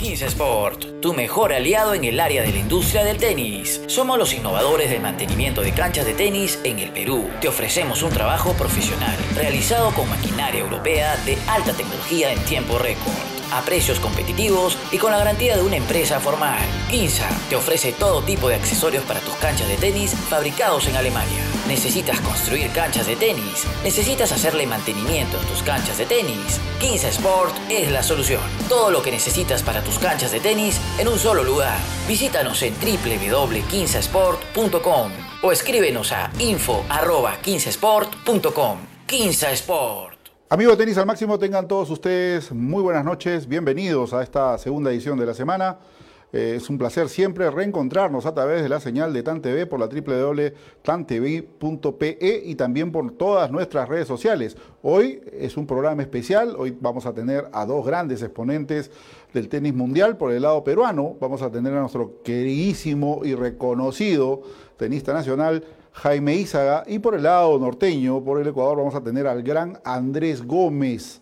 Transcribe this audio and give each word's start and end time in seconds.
15 0.00 0.26
Sport, 0.28 1.00
tu 1.02 1.12
mejor 1.12 1.52
aliado 1.52 1.92
en 1.92 2.04
el 2.04 2.20
área 2.20 2.42
de 2.42 2.52
la 2.52 2.58
industria 2.58 3.04
del 3.04 3.18
tenis. 3.18 3.82
Somos 3.86 4.18
los 4.18 4.32
innovadores 4.32 4.88
del 4.88 5.02
mantenimiento 5.02 5.60
de 5.60 5.72
canchas 5.72 6.06
de 6.06 6.14
tenis 6.14 6.58
en 6.64 6.78
el 6.78 6.90
Perú. 6.90 7.28
Te 7.42 7.48
ofrecemos 7.48 8.02
un 8.02 8.10
trabajo 8.10 8.54
profesional, 8.54 9.14
realizado 9.34 9.90
con 9.90 10.08
maquinaria 10.08 10.60
europea 10.60 11.16
de 11.26 11.36
alta 11.46 11.74
tecnología 11.74 12.32
en 12.32 12.42
tiempo 12.46 12.78
récord 12.78 13.12
a 13.52 13.60
precios 13.62 14.00
competitivos 14.00 14.78
y 14.90 14.96
con 14.96 15.10
la 15.10 15.18
garantía 15.18 15.56
de 15.56 15.62
una 15.62 15.76
empresa 15.76 16.18
formal. 16.18 16.60
Quinza 16.88 17.28
te 17.50 17.56
ofrece 17.56 17.92
todo 17.92 18.22
tipo 18.22 18.48
de 18.48 18.54
accesorios 18.54 19.04
para 19.04 19.20
tus 19.20 19.34
canchas 19.34 19.68
de 19.68 19.76
tenis 19.76 20.14
fabricados 20.14 20.86
en 20.86 20.96
Alemania. 20.96 21.49
¿Necesitas 21.70 22.20
construir 22.22 22.70
canchas 22.72 23.06
de 23.06 23.14
tenis? 23.14 23.64
¿Necesitas 23.84 24.32
hacerle 24.32 24.66
mantenimiento 24.66 25.38
en 25.38 25.46
tus 25.46 25.62
canchas 25.62 25.98
de 25.98 26.04
tenis? 26.04 26.60
Quinza 26.80 27.06
Sport 27.10 27.54
es 27.70 27.92
la 27.92 28.02
solución. 28.02 28.40
Todo 28.68 28.90
lo 28.90 29.00
que 29.00 29.12
necesitas 29.12 29.62
para 29.62 29.80
tus 29.80 30.00
canchas 30.00 30.32
de 30.32 30.40
tenis 30.40 30.80
en 30.98 31.06
un 31.06 31.16
solo 31.16 31.44
lugar. 31.44 31.78
Visítanos 32.08 32.60
en 32.64 32.74
www.quinzasport.com 32.74 35.12
o 35.42 35.52
escríbenos 35.52 36.10
a 36.10 36.32
info.15sport.com. 36.40 38.78
Quinza 39.06 39.52
Sport. 39.52 40.18
Amigos 40.48 40.76
de 40.76 40.84
Tenis 40.84 40.98
al 40.98 41.06
Máximo, 41.06 41.38
tengan 41.38 41.68
todos 41.68 41.88
ustedes 41.90 42.50
muy 42.50 42.82
buenas 42.82 43.04
noches, 43.04 43.46
bienvenidos 43.46 44.12
a 44.12 44.24
esta 44.24 44.58
segunda 44.58 44.90
edición 44.90 45.16
de 45.16 45.26
la 45.26 45.34
semana. 45.34 45.78
Eh, 46.32 46.54
es 46.56 46.70
un 46.70 46.78
placer 46.78 47.08
siempre 47.08 47.50
reencontrarnos 47.50 48.24
a 48.24 48.34
través 48.34 48.62
de 48.62 48.68
la 48.68 48.78
señal 48.78 49.12
de 49.12 49.24
TAN 49.24 49.42
TV 49.42 49.66
por 49.66 49.80
la 49.80 49.86
www.tantv.pe 49.88 50.52
y 52.44 52.54
también 52.54 52.92
por 52.92 53.10
todas 53.12 53.50
nuestras 53.50 53.88
redes 53.88 54.06
sociales. 54.06 54.56
Hoy 54.82 55.20
es 55.32 55.56
un 55.56 55.66
programa 55.66 56.02
especial, 56.02 56.54
hoy 56.56 56.76
vamos 56.80 57.06
a 57.06 57.12
tener 57.12 57.48
a 57.52 57.66
dos 57.66 57.84
grandes 57.84 58.22
exponentes 58.22 58.92
del 59.34 59.48
tenis 59.48 59.74
mundial 59.74 60.16
por 60.16 60.30
el 60.32 60.42
lado 60.42 60.62
peruano. 60.62 61.16
Vamos 61.20 61.42
a 61.42 61.50
tener 61.50 61.74
a 61.74 61.80
nuestro 61.80 62.22
queridísimo 62.22 63.22
y 63.24 63.34
reconocido 63.34 64.42
tenista 64.76 65.12
nacional, 65.12 65.64
Jaime 65.92 66.36
Ízaga. 66.36 66.84
Y 66.86 67.00
por 67.00 67.16
el 67.16 67.24
lado 67.24 67.58
norteño, 67.58 68.22
por 68.22 68.40
el 68.40 68.46
Ecuador, 68.46 68.78
vamos 68.78 68.94
a 68.94 69.02
tener 69.02 69.26
al 69.26 69.42
gran 69.42 69.80
Andrés 69.84 70.46
Gómez. 70.46 71.20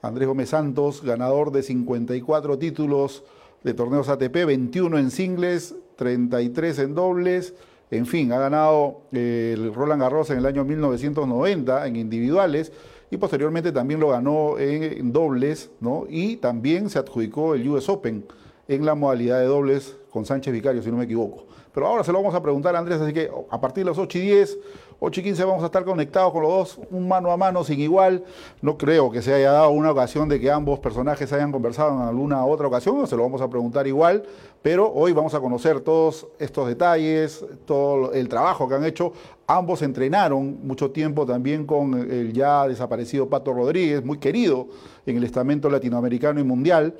Andrés 0.00 0.28
Gómez 0.28 0.50
Santos, 0.50 1.02
ganador 1.02 1.50
de 1.50 1.64
54 1.64 2.56
títulos 2.56 3.24
de 3.62 3.74
torneos 3.74 4.08
ATP, 4.08 4.44
21 4.46 4.98
en 4.98 5.10
singles, 5.10 5.74
33 5.96 6.78
en 6.80 6.94
dobles. 6.94 7.54
En 7.90 8.06
fin, 8.06 8.32
ha 8.32 8.38
ganado 8.38 9.02
eh, 9.12 9.54
el 9.56 9.74
Roland 9.74 10.02
Garros 10.02 10.30
en 10.30 10.38
el 10.38 10.46
año 10.46 10.64
1990 10.64 11.86
en 11.86 11.96
individuales 11.96 12.72
y 13.10 13.16
posteriormente 13.16 13.72
también 13.72 14.00
lo 14.00 14.10
ganó 14.10 14.58
en, 14.58 15.12
dobles, 15.12 15.70
¿no? 15.80 16.04
Y 16.08 16.36
también 16.36 16.90
se 16.90 16.98
adjudicó 16.98 17.54
el 17.54 17.66
US 17.68 17.88
Open 17.88 18.26
en 18.68 18.84
la 18.84 18.94
modalidad 18.94 19.40
de 19.40 19.46
dobles 19.46 19.96
con 20.10 20.26
Sánchez 20.26 20.52
Vicario, 20.52 20.82
si 20.82 20.90
no 20.90 20.98
me 20.98 21.04
equivoco. 21.04 21.46
Pero 21.72 21.86
ahora 21.86 22.04
se 22.04 22.12
lo 22.12 22.18
vamos 22.18 22.34
a 22.34 22.42
preguntar 22.42 22.74
a 22.74 22.78
Andrés, 22.78 23.00
así 23.00 23.12
que 23.12 23.30
a 23.50 23.60
partir 23.60 23.84
de 23.84 23.90
las 23.90 23.98
8 23.98 24.18
y 24.18 24.20
10, 24.22 24.58
8 25.00 25.20
y 25.20 25.24
15 25.24 25.44
vamos 25.44 25.62
a 25.62 25.66
estar 25.66 25.84
conectados 25.84 26.32
con 26.32 26.42
los 26.42 26.50
dos, 26.50 26.80
un 26.90 27.06
mano 27.06 27.30
a 27.30 27.36
mano, 27.36 27.62
sin 27.62 27.78
igual. 27.80 28.24
No 28.62 28.76
creo 28.76 29.10
que 29.10 29.22
se 29.22 29.32
haya 29.32 29.52
dado 29.52 29.70
una 29.70 29.92
ocasión 29.92 30.28
de 30.28 30.40
que 30.40 30.50
ambos 30.50 30.80
personajes 30.80 31.32
hayan 31.32 31.52
conversado 31.52 31.94
en 31.94 32.00
alguna 32.00 32.44
otra 32.44 32.66
ocasión, 32.66 33.06
se 33.06 33.16
lo 33.16 33.22
vamos 33.22 33.40
a 33.40 33.48
preguntar 33.48 33.86
igual, 33.86 34.24
pero 34.62 34.92
hoy 34.92 35.12
vamos 35.12 35.34
a 35.34 35.40
conocer 35.40 35.80
todos 35.80 36.26
estos 36.38 36.66
detalles, 36.66 37.44
todo 37.64 38.12
el 38.12 38.28
trabajo 38.28 38.68
que 38.68 38.74
han 38.74 38.84
hecho. 38.84 39.12
Ambos 39.46 39.82
entrenaron 39.82 40.66
mucho 40.66 40.90
tiempo 40.90 41.24
también 41.24 41.64
con 41.64 41.94
el 41.94 42.32
ya 42.32 42.66
desaparecido 42.66 43.28
Pato 43.28 43.54
Rodríguez, 43.54 44.04
muy 44.04 44.18
querido 44.18 44.66
en 45.06 45.16
el 45.16 45.24
estamento 45.24 45.70
latinoamericano 45.70 46.40
y 46.40 46.44
mundial 46.44 46.94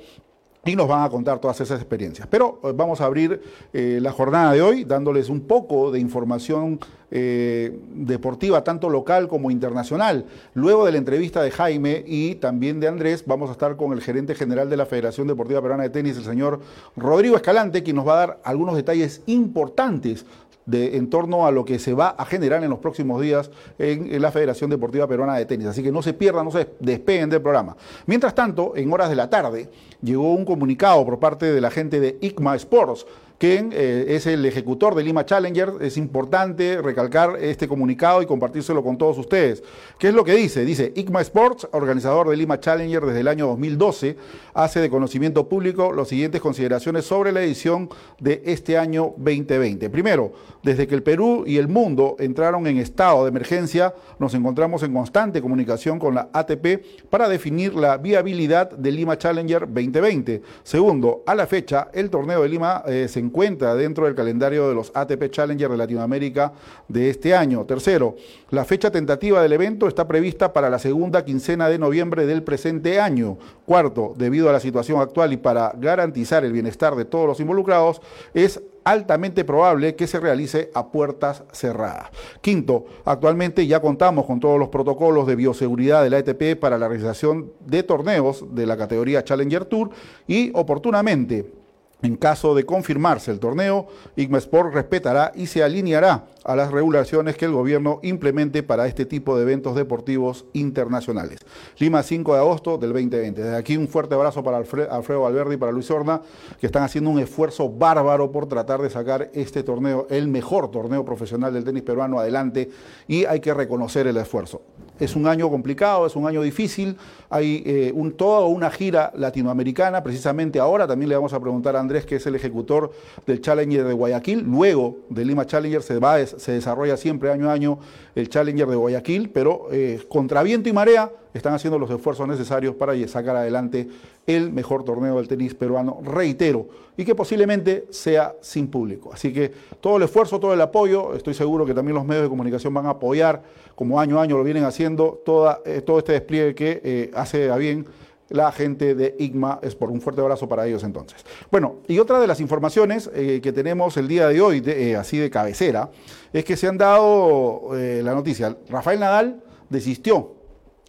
y 0.65 0.75
nos 0.75 0.87
van 0.87 1.03
a 1.03 1.09
contar 1.09 1.39
todas 1.39 1.59
esas 1.61 1.79
experiencias. 1.79 2.27
Pero 2.29 2.59
eh, 2.63 2.73
vamos 2.75 3.01
a 3.01 3.05
abrir 3.05 3.41
eh, 3.73 3.99
la 4.01 4.11
jornada 4.11 4.53
de 4.53 4.61
hoy 4.61 4.83
dándoles 4.83 5.29
un 5.29 5.41
poco 5.41 5.91
de 5.91 5.99
información 5.99 6.79
eh, 7.11 7.79
deportiva, 7.93 8.63
tanto 8.63 8.89
local 8.89 9.27
como 9.27 9.51
internacional. 9.51 10.25
Luego 10.53 10.85
de 10.85 10.91
la 10.91 10.97
entrevista 10.97 11.41
de 11.41 11.51
Jaime 11.51 12.03
y 12.05 12.35
también 12.35 12.79
de 12.79 12.87
Andrés, 12.87 13.23
vamos 13.25 13.49
a 13.49 13.53
estar 13.53 13.77
con 13.77 13.93
el 13.93 14.01
gerente 14.01 14.35
general 14.35 14.69
de 14.69 14.77
la 14.77 14.85
Federación 14.85 15.27
Deportiva 15.27 15.61
Peruana 15.61 15.83
de 15.83 15.89
Tenis, 15.89 16.17
el 16.17 16.25
señor 16.25 16.59
Rodrigo 16.95 17.35
Escalante, 17.35 17.81
quien 17.81 17.95
nos 17.95 18.07
va 18.07 18.13
a 18.13 18.27
dar 18.27 18.39
algunos 18.43 18.75
detalles 18.75 19.21
importantes 19.27 20.25
de, 20.69 20.97
en 20.97 21.09
torno 21.09 21.45
a 21.45 21.51
lo 21.51 21.65
que 21.65 21.79
se 21.79 21.93
va 21.93 22.09
a 22.09 22.25
generar 22.25 22.63
en 22.63 22.69
los 22.69 22.79
próximos 22.79 23.21
días 23.21 23.49
en, 23.77 24.21
la 24.21 24.31
Federación 24.31 24.69
Deportiva 24.69 25.07
Peruana 25.07 25.35
de 25.35 25.45
Tenis. 25.45 25.67
Así 25.67 25.81
que 25.81 25.91
no 25.91 26.01
se 26.01 26.13
pierdan, 26.13 26.45
no 26.45 26.51
se 26.51 26.69
despeguen 26.79 27.29
del 27.29 27.41
programa. 27.41 27.75
Mientras 28.05 28.35
tanto, 28.35 28.73
en 28.75 28.91
horas 28.91 29.09
de 29.09 29.15
la 29.15 29.29
tarde, 29.29 29.69
llegó 30.01 30.33
un 30.33 30.45
comunicado 30.45 31.03
por 31.05 31.19
parte 31.19 31.51
de 31.51 31.61
la 31.61 31.71
gente 31.71 31.99
de 31.99 32.17
ICMA 32.21 32.55
Sports 32.55 33.05
quien 33.39 33.71
eh, 33.73 34.05
es 34.09 34.27
el 34.27 34.45
ejecutor 34.45 34.93
de 34.93 35.03
Lima 35.03 35.25
Challenger. 35.25 35.75
Es 35.79 35.95
importante 35.95 36.81
recalcar 36.81 37.37
este 37.39 37.69
comunicado 37.69 38.21
y 38.21 38.25
compartírselo 38.25 38.83
con 38.83 38.97
todos 38.97 39.17
ustedes. 39.17 39.63
¿Qué 39.97 40.09
es 40.09 40.13
lo 40.13 40.25
que 40.25 40.35
dice? 40.35 40.65
Dice, 40.65 40.91
ICMA 40.93 41.21
Sports, 41.21 41.67
organizador 41.71 42.29
de 42.29 42.35
Lima 42.35 42.59
Challenger 42.59 43.05
desde 43.05 43.21
el 43.21 43.29
año 43.29 43.47
2012, 43.47 44.17
hace 44.53 44.81
de 44.81 44.89
conocimiento 44.89 45.47
público 45.47 45.93
las 45.93 46.09
siguientes 46.09 46.41
consideraciones 46.41 47.05
sobre 47.05 47.31
la 47.31 47.41
edición 47.41 47.89
de 48.19 48.43
este 48.45 48.77
año 48.77 49.13
2020. 49.15 49.89
Primero, 49.89 50.33
desde 50.61 50.85
que 50.85 50.95
el 50.95 51.03
Perú 51.03 51.45
y 51.47 51.57
el 51.57 51.69
mundo 51.69 52.17
entraron 52.19 52.67
en 52.67 52.77
estado 52.77 53.23
de 53.23 53.29
emergencia, 53.29 53.93
nos 54.19 54.33
encontramos 54.33 54.83
en 54.83 54.93
constante 54.93 55.41
comunicación 55.41 55.97
con 55.97 56.13
la 56.13 56.29
ATP 56.33 56.83
para 57.09 57.29
definir 57.29 57.73
la 57.73 57.95
viabilidad 57.95 58.69
de 58.69 58.91
Lima 58.91 59.17
Challenger 59.17 59.61
2020. 59.61 60.41
Segundo, 60.63 61.23
a 61.25 61.35
la 61.35 61.47
fecha, 61.47 61.87
el 61.93 62.09
torneo 62.09 62.41
de 62.41 62.49
Lima 62.49 62.83
eh, 62.85 63.07
se 63.07 63.19
encuentra 63.19 63.28
dentro 63.77 64.05
del 64.05 64.15
calendario 64.15 64.67
de 64.67 64.75
los 64.75 64.91
ATP 64.93 65.29
Challenger 65.29 65.69
de 65.69 65.77
Latinoamérica 65.77 66.53
de 66.87 67.09
este 67.09 67.35
año. 67.35 67.65
Tercero, 67.65 68.15
la 68.49 68.65
fecha 68.65 68.91
tentativa 68.91 69.41
del 69.41 69.53
evento 69.53 69.87
está 69.87 70.07
prevista 70.07 70.51
para 70.51 70.69
la 70.69 70.79
segunda 70.79 71.23
quincena 71.23 71.69
de 71.69 71.79
noviembre 71.79 72.25
del 72.25 72.43
presente 72.43 72.99
año. 72.99 73.37
Cuarto, 73.65 74.13
debido 74.17 74.49
a 74.49 74.53
la 74.53 74.59
situación 74.59 74.99
actual 74.99 75.33
y 75.33 75.37
para 75.37 75.73
garantizar 75.77 76.43
el 76.43 76.51
bienestar 76.51 76.95
de 76.95 77.05
todos 77.05 77.27
los 77.27 77.39
involucrados, 77.39 78.01
es 78.33 78.61
altamente 78.83 79.45
probable 79.45 79.95
que 79.95 80.07
se 80.07 80.19
realice 80.19 80.71
a 80.73 80.91
puertas 80.91 81.43
cerradas. 81.51 82.09
Quinto, 82.41 82.85
actualmente 83.05 83.67
ya 83.67 83.79
contamos 83.79 84.25
con 84.25 84.39
todos 84.39 84.57
los 84.57 84.69
protocolos 84.69 85.27
de 85.27 85.35
bioseguridad 85.35 86.03
de 86.03 86.09
la 86.09 86.17
ATP 86.17 86.59
para 86.59 86.77
la 86.77 86.87
realización 86.87 87.51
de 87.65 87.83
torneos 87.83 88.45
de 88.51 88.65
la 88.65 88.77
categoría 88.77 89.23
Challenger 89.23 89.65
Tour 89.65 89.91
y 90.27 90.51
oportunamente 90.55 91.58
en 92.01 92.15
caso 92.15 92.55
de 92.55 92.65
confirmarse 92.65 93.31
el 93.31 93.39
torneo, 93.39 93.87
Sport 94.15 94.73
respetará 94.73 95.31
y 95.35 95.47
se 95.47 95.63
alineará 95.63 96.25
a 96.45 96.55
las 96.55 96.71
regulaciones 96.71 97.35
que 97.35 97.45
el 97.45 97.51
gobierno 97.51 97.99
implemente 98.03 98.63
para 98.63 98.87
este 98.87 99.05
tipo 99.05 99.35
de 99.35 99.43
eventos 99.43 99.75
deportivos 99.75 100.45
internacionales. 100.53 101.39
Lima 101.77 102.01
5 102.01 102.33
de 102.33 102.39
agosto 102.39 102.77
del 102.77 102.93
2020. 102.93 103.43
Desde 103.43 103.57
aquí 103.57 103.75
un 103.75 103.87
fuerte 103.87 104.15
abrazo 104.15 104.43
para 104.43 104.57
Alfredo 104.57 105.21
Valverde 105.21 105.55
y 105.55 105.57
para 105.57 105.71
Luis 105.71 105.91
Horna, 105.91 106.21
que 106.59 106.67
están 106.67 106.83
haciendo 106.83 107.09
un 107.09 107.19
esfuerzo 107.19 107.69
bárbaro 107.69 108.31
por 108.31 108.47
tratar 108.47 108.81
de 108.81 108.89
sacar 108.89 109.29
este 109.33 109.63
torneo, 109.63 110.07
el 110.09 110.27
mejor 110.27 110.71
torneo 110.71 111.03
profesional 111.03 111.53
del 111.53 111.65
tenis 111.65 111.83
peruano, 111.83 112.19
adelante 112.19 112.69
y 113.07 113.25
hay 113.25 113.41
que 113.41 113.53
reconocer 113.53 114.07
el 114.07 114.17
esfuerzo. 114.17 114.61
Es 114.99 115.15
un 115.15 115.27
año 115.27 115.49
complicado, 115.49 116.05
es 116.05 116.15
un 116.15 116.27
año 116.27 116.41
difícil, 116.41 116.97
hay 117.29 117.63
eh, 117.65 117.91
un, 117.95 118.13
toda 118.13 118.45
una 118.47 118.69
gira 118.69 119.11
latinoamericana, 119.15 120.03
precisamente 120.03 120.59
ahora 120.59 120.87
también 120.87 121.09
le 121.09 121.15
vamos 121.15 121.33
a 121.33 121.39
preguntar 121.39 121.75
a 121.75 121.79
Andrés, 121.79 122.05
que 122.05 122.17
es 122.17 122.25
el 122.25 122.35
ejecutor 122.35 122.91
del 123.25 123.41
Challenger 123.41 123.85
de 123.85 123.93
Guayaquil, 123.93 124.41
luego 124.41 124.97
de 125.09 125.25
Lima 125.25 125.45
Challenger 125.45 125.81
se, 125.81 125.99
va, 125.99 126.25
se 126.25 126.51
desarrolla 126.51 126.97
siempre 126.97 127.31
año 127.31 127.49
a 127.49 127.53
año 127.53 127.79
el 128.15 128.29
Challenger 128.29 128.67
de 128.67 128.75
Guayaquil, 128.75 129.29
pero 129.29 129.67
eh, 129.71 130.01
contra 130.09 130.43
viento 130.43 130.69
y 130.69 130.73
marea 130.73 131.11
están 131.33 131.53
haciendo 131.53 131.77
los 131.77 131.89
esfuerzos 131.89 132.27
necesarios 132.27 132.75
para 132.75 132.95
sacar 133.07 133.35
adelante 133.35 133.87
el 134.25 134.51
mejor 134.51 134.83
torneo 134.83 135.17
del 135.17 135.27
tenis 135.27 135.55
peruano, 135.55 135.99
reitero, 136.03 136.67
y 136.97 137.05
que 137.05 137.15
posiblemente 137.15 137.85
sea 137.89 138.35
sin 138.41 138.67
público. 138.67 139.11
Así 139.13 139.33
que 139.33 139.51
todo 139.79 139.97
el 139.97 140.03
esfuerzo, 140.03 140.39
todo 140.39 140.53
el 140.53 140.61
apoyo, 140.61 141.15
estoy 141.15 141.33
seguro 141.33 141.65
que 141.65 141.73
también 141.73 141.95
los 141.95 142.05
medios 142.05 142.23
de 142.23 142.29
comunicación 142.29 142.73
van 142.73 142.85
a 142.85 142.91
apoyar, 142.91 143.41
como 143.79 144.01
año 144.01 144.19
a 144.19 144.23
año 144.23 144.37
lo 144.37 144.43
vienen 144.43 144.65
haciendo, 144.65 145.21
toda, 145.23 145.61
eh, 145.65 145.79
todo 145.79 145.99
este 145.99 146.11
despliegue 146.11 146.53
que 146.53 146.81
eh, 146.83 147.11
hace 147.13 147.49
a 147.49 147.55
bien 147.55 147.85
la 148.27 148.51
gente 148.51 148.93
de 148.93 149.15
IGMA. 149.17 149.59
Es 149.61 149.73
por 149.73 149.89
un 149.89 150.01
fuerte 150.01 150.19
abrazo 150.19 150.49
para 150.49 150.67
ellos 150.67 150.83
entonces. 150.83 151.25
Bueno, 151.49 151.77
y 151.87 151.97
otra 151.97 152.19
de 152.19 152.27
las 152.27 152.41
informaciones 152.41 153.09
eh, 153.13 153.39
que 153.41 153.53
tenemos 153.53 153.95
el 153.95 154.09
día 154.09 154.27
de 154.27 154.41
hoy, 154.41 154.61
así 154.97 155.17
de 155.17 155.29
cabecera, 155.29 155.91
es 156.33 156.43
que 156.43 156.57
se 156.57 156.67
han 156.67 156.77
dado 156.77 157.69
la 157.71 158.13
noticia. 158.13 158.57
Rafael 158.67 158.99
Nadal 158.99 159.41
desistió 159.69 160.33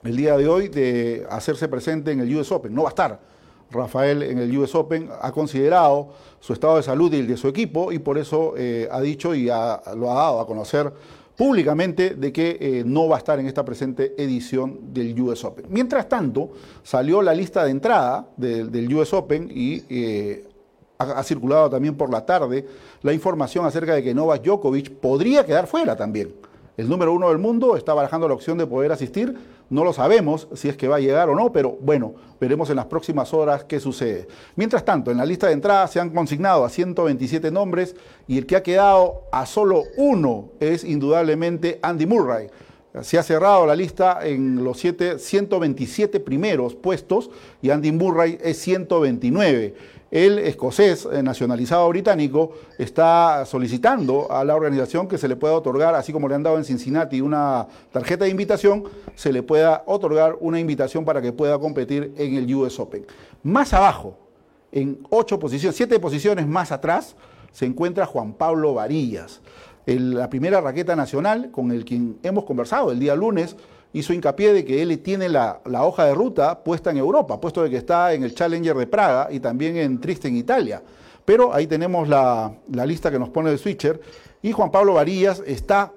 el 0.03 0.17
día 0.17 0.37
de 0.37 0.49
hoy 0.49 0.67
de 0.67 1.29
hacerse 1.31 1.69
presente 1.69 2.11
en 2.11 2.19
el 2.19 2.37
US 2.39 2.51
Open. 2.51 2.75
No 2.75 2.83
va 2.83 2.89
a 2.89 2.91
estar 2.91 3.21
Rafael 3.71 4.25
en 4.25 4.39
el 4.39 4.59
US 4.59 4.75
Open, 4.75 5.11
ha 5.23 5.31
considerado 5.31 6.09
su 6.41 6.55
estado 6.55 6.79
de 6.79 6.83
salud 6.83 7.13
y 7.13 7.21
el 7.21 7.29
de 7.29 7.37
su 7.37 7.47
equipo 7.47 7.93
y 7.93 8.01
por 8.01 8.19
eso 8.19 8.55
ha 8.91 9.01
dicho 9.01 9.33
y 9.33 9.45
lo 9.45 10.11
ha 10.11 10.15
dado 10.15 10.41
a 10.41 10.47
conocer 10.49 10.93
públicamente 11.41 12.17
de 12.17 12.35
que 12.35 12.59
eh, 12.61 12.83
no 12.85 13.09
va 13.09 13.17
a 13.17 13.19
estar 13.19 13.41
en 13.41 13.47
esta 13.47 13.65
presente 13.65 14.15
edición 14.23 14.93
del 14.93 15.19
US 15.23 15.43
Open. 15.43 15.65
Mientras 15.71 16.07
tanto, 16.07 16.51
salió 16.83 17.23
la 17.23 17.33
lista 17.33 17.65
de 17.65 17.71
entrada 17.71 18.29
del 18.37 18.95
US 18.95 19.15
Open 19.15 19.51
y 19.51 19.83
eh, 19.89 20.45
ha, 20.99 21.23
circulado 21.23 21.71
también 21.71 21.95
por 21.95 22.11
la 22.11 22.27
tarde 22.27 22.67
la 23.01 23.15
información 23.15 23.65
acerca 23.65 23.95
de 23.95 24.03
que 24.03 24.13
Novak 24.13 24.43
Djokovic 24.43 24.91
podría 24.91 25.47
quedar 25.47 25.67
fuera 25.67 25.97
también. 25.97 26.35
El 26.77 26.91
número 26.91 27.15
uno 27.15 27.31
del 27.31 27.39
mundo 27.39 27.75
está 27.75 27.95
barajando 27.95 28.29
la 28.29 28.35
opción 28.35 28.59
de 28.59 28.67
poder 28.67 28.93
asistir. 28.93 29.35
No 29.71 29.85
lo 29.85 29.93
sabemos 29.93 30.49
si 30.55 30.69
es 30.69 30.77
que 30.77 30.89
va 30.89 30.97
a 30.97 31.01
llegar 31.01 31.31
o 31.31 31.37
no, 31.37 31.53
pero 31.53 31.79
bueno, 31.81 32.15
veremos 32.41 32.69
en 32.71 32.77
las 32.77 32.87
próximas 32.87 33.33
horas 33.33 33.63
qué 33.63 33.79
sucede. 33.79 34.27
Mientras 34.57 34.85
tanto, 34.85 35.13
en 35.13 35.17
la 35.17 35.25
lista 35.25 35.47
de 35.47 35.53
entrada 35.53 35.87
se 35.87 36.01
han 36.01 36.11
consignado 36.11 36.65
a 36.65 36.69
127 36.69 37.53
nombres 37.53 37.95
y 38.27 38.37
el 38.37 38.47
que 38.47 38.57
ha 38.57 38.65
quedado 38.65 39.23
a 39.31 39.47
solo 39.47 39.85
uno 39.97 40.49
es 40.59 40.83
indudablemente 40.83 41.79
Andy 41.83 42.05
Murray. 42.05 42.49
Se 43.03 43.17
ha 43.17 43.23
cerrado 43.23 43.65
la 43.65 43.77
lista 43.77 44.19
en 44.25 44.65
los 44.65 44.81
127 44.81 46.19
primeros 46.19 46.75
puestos 46.75 47.31
y 47.63 47.71
Andy 47.71 47.93
Murray 47.93 48.39
es 48.43 48.59
129 48.59 50.00
el 50.11 50.41
escocés 50.41 51.07
eh, 51.11 51.23
nacionalizado 51.23 51.89
británico 51.89 52.53
está 52.79 53.45
solicitando 53.47 54.31
a 54.31 54.45
la 54.45 54.57
organización 54.57 55.07
que 55.07 55.19
se 55.19 55.29
le 55.29 55.37
pueda 55.37 55.55
otorgar, 55.55 55.95
así 55.95 56.13
como 56.13 56.29
le 56.29 56.35
han 56.35 56.43
dado 56.43 56.59
en 56.59 56.65
Cincinnati 56.65 57.21
una 57.21 57.69
tarjeta 57.93 58.25
de 58.25 58.31
invitación, 58.31 58.85
se 59.15 59.33
le 59.33 59.43
pueda 59.43 59.85
otorgar 59.87 60.37
una 60.41 60.59
invitación 60.59 61.05
para 61.05 61.23
que 61.23 61.33
pueda 61.33 61.59
competir 61.59 62.13
en 62.17 62.35
el 62.35 62.53
US 62.55 62.79
Open. 62.81 63.07
Más 63.43 63.73
abajo, 63.73 64.19
en 64.73 64.99
ocho 65.11 65.39
posiciones, 65.39 65.77
siete 65.77 65.99
posiciones 66.01 66.47
más 66.47 66.73
atrás, 66.73 67.15
se 67.53 67.67
encuentra 67.67 68.07
Juan 68.07 68.33
Pablo 68.33 68.75
Varillas, 68.75 69.41
la 69.87 70.31
primera 70.31 70.61
raqueta 70.61 70.95
nacional 70.95 71.51
con 71.51 71.73
el 71.73 71.85
quien 71.85 72.19
hemos 72.23 72.45
conversado 72.45 72.93
el 72.93 73.01
día 73.01 73.17
lunes 73.17 73.57
hizo 73.93 74.13
hincapié 74.13 74.53
de 74.53 74.65
que 74.65 74.83
él 74.83 74.99
tiene 75.01 75.29
la, 75.29 75.61
hoja 75.65 76.05
de 76.05 76.15
ruta 76.15 76.63
puesta 76.63 76.91
en 76.91 76.99
Europa, 76.99 77.41
puesto 77.41 77.63
de 77.63 77.71
que 77.71 77.77
está 77.77 78.13
en 78.13 78.23
el 78.23 78.35
Challenger 78.35 78.77
de 78.77 78.87
Praga 78.87 79.29
y 79.31 79.41
también 79.41 79.77
en 79.77 80.01
Triste 80.01 80.29
en 80.29 80.37
Italia. 80.37 80.83
Pero 81.25 81.53
ahí 81.53 81.67
tenemos 81.67 82.09
la, 82.09 82.53
lista 82.69 83.11
que 83.11 83.19
nos 83.19 83.29
pone 83.29 83.51
el 83.51 83.59
switcher 83.59 84.01
y 84.43 84.53
Juan 84.53 84.71
Pablo 84.71 84.95
Varillas 84.95 85.43
está 85.47 85.93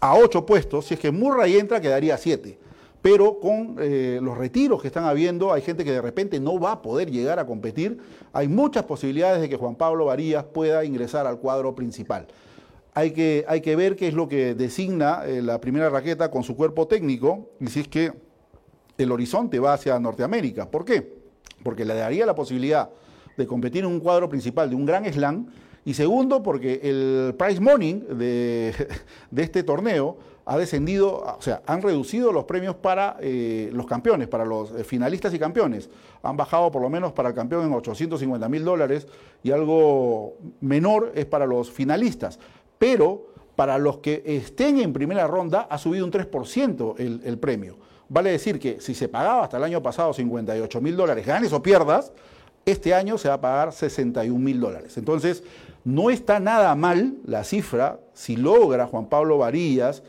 a 0.00 0.14
ocho 0.16 0.44
puestos, 0.44 0.86
si 0.86 0.94
es 0.94 1.00
que 1.00 1.10
Murray 1.10 1.56
entra 1.56 1.80
quedaría 1.80 2.14
a 2.14 2.18
siete. 2.18 2.58
Pero 3.00 3.38
con 3.38 3.76
eh, 3.80 4.18
los 4.22 4.38
retiros 4.38 4.80
que 4.80 4.88
están 4.88 5.04
habiendo, 5.04 5.52
hay 5.52 5.60
gente 5.60 5.84
que 5.84 5.92
de 5.92 6.00
repente 6.00 6.40
no 6.40 6.58
va 6.58 6.72
a 6.72 6.82
poder 6.82 7.10
llegar 7.10 7.38
a 7.38 7.44
competir. 7.44 7.98
Hay 8.32 8.48
muchas 8.48 8.84
posibilidades 8.84 9.42
de 9.42 9.48
que 9.50 9.56
Juan 9.56 9.74
Pablo 9.74 10.06
Varillas 10.06 10.44
pueda 10.44 10.86
ingresar 10.86 11.26
al 11.26 11.38
cuadro 11.38 11.74
principal 11.74 12.26
hay 12.94 13.10
que, 13.10 13.44
hay 13.48 13.60
que 13.60 13.74
ver 13.74 13.96
qué 13.96 14.08
es 14.08 14.14
lo 14.14 14.28
que 14.28 14.54
designa 14.54 15.24
eh, 15.26 15.42
la 15.42 15.60
primera 15.60 15.90
raqueta 15.90 16.30
con 16.30 16.44
su 16.44 16.56
cuerpo 16.56 16.86
técnico 16.86 17.50
y 17.60 17.66
si 17.66 17.80
es 17.80 17.88
que 17.88 18.12
el 18.96 19.10
horizonte 19.10 19.58
va 19.58 19.74
hacia 19.74 19.98
Norteamérica. 19.98 20.70
¿Por 20.70 20.84
qué? 20.84 21.16
Porque 21.64 21.84
le 21.84 21.94
daría 21.94 22.24
la 22.24 22.36
posibilidad 22.36 22.90
de 23.36 23.46
competir 23.48 23.80
en 23.80 23.90
un 23.90 23.98
cuadro 23.98 24.28
principal 24.28 24.70
de 24.70 24.76
un 24.76 24.86
gran 24.86 25.12
slam 25.12 25.48
y 25.84 25.94
segundo 25.94 26.42
porque 26.42 26.80
el 26.84 27.34
price 27.34 27.60
money 27.60 27.94
de, 28.16 28.72
este 29.36 29.64
torneo 29.64 30.16
ha 30.46 30.58
descendido, 30.58 31.20
o 31.20 31.42
sea, 31.42 31.62
han 31.66 31.80
reducido 31.80 32.30
los 32.30 32.44
premios 32.44 32.76
para 32.76 33.16
eh, 33.20 33.70
los 33.72 33.86
campeones, 33.86 34.28
para 34.28 34.44
los 34.44 34.70
eh, 34.72 34.84
finalistas 34.84 35.32
y 35.34 35.38
campeones. 35.38 35.88
Han 36.22 36.36
bajado 36.36 36.70
por 36.70 36.82
lo 36.82 36.90
menos 36.90 37.12
para 37.12 37.30
el 37.30 37.34
campeón 37.34 37.64
en 37.64 37.72
850 37.72 38.48
mil 38.48 38.62
dólares 38.62 39.08
y 39.42 39.50
algo 39.50 40.36
menor 40.60 41.12
es 41.14 41.24
para 41.24 41.46
los 41.46 41.72
finalistas 41.72 42.38
pero 42.78 43.34
para 43.56 43.78
los 43.78 43.98
que 43.98 44.22
estén 44.24 44.78
en 44.80 44.92
primera 44.92 45.26
ronda 45.26 45.66
ha 45.70 45.78
subido 45.78 46.04
un 46.04 46.12
3% 46.12 46.96
el, 46.98 47.38
premio. 47.38 47.76
Vale 48.08 48.30
decir 48.30 48.58
que 48.58 48.80
si 48.80 48.94
se 48.94 49.08
pagaba 49.08 49.44
hasta 49.44 49.56
el 49.56 49.64
año 49.64 49.82
pasado 49.82 50.12
58 50.12 50.80
mil 50.80 50.96
dólares, 50.96 51.26
ganes 51.26 51.52
o 51.52 51.62
pierdas, 51.62 52.12
este 52.66 52.94
año 52.94 53.18
se 53.18 53.28
va 53.28 53.34
a 53.34 53.40
pagar 53.40 53.72
61 53.72 54.38
mil 54.38 54.60
dólares. 54.60 54.96
Entonces, 54.96 55.44
no 55.84 56.10
está 56.10 56.40
nada 56.40 56.74
mal 56.74 57.14
la 57.26 57.44
cifra 57.44 58.00
si 58.14 58.36
logra 58.36 58.86
Juan 58.86 59.06
Pablo 59.06 59.38
Varillas 59.38 60.02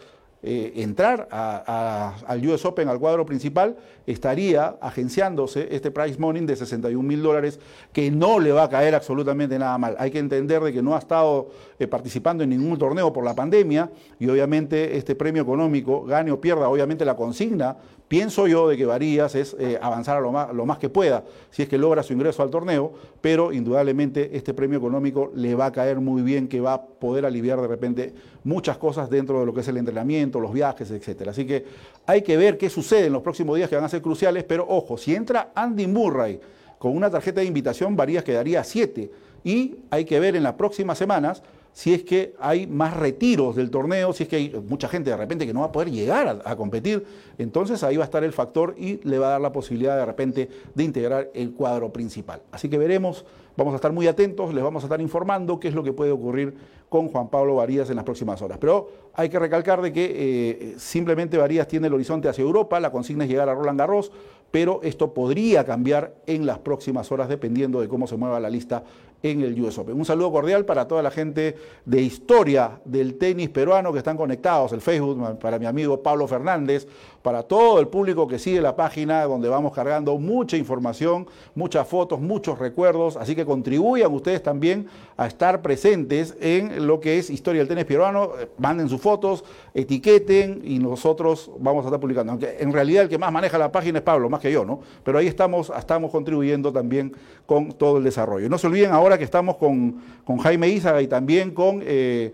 eh, 0.47 0.74
entrar 0.83 1.27
al 1.31 2.47
US 2.47 2.63
Open, 2.65 2.88
al 2.88 3.00
cuadro 3.00 3.25
principal, 3.25 3.75
estaría 4.06 4.77
agenciándose 4.80 5.69
este 5.71 5.89
price 5.89 6.19
money 6.19 6.45
de 6.45 6.56
61 6.56 7.01
mil 7.01 7.24
dólares 7.24 7.59
que 7.92 8.12
no 8.12 8.39
le 8.39 8.51
va 8.51 8.65
a 8.65 8.69
caer 8.69 8.94
absolutamente 8.94 9.57
nada 9.57 9.75
mal. 9.80 9.95
Hay 9.97 10.12
que 10.12 10.19
entender 10.19 10.62
de 10.62 10.71
que 10.71 10.83
no 10.83 10.94
ha 10.95 11.00
estado 11.00 11.50
eh, 11.80 11.88
participando 11.88 12.44
en 12.44 12.51
ningún 12.51 12.77
torneo 12.77 13.12
por 13.12 13.24
la 13.24 13.33
pandemia 13.33 13.89
y 14.19 14.27
obviamente 14.27 14.95
este 14.97 15.15
premio 15.15 15.42
económico, 15.42 16.03
gane 16.03 16.31
o 16.31 16.39
pierda, 16.39 16.69
obviamente 16.69 17.06
la 17.06 17.15
consigna 17.15 17.75
Pienso 18.07 18.45
yo 18.45 18.67
de 18.67 18.77
que 18.77 18.85
Varías 18.85 19.33
es 19.33 19.55
eh, 19.59 19.79
avanzar 19.81 20.17
a 20.17 20.19
lo 20.19 20.31
más, 20.31 20.53
lo 20.53 20.65
más, 20.67 20.77
que 20.77 20.89
pueda, 20.89 21.23
si 21.49 21.63
es 21.63 21.69
que 21.69 21.77
logra 21.79 22.03
su 22.03 22.13
ingreso 22.13 22.43
al 22.43 22.51
torneo, 22.51 22.93
pero 23.19 23.51
indudablemente 23.51 24.37
este 24.37 24.53
premio 24.53 24.77
económico 24.77 25.31
le 25.33 25.55
va 25.55 25.67
a 25.67 25.71
caer 25.71 25.99
muy 25.99 26.21
bien, 26.21 26.47
que 26.47 26.61
va 26.61 26.73
a 26.73 26.81
poder 26.85 27.25
aliviar 27.25 27.59
de 27.59 27.67
repente 27.67 28.13
muchas 28.43 28.77
cosas 28.77 29.09
dentro 29.09 29.39
de 29.39 29.47
lo 29.47 29.53
que 29.55 29.61
es 29.61 29.67
el 29.69 29.77
entrenamiento, 29.77 30.39
los 30.39 30.53
viajes, 30.53 30.91
etcétera. 30.91 31.31
Así 31.31 31.47
que 31.47 31.65
hay 32.05 32.21
que 32.21 32.37
ver 32.37 32.59
qué 32.59 32.69
sucede 32.69 33.07
en 33.07 33.13
los 33.13 33.23
próximos 33.23 33.55
días 33.55 33.69
que 33.69 33.75
van 33.75 33.85
a 33.85 33.89
ser 33.89 34.03
cruciales, 34.03 34.43
pero 34.43 34.67
ojo, 34.69 34.97
si 34.97 35.15
entra 35.15 35.51
Andy 35.55 35.87
Murray 35.87 36.39
con 36.77 36.95
una 36.95 37.09
tarjeta 37.09 37.41
de 37.41 37.47
invitación, 37.47 37.95
Varías 37.95 38.23
quedaría 38.23 38.59
a 38.59 38.63
7. 38.63 39.09
Y 39.43 39.77
hay 39.89 40.05
que 40.05 40.19
ver 40.19 40.35
en 40.35 40.43
las 40.43 40.53
próximas 40.53 40.97
semanas 40.97 41.41
si 41.75 41.94
es 41.94 42.04
que 42.04 42.33
hay 42.39 42.68
más 42.68 42.95
retiros 42.95 43.57
del 43.57 43.69
torneo, 43.69 44.13
si 44.13 44.24
es 44.24 44.30
que 44.30 44.38
hay 44.38 44.63
mucha 44.66 44.88
gente 44.88 45.10
de 45.10 45.18
repente 45.18 45.45
que 45.45 45.54
no 45.54 45.60
va 45.60 45.66
a 45.66 45.72
poder 45.74 45.92
llegar 45.92 46.42
a, 46.45 46.56
competir, 46.56 47.06
entonces 47.38 47.83
ahí 47.83 47.98
va 47.98 48.04
a 48.04 48.06
estar 48.06 48.24
el 48.24 48.31
factor 48.31 48.75
y 48.77 49.01
le 49.04 49.19
va 49.19 49.27
a 49.27 49.30
dar 49.31 49.42
la 49.42 49.51
posibilidad 49.51 49.98
de 49.98 50.06
repente 50.06 50.50
de 50.74 50.83
integrar 50.86 51.31
el 51.33 51.51
cuadro 51.51 51.92
principal. 51.92 52.42
Así 52.54 52.69
que 52.69 52.77
veremos, 52.77 53.25
vamos 53.57 53.74
a 53.74 53.75
estar 53.75 53.92
muy 53.92 54.07
atentos, 54.07 54.54
les 54.54 54.63
vamos 54.63 54.83
a 54.83 54.86
estar 54.86 55.01
informando 55.01 55.60
qué 55.60 55.68
es 55.68 55.74
lo 55.74 55.83
que 55.83 55.92
puede 55.92 56.12
ocurrir 56.12 56.54
con 56.88 57.10
Juan 57.10 57.27
Pablo 57.27 57.56
Varías 57.56 57.89
en 57.89 57.98
las 57.98 58.06
próximas 58.06 58.42
horas. 58.42 58.57
Pero 58.57 58.89
hay 59.13 59.27
que 59.27 59.38
recalcar 59.38 59.81
de 59.81 59.92
que 59.92 60.06
eh, 60.16 60.75
simplemente 60.77 61.38
Varías 61.38 61.68
tiene 61.68 61.88
el 61.88 61.94
horizonte 61.94 62.30
hacia 62.30 62.44
Europa, 62.44 62.80
la 62.80 62.89
consigna 62.89 63.25
es 63.25 63.30
llegar 63.30 63.50
a 63.50 63.54
Roland 63.54 63.77
Garros, 63.77 64.13
pero 64.50 64.80
esto 64.81 65.13
podría 65.13 65.66
cambiar 65.66 66.16
en 66.25 66.45
las 66.45 66.60
próximas 66.60 67.12
horas 67.12 67.27
dependiendo 67.27 67.81
de 67.81 67.89
cómo 67.89 68.07
se 68.07 68.16
mueva 68.16 68.39
la 68.39 68.50
lista 68.50 68.86
en 69.31 69.42
el 69.42 69.60
US 69.60 69.80
Open. 69.80 69.98
Un 69.98 70.06
saludo 70.06 70.31
cordial 70.31 70.66
para 70.66 70.88
toda 70.88 71.01
la 71.01 71.10
gente 71.10 71.56
de 71.83 72.01
historia 72.01 72.80
del 72.86 73.18
tenis 73.18 73.50
peruano 73.50 73.92
que 73.92 73.98
están 73.98 74.18
conectados, 74.18 74.72
el 74.72 74.81
Facebook, 74.81 75.39
para 75.39 75.57
mi 75.57 75.66
amigo 75.66 76.01
Pablo 76.04 76.27
Fernández, 76.27 76.88
para 77.24 77.42
todo 77.42 77.80
el 77.80 77.88
público 77.88 78.27
que 78.27 78.38
sigue 78.38 78.62
la 78.62 78.75
página 78.75 79.24
donde 79.24 79.50
vamos 79.50 79.74
cargando 79.74 80.15
mucha 80.20 80.58
información, 80.58 81.25
muchas 81.55 81.88
fotos, 81.88 82.22
muchos 82.22 82.60
recuerdos, 82.60 83.17
así 83.17 83.36
que 83.36 83.46
contribuyan 83.46 84.13
ustedes 84.13 84.44
también 84.44 84.86
a 85.17 85.25
estar 85.25 85.63
presentes 85.63 86.38
en 86.39 86.86
lo 86.86 87.00
que 87.00 87.17
es 87.17 87.32
historia 87.32 87.62
del 87.62 87.67
tenis 87.67 87.86
peruano, 87.86 88.29
manden 88.60 88.89
sus 88.89 89.01
fotos, 89.01 89.44
etiqueten 89.74 90.62
y 90.63 90.77
nosotros 90.77 91.50
vamos 91.58 91.84
a 91.84 91.88
estar 91.88 92.00
publicando. 92.00 92.34
Aunque 92.34 92.58
en 92.60 92.72
realidad 92.72 93.03
el 93.03 93.10
que 93.10 93.17
más 93.17 93.32
maneja 93.32 93.58
la 93.58 93.72
página 93.72 93.98
es 93.98 94.03
Pablo, 94.03 94.29
más 94.29 94.39
que 94.39 94.51
yo, 94.51 94.63
¿no? 94.63 94.82
Pero 95.03 95.17
ahí 95.17 95.25
estamos, 95.25 95.72
estamos 95.75 96.12
contribuyendo 96.12 96.72
también 96.72 97.12
con 97.48 97.72
todo 97.72 97.98
el 97.98 98.03
desarrollo. 98.03 98.50
No 98.50 98.60
se 98.60 98.67
olviden 98.67 98.91
que 99.17 99.24
estamos 99.24 99.57
con, 99.57 100.01
Jaime 100.41 100.69
Ízaga 100.69 101.01
y 101.01 101.07
también 101.07 101.51
con... 101.51 101.81
Eh, 101.84 102.34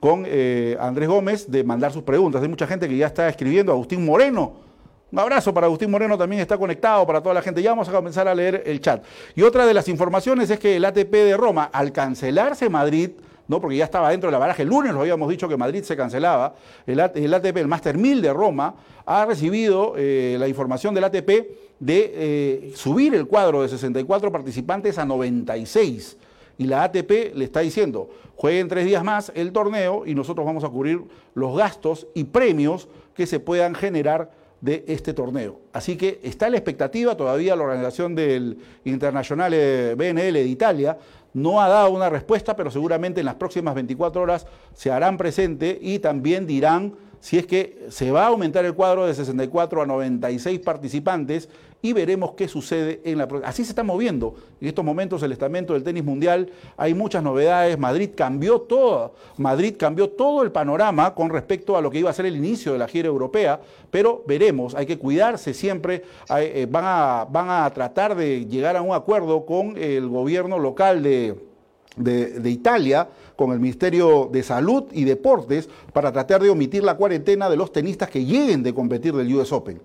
con 0.00 0.24
eh, 0.26 0.76
Andrés 0.80 1.08
Gómez 1.08 1.50
de 1.50 1.62
mandar 1.62 1.92
sus 1.92 2.02
preguntas. 2.02 2.42
Hay 2.42 2.48
mucha 2.48 2.66
gente 2.66 2.88
que 2.88 2.96
ya 2.96 3.06
está 3.06 3.28
escribiendo. 3.28 3.70
Agustín 3.70 4.04
Moreno, 4.04 4.54
un 5.12 5.18
abrazo 5.18 5.52
para 5.52 5.66
Agustín 5.66 5.90
Moreno, 5.90 6.16
también 6.16 6.40
está 6.40 6.56
conectado 6.56 7.06
para 7.06 7.20
toda 7.20 7.34
la 7.34 7.42
gente. 7.42 7.62
Ya 7.62 7.70
vamos 7.70 7.88
a 7.88 7.92
comenzar 7.92 8.26
a 8.26 8.34
leer 8.34 8.62
el 8.64 8.80
chat. 8.80 9.04
Y 9.36 9.42
otra 9.42 9.66
de 9.66 9.74
las 9.74 9.88
informaciones 9.88 10.48
es 10.50 10.58
que 10.58 10.76
el 10.76 10.84
ATP 10.84 11.12
de 11.12 11.36
Roma, 11.36 11.68
al 11.72 11.92
cancelarse 11.92 12.70
Madrid, 12.70 13.10
¿no? 13.46 13.60
porque 13.60 13.76
ya 13.76 13.84
estaba 13.84 14.10
dentro 14.10 14.28
de 14.28 14.32
la 14.32 14.38
baraja, 14.38 14.62
el 14.62 14.68
lunes 14.68 14.94
lo 14.94 15.00
habíamos 15.00 15.28
dicho 15.28 15.48
que 15.48 15.56
Madrid 15.56 15.82
se 15.82 15.96
cancelaba, 15.96 16.54
el, 16.86 17.00
ATP, 17.00 17.56
el 17.56 17.66
Master 17.66 17.98
1000 17.98 18.22
de 18.22 18.32
Roma, 18.32 18.74
ha 19.04 19.26
recibido 19.26 19.94
eh, 19.96 20.36
la 20.38 20.48
información 20.48 20.94
del 20.94 21.04
ATP 21.04 21.30
de 21.80 22.72
subir 22.76 23.14
el 23.14 23.26
cuadro 23.26 23.62
de 23.62 23.68
64 23.68 24.30
participantes 24.30 24.98
a 24.98 25.04
96 25.04 26.16
y 26.60 26.66
la 26.66 26.82
ATP 26.82 27.34
le 27.34 27.46
está 27.46 27.60
diciendo, 27.60 28.10
jueguen 28.36 28.68
tres 28.68 28.84
días 28.84 29.02
más 29.02 29.32
el 29.34 29.50
torneo 29.50 30.02
y 30.04 30.14
nosotros 30.14 30.44
vamos 30.44 30.62
a 30.62 30.68
cubrir 30.68 31.00
los 31.32 31.56
gastos 31.56 32.06
y 32.14 32.24
premios 32.24 32.86
que 33.14 33.26
se 33.26 33.40
puedan 33.40 33.74
generar 33.74 34.30
de 34.60 34.84
este 34.86 35.14
torneo. 35.14 35.58
Así 35.72 35.96
que 35.96 36.20
está 36.22 36.50
la 36.50 36.58
expectativa, 36.58 37.16
todavía 37.16 37.56
la 37.56 37.62
organización 37.64 38.14
del 38.14 38.58
Internacional 38.84 39.52
BNL 39.96 40.34
de 40.34 40.44
Italia 40.44 40.98
no 41.32 41.62
ha 41.62 41.68
dado 41.68 41.92
una 41.92 42.10
respuesta, 42.10 42.54
pero 42.54 42.70
seguramente 42.70 43.20
en 43.20 43.26
las 43.26 43.36
próximas 43.36 43.74
24 43.74 44.20
horas 44.20 44.46
se 44.74 44.90
harán 44.90 45.16
presente 45.16 45.78
y 45.80 46.00
también 46.00 46.46
dirán 46.46 46.92
si 47.20 47.38
es 47.38 47.46
que 47.46 47.86
se 47.88 48.10
va 48.10 48.24
a 48.24 48.28
aumentar 48.28 48.66
el 48.66 48.74
cuadro 48.74 49.06
de 49.06 49.14
64 49.14 49.80
a 49.80 49.86
96 49.86 50.60
participantes 50.60 51.48
y 51.82 51.92
veremos 51.92 52.32
qué 52.32 52.48
sucede 52.48 53.00
en 53.04 53.18
la 53.18 53.28
Así 53.44 53.64
se 53.64 53.70
está 53.70 53.82
moviendo 53.82 54.34
en 54.60 54.68
estos 54.68 54.84
momentos 54.84 55.22
el 55.22 55.32
estamento 55.32 55.72
del 55.72 55.82
tenis 55.82 56.04
mundial. 56.04 56.50
Hay 56.76 56.94
muchas 56.94 57.22
novedades. 57.22 57.78
Madrid 57.78 58.10
cambió 58.14 58.60
todo. 58.60 59.14
Madrid 59.38 59.74
cambió 59.78 60.10
todo 60.10 60.42
el 60.42 60.52
panorama 60.52 61.14
con 61.14 61.30
respecto 61.30 61.76
a 61.76 61.80
lo 61.80 61.90
que 61.90 61.98
iba 61.98 62.10
a 62.10 62.12
ser 62.12 62.26
el 62.26 62.36
inicio 62.36 62.72
de 62.72 62.78
la 62.78 62.88
gira 62.88 63.08
europea. 63.08 63.60
Pero 63.90 64.22
veremos, 64.26 64.74
hay 64.74 64.86
que 64.86 64.98
cuidarse 64.98 65.54
siempre. 65.54 66.02
Eh, 66.36 66.66
van, 66.70 66.84
a, 66.86 67.26
van 67.30 67.48
a 67.48 67.70
tratar 67.70 68.14
de 68.14 68.46
llegar 68.46 68.76
a 68.76 68.82
un 68.82 68.94
acuerdo 68.94 69.46
con 69.46 69.76
el 69.78 70.08
gobierno 70.08 70.58
local 70.58 71.02
de, 71.02 71.36
de, 71.96 72.50
Italia 72.50 73.08
con 73.36 73.52
el 73.52 73.60
Ministerio 73.60 74.28
de 74.30 74.42
Salud 74.42 74.84
y 74.92 75.04
Deportes 75.04 75.68
para 75.92 76.12
tratar 76.12 76.42
de 76.42 76.50
omitir 76.50 76.82
la 76.82 76.96
cuarentena 76.96 77.48
de 77.48 77.56
los 77.56 77.72
tenistas 77.72 78.10
que 78.10 78.24
lleguen 78.24 78.62
de 78.62 78.74
competir 78.74 79.14
del 79.14 79.34
US 79.34 79.52
Open. 79.52 79.80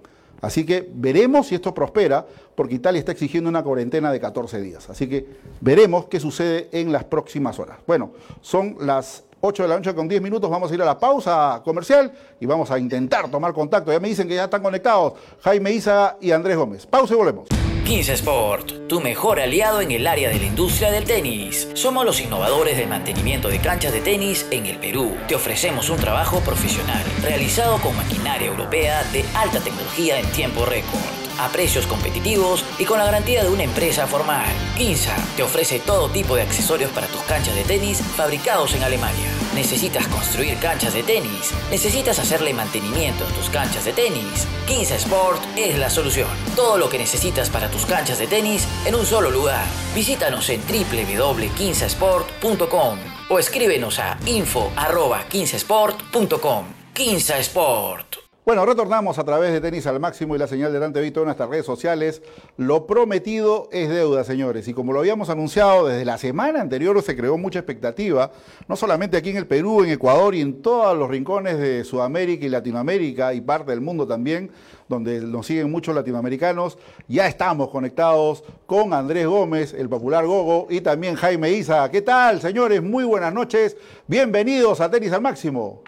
Así 0.46 0.64
que 0.64 0.88
veremos 0.94 1.48
si 1.48 1.56
esto 1.56 1.74
prospera, 1.74 2.24
porque 2.54 2.76
Italia 2.76 3.00
está 3.00 3.12
exigiendo 3.12 3.50
una 3.50 3.64
cuarentena 3.64 4.12
de 4.12 4.20
14 4.20 4.62
días. 4.62 4.88
Así 4.92 5.10
que 5.10 5.26
veremos 5.60 6.06
qué 6.06 6.20
sucede 6.20 6.70
en 6.72 6.92
las 6.92 7.04
próximas 7.04 7.58
horas. 7.58 7.80
Bueno, 7.88 8.12
son 8.42 8.78
las 8.80 9.24
8 9.42 9.64
de 9.64 9.70
la 9.70 9.76
noche 9.78 9.96
con 9.96 10.08
10 10.08 10.22
minutos, 10.22 10.48
vamos 10.48 10.72
a 10.72 10.76
ir 10.76 10.82
a 10.84 10.86
la 10.86 11.00
pausa 11.00 11.64
comercial 11.66 12.12
y 12.40 12.46
vamos 12.46 12.70
a 12.70 12.78
intentar 12.78 13.28
tomar 13.32 13.54
contacto. 13.54 13.92
Ya 13.92 14.00
me 14.00 14.08
dicen 14.08 14.28
que 14.28 14.36
ya 14.36 14.44
están 14.44 14.62
conectados 14.62 15.14
Jaime 15.42 15.72
Isa 15.72 16.18
y 16.22 16.30
Andrés 16.30 16.58
Gómez. 16.58 16.86
Pausa 16.86 17.16
y 17.16 17.18
volvemos. 17.18 17.65
15 17.86 18.14
Sport, 18.14 18.88
tu 18.88 19.00
mejor 19.00 19.40
aliado 19.40 19.80
en 19.80 19.92
el 19.92 20.08
área 20.08 20.30
de 20.30 20.40
la 20.40 20.46
industria 20.46 20.90
del 20.90 21.04
tenis. 21.04 21.70
Somos 21.76 22.04
los 22.04 22.20
innovadores 22.20 22.78
del 22.78 22.88
mantenimiento 22.88 23.48
de 23.48 23.60
canchas 23.60 23.94
de 23.94 24.02
tenis 24.02 24.48
en 24.50 24.66
el 24.66 24.78
Perú. 24.78 25.16
Te 25.28 25.36
ofrecemos 25.36 25.92
un 25.92 25.98
trabajo 25.98 26.40
profesional, 26.40 27.04
realizado 27.22 27.78
con 27.78 27.96
maquinaria 27.96 28.48
europea 28.48 29.04
de 29.14 29.24
alta 29.36 29.60
tecnología 29.60 30.20
en 30.20 30.26
tiempo 30.32 30.66
récord 30.66 31.00
a 31.38 31.50
precios 31.50 31.86
competitivos 31.86 32.66
y 32.80 32.86
con 32.86 32.98
la 32.98 33.06
garantía 33.06 33.44
de 33.44 33.50
una 33.50 33.64
empresa 33.64 34.08
formal. 34.08 34.46
Kinsa 34.78 35.16
te 35.36 35.44
ofrece 35.44 35.80
todo 35.80 36.10
tipo 36.10 36.36
de 36.36 36.42
accesorios 36.42 36.90
para 36.92 37.06
tus 37.06 37.22
canchas 37.22 37.54
de 37.54 37.66
tenis 37.66 38.02
fabricados 38.02 38.74
en 38.74 38.84
Alemania. 38.84 39.35
¿Necesitas 39.56 40.08
construir 40.10 40.60
canchas 40.60 40.94
de 40.94 41.02
tenis? 41.02 41.52
¿Necesitas 41.72 42.20
hacerle 42.20 42.54
mantenimiento 42.54 43.26
en 43.26 43.34
tus 43.34 43.50
canchas 43.50 43.86
de 43.86 43.94
tenis? 43.94 44.46
Kinsa 44.68 44.96
Sport 44.96 45.42
es 45.56 45.80
la 45.80 45.90
solución. 45.90 46.28
Todo 46.58 46.78
lo 46.78 46.90
que 46.90 46.98
necesitas 46.98 47.50
para 47.50 47.70
tus 47.70 47.86
canchas 47.86 48.20
de 48.20 48.28
tenis 48.28 48.68
en 48.86 48.96
un 48.96 49.06
solo 49.06 49.32
lugar. 49.32 49.64
Visítanos 49.96 50.50
en 50.50 50.62
www.kinsasport.com 50.68 53.00
o 53.30 53.40
escríbenos 53.40 53.98
a 54.00 54.18
info.15sport.com. 54.26 56.66
Kinsa 56.94 57.38
Sport. 57.40 58.25
Bueno, 58.46 58.64
retornamos 58.64 59.18
a 59.18 59.24
través 59.24 59.52
de 59.52 59.60
Tenis 59.60 59.88
al 59.88 60.00
Máximo 60.00 60.36
y 60.36 60.38
la 60.38 60.46
señal 60.46 60.72
de 60.72 60.78
Dante 60.78 61.02
Vito 61.02 61.22
en 61.22 61.26
nuestras 61.26 61.50
redes 61.50 61.66
sociales. 61.66 62.22
Lo 62.58 62.86
prometido 62.86 63.68
es 63.72 63.90
deuda, 63.90 64.24
señores. 64.24 64.68
Y 64.68 64.76
como 64.76 64.94
lo 64.94 65.00
habíamos 65.00 65.32
anunciado 65.32 65.88
desde 65.88 66.06
la 66.06 66.20
semana 66.20 66.62
anterior, 66.62 67.02
se 67.02 67.18
creó 67.18 67.40
mucha 67.40 67.58
expectativa, 67.58 68.32
no 68.68 68.76
solamente 68.76 69.18
aquí 69.18 69.32
en 69.32 69.38
el 69.38 69.48
Perú, 69.48 69.84
en 69.84 69.90
Ecuador 69.90 70.36
y 70.36 70.42
en 70.42 70.62
todos 70.62 70.96
los 70.96 71.10
rincones 71.10 71.58
de 71.58 71.84
Sudamérica 71.86 72.46
y 72.46 72.50
Latinoamérica 72.50 73.34
y 73.34 73.42
parte 73.42 73.72
del 73.72 73.82
mundo 73.82 74.06
también, 74.06 74.52
donde 74.88 75.22
nos 75.22 75.48
siguen 75.48 75.72
muchos 75.72 75.96
latinoamericanos. 75.96 76.78
Ya 77.08 77.26
estamos 77.26 77.70
conectados 77.70 78.44
con 78.68 78.94
Andrés 78.94 79.26
Gómez, 79.26 79.74
el 79.74 79.90
popular 79.90 80.24
Gogo, 80.24 80.68
y 80.70 80.82
también 80.82 81.16
Jaime 81.16 81.50
Isa. 81.52 81.90
¿Qué 81.90 82.04
tal, 82.04 82.40
señores? 82.42 82.84
Muy 82.84 83.06
buenas 83.06 83.34
noches. 83.34 83.76
Bienvenidos 84.06 84.82
a 84.82 84.92
Tenis 84.92 85.14
al 85.14 85.22
Máximo. 85.22 85.82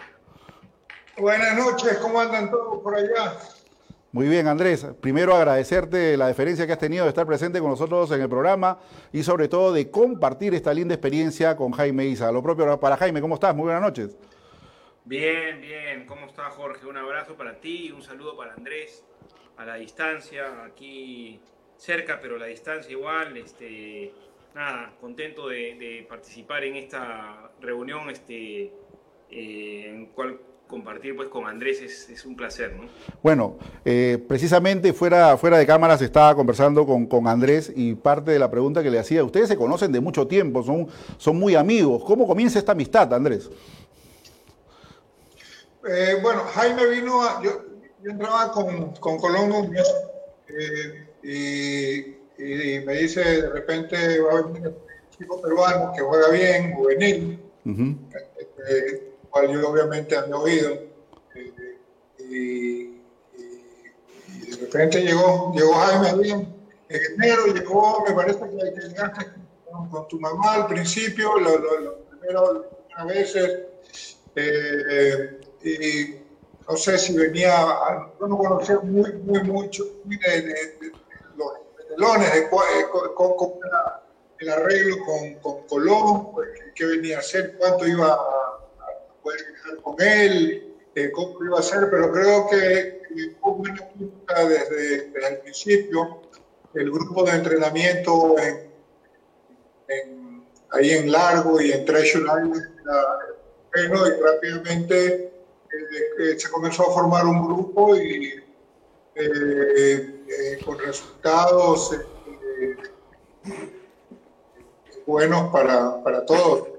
Buenas 1.18 1.56
noches, 1.56 1.98
¿cómo 1.98 2.20
andan 2.20 2.48
todos 2.48 2.80
por 2.80 2.94
allá? 2.94 3.36
Muy 4.12 4.28
bien, 4.28 4.46
Andrés. 4.46 4.86
Primero 5.00 5.34
agradecerte 5.34 6.16
la 6.16 6.28
deferencia 6.28 6.64
que 6.64 6.72
has 6.72 6.78
tenido 6.78 7.04
de 7.04 7.08
estar 7.08 7.26
presente 7.26 7.58
con 7.58 7.70
nosotros 7.70 8.12
en 8.12 8.22
el 8.22 8.28
programa 8.28 8.78
y 9.12 9.24
sobre 9.24 9.48
todo 9.48 9.72
de 9.72 9.90
compartir 9.90 10.54
esta 10.54 10.72
linda 10.72 10.94
experiencia 10.94 11.56
con 11.56 11.72
Jaime 11.72 12.06
Isa. 12.06 12.30
Lo 12.30 12.40
propio 12.40 12.78
para 12.78 12.96
Jaime, 12.96 13.20
¿cómo 13.20 13.34
estás? 13.34 13.52
Muy 13.52 13.64
buenas 13.64 13.82
noches. 13.82 14.16
Bien, 15.04 15.60
bien. 15.60 16.06
¿Cómo 16.06 16.26
estás, 16.26 16.54
Jorge? 16.54 16.86
Un 16.86 16.96
abrazo 16.96 17.34
para 17.34 17.60
ti, 17.60 17.86
y 17.88 17.90
un 17.90 18.02
saludo 18.02 18.36
para 18.36 18.54
Andrés 18.54 19.04
a 19.56 19.64
la 19.64 19.74
distancia, 19.74 20.64
aquí 20.64 21.40
cerca, 21.76 22.20
pero 22.22 22.36
a 22.36 22.38
la 22.38 22.46
distancia 22.46 22.92
igual. 22.92 23.36
Este, 23.36 24.12
nada, 24.54 24.94
contento 25.00 25.48
de, 25.48 26.06
participar 26.08 26.62
en 26.62 26.76
esta 26.76 27.50
reunión 27.60 28.08
este, 28.08 28.72
eh, 29.30 29.84
en 29.88 30.06
cual 30.06 30.38
compartir 30.68 31.16
pues 31.16 31.28
con 31.28 31.46
Andrés 31.46 31.80
es, 31.80 32.24
un 32.24 32.36
placer, 32.36 32.76
¿no? 32.76 32.88
Bueno, 33.22 33.56
eh, 33.84 34.22
precisamente 34.28 34.92
fuera, 34.92 35.36
fuera 35.36 35.58
de 35.58 35.66
cámaras 35.66 36.00
estaba 36.02 36.34
conversando 36.34 36.86
con, 36.86 37.26
Andrés 37.26 37.72
y 37.74 37.94
parte 37.94 38.30
de 38.30 38.38
la 38.38 38.50
pregunta 38.50 38.82
que 38.82 38.90
le 38.90 38.98
hacía, 38.98 39.24
ustedes 39.24 39.48
se 39.48 39.56
conocen 39.56 39.90
de 39.90 40.00
mucho 40.00 40.26
tiempo, 40.26 40.62
son, 40.62 40.86
son 41.16 41.38
muy 41.38 41.54
amigos. 41.54 42.04
¿Cómo 42.04 42.26
comienza 42.26 42.58
esta 42.58 42.72
amistad, 42.72 43.12
Andrés? 43.12 43.50
Eh, 45.88 46.16
bueno, 46.22 46.42
Jaime 46.54 46.86
vino, 46.86 47.22
a, 47.22 47.42
yo, 47.42 47.64
entraba 48.04 48.52
con, 48.52 48.92
con 48.96 49.18
Colombo 49.18 49.70
eh, 51.22 52.18
y, 52.38 52.84
me 52.84 52.94
dice 52.94 53.42
de 53.42 53.50
repente 53.50 54.20
va 54.20 54.38
a 54.38 54.42
venir 54.42 54.68
un 54.68 54.74
chico 55.18 55.40
peruano 55.42 55.92
que 55.96 56.02
juega 56.02 56.28
bien, 56.30 56.72
juvenil 56.74 57.40
cual 59.38 59.52
yo 59.52 59.68
obviamente 59.68 60.16
había 60.16 60.36
oído. 60.36 60.72
Eh, 61.34 61.78
y, 62.18 62.98
de 64.50 64.56
repente 64.60 65.00
llegó, 65.00 65.52
llegó 65.54 65.72
Jaime 65.74 66.22
bien, 66.22 66.54
en 66.88 67.00
enero 67.14 67.46
llegó, 67.46 68.04
me 68.06 68.14
parece 68.14 68.40
que, 68.40 68.88
llegaste 68.88 69.26
con, 69.90 70.08
tu 70.08 70.18
mamá 70.18 70.54
al 70.54 70.66
principio, 70.66 71.38
las 71.38 71.56
primeras 72.10 73.06
veces, 73.06 73.66
eh, 74.34 75.40
y 75.62 76.16
no 76.68 76.76
sé 76.76 76.98
si 76.98 77.16
venía, 77.16 77.52
yo 78.18 78.26
no 78.26 78.38
conocía 78.38 78.78
muy, 78.80 79.12
muy 79.12 79.42
mucho 79.44 79.84
de, 80.04 80.56
los 81.36 81.52
telones, 81.88 82.34
de, 82.34 82.48
con, 82.48 82.62
el 84.40 84.48
arreglo 84.48 84.96
con, 85.04 85.34
con 85.36 85.66
Colón, 85.66 86.32
pues, 86.32 86.48
qué 86.74 86.86
venía 86.86 87.16
a 87.16 87.20
hacer, 87.20 87.56
cuánto 87.58 87.86
iba 87.86 88.12
a 88.12 88.47
poder 89.22 89.40
con 89.82 90.00
él, 90.00 90.74
eh, 90.94 91.10
cómo 91.10 91.44
iba 91.44 91.58
a 91.58 91.62
ser, 91.62 91.90
pero 91.90 92.12
creo 92.12 92.48
que 92.48 93.02
hubo 93.42 93.56
una 93.56 93.74
química 93.74 94.44
desde, 94.44 95.12
el 95.28 95.38
principio. 95.42 96.22
El 96.74 96.90
grupo 96.90 97.24
de 97.24 97.32
entrenamiento 97.32 98.36
en, 98.38 98.68
ahí 100.70 100.90
en 100.90 101.10
Largo 101.10 101.60
y 101.60 101.72
en 101.72 101.84
Treasure 101.84 102.24
Island 102.24 102.78
bueno 103.72 104.06
y 104.06 104.10
rápidamente 104.20 105.24
eh, 105.24 105.32
eh, 106.18 106.38
se 106.38 106.50
comenzó 106.50 106.90
a 106.90 106.92
formar 106.92 107.26
un 107.26 107.46
grupo 107.46 107.96
y 107.96 108.44
con 110.64 110.78
resultados 110.78 111.96
buenos 115.06 115.50
para, 115.50 116.02
para 116.04 116.26
todos. 116.26 116.77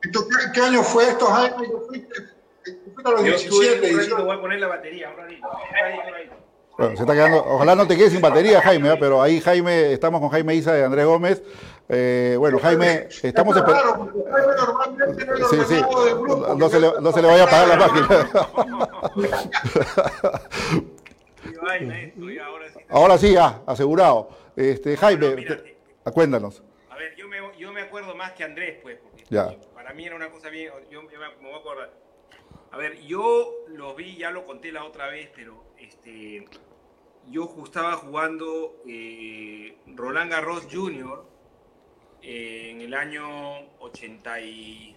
¿Qué, 0.00 0.60
año 0.60 0.82
fue 0.82 1.08
esto, 1.08 1.26
Jaime? 1.26 1.68
Yo 1.68 1.80
fui, 1.86 2.06
a 3.04 3.10
los 3.10 3.22
17. 3.22 4.14
voy 4.14 4.36
a 4.36 4.40
poner 4.40 4.60
la 4.60 4.68
batería, 4.68 5.10
un 5.10 5.16
ratito. 5.16 5.48
Bueno, 6.78 6.96
se 6.96 7.02
está 7.02 7.12
quedando, 7.12 7.44
ojalá 7.44 7.74
no 7.74 7.86
te 7.86 7.94
quedes 7.96 8.12
sin 8.12 8.22
batería, 8.22 8.62
Jaime, 8.62 8.90
¿eh? 8.92 8.96
pero 8.98 9.20
ahí 9.20 9.40
Jaime, 9.40 9.92
estamos 9.92 10.20
con 10.20 10.30
Jaime 10.30 10.54
Isa 10.54 10.72
de 10.72 10.84
Andrés 10.84 11.04
Gómez. 11.04 11.42
Eh, 11.90 12.36
bueno, 12.38 12.58
Jaime, 12.58 13.08
estamos 13.22 13.54
esperando. 13.54 14.10
Sí, 15.50 15.58
sí, 15.68 15.82
no 16.56 16.68
se, 16.70 16.80
le, 16.80 16.92
no 17.00 17.12
se 17.12 17.20
le 17.20 17.28
vaya 17.28 17.42
a 17.42 17.46
apagar 17.46 17.68
la 17.68 17.76
máquina. 17.76 18.30
Ahora 22.88 23.18
sí, 23.18 23.32
ya, 23.32 23.60
asegurado. 23.66 24.30
Este, 24.56 24.96
Jaime, 24.96 25.46
cuéntanos. 26.14 26.62
A 26.88 26.96
ver, 26.96 27.14
yo 27.16 27.28
me, 27.28 27.36
yo 27.58 27.72
me 27.72 27.82
acuerdo 27.82 28.14
más 28.14 28.32
que 28.32 28.44
Andrés, 28.44 28.78
pues, 28.82 28.98
porque 29.02 29.24
ya 29.28 29.54
a 29.90 29.92
mí 29.92 30.04
era 30.06 30.14
una 30.14 30.30
cosa 30.30 30.48
bien, 30.50 30.72
yo 30.88 31.02
me, 31.02 31.08
voy 31.18 31.52
a 31.52 31.56
acordar. 31.56 31.92
A 32.70 32.76
ver, 32.76 33.00
yo 33.00 33.64
lo 33.68 33.94
vi, 33.96 34.16
ya 34.16 34.30
lo 34.30 34.46
conté 34.46 34.70
la 34.70 34.84
otra 34.84 35.08
vez, 35.08 35.28
pero 35.34 35.64
este, 35.78 36.46
yo 37.28 37.52
estaba 37.64 37.94
jugando 37.94 38.82
eh, 38.86 39.76
Roland 39.88 40.30
Garros 40.30 40.68
Jr. 40.70 41.24
Eh, 42.22 42.70
en 42.70 42.82
el 42.82 42.94
año 42.94 43.26
80 43.80 44.40
y... 44.42 44.96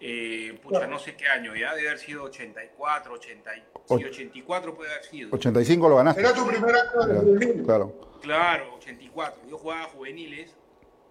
Eh, 0.00 0.58
pucha, 0.60 0.88
no 0.88 0.98
sé 0.98 1.14
qué 1.14 1.28
año, 1.28 1.54
ya 1.54 1.76
debe 1.76 1.90
haber 1.90 2.00
sido 2.00 2.24
84, 2.24 3.14
80, 3.14 3.54
sí, 3.54 3.62
84 3.86 4.74
puede 4.74 4.90
haber 4.90 5.04
sido. 5.04 5.32
85 5.32 5.88
lo 5.88 5.96
ganaste. 5.96 6.20
Era 6.22 6.34
tu 6.34 6.44
primer 6.44 6.74
año 6.74 7.22
de 7.22 7.62
Claro. 7.62 8.18
Claro, 8.20 8.74
84. 8.74 9.42
Yo 9.48 9.58
jugaba 9.58 9.84
juveniles 9.84 10.56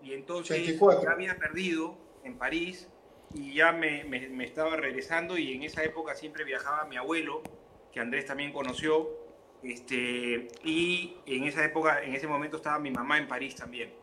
y 0.03 0.13
entonces 0.13 0.58
84. 0.62 1.03
ya 1.03 1.12
había 1.12 1.38
perdido 1.38 1.98
en 2.24 2.38
París 2.38 2.88
y 3.34 3.53
ya 3.53 3.72
me, 3.72 4.03
me- 4.03 4.29
me 4.29 4.43
estaba 4.46 4.75
regresando 4.75 5.38
y 5.38 5.53
en 5.53 5.63
esa 5.63 5.84
época 5.84 6.15
siempre 6.15 6.43
viajaba 6.43 6.86
mi 6.86 6.98
abuelo, 6.98 7.41
que 7.93 8.00
Andrés 8.00 8.25
también 8.25 8.51
conoció, 8.53 9.10
este, 9.63 10.48
y 10.63 11.15
en 11.25 11.43
esa 11.43 11.63
época, 11.63 12.03
en 12.03 12.13
ese 12.15 12.27
momento 12.27 12.58
estaba 12.58 12.79
mi 12.79 12.91
mamá 12.91 13.17
en 13.17 13.27
París 13.27 13.55
también. 13.55 13.93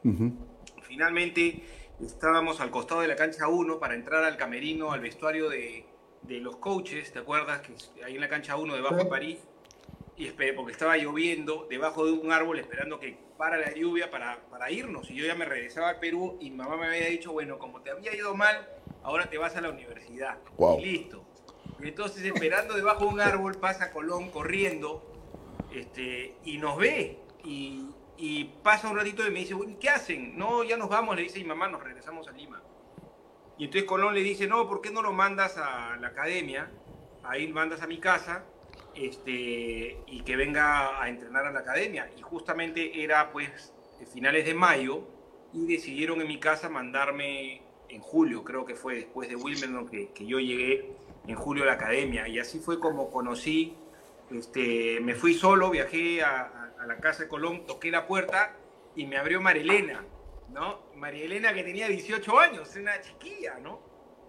Finalmente 0.83 1.63
estábamos 2.01 2.61
al 2.61 2.71
costado 2.71 3.01
de 3.01 3.09
la 3.09 3.17
cancha 3.17 3.49
1 3.49 3.79
para 3.79 3.95
entrar 3.95 4.25
al 4.25 4.37
camerino, 4.37 4.93
al 4.93 5.01
vestuario 5.01 5.49
de, 5.49 5.85
de 6.23 6.41
los 6.41 6.57
coaches, 6.57 7.13
¿te 7.13 7.19
acuerdas? 7.19 7.61
Que 7.61 8.05
ahí 8.05 8.15
en 8.15 8.21
la 8.21 8.29
cancha 8.29 8.57
1 8.57 8.75
debajo 8.75 8.97
de. 8.97 9.05
París. 9.07 9.39
Y 10.19 10.27
esperé, 10.27 10.53
porque 10.53 10.73
estaba 10.73 10.97
lloviendo 10.97 11.69
debajo 11.71 12.05
de 12.05 12.11
un 12.11 12.33
árbol 12.33 12.59
esperando 12.59 12.99
que 12.99 13.17
para 13.37 13.57
la 13.57 13.73
lluvia 13.73 14.11
para, 14.11 14.41
para 14.51 14.69
irnos. 14.69 15.09
Y 15.11 15.15
yo 15.15 15.25
ya 15.25 15.37
me 15.37 15.45
regresaba 15.45 15.91
al 15.91 16.01
Perú 16.01 16.37
y 16.41 16.51
mamá 16.51 16.77
me 16.77 16.89
había 16.89 17.07
dicho, 17.07 17.33
bueno, 17.33 17.57
como 17.61 17.83
te 17.83 17.93
había 17.93 18.13
ido 18.13 18.35
mal, 18.35 18.69
ahora 19.05 19.31
te 19.31 19.39
vas 19.39 19.55
a 19.55 19.61
la 19.61 19.71
universidad. 19.71 20.39
Guau. 20.57 20.81
Y 20.81 20.87
listo. 20.87 21.25
Y 21.79 21.87
entonces 21.87 22.25
esperando 22.25 22.75
debajo 22.75 23.05
de 23.05 23.11
un 23.13 23.21
árbol 23.21 23.55
pasa 23.61 23.93
Colón 23.93 24.31
corriendo 24.31 25.09
este, 25.73 26.35
y 26.45 26.59
nos 26.59 26.77
ve. 26.77 27.21
Y, 27.45 27.85
y 28.17 28.45
pasa 28.65 28.91
un 28.91 28.97
ratito 28.97 29.25
y 29.25 29.31
me 29.31 29.39
dice, 29.39 29.55
"Bueno, 29.55 29.77
¿qué 29.79 29.89
hacen? 29.89 30.37
No, 30.37 30.65
ya 30.65 30.77
nos 30.77 30.89
vamos, 30.89 31.15
le 31.15 31.23
dice 31.23 31.39
mi 31.39 31.45
mamá, 31.45 31.69
nos 31.69 31.85
regresamos 31.85 32.27
a 32.27 32.33
Lima. 32.33 32.61
Y 33.57 33.67
entonces 33.67 33.89
Colón 33.89 34.15
le 34.15 34.25
dice, 34.25 34.49
no, 34.49 34.69
¿por 34.69 34.81
qué 34.81 34.91
no 34.91 35.01
lo 35.01 35.13
mandas 35.13 35.57
a 35.59 35.97
la 36.01 36.09
academia? 36.09 36.73
Ahí 37.23 37.47
mandas 37.47 37.83
a 37.83 37.87
mi 37.87 37.99
casa 37.99 38.45
este, 39.07 39.99
y 40.07 40.23
que 40.25 40.37
venga 40.37 41.03
a 41.03 41.09
entrenar 41.09 41.47
a 41.47 41.53
la 41.53 41.61
academia. 41.61 42.11
Y 42.17 42.23
justamente 42.23 43.03
era 43.03 43.31
pues 43.31 43.73
finales 44.13 44.45
de 44.45 44.55
mayo 44.55 45.05
y 45.53 45.67
decidieron 45.67 46.21
en 46.21 46.29
mi 46.29 46.39
casa 46.39 46.69
mandarme 46.69 47.63
en 47.89 48.01
julio, 48.01 48.45
creo 48.45 48.65
que 48.65 48.75
fue 48.75 48.97
después 48.97 49.29
de 49.29 49.37
Wimbledon 49.37 49.89
que, 49.89 50.11
que 50.11 50.27
yo 50.27 50.39
llegué 50.39 50.93
en 51.27 51.35
julio 51.37 51.65
a 51.65 51.67
la 51.67 51.73
academia. 51.75 52.29
Y 52.29 52.39
así 52.39 52.59
fue 52.59 52.79
como 52.81 53.11
conocí, 53.11 53.77
este, 54.31 55.01
me 55.01 55.15
fui 55.15 55.35
solo, 55.35 55.71
viajé 55.71 56.23
a, 56.23 56.55
la 56.87 56.97
casa 56.99 57.25
de 57.25 57.29
Colón, 57.29 57.67
toqué 57.67 57.91
la 57.91 58.07
puerta 58.07 58.55
y 58.95 59.07
me 59.07 59.19
abrió 59.19 59.41
Marilena, 59.41 60.05
¿no? 60.51 60.81
María 60.95 61.25
Elena 61.25 61.53
que 61.53 61.63
tenía 61.63 61.89
18 61.89 62.39
años, 62.39 62.75
una 62.77 62.99
chiquilla, 63.01 63.59
¿no? 63.59 63.81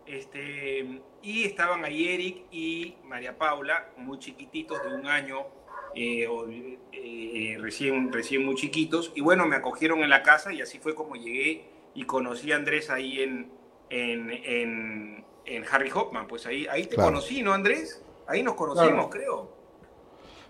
Este, 0.10 1.02
y 1.22 1.44
estaban 1.46 1.86
ahí 1.86 2.08
Eric 2.10 2.46
y 2.52 2.96
María 3.04 3.38
Paula, 3.38 3.90
muy 3.98 4.18
chiquititos, 4.18 4.82
de 4.82 4.90
un 4.90 5.06
año, 5.08 5.46
eh, 5.94 6.26
o, 6.28 6.48
eh, 6.50 7.58
recién, 7.62 8.12
recién 8.12 8.44
muy 8.44 8.56
chiquitos. 8.56 9.12
Y 9.14 9.22
bueno, 9.22 9.46
me 9.46 9.56
acogieron 9.56 10.00
en 10.02 10.10
la 10.10 10.24
casa 10.24 10.52
y 10.52 10.62
así 10.62 10.80
fue 10.80 10.96
como 10.96 11.16
llegué 11.16 11.70
y 11.94 12.06
conocí 12.06 12.52
a 12.52 12.56
Andrés 12.56 12.90
ahí 12.90 13.22
en, 13.22 13.52
en, 13.92 14.32
en, 14.32 15.26
en 15.46 15.66
Harry 15.72 15.92
Hopman. 15.94 16.28
Pues 16.28 16.48
ahí, 16.48 16.66
ahí 16.72 16.88
te 16.88 16.96
Claro. 16.96 17.12
conocí, 17.12 17.44
¿no, 17.44 17.54
Andrés? 17.54 18.04
Ahí 18.28 18.42
nos 18.42 18.56
conocimos, 18.56 19.10
Claro. 19.10 19.10
creo. 19.12 19.60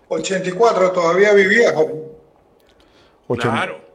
84 0.08 0.92
todavía 0.92 1.34
vivía. 1.34 1.72
Claro, 1.72 2.00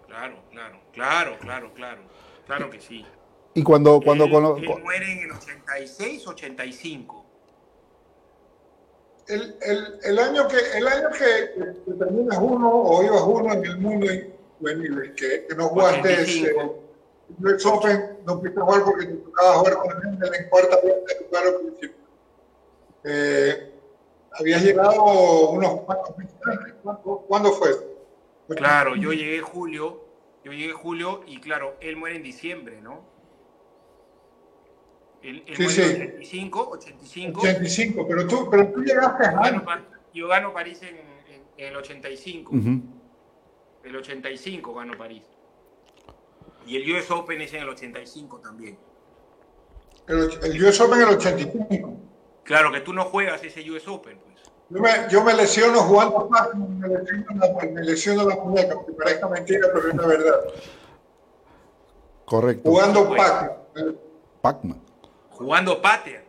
claro, 0.07 0.43
claro, 0.51 0.79
claro, 0.93 1.37
claro, 1.39 1.73
claro. 1.73 2.01
Claro 2.45 2.69
que 2.69 2.79
sí. 2.79 3.03
Y 3.55 3.63
cuando, 3.63 4.01
cuando, 4.01 4.25
él, 4.25 4.65
cu- 4.65 4.79
muere 4.79 5.11
en 5.13 5.19
el 5.19 5.31
86, 5.31 6.27
85. 6.27 7.25
El, 9.27 9.55
el, 9.61 9.99
el 10.03 10.19
año 10.19 10.47
que 10.47 10.57
el 10.77 10.87
año 10.87 11.09
que, 11.09 11.83
que 11.85 11.93
terminas 11.93 12.37
uno 12.39 12.69
o 12.69 13.01
ibas 13.03 13.21
uno 13.23 13.53
en 13.53 13.65
el 13.65 13.77
mundo 13.77 14.07
juvenil, 14.59 15.13
que, 15.15 15.47
que 15.47 15.55
no 15.55 15.69
jugaste 15.69 16.13
ese, 16.21 16.51
85. 16.51 16.83
el 17.39 17.55
US 17.55 17.65
Open, 17.65 18.17
no 18.25 18.39
pudiste 18.39 18.59
jugar 18.61 18.83
porque 18.83 19.05
te 19.07 19.13
tocaba 19.15 19.53
jugar 19.55 19.73
con 19.77 19.91
Hendel 20.03 20.35
en 20.35 20.49
cuarta 20.49 20.75
ronda 20.75 20.95
de 21.07 21.25
lugar 21.25 21.43
al 21.47 21.55
principio. 21.55 21.97
Eh, 23.05 23.71
habías 24.37 24.61
llegado 24.63 25.49
unos 25.51 25.81
cuantos 25.81 26.17
meses 26.17 26.35
antes. 26.45 26.73
¿Cuándo, 26.83 27.25
¿Cuándo 27.27 27.51
fue? 27.53 27.69
Claro, 28.49 28.95
yo 28.95 29.11
llegué 29.13 29.39
julio, 29.41 30.03
yo 30.43 30.51
llegué 30.51 30.73
julio 30.73 31.21
y 31.25 31.39
claro, 31.39 31.77
él 31.79 31.95
muere 31.95 32.17
en 32.17 32.23
diciembre, 32.23 32.79
¿no? 32.81 33.14
Él, 35.25 35.43
él 35.47 35.55
Sí, 35.55 35.63
muere 35.63 35.73
sí. 35.73 35.81
en 35.81 36.01
85, 36.19 36.69
85. 36.69 37.41
85, 37.41 38.07
pero 38.07 38.27
tú, 38.27 38.47
pero 38.49 38.71
tú 38.71 38.83
llegaste 38.83 39.23
Yo 39.23 39.31
gano, 39.31 39.41
antes. 39.43 39.61
Pa- 39.63 39.83
yo 40.13 40.27
gano 40.27 40.53
París 40.53 40.79
en, 40.83 40.95
en- 40.97 41.41
en 41.57 41.67
el 41.67 41.75
85. 41.77 42.51
Ujú. 42.55 42.81
El 43.83 43.95
85 43.95 44.73
gano 44.75 44.95
París. 44.97 45.23
Y 46.67 46.75
el 46.77 46.95
US 46.95 47.09
Open 47.11 47.41
es 47.41 47.53
en 47.53 47.63
el 47.63 47.69
85 47.69 48.39
también. 48.39 48.77
El, 50.07 50.29
el 50.43 50.63
US 50.63 50.79
Open 50.81 51.01
en 51.01 51.07
el 51.07 51.15
85. 51.15 51.97
Claro 52.43 52.71
que 52.71 52.81
tú 52.81 52.93
no 52.93 53.05
juegas 53.05 53.43
ese 53.43 53.67
US 53.71 53.87
Open, 53.87 54.19
pues. 54.19 54.35
Yo 54.69 54.79
me, 54.79 54.89
yo 55.09 55.23
me 55.23 55.33
lesiono 55.33 55.79
jugando 55.81 56.27
Pac-Man, 56.29 56.79
me 56.79 56.87
lesiono, 56.87 57.25
la, 57.39 57.65
me 57.71 57.81
lesiono 57.83 58.27
la 58.29 58.35
muñeca, 58.35 58.73
aunque 58.73 58.91
parezca 58.93 59.27
mentira, 59.27 59.67
pero 59.73 59.89
es 59.89 59.95
la 59.95 60.07
verdad. 60.07 60.39
correcto. 62.25 62.69
Jugando 62.69 63.05
Bueno. 63.05 63.23
Pac-Man. 63.23 63.97
Pac-Man. 64.41 64.84
Jugando 65.37 65.81
Pater. 65.81 66.23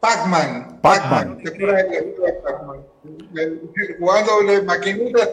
Pac-Man. 0.00 0.78
Pac-Man. 0.80 1.38
El- 3.34 3.60
Jugando 3.98 4.30
maquinitas, 4.64 5.30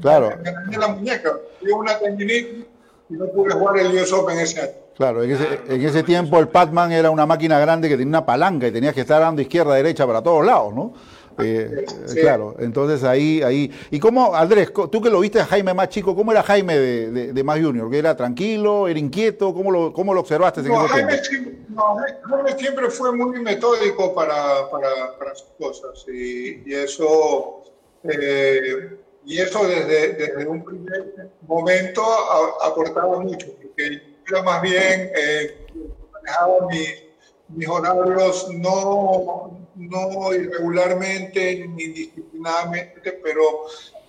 Claro. 0.00 0.32
me 0.42 0.50
dañé 0.52 0.78
la 0.78 0.88
muñeca. 0.88 1.32
Una 1.74 1.98
tendinitis 1.98 2.66
y 3.08 3.14
no 3.14 3.26
pude 3.28 3.52
jugar 3.52 3.78
el 3.78 3.94
US 3.94 4.12
Open 4.12 4.38
ese 4.38 4.60
año. 4.60 4.70
Claro, 4.96 5.22
en 5.22 5.30
ese, 5.32 5.60
en 5.68 5.82
ese 5.82 6.02
tiempo 6.02 6.38
el 6.38 6.48
Pac-Man 6.48 6.90
era 6.92 7.10
una 7.10 7.26
máquina 7.26 7.58
grande 7.58 7.88
que 7.88 7.96
tenía 7.96 8.08
una 8.08 8.26
palanca 8.26 8.66
y 8.66 8.72
tenías 8.72 8.94
que 8.94 9.02
estar 9.02 9.20
dando 9.20 9.42
izquierda, 9.42 9.74
derecha 9.74 10.06
para 10.06 10.22
todos 10.22 10.44
lados, 10.44 10.72
¿no? 10.74 10.94
Eh, 11.38 11.84
Sí. 12.06 12.20
Claro, 12.20 12.54
entonces 12.58 13.02
ahí, 13.04 13.42
ahí. 13.42 13.70
¿Y 13.90 13.98
cómo, 13.98 14.34
Andrés, 14.34 14.72
tú 14.90 15.00
que 15.02 15.10
lo 15.10 15.20
viste 15.20 15.40
a 15.40 15.44
Jaime 15.46 15.74
más 15.74 15.88
chico, 15.88 16.14
cómo 16.14 16.30
era 16.32 16.42
Jaime 16.42 16.78
de, 16.78 17.10
de, 17.10 17.32
de 17.32 17.44
más 17.44 17.60
junior? 17.60 17.90
¿Que 17.90 17.98
era 17.98 18.16
tranquilo, 18.16 18.86
era 18.88 18.98
inquieto? 18.98 19.52
¿Cómo 19.52 19.70
lo, 19.70 19.92
cómo 19.92 20.14
lo 20.14 20.20
observaste 20.20 20.60
en 20.60 20.68
No, 20.68 20.84
ese 20.86 20.94
Jaime, 20.94 21.18
siempre, 21.24 21.58
no, 21.68 21.96
Jaime 22.28 22.58
siempre 22.58 22.90
fue 22.90 23.14
muy 23.14 23.40
metódico 23.42 24.14
para, 24.14 24.70
para, 24.70 25.18
para 25.18 25.34
sus 25.34 25.48
cosas 25.58 26.04
y, 26.08 26.62
y 26.70 26.74
eso 26.74 27.64
eh, 28.04 28.98
y 29.24 29.38
eso 29.38 29.66
desde, 29.66 30.12
desde 30.14 30.46
un 30.46 30.64
primer 30.64 31.30
momento 31.46 32.02
a- 32.02 32.68
aportaba 32.68 33.18
mucho, 33.20 33.48
porque 33.60 34.00
yo 34.28 34.36
era 34.36 34.42
más 34.44 34.62
bien 34.62 35.10
eh, 35.16 35.66
manejaba 36.12 36.66
mis, 36.68 37.02
mis 37.48 37.68
horarios 37.68 38.48
no, 38.54 39.58
no 39.76 40.32
irregularmente 40.34 41.66
ni 41.68 41.88
disciplinadamente, 41.88 43.12
pero 43.22 43.42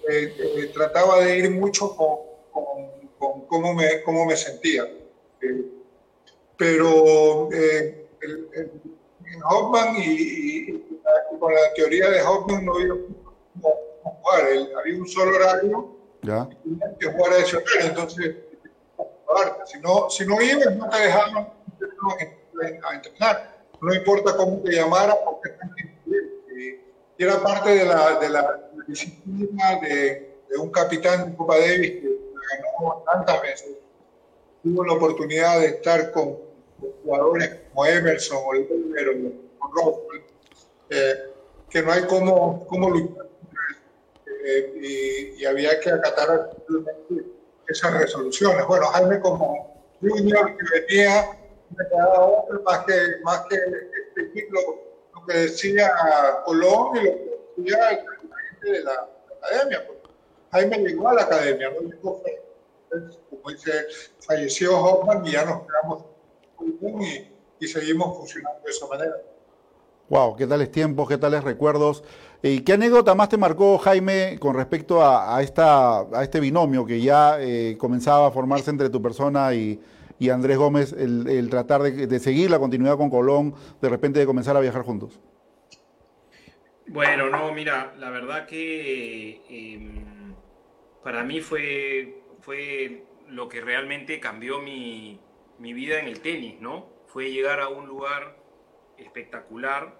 eh, 0.09 0.33
eh, 0.37 0.69
trataba 0.73 1.19
de 1.19 1.37
ir 1.37 1.51
mucho 1.51 1.93
con, 1.95 2.17
con, 2.51 2.89
con 3.17 3.41
cómo, 3.45 3.73
me, 3.73 4.01
cómo 4.03 4.25
me 4.25 4.35
sentía. 4.35 4.83
Eh, 5.41 5.65
pero 6.55 7.51
eh, 7.51 8.07
el- 8.21 8.47
el- 8.53 8.71
en 9.33 9.43
Hoffman 9.43 9.95
y, 9.97 10.01
y- 10.01 10.69
y 10.69 11.37
con 11.39 11.53
la 11.53 11.71
teoría 11.75 12.09
de 12.09 12.21
Hoffman 12.21 12.63
no 12.65 12.75
había 12.75 12.87
cómo 12.89 13.81
jugar. 14.21 14.47
El- 14.47 14.69
había 14.79 14.97
un 14.97 15.07
solo 15.07 15.35
horario 15.35 15.85
¿Ya? 16.23 16.47
y 16.63 16.79
que 16.99 17.07
jugar 17.11 17.33
a 17.33 17.37
ese 17.39 17.57
horario. 17.57 17.89
Entonces, 17.89 18.35
si 19.65 19.79
no, 19.79 20.09
si 20.09 20.25
no 20.25 20.41
ibas, 20.41 20.73
no 20.75 20.89
te 20.89 20.97
dejaban 20.99 21.51
a 22.89 22.95
entrenar. 22.95 23.57
No 23.81 23.93
importa 23.93 24.35
cómo 24.35 24.59
te 24.63 24.71
llamaran. 24.71 25.15
Y, 27.17 27.23
era 27.23 27.41
parte 27.41 27.69
de 27.71 27.85
la, 27.85 28.69
disciplina 28.87 29.79
de, 29.81 30.37
un 30.59 30.71
capitán 30.71 31.31
de 31.31 31.37
Copa 31.37 31.57
Davis 31.57 31.91
que 31.91 32.19
ganó 32.49 33.03
tantas 33.05 33.41
veces 33.41 33.77
tuvo 34.63 34.85
la 34.85 34.93
oportunidad 34.93 35.59
de 35.59 35.67
estar 35.67 36.11
con, 36.11 36.37
jugadores 37.03 37.49
como 37.69 37.85
Emerson 37.85 38.37
o 38.45 38.53
Lever 38.53 39.09
o 39.59 39.67
Rockwell, 39.73 40.23
eh, 40.89 41.13
que 41.69 41.81
no 41.81 41.91
hay 41.91 42.03
cómo, 42.03 42.65
cómo 42.67 42.89
luchar. 42.89 43.27
Eh, 44.45 45.35
y, 45.37 45.45
había 45.45 45.79
que 45.79 45.89
acatar 45.89 46.51
esas 47.67 47.99
resoluciones. 47.99 48.65
Bueno, 48.65 48.85
Jaime 48.87 49.19
como 49.19 49.83
junior 49.99 50.55
que 50.55 50.79
venía, 50.79 51.37
me 51.75 51.87
quedaba 51.87 52.25
otro 52.25 52.61
más 52.63 52.85
que, 52.85 52.93
más 53.23 53.41
que 53.49 53.55
este, 53.55 54.47
lo, 54.49 54.61
lo 54.61 54.86
que 55.27 55.37
decía 55.37 55.91
Colón 56.45 56.97
y 56.97 57.03
lo 57.03 57.11
que 57.11 57.61
decía 57.61 57.77
la 57.77 58.37
gente 58.49 58.71
de 58.71 58.83
la, 58.83 58.91
de 58.91 59.35
la 59.41 59.47
academia. 59.47 59.87
Jaime 60.51 60.77
llegó 60.77 61.09
a 61.09 61.13
la 61.13 61.21
academia, 61.23 61.69
no 61.69 61.89
llegó 61.89 62.21
como 63.29 63.49
dice, 63.49 63.71
falleció 64.25 64.79
Hoffman 64.79 65.25
y 65.25 65.31
ya 65.31 65.43
nos 65.45 65.63
quedamos 65.63 66.05
bien 66.59 67.01
y, 67.01 67.65
y 67.65 67.67
seguimos 67.67 68.17
funcionando 68.17 68.61
de 68.63 68.71
esa 68.71 68.87
manera. 68.87 69.15
Wow, 70.09 70.37
qué 70.37 70.47
tales 70.47 70.71
tiempos, 70.71 71.07
qué 71.09 71.17
tales 71.17 71.43
recuerdos. 71.43 72.03
¿Y 72.41 72.61
qué 72.61 72.73
anécdota 72.73 73.13
más 73.13 73.29
te 73.29 73.37
marcó, 73.37 73.77
Jaime, 73.79 74.37
con 74.39 74.55
respecto 74.55 75.03
a, 75.03 75.41
esta, 75.41 76.01
a 76.01 76.23
este 76.23 76.39
binomio 76.39 76.85
que 76.85 77.01
ya 77.01 77.41
eh, 77.41 77.75
comenzaba 77.77 78.27
a 78.27 78.31
formarse 78.31 78.69
entre 78.69 78.89
tu 78.89 79.01
persona 79.01 79.53
y, 79.53 79.81
Andrés 80.29 80.57
Gómez, 80.57 80.93
el, 80.93 81.49
tratar 81.49 81.81
de, 81.83 82.19
seguir 82.19 82.49
la 82.49 82.59
continuidad 82.59 82.97
con 82.97 83.09
Colón, 83.09 83.53
de 83.81 83.89
repente 83.89 84.19
de 84.19 84.25
comenzar 84.25 84.57
a 84.57 84.59
viajar 84.59 84.81
juntos? 84.81 85.19
Bueno, 86.87 87.29
no, 87.29 87.51
mira, 87.53 87.93
la 87.97 88.09
verdad 88.09 88.45
que 88.45 89.41
em, 89.49 90.33
para 91.03 91.23
mí 91.23 91.41
fue, 91.41 92.21
fue 92.41 93.03
lo 93.27 93.49
que 93.49 93.61
realmente 93.61 94.19
cambió 94.19 94.59
mi, 94.59 95.19
mi 95.59 95.73
vida 95.73 95.99
en 95.99 96.07
el 96.07 96.21
tenis, 96.21 96.59
¿no? 96.61 96.87
Fue 97.07 97.31
llegar 97.31 97.59
a 97.59 97.69
un 97.69 97.87
lugar 97.87 98.37
espectacular, 98.97 99.99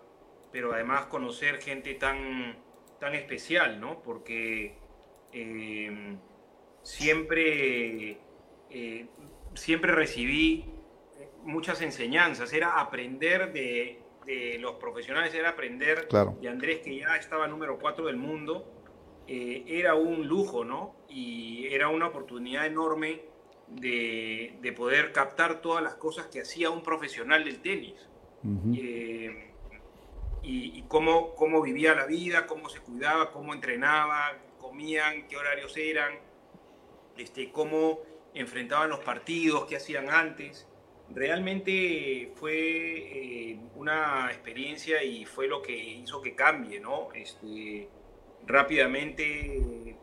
pero 0.52 0.74
además 0.74 1.06
conocer 1.08 1.62
gente 1.62 1.94
tan, 1.94 2.58
tan 3.00 3.16
especial, 3.16 3.80
¿no? 3.80 4.02
Porque 4.02 4.78
eh, 5.34 6.18
siempre, 6.84 8.18
eh, 8.70 9.08
siempre 9.58 9.92
recibí 9.92 10.66
muchas 11.44 11.82
enseñanzas, 11.82 12.54
era 12.54 12.80
aprender 12.80 13.54
de, 13.54 14.04
los 14.60 14.76
profesionales, 14.76 15.34
era 15.34 15.50
aprender 15.50 16.08
de 16.10 16.50
Andrés, 16.50 16.80
que 16.84 16.98
ya 16.98 17.16
estaba 17.16 17.48
número 17.48 17.80
4 17.80 18.08
del 18.08 18.18
mundo, 18.18 18.66
eh, 19.26 19.64
era 19.68 19.96
un 19.96 20.28
lujo, 20.28 20.66
¿no? 20.66 20.96
Y 21.08 21.68
era 21.68 21.88
una 21.88 22.08
oportunidad 22.08 22.66
enorme 22.66 23.22
de, 23.68 24.58
de, 24.62 24.74
poder 24.74 25.12
captar 25.14 25.62
todas 25.62 25.84
las 25.84 25.96
cosas 25.96 26.28
que 26.28 26.42
hacía 26.42 26.70
un 26.70 26.84
profesional 26.84 27.44
del 27.46 27.60
tenis. 27.62 28.08
Eh, 28.76 29.52
y, 30.44 30.84
cómo, 30.88 31.36
cómo, 31.36 31.62
vivía 31.62 31.94
la 31.94 32.06
vida, 32.06 32.48
cómo 32.48 32.70
se 32.70 32.80
cuidaba, 32.80 33.32
cómo 33.32 33.54
entrenaba, 33.54 34.38
comían, 34.60 35.28
qué 35.28 35.36
horarios 35.36 35.76
eran, 35.76 36.14
este, 37.18 37.52
cómo 37.52 38.00
enfrentaban 38.40 38.90
los 38.90 39.00
partidos, 39.00 39.66
qué 39.66 39.78
hacían 39.78 40.10
antes. 40.10 40.68
Realmente 41.10 42.34
fue 42.36 42.54
eh, 42.54 43.60
una 43.76 44.30
experiencia 44.32 45.04
y 45.04 45.26
fue 45.26 45.48
lo 45.48 45.62
que 45.62 45.76
hizo 45.76 46.22
que 46.22 46.36
cambie, 46.36 46.80
¿no? 46.80 47.10
Este, 47.14 47.90
rápidamente 48.46 49.98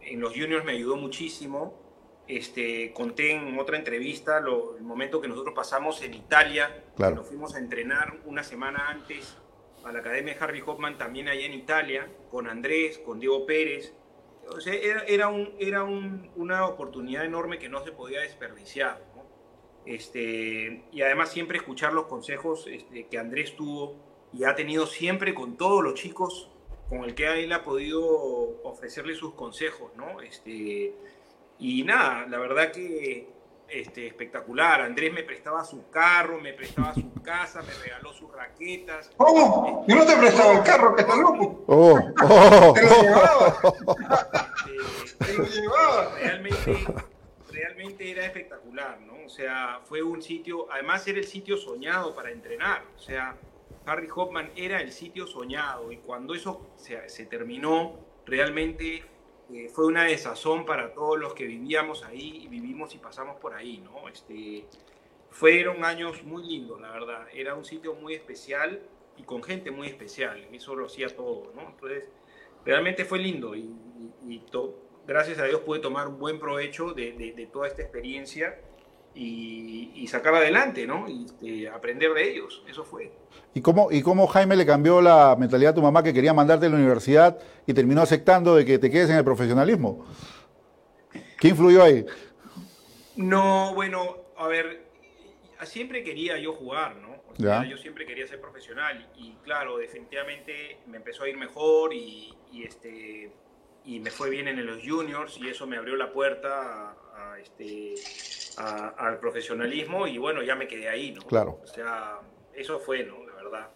en 0.00 0.20
los 0.20 0.32
juniors 0.32 0.64
me 0.64 0.72
ayudó 0.72 0.96
muchísimo 0.96 1.86
este, 2.28 2.92
conté 2.92 3.32
en 3.32 3.56
otra 3.58 3.76
entrevista 3.76 4.38
el 4.38 4.82
momento 4.82 5.20
que 5.20 5.28
nosotros 5.28 5.54
pasamos 5.54 6.02
en 6.02 6.14
Italia, 6.14 6.84
nos 6.98 7.28
fuimos 7.28 7.54
a 7.54 7.58
entrenar 7.58 8.18
una 8.24 8.42
semana 8.42 8.88
antes 8.88 9.36
a 9.84 9.92
la 9.92 10.00
Academia 10.00 10.36
Harry 10.40 10.60
Hoffman, 10.66 10.98
también 10.98 11.28
allá 11.28 11.46
en 11.46 11.52
Italia, 11.52 12.08
con 12.30 12.48
Andrés, 12.48 12.98
con 12.98 13.20
Diego 13.20 13.46
Pérez. 13.46 13.94
Sea, 14.58 14.74
era, 15.06 15.28
un, 15.28 15.54
era 15.58 15.84
una 15.84 16.66
oportunidad 16.66 17.24
enorme 17.24 17.58
que 17.58 17.68
no 17.68 17.84
se 17.84 17.92
podía 17.92 18.20
desperdiciar. 18.20 19.02
Este, 19.84 20.84
y 20.90 21.02
además 21.02 21.30
siempre 21.30 21.58
escuchar 21.58 21.92
los 21.92 22.06
consejos 22.06 22.66
este, 22.66 23.06
que 23.06 23.18
Andrés 23.18 23.54
tuvo 23.54 23.94
y 24.32 24.44
ha 24.44 24.54
tenido 24.56 24.86
siempre 24.86 25.32
con 25.32 25.56
todos 25.56 25.82
los 25.82 25.94
chicos 25.94 26.50
con 26.88 27.04
el 27.04 27.14
que 27.14 27.44
él 27.44 27.52
ha 27.52 27.62
podido 27.62 28.02
ofrecerle 28.62 29.14
sus 29.14 29.34
consejos, 29.34 29.92
¿no? 29.96 30.20
Este, 30.20 30.94
y 31.58 31.82
nada, 31.84 32.26
la 32.26 32.38
verdad 32.38 32.72
que 32.72 33.28
este, 33.68 34.06
espectacular. 34.06 34.80
Andrés 34.80 35.12
me 35.12 35.22
prestaba 35.22 35.64
su 35.64 35.88
carro, 35.90 36.40
me 36.40 36.52
prestaba 36.52 36.94
su 36.94 37.12
casa, 37.22 37.62
me 37.62 37.72
regaló 37.82 38.12
sus 38.12 38.32
raquetas. 38.32 39.10
¿Cómo? 39.16 39.84
Yo 39.88 39.96
no 39.96 40.06
te 40.06 40.16
prestaba 40.16 40.52
el 40.52 40.62
carro, 40.62 40.94
que 40.94 41.02
estás 41.02 41.18
loco. 41.18 41.64
Oh, 41.66 41.98
oh, 42.22 42.72
te 42.74 42.82
lo 42.82 43.02
llevaba. 43.02 43.58
te 45.18 45.34
lo 45.34 45.44
llevaba. 45.44 46.14
Realmente, 46.20 46.84
realmente 47.50 48.10
era 48.10 48.24
espectacular, 48.26 49.00
¿no? 49.00 49.26
O 49.26 49.28
sea, 49.28 49.80
fue 49.84 50.02
un 50.02 50.22
sitio, 50.22 50.70
además 50.70 51.06
era 51.08 51.18
el 51.18 51.26
sitio 51.26 51.56
soñado 51.56 52.14
para 52.14 52.30
entrenar. 52.30 52.84
O 52.96 53.00
sea, 53.00 53.36
Harry 53.86 54.08
Hoffman 54.14 54.50
era 54.56 54.80
el 54.80 54.92
sitio 54.92 55.26
soñado 55.26 55.92
y 55.92 55.98
cuando 55.98 56.34
eso 56.34 56.70
se, 56.76 57.08
se 57.08 57.26
terminó, 57.26 57.98
realmente 58.24 59.04
eh, 59.52 59.68
fue 59.72 59.86
una 59.86 60.04
desazón 60.04 60.64
para 60.64 60.92
todos 60.92 61.18
los 61.18 61.34
que 61.34 61.46
vivíamos 61.46 62.04
ahí 62.04 62.46
vivimos 62.48 62.94
y 62.94 62.98
pasamos 62.98 63.36
por 63.36 63.54
ahí, 63.54 63.78
¿no? 63.78 64.08
Este, 64.08 64.64
fueron 65.30 65.84
años 65.84 66.24
muy 66.24 66.44
lindos, 66.46 66.80
la 66.80 66.90
verdad. 66.90 67.26
Era 67.32 67.54
un 67.54 67.64
sitio 67.64 67.94
muy 67.94 68.14
especial 68.14 68.82
y 69.16 69.22
con 69.22 69.42
gente 69.42 69.70
muy 69.70 69.86
especial. 69.86 70.46
Eso 70.52 70.74
lo 70.74 70.86
hacía 70.86 71.08
todo, 71.14 71.52
¿no? 71.54 71.62
Entonces, 71.70 72.04
realmente 72.64 73.04
fue 73.04 73.18
lindo 73.18 73.54
y, 73.54 73.72
gracias 75.06 75.38
a 75.38 75.44
Dios 75.44 75.60
pude 75.60 75.78
tomar 75.78 76.08
un 76.08 76.18
buen 76.18 76.40
provecho 76.40 76.92
de 76.92 77.48
toda 77.52 77.68
esta 77.68 77.82
experiencia 77.82 78.58
y, 79.16 80.06
sacar 80.08 80.36
adelante, 80.36 80.86
¿no? 80.86 81.08
Y 81.08 81.24
este, 81.24 81.68
aprender 81.68 82.12
de 82.14 82.30
ellos, 82.30 82.62
eso 82.68 82.84
fue. 82.84 83.10
¿Y 83.54 83.60
cómo, 83.60 83.90
¿Y 83.90 84.02
cómo 84.02 84.28
Jaime 84.28 84.54
le 84.54 84.64
cambió 84.64 85.00
la 85.00 85.34
mentalidad 85.36 85.72
a 85.72 85.74
tu 85.74 85.82
mamá 85.82 86.04
que 86.04 86.14
quería 86.14 86.32
mandarte 86.32 86.66
a 86.66 86.68
la 86.68 86.76
universidad 86.76 87.36
y 87.66 87.74
terminó 87.74 88.02
aceptando 88.02 88.54
de 88.54 88.64
que 88.64 88.78
te 88.78 88.88
quedes 88.88 89.10
en 89.10 89.16
el 89.16 89.24
profesionalismo? 89.24 90.06
¿Qué 91.40 91.48
influyó 91.48 91.82
ahí? 91.82 92.06
No, 93.16 93.74
bueno, 93.74 94.16
a 94.36 94.46
ver, 94.46 94.86
siempre 95.64 96.04
quería 96.04 96.38
yo 96.38 96.52
jugar, 96.52 96.96
¿no? 96.96 97.16
O 97.32 97.36
sea, 97.36 97.64
yo 97.64 97.76
siempre 97.76 98.06
quería 98.06 98.26
ser 98.26 98.40
profesional 98.40 99.06
y, 99.16 99.32
claro, 99.42 99.76
definitivamente 99.76 100.78
me 100.86 100.98
empezó 100.98 101.24
a 101.24 101.28
ir 101.28 101.36
mejor 101.36 101.92
y, 101.92 102.34
este 102.62 103.30
y 103.84 104.00
me 104.00 104.10
fue 104.10 104.30
bien 104.30 104.48
en 104.48 104.64
los 104.64 104.82
juniors 104.82 105.38
y 105.38 105.48
eso 105.48 105.66
me 105.66 105.76
abrió 105.76 105.96
la 105.96 106.12
puerta 106.12 106.96
a 107.16 107.38
este 107.38 107.94
al 108.56 109.18
profesionalismo 109.18 110.06
y 110.06 110.18
bueno, 110.18 110.42
ya 110.42 110.54
me 110.54 110.66
quedé 110.66 110.88
ahí, 110.88 111.12
¿no? 111.12 111.22
Claro. 111.22 111.60
O 111.62 111.66
sea, 111.66 112.20
eso 112.54 112.78
fue, 112.80 113.04
¿no? 113.04 113.14
La 113.26 113.34
verdad. 113.34 113.68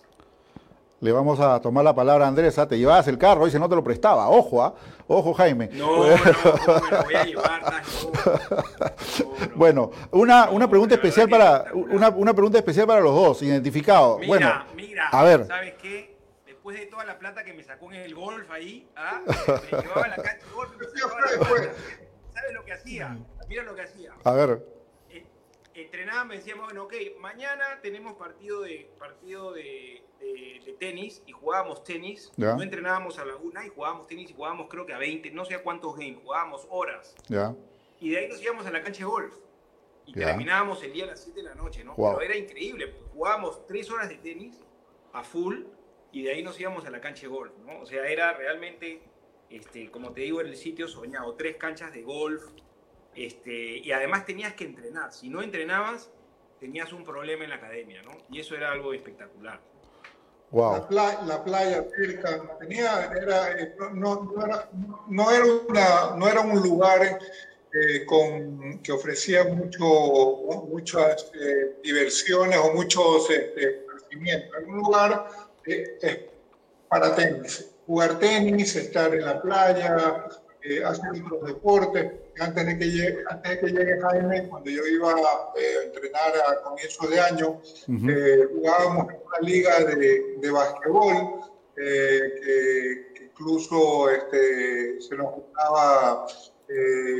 Le 1.00 1.12
vamos 1.12 1.40
a 1.40 1.58
tomar 1.60 1.82
la 1.82 1.94
palabra 1.94 2.26
a 2.26 2.28
Andrés, 2.28 2.58
¿ah? 2.58 2.68
te 2.68 2.78
llevabas 2.78 3.08
el 3.08 3.16
carro 3.16 3.46
y 3.46 3.50
se 3.50 3.58
no 3.58 3.70
te 3.70 3.74
lo 3.74 3.82
prestaba, 3.82 4.28
ojo, 4.28 4.62
¿ah? 4.62 4.74
ojo 5.06 5.32
Jaime. 5.32 5.70
No, 5.72 5.96
no, 5.96 6.02
me 6.02 6.90
lo 6.90 7.04
voy 7.04 7.14
a 7.14 7.24
llevar, 7.24 7.82
Bueno, 9.54 9.90
una, 10.10 10.50
una 10.50 10.68
pregunta 10.68 10.96
especial 10.96 11.26
para 11.26 11.64
una, 11.72 12.10
una, 12.10 12.34
pregunta 12.34 12.58
especial 12.58 12.86
para 12.86 13.00
los 13.00 13.14
dos, 13.14 13.42
identificados. 13.42 14.20
Mira, 14.20 14.28
bueno, 14.28 14.64
mira, 14.76 15.08
a 15.08 15.24
ver. 15.24 15.46
¿sabes 15.46 15.74
qué? 15.80 16.18
Después 16.44 16.78
de 16.78 16.84
toda 16.84 17.06
la 17.06 17.18
plata 17.18 17.44
que 17.44 17.54
me 17.54 17.62
sacó 17.62 17.90
en 17.92 18.02
el 18.02 18.14
golf 18.14 18.50
ahí, 18.50 18.86
¿ah? 18.94 19.22
me 19.72 19.80
llevaba 19.80 20.08
la 20.08 20.16
cancha 20.16 20.46
de 20.46 20.52
golf, 20.52 20.72
¿sabes 22.40 22.54
lo 22.54 22.64
que 22.64 22.72
hacía? 22.72 23.18
Mira 23.48 23.62
lo 23.62 23.74
que 23.74 23.82
hacía. 23.82 24.14
A 24.24 24.32
ver. 24.32 24.64
Eh, 25.10 25.26
entrenábamos, 25.74 26.36
decíamos, 26.36 26.66
bueno, 26.66 26.84
ok, 26.84 26.94
mañana 27.20 27.80
tenemos 27.82 28.14
partido 28.14 28.62
de, 28.62 28.90
partido 28.98 29.52
de, 29.52 30.04
tenis 30.78 31.22
y 31.26 31.32
jugábamos 31.32 31.84
tenis. 31.84 32.32
No 32.36 32.62
entrenábamos 32.62 33.18
a 33.18 33.24
la 33.24 33.36
una 33.36 33.66
y 33.66 33.68
jugábamos 33.68 34.06
tenis 34.06 34.30
y 34.30 34.34
jugábamos 34.34 34.68
creo 34.70 34.86
que 34.86 34.94
a 34.94 34.98
20, 34.98 35.30
no 35.32 35.44
sé 35.44 35.54
a 35.54 35.62
cuántos 35.62 35.94
games, 35.94 36.18
jugábamos 36.22 36.66
horas. 36.70 37.14
Ya. 37.28 37.54
Y 38.00 38.10
de 38.10 38.18
ahí 38.18 38.28
nos 38.28 38.40
íbamos 38.42 38.64
a 38.66 38.70
la 38.70 38.82
cancha 38.82 39.00
de 39.00 39.04
golf. 39.04 39.34
Y 40.06 40.14
terminábamos 40.14 40.82
el 40.82 40.92
día 40.92 41.04
a 41.04 41.08
las 41.08 41.22
7 41.22 41.42
de 41.42 41.48
la 41.48 41.54
noche, 41.54 41.84
¿no? 41.84 41.94
Pero 41.94 42.20
era 42.20 42.36
increíble. 42.36 42.94
Jugábamos 43.12 43.66
tres 43.66 43.90
horas 43.90 44.08
de 44.08 44.16
tenis 44.16 44.58
a 45.12 45.22
full 45.22 45.64
y 46.12 46.22
de 46.22 46.32
ahí 46.32 46.42
nos 46.42 46.58
íbamos 46.58 46.84
a 46.86 46.90
la 46.90 47.00
cancha 47.00 47.22
de 47.22 47.28
golf, 47.28 47.52
¿no? 47.64 47.80
O 47.80 47.86
sea, 47.86 48.06
era 48.08 48.32
realmente, 48.32 49.02
este, 49.50 49.90
como 49.90 50.12
te 50.12 50.22
digo, 50.22 50.40
en 50.40 50.48
el 50.48 50.56
sitio 50.56 50.88
soñado, 50.88 51.34
tres 51.34 51.56
canchas 51.56 51.92
de 51.92 52.02
golf, 52.02 52.42
este, 53.14 53.78
y 53.78 53.90
además 53.92 54.24
tenías 54.24 54.54
que 54.54 54.64
entrenar. 54.64 55.12
Si 55.12 55.28
no 55.28 55.42
entrenabas, 55.42 56.10
tenías 56.60 56.92
un 56.92 57.04
problema 57.04 57.44
en 57.44 57.50
la 57.50 57.56
academia, 57.56 58.02
¿no? 58.02 58.12
Y 58.30 58.40
eso 58.40 58.54
era 58.54 58.70
algo 58.70 58.92
espectacular. 58.92 59.60
La, 60.52 60.86
playa, 60.88 61.22
la 61.26 61.44
playa 61.44 61.86
cerca, 61.96 62.58
tenía, 62.58 63.04
era, 63.12 63.52
eh, 63.60 63.74
no, 63.94 64.24
no, 64.24 64.44
era, 64.44 64.68
no, 65.08 65.30
era 65.30 65.44
una, 65.44 66.16
no 66.16 66.28
era 66.28 66.40
un 66.40 66.60
lugar 66.60 67.20
eh, 67.72 68.04
con, 68.04 68.80
que 68.80 68.90
ofrecía 68.90 69.44
mucho, 69.44 69.84
muchas 70.68 71.30
eh, 71.40 71.76
diversiones 71.84 72.58
o 72.58 72.72
muchos 72.72 73.30
este, 73.30 73.86
Era 74.10 74.66
un 74.66 74.78
lugar 74.78 75.28
para 76.88 77.14
tenis, 77.14 77.70
jugar 77.90 78.20
tenis, 78.20 78.76
estar 78.76 79.12
en 79.12 79.24
la 79.24 79.42
playa, 79.42 80.24
hacer 80.86 81.10
otros 81.24 81.44
deportes 81.44 82.12
antes 82.38 82.66
de 82.66 82.78
que 82.78 82.84
llegue, 82.84 83.24
antes 83.28 83.50
de 83.50 83.58
que 83.58 83.66
llegue 83.72 84.00
Jaime, 84.00 84.48
cuando 84.48 84.70
yo 84.70 84.86
iba 84.86 85.10
eh, 85.56 85.74
a 85.80 85.86
entrenar 85.86 86.32
a 86.48 86.62
comienzos 86.62 87.10
de 87.10 87.20
año, 87.20 87.60
eh, 88.08 88.46
jugábamos 88.54 89.12
en 89.12 89.20
una 89.26 89.38
liga 89.42 89.80
de, 89.80 90.36
de 90.40 90.50
basquetbol, 90.52 91.40
eh, 91.76 92.20
que, 93.12 93.24
incluso 93.24 94.08
este, 94.08 95.00
se 95.00 95.16
nos 95.16 95.32
juntaba 95.32 96.26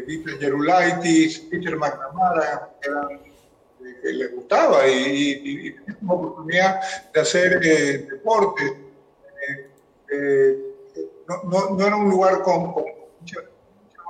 Peter 0.07 0.39
Gerulaitis, 0.39 1.41
Peter 1.51 1.77
McNamara, 1.77 2.71
que 2.81 2.89
eran 2.89 3.31
le 4.05 4.29
gustaba 4.29 4.87
y, 4.87 5.41
y, 5.43 5.73
tenía 5.73 5.97
oportunidad 6.09 6.81
de 7.13 7.21
hacer 7.21 7.61
eh, 7.65 8.07
deporte. 8.11 8.90
Eh, 10.13 10.59
no, 11.29 11.87
era 11.87 11.97
un 11.97 12.11
lugar 12.11 12.43
con, 12.43 12.75
muchas, 13.21 13.45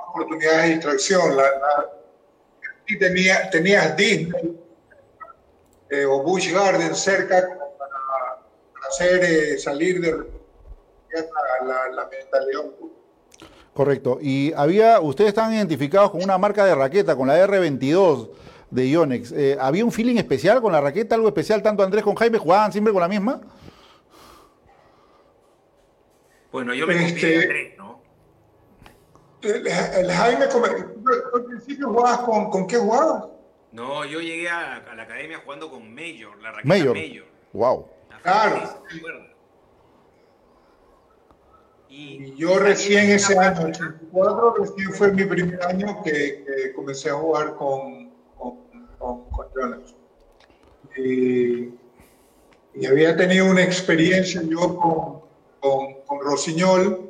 oportunidades 0.09 0.63
de 0.63 0.69
distracción. 0.69 1.37
La, 1.37 1.45
tenía, 2.99 3.49
tenías 3.49 3.95
Disney 3.95 4.59
o 6.09 6.23
Busch 6.23 6.51
Garden 6.51 6.95
cerca 6.95 7.47
para, 7.77 8.87
hacer 8.89 9.59
salir 9.59 10.01
de 10.01 10.11
la, 10.11 11.89
la 11.95 12.09
mentalidad 12.09 12.63
Correcto. 13.73 14.19
Y 14.21 14.51
había, 14.55 14.99
ustedes 14.99 15.29
están 15.29 15.53
identificados 15.53 16.11
con 16.11 16.21
una 16.23 16.37
marca 16.37 16.65
de 16.65 16.75
raqueta, 16.75 17.15
con 17.15 17.27
la 17.27 17.47
R22 17.47 18.29
de 18.69 18.89
Ionex. 18.89 19.31
Eh, 19.31 19.57
¿Había 19.59 19.85
un 19.85 19.91
feeling 19.91 20.17
especial 20.17 20.61
con 20.61 20.73
la 20.73 20.81
raqueta, 20.81 21.15
algo 21.15 21.29
especial, 21.29 21.63
tanto 21.63 21.83
Andrés 21.83 22.03
con 22.03 22.15
Jaime? 22.15 22.37
¿Jugaban 22.37 22.71
siempre 22.71 22.91
con 22.91 23.01
la 23.01 23.07
misma? 23.07 23.41
Bueno, 26.51 26.73
yo 26.73 26.85
me 26.87 27.05
este, 27.05 27.43
Andrés, 27.43 27.77
¿no? 27.77 28.01
El, 29.41 30.11
Jaime, 30.11 30.45
al 30.45 31.45
principio 31.45 31.87
jugabas 31.87 32.19
con, 32.19 32.49
con 32.49 32.67
qué 32.67 32.77
jugabas? 32.77 33.25
No, 33.71 34.05
yo 34.05 34.19
llegué 34.19 34.49
a, 34.49 34.83
la 34.95 35.03
academia 35.03 35.39
jugando 35.43 35.71
con 35.71 35.93
Major, 35.93 36.37
la 36.41 36.51
raqueta 36.51 36.67
Major. 36.67 36.95
Major. 36.95 37.25
Wow. 37.53 37.87
Claro. 38.21 38.83
Y, 41.89 42.35
yo 42.35 42.59
recién 42.59 43.09
ese 43.09 43.37
año, 43.37 43.67
84, 43.67 44.55
recién 44.59 44.93
fue 44.93 45.11
mi 45.11 45.25
primer 45.25 45.61
año 45.63 46.01
que, 46.03 46.71
comencé 46.75 47.09
a 47.09 47.13
jugar 47.15 47.55
con, 47.55 48.11
con, 48.37 48.57
con, 48.97 49.47
Jonas. 49.55 49.95
Y, 50.97 51.69
había 52.87 53.15
tenido 53.17 53.45
una 53.49 53.63
experiencia 53.63 54.41
yo 54.43 55.21
con, 55.59 56.00
con, 56.11 56.19
con 56.19 56.27
Rosiñol, 56.27 57.09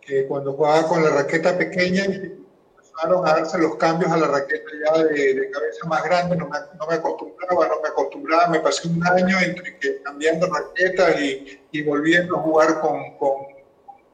que 0.00 0.26
cuando 0.26 0.52
jugaba 0.52 0.88
con 0.88 1.02
la 1.02 1.10
raqueta 1.10 1.56
pequeña 1.56 2.04
empezaron 2.04 3.26
a 3.26 3.34
darse 3.34 3.58
los 3.58 3.76
cambios 3.76 4.10
a 4.10 4.16
la 4.16 4.28
raqueta 4.28 4.70
ya 4.84 5.02
de, 5.04 5.50
cabeza 5.50 5.86
más 5.86 6.04
grande, 6.04 6.36
no 6.36 6.48
me, 6.48 6.58
no 6.78 6.86
me, 6.86 6.94
acostumbraba, 6.94 7.68
no 7.68 7.80
me 7.80 7.88
acostumbraba, 7.88 8.48
me 8.48 8.60
pasé 8.60 8.88
un 8.88 9.06
año 9.06 9.38
entre 9.40 9.78
que 9.78 10.02
cambiando 10.02 10.46
raquetas 10.52 11.20
y, 11.20 11.60
y 11.72 11.82
volviendo 11.82 12.36
a 12.36 12.40
jugar 12.40 12.80
con, 12.80 13.16
con 13.16 13.46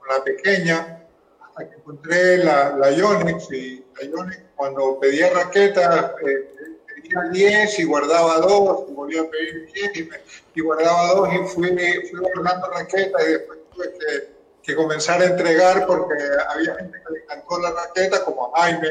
la 0.08 0.22
pequeña, 0.22 1.06
hasta 1.42 1.68
que 1.68 1.76
encontré 1.76 2.38
la, 2.38 2.76
la 2.76 2.90
Yonex, 2.90 3.50
y 3.52 3.84
la 4.00 4.36
cuando 4.56 5.00
pedía 5.00 5.32
raquetas, 5.32 6.12
eh, 6.26 6.48
pedía 6.86 7.22
10 7.32 7.78
y 7.78 7.84
guardaba 7.84 8.38
2, 8.38 8.90
y 8.90 8.92
volvía 8.92 9.22
a 9.22 9.30
pedir 9.30 9.70
10 9.72 9.96
y, 9.96 10.10
y, 10.54 10.60
guardaba 10.60 11.14
2 11.14 11.28
y 11.32 11.38
fui, 11.48 11.68
fui 11.68 12.20
guardando 12.20 12.70
raquetas 12.70 13.22
y 13.26 13.32
después 13.32 13.59
tuve 13.70 13.92
que, 13.92 14.36
que, 14.62 14.76
comenzar 14.76 15.20
a 15.20 15.26
entregar 15.26 15.86
porque 15.86 16.14
había 16.48 16.74
gente 16.76 17.02
que 17.06 17.12
le 17.12 17.20
encantó 17.20 17.58
la 17.60 17.70
raqueta, 17.70 18.24
como 18.24 18.54
a 18.54 18.60
Jaime, 18.60 18.88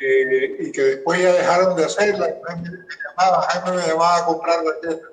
eh, 0.00 0.56
y 0.58 0.72
que 0.72 0.82
después 0.82 1.20
ya 1.20 1.32
dejaron 1.32 1.76
de 1.76 1.84
hacerla, 1.84 2.28
y 2.28 2.32
me, 2.32 2.70
llamaba, 2.70 3.42
Jaime 3.42 3.76
me 3.76 3.86
llamaba 3.86 4.16
a 4.16 4.24
comprar 4.24 4.64
raquetas. 4.64 5.10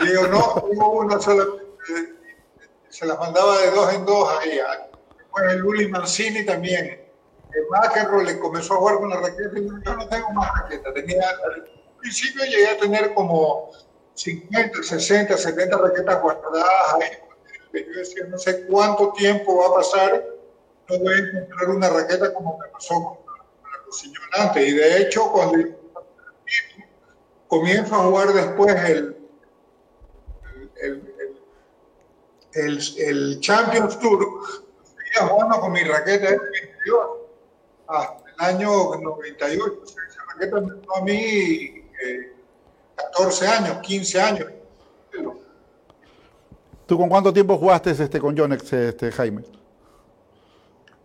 Y 0.00 0.06
digo, 0.06 0.26
no, 0.28 0.64
tengo 0.68 0.90
una 0.92 1.20
sola 1.20 1.44
se 2.90 3.06
las 3.06 3.18
mandaba 3.18 3.58
de 3.58 3.70
dos 3.70 3.94
en 3.94 4.04
dos 4.04 4.28
ahí. 4.38 4.60
Después 5.16 5.44
el 5.52 5.58
Luli 5.58 5.88
Mancini 5.88 6.44
también. 6.44 7.08
El 7.52 7.64
McEnroe 7.68 8.24
le 8.24 8.38
comenzó 8.38 8.74
a 8.74 8.76
jugar 8.76 8.98
con 8.98 9.10
la 9.10 9.16
raqueta 9.16 9.58
y 9.58 9.66
yo 9.66 9.96
no 9.96 10.08
tengo 10.08 10.30
más 10.30 10.50
raqueta. 10.60 10.92
Tenía, 10.92 11.28
al 11.28 11.64
principio 11.98 12.44
llegué 12.44 12.68
a 12.68 12.78
tener 12.78 13.14
como 13.14 13.70
50, 14.14 14.82
60, 14.82 15.36
70 15.36 15.76
raquetas 15.76 16.22
guardadas 16.22 16.94
ahí. 16.94 17.10
Yo 18.00 18.08
decía, 18.08 18.24
no 18.28 18.38
sé 18.38 18.66
cuánto 18.66 19.12
tiempo 19.12 19.56
va 19.56 19.66
a 19.66 19.74
pasar, 19.74 20.24
no 20.88 20.98
voy 20.98 21.12
a 21.12 21.18
encontrar 21.18 21.70
una 21.70 21.90
raqueta 21.90 22.32
como 22.32 22.58
me 22.58 22.68
pasó 22.68 22.94
con 22.94 23.18
la 24.36 24.44
antes. 24.44 24.68
Y 24.68 24.72
de 24.72 25.02
hecho, 25.02 25.30
cuando 25.30 25.58
comienzo 27.48 27.94
a 27.94 28.04
jugar 28.04 28.32
después 28.32 28.74
el, 28.88 29.16
el 30.82 31.10
el, 32.54 32.80
el 32.98 33.40
Champions 33.40 33.98
Tour, 34.00 34.40
seguía 34.82 35.28
jugando 35.28 35.60
con 35.60 35.72
mi 35.72 35.82
raqueta 35.82 36.30
de 36.30 36.38
22 36.38 37.06
hasta 37.86 38.30
el 38.30 38.56
año 38.56 38.96
98. 38.96 39.82
esa 39.84 40.24
raqueta 40.32 40.60
me 40.60 40.72
a 40.96 41.00
mí 41.02 41.84
14 42.96 43.44
eh, 43.44 43.48
años, 43.48 43.78
15 43.82 44.20
años. 44.20 44.46
¿Tú 46.90 46.98
con 46.98 47.08
cuánto 47.08 47.32
tiempo 47.32 47.56
jugaste 47.56 47.92
este, 47.92 48.18
con 48.18 48.34
Yonex, 48.34 48.72
este, 48.72 49.12
Jaime? 49.12 49.42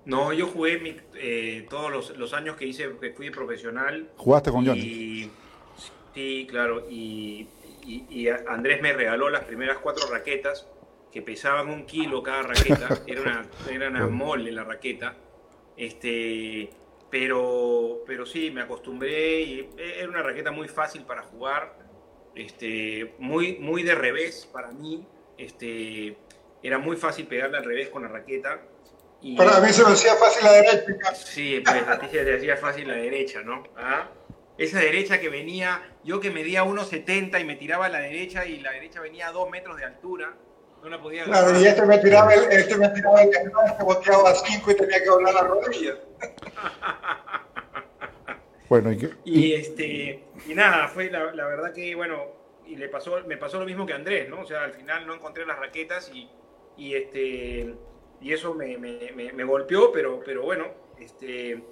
No, 0.04 0.34
yo 0.34 0.48
jugué 0.48 0.98
eh, 1.13 1.67
todos 1.69 1.91
los, 1.91 2.17
los, 2.17 2.34
años 2.34 2.56
que 2.56 2.65
hice, 2.65 2.89
que 3.00 3.12
fui 3.12 3.30
profesional. 3.30 4.10
¿Jugaste 4.17 4.50
con 4.50 4.65
Yonex? 4.65 5.30
Sí, 6.15 6.48
claro. 6.50 6.88
Y, 6.89 7.48
y, 7.86 8.04
y, 8.10 8.28
Andrés 8.30 8.82
me 8.82 8.93
regaló 8.93 9.30
las 9.30 9.43
primeras 9.43 9.78
cuatro 9.78 10.08
raquetas 10.10 10.65
que 11.12 11.21
pesaban 11.21 11.69
un 11.69 11.86
kilo 11.86 12.24
cada 12.24 12.41
raqueta, 12.41 13.04
era 13.06 13.21
una, 13.21 13.45
era 13.69 13.89
una 13.89 14.08
mole 14.08 14.52
la 14.52 14.63
raqueta, 14.63 15.15
este, 15.78 16.71
pero, 17.12 18.02
pero 18.08 18.26
sí, 18.26 18.50
me 18.50 18.62
acostumbré 18.62 19.41
y 19.41 19.69
era 19.78 20.10
una 20.10 20.24
raqueta 20.24 20.50
muy 20.50 20.67
fácil 20.67 21.04
para 21.04 21.21
jugar, 21.21 21.78
este, 22.34 23.13
muy, 23.19 23.60
muy 23.60 23.84
de 23.84 23.93
revés 23.93 24.50
para 24.52 24.71
mí, 24.71 25.06
este, 25.38 26.17
era 26.63 26.78
muy 26.78 26.98
fácil 26.98 27.28
pegarle 27.28 27.58
al 27.58 27.63
revés 27.63 27.89
con 27.89 28.04
la 28.04 28.10
raqueta. 28.10 28.62
Y, 29.21 29.36
para 29.38 29.60
mí 29.60 29.71
se 29.71 29.84
me 29.84 29.91
hacía 29.91 30.15
fácil 30.15 30.43
la 30.43 30.52
derecha. 30.52 31.15
Sí, 31.15 31.62
pues 31.65 31.88
a 31.88 32.00
ti 32.00 32.08
se 32.12 32.24
te 32.24 32.38
hacía 32.38 32.58
fácil 32.58 32.88
la 32.88 32.95
derecha, 32.95 33.41
¿no? 33.41 33.63
¿Ah? 33.76 34.10
Esa 34.58 34.80
derecha 34.80 35.19
que 35.19 35.30
venía, 35.30 35.82
yo 36.04 36.19
que 36.19 36.32
medía 36.32 36.63
1,70 36.63 37.41
y 37.41 37.43
me 37.43 37.56
tiraba 37.56 37.88
a 37.88 37.89
la 37.89 38.00
derecha 38.00 38.45
y 38.45 38.60
la 38.60 38.71
derecha 38.71 39.02
venía 39.02 39.28
a 39.28 39.32
2 39.32 39.50
metros 39.50 39.78
de 39.78 39.86
altura, 39.86 40.34
no 40.89 41.02
podía 41.02 41.24
Claro, 41.24 41.60
y 41.60 41.65
este 41.65 41.86
me 41.86 41.98
tiraba 41.98 42.34
el, 42.34 42.43
este 42.52 42.78
me 42.78 42.89
tiraba 42.89 43.21
el 43.21 43.30
este 43.30 43.84
boteaba 43.84 44.30
a 44.30 44.36
5 44.36 44.71
y 44.71 44.76
tenía 44.76 45.00
que 45.00 45.06
doblar 45.06 45.34
la 45.34 45.41
rodilla. 45.41 45.95
bueno, 48.69 48.91
y, 48.91 49.10
y, 49.26 49.54
este 49.54 50.24
y 50.48 50.54
nada, 50.54 50.88
fue 50.88 51.10
la, 51.10 51.34
la, 51.34 51.45
verdad 51.48 51.74
que 51.74 51.95
bueno, 51.95 52.35
y 52.67 52.75
le 52.75 52.89
pasó 52.89 53.23
me 53.25 53.38
pasó 53.38 53.60
lo 53.60 53.65
mismo 53.65 53.86
que 53.86 53.93
Andrés, 53.93 54.30
¿no? 54.30 54.41
O 54.41 54.45
sea, 54.45 54.63
al 54.63 54.73
final 54.73 55.06
no 55.08 55.13
encontré 55.13 55.45
las 55.45 55.60
raquetas 55.60 56.12
y, 56.13 56.30
y 56.78 56.95
este 56.95 57.75
y 58.21 58.34
eso 58.34 58.54
me, 58.54 58.78
me, 58.78 59.12
me, 59.13 59.43
golpeó, 59.43 59.91
pero 59.91 60.21
pero 60.25 60.43
bueno, 60.43 60.65
este 60.99 61.63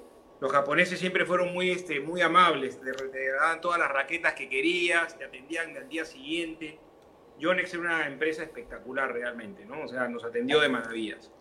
los 0.44 0.52
japoneses 0.52 1.00
siempre 1.00 1.26
fueron 1.26 1.54
muy, 1.54 1.72
este, 1.72 2.02
muy 2.02 2.22
amables, 2.22 2.78
te, 2.82 2.92
te 2.92 3.32
daban 3.32 3.62
todas 3.62 3.80
las 3.80 3.90
raquetas 3.90 4.34
que 4.34 4.50
querías, 4.50 5.18
te 5.18 5.24
atendían 5.24 5.76
al 5.78 5.88
día 5.88 6.04
siguiente. 6.04 6.80
Yonex 7.40 7.74
era 7.74 7.84
una 7.84 8.08
empresa 8.08 8.44
espectacular 8.44 9.14
realmente, 9.14 9.66
¿no? 9.66 9.84
O 9.84 9.88
sea, 9.88 10.08
nos 10.10 10.24
atendió 10.26 10.60
de 10.60 10.68
maravillas. 10.68 11.32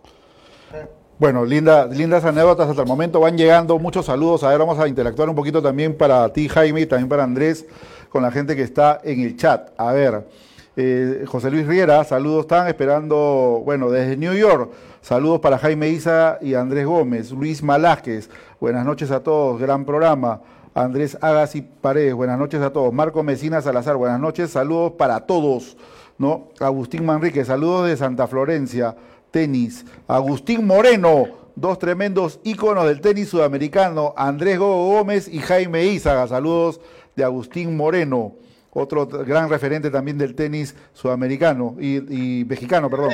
Bueno, 1.19 1.45
linda, 1.45 1.87
lindas 1.87 2.25
anécdotas 2.25 2.69
hasta 2.69 2.83
el 2.83 2.89
momento. 2.89 3.21
Van 3.21 3.37
llegando 3.37 3.79
muchos 3.79 4.07
saludos. 4.07 4.43
A 4.45 4.51
ver, 4.51 4.59
vamos 4.59 4.79
a 4.79 4.89
interactuar 4.89 5.29
un 5.29 5.37
poquito 5.37 5.61
también 5.61 5.97
para 5.97 6.33
ti, 6.33 6.49
Jaime, 6.49 6.81
y 6.81 6.87
también 6.87 7.09
para 7.09 7.25
Andrés, 7.25 7.67
con 8.13 8.23
la 8.23 8.31
gente 8.31 8.55
que 8.55 8.63
está 8.63 9.01
en 9.03 9.21
el 9.21 9.39
chat. 9.39 9.71
A 9.79 9.91
ver, 9.93 10.29
eh, 10.77 11.25
José 11.27 11.51
Luis 11.51 11.67
Riera, 11.67 12.05
saludos. 12.05 12.43
Están 12.43 12.69
esperando, 12.69 13.63
bueno, 13.65 13.91
desde 13.91 14.19
New 14.19 14.35
York. 14.35 14.71
Saludos 15.01 15.41
para 15.41 15.57
Jaime 15.57 15.89
Isa 15.89 16.37
y 16.43 16.53
Andrés 16.53 16.85
Gómez. 16.85 17.31
Luis 17.33 17.63
Malásquez, 17.63 18.29
buenas 18.61 18.85
noches 18.85 19.11
a 19.11 19.23
todos. 19.23 19.59
Gran 19.59 19.87
programa. 19.87 20.43
Andrés 20.75 21.17
Agassi 21.23 21.63
Paredes, 21.63 22.13
buenas 22.13 22.39
noches 22.39 22.61
a 22.61 22.71
todos. 22.71 22.93
Marco 22.93 23.23
Mesina 23.23 23.63
Salazar, 23.63 23.97
buenas 23.97 24.21
noches, 24.21 24.51
saludos 24.51 24.93
para 24.93 25.21
todos. 25.21 25.79
¿no? 26.19 26.49
Agustín 26.61 27.07
Manrique, 27.07 27.47
saludos 27.47 27.89
de 27.89 27.97
Santa 27.97 28.27
Florencia, 28.27 28.95
tenis. 29.31 29.87
Agustín 30.07 30.67
Moreno, 30.67 31.25
dos 31.57 31.79
tremendos 31.79 32.41
íconos 32.45 32.87
del 32.87 33.01
tenis 33.01 33.31
sudamericano, 33.31 34.13
Andrés 34.19 34.59
Gogo 34.59 34.99
Gómez 34.99 35.29
y 35.29 35.39
Jaime 35.39 35.87
Izaga, 35.87 36.29
saludos 36.29 36.81
de 37.17 37.25
Agustín 37.25 37.77
Moreno, 37.77 38.35
otro 38.71 39.07
gran 39.07 39.51
referente 39.51 39.91
también 39.91 40.17
del 40.19 40.35
tenis 40.35 40.75
sudamericano 40.93 41.77
y, 41.79 42.45
mexicano, 42.49 42.89
perdón. 42.89 43.13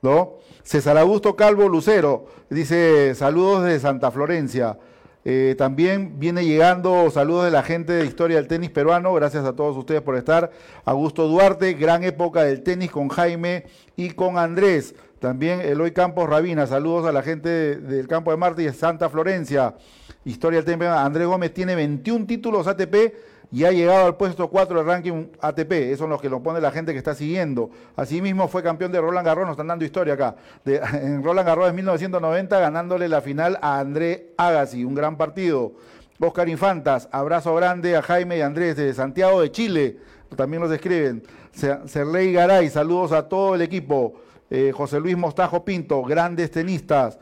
¿no? 0.00 0.34
César 0.62 0.98
Augusto 0.98 1.34
Calvo 1.34 1.68
Lucero 1.68 2.26
dice 2.50 3.14
saludos 3.14 3.64
de 3.64 3.78
Santa 3.80 4.10
Florencia. 4.10 4.78
Eh, 5.26 5.54
también 5.56 6.18
viene 6.18 6.44
llegando 6.44 7.10
saludos 7.10 7.46
de 7.46 7.50
la 7.50 7.62
gente 7.62 7.94
de 7.94 8.04
Historia 8.04 8.36
del 8.36 8.46
Tenis 8.46 8.70
Peruano. 8.70 9.12
Gracias 9.14 9.44
a 9.44 9.54
todos 9.54 9.76
ustedes 9.76 10.02
por 10.02 10.16
estar. 10.16 10.50
Augusto 10.84 11.26
Duarte, 11.28 11.72
gran 11.74 12.04
época 12.04 12.44
del 12.44 12.62
tenis 12.62 12.90
con 12.90 13.08
Jaime 13.08 13.64
y 13.96 14.10
con 14.10 14.36
Andrés. 14.36 14.94
También 15.20 15.62
Eloy 15.62 15.92
Campos 15.92 16.28
Rabina, 16.28 16.66
saludos 16.66 17.06
a 17.06 17.12
la 17.12 17.22
gente 17.22 17.76
del 17.76 18.06
campo 18.06 18.30
de 18.30 18.36
Marte 18.36 18.62
y 18.62 18.66
de 18.66 18.74
Santa 18.74 19.08
Florencia. 19.08 19.74
Historia 20.26 20.58
del 20.58 20.66
tenis 20.66 20.80
Peruano. 20.80 21.00
Andrés 21.00 21.26
Gómez 21.26 21.54
tiene 21.54 21.74
21 21.74 22.26
títulos 22.26 22.66
ATP 22.66 22.94
y 23.52 23.64
ha 23.64 23.72
llegado 23.72 24.06
al 24.06 24.16
puesto 24.16 24.48
4 24.48 24.78
del 24.78 24.86
ranking 24.86 25.26
ATP. 25.40 25.72
Eso 25.72 26.04
son 26.04 26.10
los 26.10 26.20
que 26.20 26.28
lo 26.28 26.42
pone 26.42 26.60
la 26.60 26.70
gente 26.70 26.92
que 26.92 26.98
está 26.98 27.14
siguiendo. 27.14 27.70
Asimismo 27.96 28.48
fue 28.48 28.62
campeón 28.62 28.92
de 28.92 29.00
Roland 29.00 29.26
Garros, 29.26 29.46
nos 29.46 29.54
están 29.54 29.68
dando 29.68 29.84
historia 29.84 30.14
acá. 30.14 30.36
en 30.64 31.22
Roland 31.22 31.46
Garros 31.46 31.68
en 31.68 31.76
1990 31.76 32.58
ganándole 32.58 33.08
la 33.08 33.20
final 33.20 33.58
a 33.62 33.78
André 33.78 34.32
Agassi, 34.36 34.84
un 34.84 34.94
gran 34.94 35.16
partido. 35.16 35.72
Oscar 36.20 36.48
Infantas, 36.48 37.08
abrazo 37.12 37.54
grande 37.54 37.96
a 37.96 38.02
Jaime 38.02 38.38
y 38.38 38.40
Andrés 38.40 38.76
de 38.76 38.94
Santiago 38.94 39.40
de 39.40 39.50
Chile, 39.50 39.98
también 40.36 40.62
nos 40.62 40.72
escriben. 40.72 41.22
Serley 41.52 42.32
Garay, 42.32 42.68
saludos 42.70 43.12
a 43.12 43.28
todo 43.28 43.54
el 43.54 43.62
equipo. 43.62 44.14
Eh, 44.50 44.72
José 44.74 45.00
Luis 45.00 45.16
Mostajo 45.16 45.64
Pinto, 45.64 46.02
grandes 46.02 46.50
tenistas. 46.50 47.18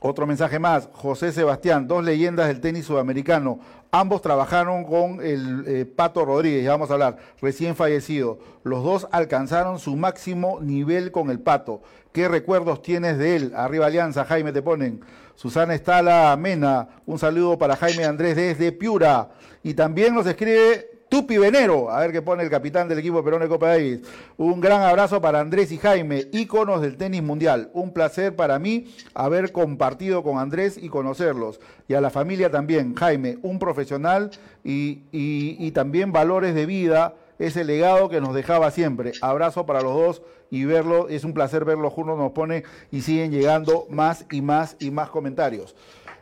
Otro 0.00 0.26
mensaje 0.26 0.58
más, 0.58 0.88
José 0.92 1.30
Sebastián, 1.32 1.86
dos 1.86 2.04
leyendas 2.04 2.48
del 2.48 2.60
tenis 2.60 2.86
sudamericano. 2.86 3.60
Ambos 3.94 4.22
trabajaron 4.22 4.84
con 4.84 5.20
el 5.22 5.64
eh, 5.66 5.84
Pato 5.84 6.24
Rodríguez, 6.24 6.66
vamos 6.66 6.88
a 6.88 6.94
hablar, 6.94 7.18
recién 7.42 7.76
fallecido. 7.76 8.38
Los 8.64 8.82
dos 8.82 9.06
alcanzaron 9.12 9.78
su 9.78 9.96
máximo 9.96 10.60
nivel 10.62 11.12
con 11.12 11.28
el 11.28 11.40
Pato. 11.40 11.82
¿Qué 12.10 12.26
recuerdos 12.26 12.80
tienes 12.80 13.18
de 13.18 13.36
él? 13.36 13.52
Arriba 13.54 13.84
Alianza, 13.84 14.24
Jaime, 14.24 14.50
te 14.50 14.62
ponen. 14.62 15.02
Susana 15.34 15.74
Estala 15.74 16.34
Mena, 16.38 16.88
un 17.04 17.18
saludo 17.18 17.58
para 17.58 17.76
Jaime 17.76 18.06
Andrés 18.06 18.34
desde 18.34 18.72
Piura. 18.72 19.28
Y 19.62 19.74
también 19.74 20.14
nos 20.14 20.26
escribe 20.26 20.91
Tupi 21.12 21.36
Venero, 21.36 21.90
a 21.90 22.00
ver 22.00 22.10
qué 22.10 22.22
pone 22.22 22.42
el 22.42 22.48
capitán 22.48 22.88
del 22.88 22.98
equipo 22.98 23.22
Perón 23.22 23.42
de 23.42 23.48
Copa 23.48 23.68
Davis. 23.68 24.00
Un 24.38 24.62
gran 24.62 24.80
abrazo 24.80 25.20
para 25.20 25.40
Andrés 25.40 25.70
y 25.70 25.76
Jaime, 25.76 26.28
íconos 26.32 26.80
del 26.80 26.96
tenis 26.96 27.22
mundial. 27.22 27.68
Un 27.74 27.92
placer 27.92 28.34
para 28.34 28.58
mí 28.58 28.86
haber 29.12 29.52
compartido 29.52 30.22
con 30.22 30.38
Andrés 30.38 30.78
y 30.80 30.88
conocerlos. 30.88 31.60
Y 31.86 31.92
a 31.92 32.00
la 32.00 32.08
familia 32.08 32.50
también. 32.50 32.94
Jaime, 32.94 33.36
un 33.42 33.58
profesional 33.58 34.30
y, 34.64 35.70
también 35.72 36.12
valores 36.12 36.54
de 36.54 36.64
vida, 36.64 37.14
ese 37.38 37.62
legado 37.62 38.08
que 38.08 38.22
nos 38.22 38.34
dejaba 38.34 38.70
siempre. 38.70 39.12
Abrazo 39.20 39.66
para 39.66 39.82
los 39.82 39.92
dos 39.92 40.22
y 40.50 40.64
verlo, 40.64 41.10
es 41.10 41.24
un 41.24 41.34
placer 41.34 41.66
verlos 41.66 41.92
juntos, 41.92 42.16
nos 42.16 42.32
pone 42.32 42.64
y 42.90 43.02
siguen 43.02 43.32
llegando 43.32 43.84
más 43.90 44.24
y 44.30 44.40
más 44.40 44.76
y 44.80 44.90
más 44.90 45.10
comentarios. 45.10 45.76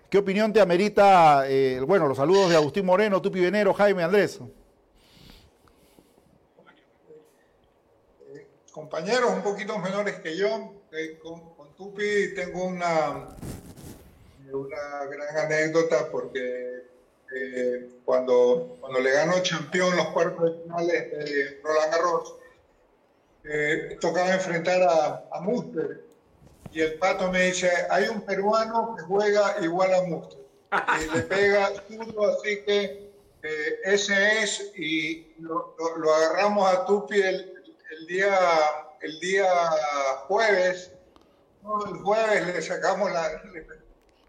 ¿Qué 0.09 0.19
opinión 0.19 0.53
te 0.53 0.61
amerita, 0.61 1.45
eh, 1.47 1.81
bueno, 1.87 2.09
los 2.09 2.17
saludos 2.17 2.51
de 2.51 2.57
Agustín 2.57 2.85
Moreno, 2.87 3.23
Tupi 3.23 3.39
Venero, 3.39 3.73
Jaime, 3.73 4.03
Andrés? 4.03 4.41
Compañeros 8.81 9.31
un 9.33 9.43
poquito 9.43 9.79
menores 9.79 10.21
que 10.21 10.37
yo. 10.37 10.73
Eh, 10.93 11.19
con, 11.23 11.61
Tupi 11.77 12.35
tengo 12.35 12.65
una, 12.65 13.29
una 14.53 15.05
gran 15.07 15.37
anécdota 15.47 16.11
porque 16.11 16.85
eh, 17.35 17.89
cuando, 18.05 18.77
cuando 18.81 19.01
le 19.01 19.13
ganó 19.13 19.35
campeón 19.49 19.97
los 19.97 20.09
cuartos 20.09 20.45
de 20.45 20.63
finales 20.63 21.11
de 21.11 21.61
Roland 21.63 21.93
Garros, 21.93 22.37
eh, 23.45 23.97
tocaba 24.01 24.35
enfrentar 24.35 24.83
a, 24.83 25.25
a 25.33 25.41
Muster. 25.41 26.05
Y 26.73 26.81
el 26.83 26.95
pato 26.95 27.31
me 27.33 27.47
dice, 27.47 27.71
hay 27.89 28.09
un 28.09 28.21
peruano 28.23 28.95
que 28.97 29.03
juega 29.05 29.57
igual 29.63 29.95
a 29.95 30.03
Muster. 30.03 30.41
Y 31.01 31.17
le 31.17 31.23
pega 31.23 31.71
todo, 31.89 32.37
así 32.37 32.63
que 32.63 33.11
ese 33.85 34.43
es, 34.43 34.73
y 34.77 35.35
lo, 35.39 35.75
lo 35.97 36.15
agarramos 36.15 36.71
a 36.71 36.85
Tupi 36.85 37.21
el, 37.21 37.60
el 38.01 38.07
día, 38.07 38.39
el 39.03 39.21
día 39.21 39.53
jueves, 40.27 40.93
el 41.87 41.99
jueves 41.99 42.47
le 42.47 42.63
sacamos 42.63 43.13
la, 43.13 43.29
le, 43.53 43.67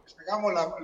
sacamos 0.05 0.53
la, 0.53 0.75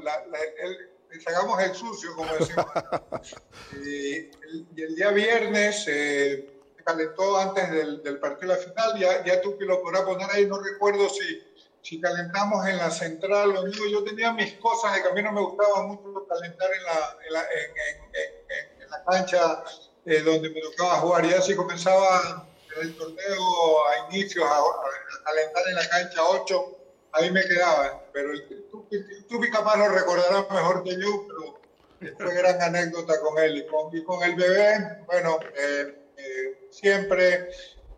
el, 0.57 0.89
le 1.09 1.21
sacamos 1.21 1.61
el 1.61 1.75
sucio, 1.75 2.15
como 2.15 2.33
decimos. 2.33 2.65
y, 3.83 4.15
el, 4.15 4.67
y, 4.75 4.81
el, 4.83 4.95
día 4.95 5.11
viernes 5.11 5.85
eh, 5.87 6.49
calentó 6.85 7.37
antes 7.37 7.69
del, 7.71 8.01
del, 8.03 8.19
partido 8.19 8.53
de 8.53 8.59
la 8.59 8.63
final, 8.63 8.99
ya, 8.99 9.25
ya 9.25 9.41
tú 9.41 9.57
que 9.57 9.65
lo 9.65 9.81
podrás 9.81 10.03
poner 10.03 10.29
ahí, 10.31 10.45
no 10.45 10.59
recuerdo 10.59 11.09
si, 11.09 11.43
si 11.81 11.99
calentamos 11.99 12.65
en 12.67 12.77
la 12.77 12.89
central 12.89 13.57
o 13.57 13.67
no. 13.67 13.87
Yo 13.91 14.03
tenía 14.05 14.31
mis 14.31 14.53
cosas 14.53 14.95
de 14.95 15.01
que 15.01 15.09
a 15.09 15.13
mí 15.13 15.21
no 15.21 15.33
me 15.33 15.41
gustaba 15.41 15.83
mucho 15.83 16.25
calentar 16.29 16.69
en 16.73 16.83
la, 16.83 17.17
en 17.27 17.33
la, 17.33 17.41
en, 17.41 17.71
en, 18.13 18.81
en 18.81 18.89
la 18.89 19.03
cancha 19.03 19.63
eh, 20.05 20.21
donde 20.21 20.49
me 20.49 20.61
tocaba 20.61 20.99
jugar. 20.99 21.29
Ya 21.29 21.41
si 21.41 21.53
comenzaba 21.53 22.47
el 22.81 22.95
torneo 22.97 23.87
a 23.87 24.09
inicios, 24.09 24.45
a, 24.45 24.57
a, 24.57 25.23
calentar 25.23 25.63
en 25.67 25.75
la 25.75 25.89
cancha 25.89 26.21
8, 26.23 26.77
ahí 27.13 27.31
me 27.31 27.43
quedaba. 27.45 28.03
Pero 28.13 28.29
tú, 28.71 28.87
tú 29.29 29.41
capaz 29.51 29.77
lo 29.77 29.89
recordarás 29.89 30.49
mejor 30.49 30.83
que 30.83 30.99
yo, 30.99 31.27
pero 31.27 32.15
fue 32.17 32.33
gran 32.35 32.61
anécdota 32.61 33.19
con 33.19 33.37
él. 33.39 33.57
Y 33.57 33.67
con, 33.67 33.95
y 33.95 34.03
con 34.03 34.23
el 34.23 34.35
bebé, 34.35 35.03
bueno, 35.05 35.39
eh, 35.55 36.07
eh, 36.17 36.67
siempre 36.71 37.49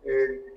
eh, 0.04 0.50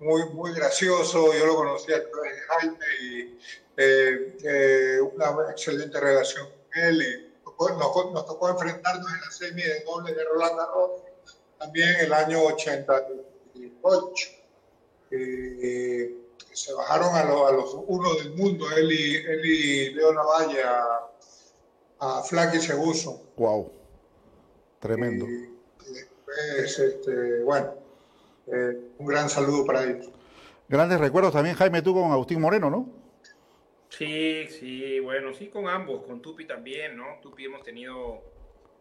muy, 0.00 0.24
muy 0.30 0.52
gracioso. 0.54 1.32
Yo 1.34 1.46
lo 1.46 1.56
conocí 1.56 1.92
a 1.92 2.10
través 2.10 2.34
de 2.34 2.40
Jaime 2.42 2.78
y 3.02 3.38
eh, 3.76 5.00
una 5.00 5.50
excelente 5.50 6.00
relación 6.00 6.46
con 6.46 6.82
él. 6.82 7.02
Y 7.02 7.26
nos, 7.58 8.12
nos, 8.12 8.26
tocó 8.26 8.48
enfrentarnos 8.48 9.10
en 9.12 9.20
la 9.20 9.30
semi 9.30 9.62
de 9.62 9.84
doble 9.84 10.14
de 10.14 10.24
Roland 10.24 10.56
Garros 10.56 11.02
también 11.58 11.96
el 12.00 12.12
año 12.12 12.42
80. 12.42 13.06
8. 13.82 14.28
Eh, 15.10 16.16
se 16.52 16.72
bajaron 16.72 17.14
a, 17.14 17.24
lo, 17.24 17.46
a, 17.46 17.52
los 17.52 17.76
uno 17.86 18.14
del 18.14 18.34
mundo, 18.34 18.66
él 18.76 18.90
y, 18.90 19.16
él 19.16 19.44
y 19.44 19.90
Leo 19.94 20.10
a, 20.18 21.10
a 22.00 22.22
Flaky 22.22 22.60
Seguso. 22.60 23.22
Wow, 23.36 23.70
tremendo. 24.80 25.26
Y, 25.26 25.50
después, 25.92 26.78
este, 26.78 27.42
bueno, 27.42 27.74
eh, 28.46 28.90
un 28.98 29.06
gran 29.06 29.28
saludo 29.28 29.64
para 29.66 29.84
ellos. 29.84 30.10
Grandes 30.68 30.98
recuerdos 30.98 31.32
también, 31.32 31.56
Jaime, 31.56 31.82
tú 31.82 31.94
con 31.94 32.10
Agustín 32.10 32.40
Moreno, 32.40 32.70
¿no? 32.70 32.88
Sí, 33.90 34.46
sí, 34.48 34.98
bueno, 35.00 35.32
sí, 35.32 35.48
con 35.48 35.68
ambos, 35.68 36.04
con 36.04 36.20
Tupi 36.20 36.46
también, 36.46 36.96
¿no? 36.96 37.18
Tupi 37.22 37.44
hemos 37.44 37.62
tenido 37.62 38.22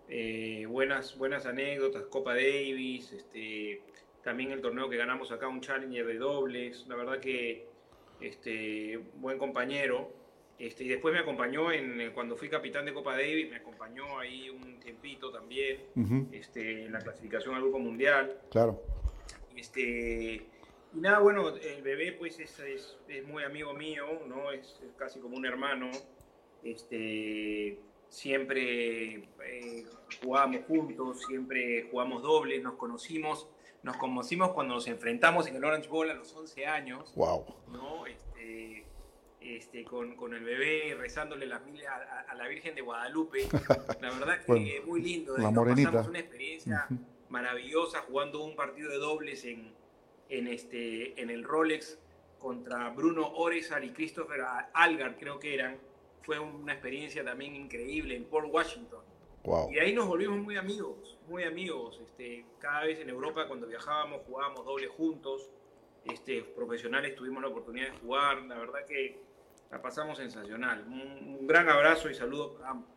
eh, 0.09 0.65
buenas, 0.67 1.17
buenas 1.17 1.45
anécdotas, 1.45 2.03
Copa 2.05 2.33
Davis, 2.33 3.11
este, 3.11 3.81
también 4.25 4.51
el 4.51 4.59
torneo 4.59 4.89
que 4.89 4.97
ganamos 4.97 5.31
acá, 5.31 5.47
un 5.47 5.61
Challenger 5.61 6.03
de 6.03 6.17
dobles, 6.17 6.83
la 6.87 6.95
verdad 6.95 7.19
que 7.19 7.67
este, 8.19 8.97
buen 9.17 9.37
compañero. 9.37 10.11
Este, 10.57 10.83
y 10.83 10.87
después 10.87 11.13
me 11.13 11.19
acompañó 11.19 11.71
en, 11.71 12.11
cuando 12.11 12.35
fui 12.35 12.49
capitán 12.49 12.85
de 12.85 12.93
Copa 12.93 13.11
Davis, 13.11 13.51
me 13.51 13.57
acompañó 13.57 14.17
ahí 14.17 14.49
un 14.49 14.79
tiempito 14.79 15.31
también 15.31 15.79
uh 15.95 15.99
-huh. 16.01 16.27
este, 16.31 16.85
en 16.85 16.93
la 16.93 16.99
clasificación 16.99 17.53
al 17.53 17.61
Grupo 17.61 17.77
Mundial. 17.77 18.35
Claro. 18.49 18.81
Este, 19.55 20.41
y 20.95 20.99
nada, 20.99 21.19
bueno, 21.19 21.55
el 21.55 21.83
bebé 21.83 22.13
pues 22.13 22.39
es, 22.39 22.57
es, 22.61 22.97
es 23.07 23.27
muy 23.27 23.43
amigo 23.43 23.75
mío, 23.75 24.07
¿no? 24.27 24.51
Es, 24.51 24.81
es, 24.83 24.91
casi 24.97 25.19
como 25.19 25.37
un 25.37 25.45
hermano. 25.45 25.91
Este, 26.63 27.77
siempre 28.09 29.27
eh, 29.45 29.85
jugamos 30.23 30.61
juntos, 30.67 31.21
siempre 31.27 31.87
jugamos 31.91 32.23
dobles, 32.23 32.63
nos 32.63 32.73
conocimos 32.73 33.49
nos 33.85 33.97
conocimos 33.97 34.49
cuando 34.51 34.73
nos 34.73 34.87
enfrentamos 34.87 35.45
en 35.45 35.57
el 35.57 35.63
Orange 35.63 35.87
Bowl 35.87 36.09
a 36.09 36.15
los 36.15 36.35
11 36.35 36.65
años. 36.65 37.13
Wow. 37.15 37.45
¿no? 37.71 38.07
Este, 38.07 38.83
este, 39.39 39.83
con, 39.85 40.15
con, 40.15 40.33
el 40.33 40.43
bebé 40.43 40.95
rezándole 40.99 41.45
las 41.45 41.63
mil 41.63 41.85
a, 41.85 42.25
a, 42.27 42.33
la 42.33 42.47
Virgen 42.47 42.73
de 42.73 42.81
Guadalupe. 42.81 43.47
La 44.01 44.09
verdad 44.09 44.39
que 44.39 44.45
bueno, 44.47 44.85
muy 44.87 45.01
lindo. 45.03 45.37
La 45.37 45.51
morenita. 45.51 45.91
Pasamos 45.91 46.09
una 46.09 46.19
experiencia 46.19 46.87
maravillosa 47.29 47.99
jugando 48.07 48.43
un 48.43 48.55
partido 48.55 48.89
de 48.89 48.97
dobles 48.97 49.45
en, 49.45 49.71
en, 50.29 50.47
este, 50.47 51.21
en 51.21 51.29
el 51.29 51.43
Rolex 51.43 51.99
contra 52.39 52.89
Bruno 52.89 53.33
Orezar 53.35 53.83
y 53.83 53.91
Christopher 53.91 54.41
Algar, 54.73 55.15
creo 55.17 55.39
que 55.39 55.53
eran. 55.53 55.77
Fue 56.23 56.39
una 56.39 56.73
experiencia 56.73 57.23
también 57.23 57.55
increíble 57.55 58.15
en 58.15 58.25
Port 58.25 58.47
Washington. 58.51 59.04
Wow. 59.45 59.71
Y 59.71 59.79
ahí 59.79 59.93
nos 59.93 60.07
volvimos 60.07 60.39
muy 60.39 60.57
amigos, 60.57 61.17
muy 61.27 61.43
amigos. 61.43 61.99
Este, 62.03 62.45
cada 62.59 62.83
vez 62.83 62.99
en 62.99 63.09
Europa 63.09 63.47
cuando 63.47 63.67
viajábamos 63.67 64.21
jugábamos 64.27 64.65
doble 64.65 64.87
juntos. 64.87 65.49
Este, 66.03 66.41
profesionales 66.43 67.15
tuvimos 67.15 67.41
la 67.41 67.49
oportunidad 67.49 67.91
de 67.91 67.97
jugar. 67.99 68.43
La 68.43 68.57
verdad 68.57 68.85
que 68.87 69.19
la 69.71 69.81
pasamos 69.81 70.17
sensacional. 70.17 70.85
Un, 70.87 71.37
un 71.39 71.47
gran 71.47 71.67
abrazo 71.69 72.09
y 72.09 72.15
saludos 72.15 72.61
a 72.63 72.71
ambos. 72.71 72.89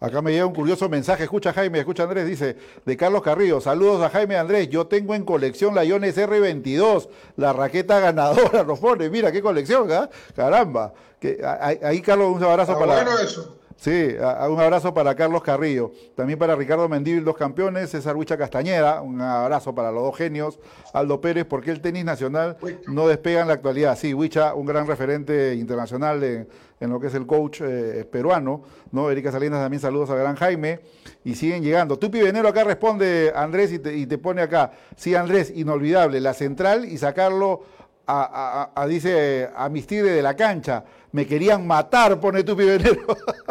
Acá 0.00 0.20
me 0.20 0.32
llega 0.32 0.46
un 0.46 0.54
curioso 0.54 0.88
mensaje, 0.88 1.22
escucha 1.22 1.52
Jaime, 1.52 1.78
escucha 1.78 2.02
Andrés, 2.02 2.26
dice, 2.26 2.56
de 2.84 2.96
Carlos 2.96 3.22
Carrillo, 3.22 3.60
saludos 3.60 4.02
a 4.02 4.10
Jaime 4.10 4.36
Andrés, 4.36 4.68
yo 4.68 4.88
tengo 4.88 5.14
en 5.14 5.24
colección 5.24 5.76
la 5.76 5.84
Iones 5.84 6.18
R22, 6.18 7.08
la 7.36 7.52
raqueta 7.52 8.00
ganadora, 8.00 8.64
nos 8.66 8.80
pone, 8.80 9.08
mira 9.10 9.30
qué 9.30 9.40
colección, 9.40 9.88
¿eh? 9.92 10.08
caramba. 10.34 10.92
Que, 11.20 11.40
ahí, 11.44 12.02
Carlos, 12.02 12.34
un 12.34 12.42
abrazo 12.42 12.76
para... 12.76 12.96
Bueno 12.96 13.16
eso. 13.20 13.58
Sí, 13.82 14.14
un 14.48 14.60
abrazo 14.60 14.94
para 14.94 15.12
Carlos 15.16 15.42
Carrillo, 15.42 15.90
también 16.14 16.38
para 16.38 16.54
Ricardo 16.54 16.88
Mendívil, 16.88 17.24
dos 17.24 17.36
campeones, 17.36 17.90
César 17.90 18.14
Huicha 18.14 18.38
Castañeda, 18.38 19.02
un 19.02 19.20
abrazo 19.20 19.74
para 19.74 19.90
los 19.90 20.04
dos 20.04 20.16
genios, 20.16 20.60
Aldo 20.92 21.20
Pérez, 21.20 21.46
porque 21.46 21.72
el 21.72 21.80
tenis 21.80 22.04
nacional 22.04 22.56
no 22.86 23.08
despega 23.08 23.40
en 23.40 23.48
la 23.48 23.54
actualidad. 23.54 23.98
Sí, 23.98 24.14
Huicha, 24.14 24.54
un 24.54 24.66
gran 24.66 24.86
referente 24.86 25.56
internacional 25.56 26.22
en, 26.22 26.90
lo 26.90 27.00
que 27.00 27.08
es 27.08 27.14
el 27.14 27.26
coach 27.26 27.60
eh, 27.60 28.06
peruano, 28.08 28.62
¿no? 28.92 29.10
Erika 29.10 29.32
Salinas 29.32 29.60
también 29.60 29.80
saludos 29.80 30.10
al 30.10 30.18
gran 30.18 30.36
Jaime, 30.36 30.78
y 31.24 31.34
siguen 31.34 31.64
llegando. 31.64 31.98
Tupi 31.98 32.20
Venero 32.20 32.46
acá 32.46 32.62
responde 32.62 33.32
Andrés 33.34 33.72
y 33.72 33.80
te, 33.80 33.96
y 33.96 34.06
te 34.06 34.16
pone 34.16 34.42
acá, 34.42 34.70
sí 34.94 35.16
Andrés, 35.16 35.52
inolvidable, 35.56 36.20
la 36.20 36.34
central 36.34 36.84
y 36.84 36.98
sacarlo 36.98 37.62
a, 38.06 38.86
dice, 38.88 39.48
a 39.54 39.68
mis 39.68 39.86
tigres 39.86 40.14
de 40.14 40.22
la 40.22 40.34
cancha. 40.34 40.84
Me 41.12 41.26
querían 41.26 41.66
matar, 41.66 42.18
pone 42.20 42.42
Tupi 42.42 42.64
Venero. 42.64 43.02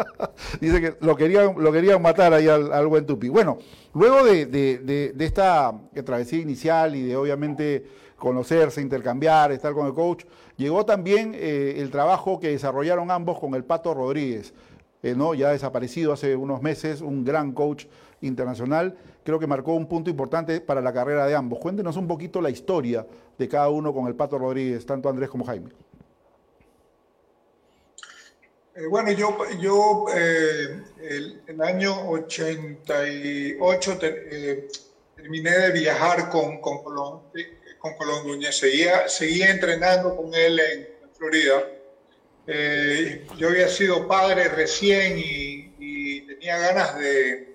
dice 0.60 0.80
que 0.80 0.96
lo 1.00 1.16
querían, 1.16 1.54
lo 1.58 1.72
querían 1.72 2.02
matar 2.02 2.34
ahí 2.34 2.48
al, 2.48 2.86
buen 2.86 3.06
Tupi. 3.06 3.28
Bueno, 3.28 3.58
luego 3.94 4.24
de, 4.24 5.14
esta 5.18 5.72
travesía 6.04 6.40
inicial 6.40 6.96
y 6.96 7.02
de 7.02 7.16
obviamente 7.16 7.84
conocerse, 8.16 8.80
intercambiar, 8.80 9.52
estar 9.52 9.72
con 9.72 9.86
el 9.86 9.94
coach, 9.94 10.24
llegó 10.56 10.84
también 10.84 11.32
eh, 11.34 11.74
el 11.78 11.90
trabajo 11.90 12.38
que 12.38 12.48
desarrollaron 12.48 13.10
ambos 13.10 13.38
con 13.38 13.54
el 13.54 13.64
Pato 13.64 13.94
Rodríguez. 13.94 14.54
Eh, 15.04 15.16
¿no? 15.16 15.34
ya 15.34 15.50
desaparecido 15.50 16.12
hace 16.12 16.36
unos 16.36 16.62
meses, 16.62 17.00
un 17.00 17.24
gran 17.24 17.50
coach 17.52 17.86
internacional, 18.20 18.96
creo 19.24 19.38
que 19.38 19.46
marcó 19.46 19.74
un 19.74 19.86
punto 19.86 20.10
importante 20.10 20.60
para 20.60 20.80
la 20.80 20.92
carrera 20.92 21.26
de 21.26 21.34
ambos. 21.34 21.58
Cuéntenos 21.58 21.96
un 21.96 22.06
poquito 22.06 22.40
la 22.40 22.50
historia 22.50 23.06
de 23.38 23.48
cada 23.48 23.68
uno 23.68 23.92
con 23.92 24.06
el 24.06 24.14
Pato 24.14 24.38
Rodríguez, 24.38 24.84
tanto 24.86 25.08
Andrés 25.08 25.28
como 25.28 25.44
Jaime. 25.44 25.70
Eh, 28.74 28.86
bueno, 28.86 29.12
yo, 29.12 29.36
yo 29.60 30.06
eh, 30.14 30.82
el, 31.46 31.60
año 31.60 32.08
88 32.08 33.98
eh, 34.00 34.68
terminé 35.14 35.50
de 35.50 35.72
viajar 35.72 36.30
con, 36.30 36.58
con 36.58 36.82
Colón, 36.82 37.20
con 37.78 37.94
Colón 37.96 38.26
Núñez, 38.26 38.56
seguía, 38.56 39.08
seguía 39.08 39.50
entrenando 39.50 40.16
con 40.16 40.32
él 40.34 40.58
en, 40.58 40.88
Florida. 41.12 41.62
yo 43.36 43.48
había 43.48 43.68
sido 43.68 44.08
padre 44.08 44.48
recién 44.48 45.16
y, 45.18 46.22
tenía 46.22 46.58
ganas 46.58 46.98
de, 46.98 47.54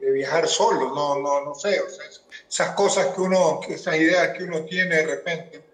viajar 0.00 0.48
solo, 0.48 0.94
no, 0.94 1.18
no, 1.20 1.44
no 1.44 1.54
sé, 1.54 1.80
esas 2.48 2.74
cosas 2.74 3.14
que 3.14 3.20
uno, 3.20 3.60
esas 3.68 3.96
ideas 3.96 4.36
que 4.36 4.44
uno 4.44 4.64
tiene 4.64 4.96
de 4.96 5.06
repente. 5.06 5.64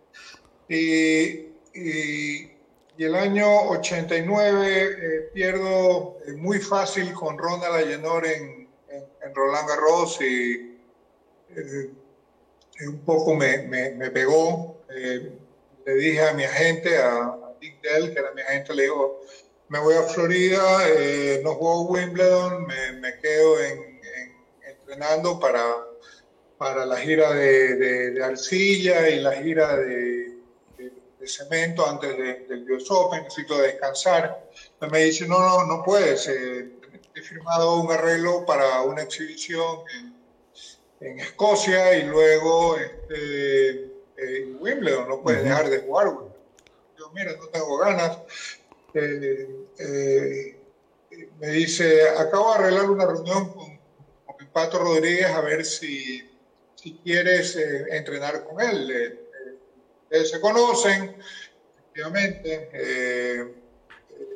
Y, 0.69 1.47
y, 1.75 2.53
el 2.99 3.15
año 3.15 3.69
89 3.71 4.97
eh, 4.99 5.21
pierdo 5.35 6.17
eh, 6.27 6.33
muy 6.33 6.61
fácil 6.61 7.13
con 7.13 7.37
Ronald 7.37 7.75
Ayenor 7.75 8.27
en, 8.27 8.69
en, 8.89 9.35
Roland 9.35 9.69
Garros 9.69 10.19
y 10.23 10.79
eh, 11.51 11.91
un 12.89 12.99
poco 13.05 13.35
me, 13.35 13.59
me, 13.59 13.91
me 13.91 14.11
pegó. 14.11 14.81
le 14.89 15.95
dije 15.95 16.27
a 16.27 16.33
mi 16.33 16.45
agente, 16.45 16.97
a 16.97 17.37
Dick 17.61 17.83
Dell, 17.83 18.15
que 18.15 18.19
era 18.19 18.33
mi 18.33 18.41
agente, 18.41 18.75
le 18.75 18.85
digo, 18.85 19.21
me 19.69 19.81
voy 19.81 19.95
a 19.95 20.03
Florida, 20.03 20.89
eh, 20.89 21.41
no 21.43 21.55
juego 21.55 21.83
Wimbledon, 21.83 22.67
me, 22.67 23.19
quedo 23.21 23.61
en, 23.61 24.01
entrenando 24.63 25.41
para, 25.41 25.65
para 26.57 26.87
la 26.87 26.97
gira 26.97 27.33
de, 27.33 28.23
arcilla 28.23 29.09
y 29.09 29.21
la 29.21 29.33
gira 29.33 29.77
de, 29.77 30.25
cemento 31.25 31.85
antes 31.85 32.17
del 32.49 32.71
US 32.71 32.89
Open, 32.89 33.25
necesito 33.25 33.59
descansar. 33.59 34.49
me 34.93 35.01
dice, 35.01 35.27
no, 35.27 35.41
no, 35.41 35.67
no 35.67 35.83
puedes, 35.83 36.29
eh, 36.29 36.71
he 37.17 37.21
firmado 37.21 37.81
un 37.81 37.91
arreglo 37.91 38.47
para 38.47 38.83
una 38.83 39.03
exhibición 39.03 39.81
en, 39.91 40.17
Escocia 40.99 41.99
y 41.99 42.05
luego 42.05 42.77
este, 42.79 43.93
en 44.17 44.57
Wimbledon, 44.59 45.09
no 45.09 45.21
puedes 45.21 45.45
dejar 45.45 45.69
de 45.69 45.81
jugar. 45.81 46.07
Yo, 46.99 47.11
mira, 47.11 47.33
no 47.33 47.49
tengo 47.49 47.77
ganas 47.77 48.19
eh, 48.99 50.57
me 51.39 51.49
dice, 51.49 52.09
acabo 52.09 52.51
de 52.51 52.59
arreglar 52.59 52.91
una 52.91 53.07
reunión 53.07 53.49
con, 53.49 53.79
con 54.25 54.47
Pato 54.53 54.79
Rodríguez 54.79 55.27
a 55.27 55.41
ver 55.41 55.65
si, 55.65 56.23
si 56.75 56.93
quieres 57.03 57.57
eh, 57.57 57.85
entrenar 57.91 58.43
con 58.43 58.61
él. 58.61 58.91
Eh, 60.11 60.25
se 60.25 60.41
conocen, 60.41 61.15
efectivamente, 61.79 62.69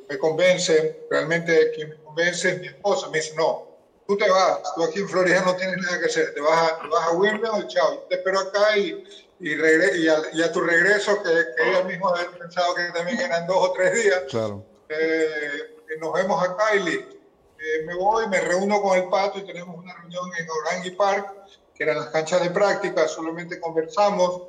me 0.08 0.18
convence, 0.18 0.96
realmente 1.08 1.70
quien 1.70 1.90
me 1.90 1.96
convence 1.98 2.50
es 2.50 2.58
mi 2.58 2.66
esposa, 2.66 3.08
me 3.08 3.18
dice, 3.18 3.34
no, 3.36 3.62
tú 4.06 4.16
te 4.16 4.28
vas, 4.28 4.58
tú 4.74 4.82
aquí 4.82 4.98
en 4.98 5.08
Florida 5.08 5.40
no 5.42 5.54
tienes 5.54 5.76
nada 5.76 6.00
que 6.00 6.06
hacer, 6.06 6.32
te 6.32 6.40
vas 6.40 6.72
a, 6.72 6.88
vas 6.88 7.08
a 7.08 7.66
chao, 7.68 8.02
te 8.08 8.16
espero 8.16 8.40
acá 8.40 8.76
y, 8.76 8.92
y, 9.40 9.54
y, 9.54 10.42
a, 10.42 10.52
tu 10.52 10.60
regreso, 10.60 11.22
que, 11.22 11.30
que 11.30 11.70
ella 11.70 11.82
misma 11.84 12.10
había 12.10 12.38
pensado 12.38 12.74
que 12.74 12.82
también 12.92 13.18
eran 13.20 13.46
dos 13.46 13.70
o 13.70 13.72
tres 13.72 13.94
días, 13.94 14.22
claro. 14.28 14.64
Eh, 14.90 15.76
nos 15.98 16.12
vemos 16.12 16.42
acá 16.42 16.74
y 16.74 16.80
listo. 16.80 17.16
Eh, 17.58 17.84
me 17.86 17.94
voy, 17.94 18.28
me 18.28 18.40
reúno 18.40 18.82
con 18.82 18.98
el 18.98 19.08
Pato 19.08 19.38
y 19.38 19.46
tenemos 19.46 19.76
una 19.76 19.94
reunión 19.94 20.30
en 20.38 20.46
Orangi 20.50 20.90
Park, 20.90 21.34
que 21.74 21.84
eran 21.84 21.96
las 21.96 22.08
canchas 22.08 22.42
de 22.42 22.50
práctica, 22.50 23.08
solamente 23.08 23.58
conversamos. 23.58 24.42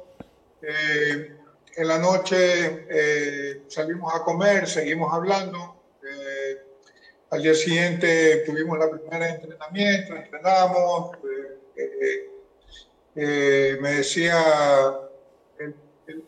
Eh, 0.61 1.37
en 1.77 1.87
la 1.87 1.97
noche 1.97 3.63
salimos 3.69 4.13
a 4.13 4.23
comer, 4.23 4.67
seguimos 4.67 5.13
hablando. 5.13 5.77
al 7.29 7.41
día 7.41 7.53
siguiente 7.53 8.43
tuvimos 8.45 8.77
la 8.77 8.89
primera 8.89 9.29
entrenamiento, 9.29 10.15
entrenamos. 10.17 11.17
Me 13.15 13.91
decía 13.91 14.99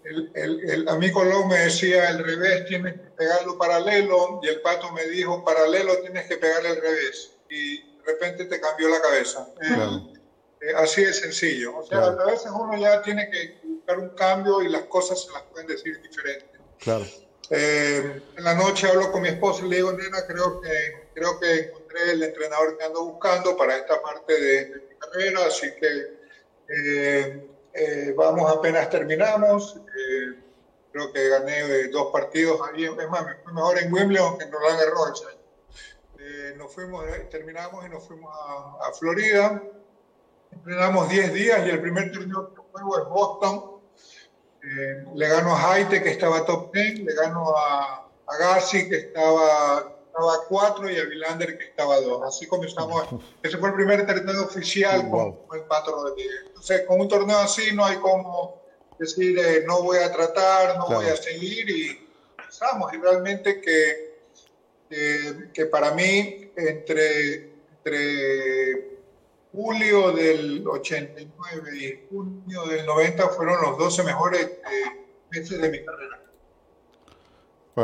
el, 0.06 0.30
el, 0.34 0.70
el, 0.70 0.90
a 0.90 0.96
mí 0.96 1.12
Colón 1.12 1.48
me 1.48 1.60
decía 1.60 2.10
el 2.10 2.24
revés 2.24 2.66
tienes 2.66 2.94
que 2.94 3.08
pegarlo 3.18 3.58
paralelo 3.58 4.40
y 4.44 4.48
el 4.48 4.62
pato 4.62 4.92
me 4.92 5.06
dijo 5.06 5.44
paralelo 5.44 5.98
tienes 6.00 6.28
que 6.28 6.38
pegarle 6.38 6.70
al 6.70 6.82
revés 6.82 7.32
y 7.50 7.78
de 7.78 8.04
repente 8.06 8.46
te 8.46 8.60
cambió 8.60 8.90
la 8.90 9.02
cabeza. 9.02 9.48
Eh, 9.62 10.14
eh, 10.62 10.74
así 10.76 11.04
de 11.04 11.14
sencillo. 11.14 11.78
O 11.78 11.86
sea, 11.86 12.06
a 12.06 12.26
veces 12.26 12.52
uno 12.54 12.78
ya 12.78 13.02
tiene 13.02 13.30
que 13.30 13.60
buscar 13.66 14.00
un 14.00 14.10
cambio 14.10 14.62
y 14.62 14.70
las 14.70 14.84
cosas 14.84 15.22
se 15.22 15.32
las 15.32 15.44
pueden 15.44 15.68
decir 15.68 16.02
diferentes. 16.02 16.60
Claro. 16.80 17.06
Eh, 17.50 18.22
en 18.38 18.44
la 18.44 18.54
noche 18.54 18.88
hablo 18.88 19.12
con 19.12 19.22
mi 19.22 19.30
esposa 19.30 19.66
y 19.66 19.70
le 19.70 19.76
digo, 19.78 19.92
nena, 19.92 20.26
creo 20.26 20.62
que, 20.62 21.10
creo 21.14 21.40
que 21.40 21.54
encontré 21.60 22.12
el 22.12 22.24
entrenador 22.24 22.78
que 22.78 22.86
ando 22.86 23.04
buscando 23.06 23.56
para 23.56 23.78
esta 23.78 24.02
parte 24.02 24.34
de, 24.34 24.66
de 24.66 24.76
mi 24.76 24.96
carrera, 24.98 25.46
así 25.46 25.68
que 25.80 26.23
eh, 26.70 28.14
vamos 28.16 28.52
apenas 28.52 28.90
terminamos. 28.90 29.76
Eh, 29.78 30.40
creo 30.92 31.12
que 31.12 31.30
gané 31.30 31.60
eh, 31.60 31.88
dos 31.90 32.12
partidos 32.12 32.60
ahí. 32.68 32.86
Es 32.86 33.10
más, 33.10 33.26
me 33.26 33.36
fue 33.36 33.54
mejor 33.54 33.80
en 33.80 33.94
Wimbledon 33.94 34.38
que 34.38 34.46
en 34.46 34.52
Roland 34.52 34.80
Garros. 34.80 35.28
nos 36.58 36.74
fuimos, 36.74 37.06
terminamos 37.30 37.86
y 37.86 37.90
nos 37.90 38.08
fuimos 38.08 38.32
a, 38.82 38.92
Florida. 38.94 39.62
Entrenamos 40.52 41.10
10 41.10 41.34
días 41.34 41.66
y 41.66 41.70
el 41.72 41.82
primer 41.82 42.12
torneo 42.12 42.54
que 42.54 42.62
juego 42.72 43.00
es 43.00 43.06
Boston. 43.10 43.82
le 45.16 45.28
gano 45.28 45.56
a 45.56 45.74
Haite, 45.74 46.04
que 46.04 46.12
estaba 46.12 46.46
top 46.46 46.72
10. 46.74 47.00
Le 47.00 47.14
gano 47.16 47.58
a, 47.58 48.08
a 48.28 48.38
Gassi, 48.38 48.88
que 48.88 48.98
estaba 48.98 49.93
estaba 50.14 50.46
cuatro 50.48 50.92
y 50.92 50.98
a 50.98 51.06
Vilander 51.06 51.58
que 51.58 51.66
estaba 51.66 52.00
dos. 52.00 52.22
Así 52.24 52.46
comenzamos. 52.46 53.08
Ese 53.42 53.58
fue 53.58 53.70
el 53.70 53.76
primer 53.76 54.06
torneo 54.06 54.44
oficial 54.44 55.10
con, 55.10 55.40
el 55.54 55.64
Pato 55.64 55.92
Rodríguez. 55.92 56.44
Entonces, 56.48 56.82
con 56.88 57.02
un 57.02 57.08
torneo 57.08 57.40
así 57.40 57.74
no 57.74 57.84
hay 57.84 57.98
como 57.98 58.62
decir 59.00 59.38
eh, 59.40 59.64
no 59.66 59.82
voy 59.82 59.98
a 59.98 60.12
tratar, 60.12 60.78
no 60.78 60.86
voy 60.86 61.08
a 61.08 61.16
seguir 61.16 61.68
y 61.68 62.08
empezamos. 62.38 62.94
Y 62.94 62.98
realmente 62.98 63.60
que, 63.60 64.20
que, 65.52 65.66
para 65.66 65.92
mí, 65.92 66.52
entre, 66.56 67.54
entre 67.72 69.00
julio 69.52 70.12
del 70.12 70.68
89 70.68 71.76
y 71.76 72.08
junio 72.08 72.66
del 72.66 72.86
90 72.86 73.30
fueron 73.30 73.62
los 73.64 73.80
12 73.80 74.04
mejores 74.04 74.42
eh, 74.46 75.06
meses 75.32 75.60
de 75.60 75.70
mi 75.70 75.84
carrera 75.84 76.24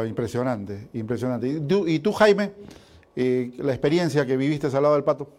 impresionante, 0.06 0.90
impresionante. 0.94 1.48
¿Y 1.88 2.00
tú, 2.00 2.14
Jaime, 2.14 2.52
eh, 3.16 3.52
la 3.58 3.74
experiencia 3.74 4.26
que 4.26 4.38
viviste 4.38 4.68
al 4.68 4.84
lado 4.84 4.96
del 4.96 5.04
pato? 5.04 5.30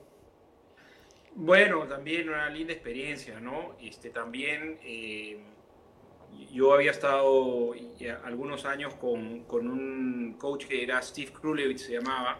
Bueno, 1.35 1.87
también 1.87 2.29
una 2.29 2.51
linda 2.51 2.73
experiencia, 2.73 3.41
¿no? 3.41 3.77
Este, 3.81 4.11
también 4.11 4.79
eh, 4.83 5.39
yo 6.53 6.75
había 6.75 6.91
estado 6.91 7.73
algunos 8.25 8.65
años 8.65 8.95
con, 8.95 9.45
con, 9.45 9.69
un 9.69 10.35
coach 10.39 10.67
que 10.67 10.83
era 10.83 11.01
Steve 11.01 11.33
Krulewitz, 11.33 11.83
se 11.83 11.93
llamaba, 11.93 12.39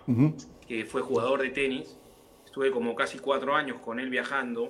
que 0.67 0.85
fue 0.85 1.03
jugador 1.03 1.43
de 1.43 1.51
tenis. 1.51 1.97
Estuve 2.45 2.73
como 2.73 2.95
casi 2.97 3.19
cuatro 3.19 3.55
años 3.55 3.79
con 3.81 4.01
él 4.01 4.11
viajando. 4.11 4.69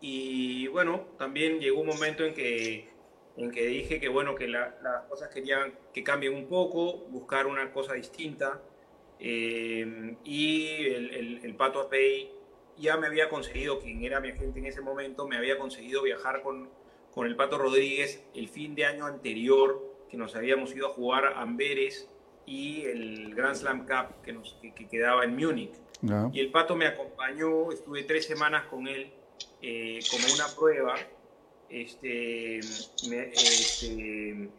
Y 0.00 0.66
bueno, 0.68 1.06
también 1.18 1.58
llegó 1.58 1.80
un 1.80 1.86
momento 1.86 2.24
en 2.24 2.34
que 2.34 2.95
en 3.36 3.50
que 3.50 3.66
dije 3.66 4.00
que 4.00 4.08
bueno, 4.08 4.34
que 4.34 4.48
las 4.48 4.72
cosas 5.08 5.28
querían 5.28 5.74
que 5.92 6.02
cambien 6.02 6.34
un 6.34 6.46
poco, 6.46 7.06
buscar 7.08 7.46
una 7.46 7.70
cosa 7.72 7.94
distinta. 7.94 8.62
Eh, 9.18 10.16
y 10.24 10.86
el, 10.86 11.40
el, 11.42 11.54
Pato 11.54 11.80
Apey 11.80 12.30
ya 12.76 12.96
me 12.96 13.06
había 13.06 13.28
conseguido, 13.28 13.78
quien 13.80 14.04
era 14.04 14.20
mi 14.20 14.30
agente 14.30 14.58
en 14.58 14.66
ese 14.66 14.80
momento, 14.80 15.26
me 15.26 15.36
había 15.36 15.58
conseguido 15.58 16.02
viajar 16.02 16.42
con, 16.42 16.68
con 17.12 17.26
el 17.26 17.36
Pato 17.36 17.58
Rodríguez 17.58 18.22
el 18.34 18.48
fin 18.48 18.74
de 18.74 18.84
año 18.84 19.06
anterior, 19.06 19.96
que 20.10 20.16
nos 20.16 20.34
habíamos 20.36 20.74
ido 20.74 20.88
a 20.88 20.90
jugar 20.90 21.24
a 21.26 21.40
Amberes 21.40 22.08
y 22.46 22.82
el 22.84 23.34
Grand 23.34 23.56
Slam 23.56 23.86
Cup 23.86 24.22
que, 24.22 24.32
nos, 24.32 24.58
que, 24.62 24.86
quedaba 24.86 25.24
en 25.24 25.36
Múnich. 25.36 25.74
Y 26.32 26.40
el 26.40 26.50
Pato 26.50 26.76
me 26.76 26.86
acompañó, 26.86 27.72
estuve 27.72 28.04
tres 28.04 28.26
semanas 28.26 28.66
con 28.66 28.86
él 28.86 29.10
eh, 29.62 29.98
como 30.10 30.24
una 30.34 30.46
prueba 30.54 30.94
este, 31.68 32.58
este, 32.58 34.50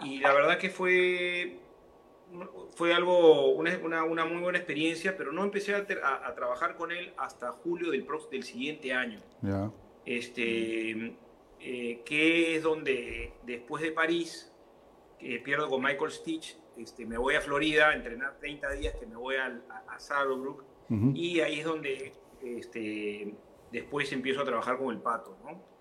y 0.00 0.18
la 0.18 0.32
verdad 0.32 0.58
que 0.58 0.70
fue, 0.70 1.58
fue 2.74 2.94
algo, 2.94 3.50
una, 3.50 4.04
una, 4.04 4.24
muy 4.24 4.42
buena 4.42 4.58
experiencia, 4.58 5.16
pero 5.16 5.32
no 5.32 5.44
empecé 5.44 5.74
a, 5.74 5.78
a, 5.78 6.34
trabajar 6.34 6.76
con 6.76 6.92
él 6.92 7.12
hasta 7.16 7.52
julio 7.52 7.90
del, 7.90 8.06
del 8.30 8.42
siguiente 8.42 8.92
año. 8.92 9.20
Este, 10.04 11.16
eh, 11.60 12.02
que 12.04 12.56
es 12.56 12.62
donde 12.62 13.32
después 13.44 13.82
de 13.82 13.92
París, 13.92 14.52
que 15.18 15.38
pierdo 15.40 15.68
con 15.68 15.82
Michael 15.82 16.10
Stitch, 16.10 16.58
este, 16.76 17.06
me 17.06 17.16
voy 17.16 17.36
a 17.36 17.40
Florida 17.40 17.90
a 17.90 17.94
entrenar 17.94 18.38
30 18.38 18.70
días, 18.72 18.94
que 18.96 19.06
me 19.06 19.16
voy 19.16 19.36
a, 19.36 19.60
a 19.88 19.98
Saddlebrook, 19.98 20.64
y 21.14 21.40
ahí 21.40 21.60
es 21.60 21.64
donde 21.64 22.12
este, 22.42 23.34
después 23.72 24.12
empiezo 24.12 24.42
a 24.42 24.44
trabajar 24.44 24.78
con 24.78 24.94
el 24.94 25.00
Pato, 25.00 25.36
¿no? 25.42 25.73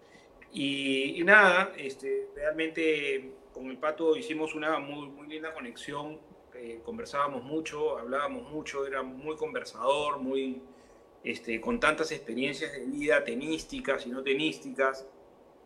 Y, 0.54 1.24
nada, 1.24 1.74
este, 1.78 2.30
realmente 2.36 3.32
con 3.52 3.72
el 3.72 3.78
Pato 3.78 4.16
hicimos 4.16 4.54
una 4.54 4.78
muy, 4.78 5.08
muy 5.08 5.28
linda 5.28 5.54
conexión, 5.54 6.20
eh, 6.54 6.80
conversábamos 6.86 7.44
mucho, 7.44 7.98
hablábamos 7.98 8.52
mucho, 8.52 8.86
era 8.86 9.02
muy 9.02 9.36
conversador, 9.36 10.20
muy, 10.20 10.62
este, 11.24 11.60
con 11.60 11.80
tantas 11.80 12.12
experiencias 12.12 12.72
de 12.72 12.86
vida 12.86 13.24
tenísticas 13.24 14.06
y 14.06 14.10
no 14.10 14.22
tenísticas. 14.22 15.08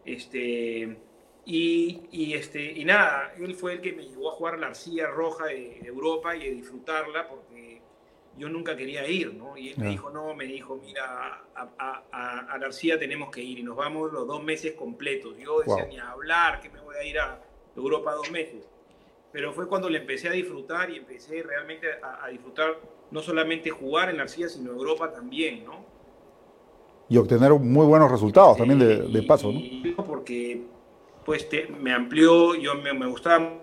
Este, 0.05 0.97
y, 1.45 2.33
este, 2.33 2.71
y 2.71 2.85
nada, 2.85 3.33
él 3.37 3.55
fue 3.55 3.73
el 3.73 3.81
que 3.81 3.93
me 3.93 4.03
llevó 4.03 4.31
a 4.31 4.35
jugar 4.35 4.59
la 4.59 4.67
arcilla 4.67 5.07
roja 5.07 5.47
de, 5.47 5.79
de 5.81 5.87
Europa 5.87 6.35
y 6.35 6.47
a 6.47 6.51
disfrutarla 6.51 7.27
porque 7.27 7.56
yo 8.37 8.49
nunca 8.49 8.75
quería 8.75 9.07
ir, 9.07 9.33
¿no? 9.33 9.57
Y 9.57 9.69
él 9.69 9.75
me 9.77 9.89
dijo, 9.89 10.09
no, 10.09 10.33
me 10.35 10.45
dijo, 10.45 10.79
mira, 10.83 11.43
a, 11.55 12.03
a, 12.11 12.57
García 12.57 12.99
tenemos 12.99 13.31
que 13.31 13.41
ir 13.41 13.59
y 13.59 13.63
nos 13.63 13.75
vamos 13.75 14.11
los 14.11 14.27
dos 14.27 14.43
meses 14.43 14.73
completos. 14.73 15.35
Yo 15.37 15.59
decía, 15.61 15.85
ni 15.85 15.97
a 15.97 16.11
hablar, 16.11 16.61
que 16.61 16.69
me 16.69 16.79
voy 16.79 16.95
a 16.95 17.03
ir 17.03 17.19
a 17.19 17.41
Europa 17.75 18.13
dos 18.13 18.31
meses. 18.31 18.69
Pero 19.31 19.53
fue 19.53 19.67
cuando 19.67 19.89
le 19.89 19.99
empecé 19.99 20.29
a 20.29 20.31
disfrutar 20.31 20.89
y 20.89 20.97
empecé 20.97 21.41
realmente 21.43 21.87
a, 22.01 22.27
disfrutar 22.29 22.79
no 23.11 23.21
solamente 23.21 23.69
jugar 23.69 24.09
en 24.09 24.17
García, 24.17 24.49
sino 24.49 24.71
Europa 24.71 25.11
también, 25.11 25.65
¿no? 25.65 25.85
Y 27.09 27.17
obtener 27.17 27.51
muy 27.53 27.85
buenos 27.85 28.11
resultados 28.11 28.57
también 28.57 28.79
de, 28.79 29.23
paso, 29.23 29.51
¿no? 29.51 30.03
Porque 30.05 30.63
pues 31.25 31.47
me 31.79 31.93
amplió, 31.93 32.55
yo 32.55 32.75
me, 32.75 32.93
me 32.93 33.07
gustaba 33.07 33.61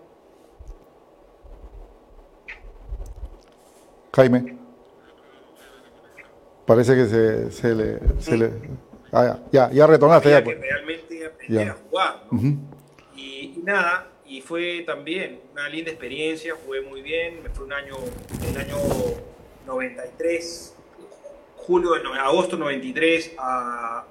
Jaime. 4.14 4.63
Parece 6.66 6.94
que 6.94 7.06
se, 7.06 7.50
se 7.50 7.74
le... 7.74 7.98
Se 8.20 8.36
le 8.36 8.50
ah, 9.12 9.38
ya, 9.52 9.70
ya, 9.70 9.86
retornaste. 9.86 10.30
Ya, 10.30 10.42
pues. 10.42 10.58
realmente 10.60 11.26
aprendí 11.26 11.58
a 11.58 11.74
jugar. 11.74 12.22
y, 13.16 13.60
nada, 13.62 14.08
y 14.26 14.40
fue 14.40 14.82
también 14.86 15.40
una 15.52 15.68
linda 15.68 15.90
experiencia, 15.90 16.54
jugué 16.64 16.80
muy 16.80 17.02
bien, 17.02 17.42
me 17.42 17.50
fue 17.50 17.66
un 17.66 17.72
año, 17.72 17.96
el 18.48 18.56
año 18.56 18.76
93, 19.66 20.74
julio, 21.56 21.92
de, 21.92 22.00
agosto 22.18 22.56
93 22.56 23.32
a, 23.38 24.04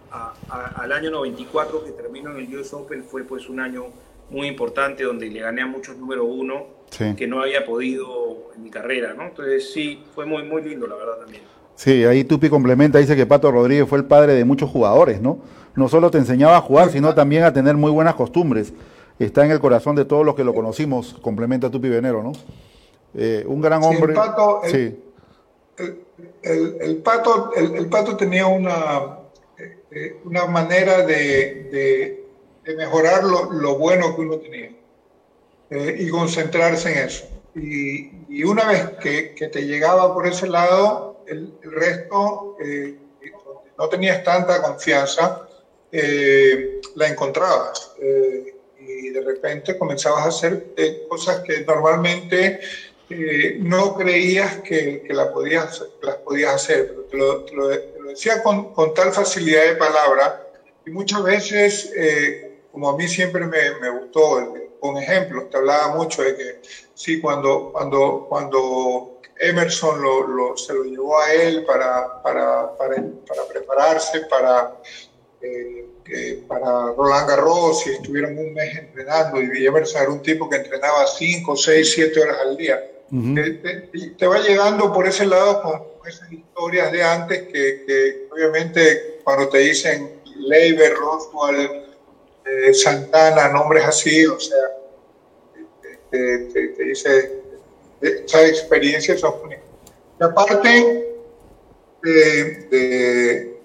al 0.75 0.91
año 0.91 1.11
94 1.11 1.83
que 1.83 1.91
terminó 1.91 2.31
en 2.31 2.45
el 2.45 2.55
US 2.55 2.73
Open 2.73 3.03
fue 3.03 3.23
pues 3.23 3.49
un 3.49 3.59
año 3.59 3.85
muy 4.29 4.47
importante 4.47 5.03
donde 5.03 5.29
le 5.29 5.39
gané 5.39 5.61
a 5.61 5.67
muchos 5.67 5.97
número 5.97 6.25
uno 6.25 6.67
que 7.17 7.27
no 7.27 7.41
había 7.41 7.65
podido 7.65 8.51
en 8.55 8.63
mi 8.63 8.69
carrera, 8.69 9.13
¿no? 9.13 9.23
Entonces 9.23 9.71
sí, 9.71 10.03
fue 10.13 10.25
muy, 10.25 10.43
muy 10.43 10.61
lindo 10.61 10.85
la 10.87 10.95
verdad 10.95 11.17
también. 11.19 11.43
Sí, 11.75 12.03
ahí 12.05 12.23
Tupi 12.23 12.49
complementa, 12.49 12.99
dice 12.99 13.15
que 13.15 13.25
Pato 13.25 13.51
Rodríguez 13.51 13.87
fue 13.87 13.97
el 13.97 14.05
padre 14.05 14.33
de 14.33 14.45
muchos 14.45 14.69
jugadores, 14.69 15.21
¿no? 15.21 15.39
No 15.75 15.89
solo 15.89 16.11
te 16.11 16.19
enseñaba 16.19 16.57
a 16.57 16.61
jugar, 16.61 16.89
sino 16.89 17.15
también 17.15 17.43
a 17.43 17.53
tener 17.53 17.75
muy 17.75 17.91
buenas 17.91 18.13
costumbres. 18.15 18.73
Está 19.17 19.43
en 19.45 19.51
el 19.51 19.59
corazón 19.59 19.95
de 19.95 20.05
todos 20.05 20.25
los 20.25 20.35
que 20.35 20.43
lo 20.43 20.53
conocimos, 20.53 21.15
complementa 21.21 21.69
Tupi 21.69 21.89
Venero, 21.89 22.21
¿no? 22.21 22.31
Eh, 23.15 23.43
un 23.47 23.61
gran 23.61 23.83
hombre. 23.83 24.15
Sí, 24.65 24.97
el, 26.43 26.97
pato, 26.97 27.51
el, 27.55 27.87
pato, 27.87 28.17
tenía 28.17 28.47
una, 28.47 29.19
eh, 29.91 30.17
una 30.25 30.45
manera 30.45 31.05
de, 31.05 32.23
mejorar 32.77 33.23
lo, 33.23 33.77
bueno 33.77 34.15
que 34.15 34.21
uno 34.21 34.37
tenía 34.37 34.71
eh, 35.69 35.97
y 35.99 36.09
concentrarse 36.09 36.91
en 36.91 37.07
eso. 37.07 37.25
Y, 37.55 38.43
una 38.43 38.65
vez 38.67 38.89
que, 39.01 39.33
que 39.35 39.47
te 39.47 39.65
llegaba 39.65 40.13
por 40.13 40.27
ese 40.27 40.47
lado, 40.47 41.12
el, 41.27 41.53
resto, 41.63 42.57
eh, 42.63 42.95
no 43.77 43.89
tenías 43.89 44.23
tanta 44.23 44.61
confianza, 44.61 45.47
eh, 45.91 46.81
la 46.95 47.07
encontrabas. 47.07 47.91
Eh, 47.99 48.55
y 48.79 49.09
de 49.09 49.21
repente 49.21 49.77
comenzabas 49.77 50.25
a 50.25 50.29
hacer 50.29 50.73
cosas 51.07 51.39
que 51.39 51.61
normalmente 51.61 52.59
no 53.59 53.95
creías 53.95 54.57
que, 54.57 55.03
que 55.03 55.13
la 55.13 55.31
podías, 55.31 55.83
las 56.01 56.15
podías 56.17 56.55
hacer. 56.55 56.93
Pero 57.09 57.43
te 57.45 57.55
lo, 57.55 57.67
decía 58.07 58.43
con, 58.43 58.73
con, 58.73 58.93
tal 58.93 59.13
facilidad 59.13 59.63
de 59.65 59.75
palabra 59.75 60.45
y 60.85 60.89
muchas 60.89 61.23
veces, 61.23 61.93
como 62.71 62.89
a 62.89 62.97
mí 62.97 63.07
siempre 63.07 63.45
me, 63.45 63.79
me 63.79 63.89
gustó, 63.89 64.53
con 64.83 64.97
ejemplos, 64.97 65.49
te 65.49 65.55
hablaba 65.55 65.95
mucho 65.95 66.23
de 66.23 66.35
que 66.35 66.59
sí, 66.93 67.21
cuando, 67.21 67.71
cuando, 67.71 68.25
cuando 68.27 69.12
Emerson 69.39 70.01
lo, 70.01 70.55
se 70.57 70.73
lo 70.73 70.83
llevó 70.83 71.19
a 71.19 71.33
él 71.33 71.65
para, 71.65 72.21
para, 72.21 72.77
para, 72.77 72.95
para 73.27 73.47
prepararse 73.47 74.21
para, 74.29 74.77
eh, 75.41 76.43
para 76.47 76.91
Roland 76.91 77.29
Garros 77.29 77.85
y 77.87 77.91
estuvieron 77.91 78.37
un 78.37 78.53
mes 78.53 78.77
entrenando 78.77 79.41
y 79.41 79.65
Emerson 79.65 80.01
era 80.01 80.11
un 80.11 80.21
tipo 80.21 80.49
que 80.49 80.57
entrenaba 80.57 81.07
5, 81.07 81.55
6, 81.55 81.91
7 81.93 82.21
horas 82.21 82.37
al 82.41 82.57
día. 82.57 82.83
te, 84.17 84.27
va 84.27 84.39
llegando 84.39 84.91
por 84.93 85.07
ese 85.07 85.25
lado 85.25 85.61
con, 85.61 85.93
esas 86.07 86.29
historias 86.33 86.91
de 86.91 87.01
antes 87.01 87.43
que, 87.43 87.85
que, 87.85 88.27
obviamente 88.29 89.21
cuando 89.23 89.47
te 89.47 89.59
dicen 89.59 90.21
Leiber, 90.35 90.93
Roswell, 90.95 91.85
eh, 92.45 92.73
Santana, 92.73 93.47
nombres 93.47 93.85
así, 93.85 94.25
o 94.25 94.37
sea, 94.37 94.59
te, 96.11 96.49
te 96.49 96.83
dice 96.83 97.42
esa 98.03 98.45
experiencia 98.45 99.17
son 99.17 99.33
únicas. 99.43 99.65
aparte 100.19 101.07
de, 102.01 103.59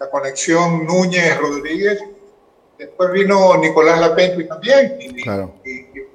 la 0.00 0.10
conexión 0.10 0.86
Núñez-Rodríguez, 0.86 2.00
después 2.78 3.10
vino 3.12 3.56
Nicolás 3.58 4.00
Lapenti 4.00 4.44
también, 4.44 4.96
y, 5.00 5.22
claro. 5.22 5.52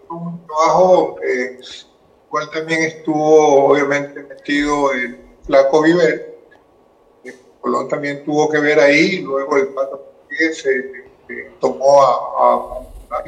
un 0.10 0.46
trabajo 0.48 1.18
eh, 1.22 1.60
cual 2.30 2.50
también 2.50 2.82
estuvo 2.84 3.66
obviamente 3.66 4.24
metido 4.24 4.94
en 4.94 5.20
Flaco 5.46 5.82
Viver. 5.82 6.34
Colón 7.62 7.88
también 7.88 8.26
tuvo 8.26 8.50
que 8.50 8.60
ver 8.60 8.78
ahí, 8.78 9.20
luego 9.20 9.56
el 9.56 9.70
Pato 9.70 10.14
Rodríguez 10.24 10.62
se, 10.62 11.52
tomó 11.62 12.04
a, 12.04 12.86
a, 13.10 13.18
a 13.20 13.24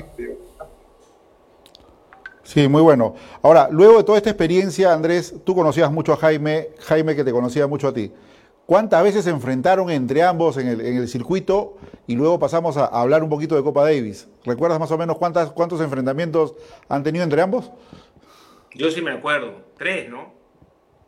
Sí, 2.46 2.68
muy 2.68 2.82
bueno. 2.84 3.16
Ahora, 3.42 3.68
luego 3.72 3.98
de 3.98 4.04
toda 4.04 4.20
esta 4.20 4.30
experiencia, 4.30 4.94
Andrés, 4.94 5.34
tú 5.44 5.56
conocías 5.56 5.92
mucho 5.92 6.14
a 6.14 6.18
Jaime, 6.18 6.70
Jaime 6.80 7.16
que 7.16 7.24
te 7.24 7.32
conocía 7.32 7.66
mucho 7.66 7.88
a 7.88 7.94
ti. 7.94 8.12
¿Cuántas 8.68 9.04
veces 9.04 9.24
se 9.24 9.32
enfrentaron 9.32 9.90
entre 9.90 10.22
ambos 10.22 10.58
en 10.58 10.68
el, 10.68 11.08
circuito? 11.08 11.78
Y 12.06 12.16
luego 12.16 12.40
pasamos 12.40 12.78
a, 12.78 12.86
hablar 12.86 13.24
un 13.24 13.30
poquito 13.30 13.56
de 13.56 13.64
Copa 13.64 13.84
Davis. 13.84 14.28
¿Recuerdas 14.44 14.80
más 14.80 14.92
o 14.92 14.98
menos 14.98 15.18
cuántas, 15.18 15.52
cuántos 15.52 15.82
enfrentamientos 15.82 16.54
han 16.88 17.04
tenido 17.04 17.24
entre 17.24 17.42
ambos? 17.42 17.72
Yo 18.76 18.92
sí 18.92 19.02
me 19.02 19.12
acuerdo. 19.12 19.66
Tres, 19.78 20.10
¿no? 20.10 20.32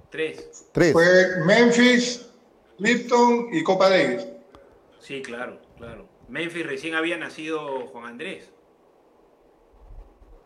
Tres. 0.10 0.68
Tres. 0.72 0.92
Fue 0.92 1.06
Memphis, 1.46 2.28
Lipton 2.80 3.50
y 3.52 3.64
Copa 3.64 3.90
Davis. 3.90 4.28
Sí, 5.00 5.22
claro, 5.22 5.60
claro. 5.78 6.08
Memphis 6.30 6.66
recién 6.66 6.96
había 6.96 7.18
nacido 7.18 7.88
Juan 7.88 8.06
Andrés. 8.06 8.50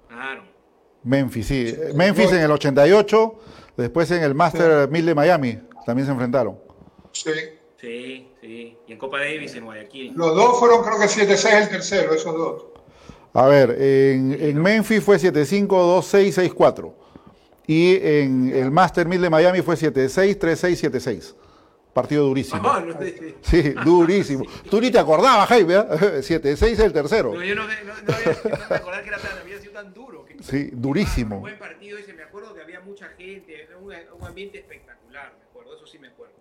Claro. 0.09 0.50
Memphis, 1.03 1.47
sí. 1.47 1.75
Memphis 1.95 2.31
en 2.31 2.41
el 2.41 2.51
88, 2.51 3.35
después 3.77 4.09
en 4.11 4.23
el 4.23 4.35
Master 4.35 4.87
1000 4.89 5.05
de 5.05 5.15
Miami, 5.15 5.59
también 5.85 6.05
se 6.05 6.11
enfrentaron. 6.11 6.57
Sí. 7.11 7.31
Sí, 7.79 8.29
sí. 8.39 8.77
Y 8.87 8.91
en 8.93 8.99
Copa 8.99 9.17
Davis 9.19 9.55
en 9.55 9.65
Guayaquil. 9.65 10.13
Los 10.15 10.35
dos 10.35 10.59
fueron 10.59 10.83
creo 10.83 10.99
que 10.99 11.05
7-6 11.05 11.61
el 11.63 11.69
tercero, 11.69 12.13
esos 12.13 12.35
dos. 12.37 12.65
A 13.33 13.47
ver, 13.47 13.71
en, 13.81 14.37
en 14.39 14.61
Memphis 14.61 15.03
fue 15.03 15.17
752664 15.17 16.93
y 17.65 17.95
en 17.95 18.51
el 18.53 18.69
Master 18.71 19.07
1000 19.07 19.21
de 19.21 19.29
Miami 19.29 19.61
fue 19.61 19.75
763676. 19.77 21.35
Partido 21.93 22.25
durísimo. 22.25 22.61
Ah, 22.65 22.81
no, 22.85 22.93
sí, 23.03 23.13
sí. 23.19 23.35
Sí, 23.41 23.73
durísimo. 23.83 24.45
Tú 24.69 24.79
ni 24.79 24.91
te 24.91 24.99
acordabas, 24.99 25.47
Jaime, 25.49 25.73
¿eh? 25.75 25.79
7-6 26.21 26.79
el 26.79 26.93
tercero. 26.93 27.33
No, 27.33 27.43
yo 27.43 27.53
no, 27.55 27.63
no, 27.63 27.67
no, 27.67 28.13
había- 28.15 28.37
no 28.43 28.49
me 28.69 28.75
acordaba 28.75 29.01
que 29.03 29.09
era 29.09 29.17
tan, 29.17 29.37
había 29.39 29.59
sido 29.59 29.73
tan 29.73 29.93
duro. 29.93 30.20
Sí, 30.41 30.69
durísimo. 30.73 31.35
Un 31.37 31.41
buen 31.41 31.59
partido 31.59 31.97
ese, 31.97 32.13
me 32.13 32.23
acuerdo 32.23 32.53
que 32.53 32.61
había 32.61 32.79
mucha 32.81 33.07
gente, 33.09 33.63
era 33.63 33.77
un, 33.77 33.93
un 34.19 34.27
ambiente 34.27 34.59
espectacular, 34.59 35.33
me 35.37 35.45
acuerdo, 35.45 35.75
eso 35.75 35.85
sí 35.85 35.99
me 35.99 36.07
acuerdo. 36.09 36.33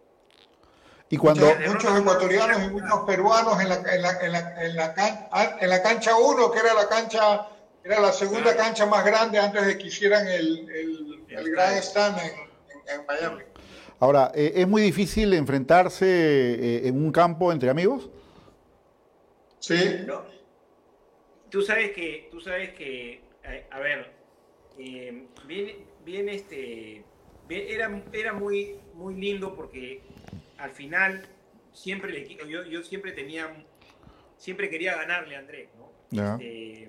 Y 1.08 1.16
cuando... 1.16 1.44
Muchos, 1.46 1.72
muchos 1.74 1.98
ecuatorianos 2.00 2.62
y 2.64 2.68
muchos 2.70 3.00
peruanos 3.06 3.60
en 3.60 3.68
la, 3.68 3.74
en 3.76 4.02
la, 4.02 4.20
en 4.20 4.32
la, 4.32 4.64
en 4.64 4.76
la, 4.76 4.94
can- 4.94 5.28
ah, 5.32 5.56
en 5.60 5.68
la 5.68 5.82
cancha 5.82 6.16
1, 6.16 6.50
que 6.52 6.58
era 6.60 6.72
la 6.74 6.88
cancha, 6.88 7.48
era 7.82 8.00
la 8.00 8.12
segunda 8.12 8.56
cancha 8.56 8.86
más 8.86 9.04
grande 9.04 9.38
antes 9.38 9.66
de 9.66 9.76
que 9.76 9.86
hicieran 9.88 10.26
el, 10.28 10.68
el, 10.70 11.24
el 11.28 11.50
Grand 11.50 11.76
Stand 11.78 12.18
en, 12.18 12.26
en- 12.26 13.00
en 13.00 13.06
Miami. 13.06 13.42
Ahora, 13.98 14.30
eh, 14.34 14.52
¿es 14.54 14.68
muy 14.68 14.82
difícil 14.82 15.34
enfrentarse 15.34 16.06
eh, 16.06 16.88
en 16.88 16.96
un 16.96 17.10
campo 17.12 17.50
entre 17.52 17.68
amigos? 17.70 18.08
Sí, 19.58 20.02
No. 20.06 20.24
Tú 21.50 21.60
sabes 21.62 21.90
que, 21.90 22.28
tú 22.30 22.40
sabes 22.40 22.70
que, 22.74 23.22
a, 23.44 23.76
a 23.76 23.80
ver, 23.80 24.10
eh, 24.78 25.26
bien, 25.46 25.76
bien 26.04 26.28
este, 26.28 27.04
bien- 27.48 27.66
era, 27.68 28.02
era 28.12 28.32
muy, 28.32 28.76
muy 28.94 29.14
lindo 29.14 29.54
porque 29.54 30.02
al 30.58 30.70
final 30.70 31.26
siempre 31.72 32.12
le, 32.12 32.26
yo, 32.46 32.64
yo 32.64 32.82
siempre 32.82 33.12
tenía, 33.12 33.64
siempre 34.36 34.68
quería 34.70 34.96
ganarle 34.96 35.36
a 35.36 35.38
Andrés, 35.40 35.68
¿no? 35.76 35.90
Ya. 36.10 36.34
Este, 36.34 36.88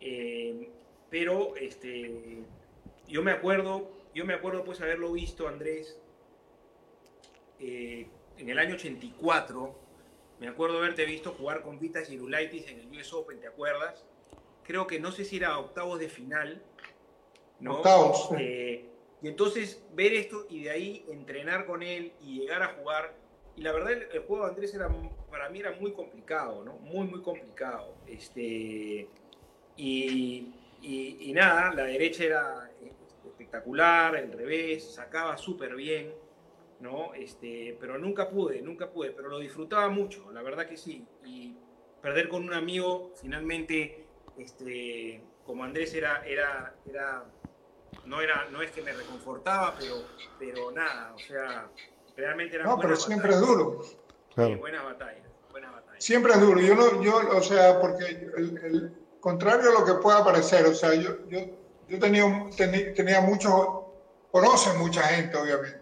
eh, 0.00 0.70
pero 1.10 1.56
este, 1.56 2.42
yo 3.06 3.22
me 3.22 3.30
acuerdo, 3.32 3.90
yo 4.14 4.24
me 4.24 4.34
acuerdo 4.34 4.64
pues 4.64 4.80
haberlo 4.80 5.12
visto 5.12 5.48
Andrés 5.48 5.96
eh, 7.60 8.06
en 8.36 8.48
el 8.50 8.58
año 8.58 8.74
84. 8.74 9.74
Me 10.40 10.46
acuerdo 10.48 10.78
haberte 10.78 11.04
visto 11.04 11.32
jugar 11.32 11.62
con 11.62 11.80
Vitas 11.80 12.08
Girulaitis 12.08 12.68
en 12.68 12.78
el 12.80 12.88
US 13.00 13.12
Open, 13.12 13.40
¿te 13.40 13.48
acuerdas? 13.48 14.04
Creo 14.68 14.86
que 14.86 15.00
no 15.00 15.10
sé 15.10 15.24
si 15.24 15.38
era 15.38 15.58
octavos 15.58 15.98
de 15.98 16.08
final. 16.08 16.62
¿no? 17.58 17.76
Octavos. 17.78 18.28
Eh, 18.38 18.84
y 19.22 19.26
entonces 19.28 19.82
ver 19.94 20.12
esto 20.12 20.46
y 20.48 20.62
de 20.64 20.70
ahí 20.70 21.04
entrenar 21.10 21.66
con 21.66 21.82
él 21.82 22.12
y 22.20 22.40
llegar 22.40 22.62
a 22.62 22.68
jugar. 22.74 23.14
Y 23.56 23.62
la 23.62 23.72
verdad, 23.72 23.92
el, 23.94 24.02
el 24.12 24.20
juego 24.20 24.44
de 24.44 24.50
Andrés 24.50 24.74
era, 24.74 24.88
para 25.30 25.48
mí 25.48 25.58
era 25.58 25.72
muy 25.72 25.92
complicado, 25.92 26.62
¿no? 26.64 26.74
Muy, 26.74 27.06
muy 27.08 27.22
complicado. 27.22 27.94
Este, 28.06 29.08
y, 29.76 30.52
y- 30.82 31.16
y 31.20 31.32
nada, 31.32 31.72
la 31.74 31.84
derecha 31.84 32.24
era 32.24 32.70
espectacular, 33.26 34.14
el 34.16 34.32
revés, 34.32 34.94
sacaba 34.94 35.36
súper 35.36 35.74
bien, 35.74 36.12
¿no? 36.80 37.14
Este, 37.14 37.76
pero 37.80 37.98
nunca 37.98 38.28
pude, 38.28 38.60
nunca 38.62 38.90
pude, 38.90 39.10
pero 39.12 39.28
lo 39.28 39.38
disfrutaba 39.38 39.88
mucho, 39.88 40.30
la 40.30 40.42
verdad 40.42 40.66
que 40.68 40.76
sí. 40.76 41.04
Y 41.24 41.56
perder 42.02 42.28
con 42.28 42.44
un 42.44 42.52
amigo, 42.54 43.12
finalmente, 43.20 44.04
este, 44.38 45.22
como 45.44 45.64
Andrés 45.64 45.92
era, 45.94 46.24
era, 46.26 46.74
era, 46.86 47.24
no 48.04 48.20
era, 48.20 48.48
no 48.50 48.62
es 48.62 48.70
que 48.70 48.82
me 48.82 48.92
reconfortaba, 48.92 49.76
pero, 49.76 50.08
pero 50.38 50.70
nada, 50.70 51.14
o 51.14 51.18
sea, 51.18 51.68
realmente 52.16 52.56
era 52.56 52.64
no, 52.64 52.78
pero 52.78 52.96
siempre 52.96 53.30
es 53.32 53.40
duro. 53.40 53.82
Claro. 54.34 54.56
buena 54.58 54.82
batalla, 54.82 55.22
buena 55.50 55.70
batalla. 55.70 56.00
Siempre 56.00 56.32
es 56.32 56.40
duro. 56.40 56.60
Yo, 56.60 56.74
no, 56.74 57.02
yo 57.02 57.36
o 57.36 57.42
sea, 57.42 57.80
porque 57.80 58.04
el, 58.06 58.58
el 58.64 58.92
contrario 59.20 59.70
a 59.70 59.80
lo 59.80 59.84
que 59.84 59.94
pueda 59.94 60.24
parecer, 60.24 60.64
o 60.66 60.74
sea, 60.74 60.94
yo, 60.94 61.26
yo, 61.28 61.40
yo 61.88 61.98
tenía, 61.98 62.24
tenía 62.94 63.20
muchos, 63.20 63.52
conocen 64.30 64.78
mucha 64.78 65.02
gente, 65.02 65.36
obviamente. 65.36 65.80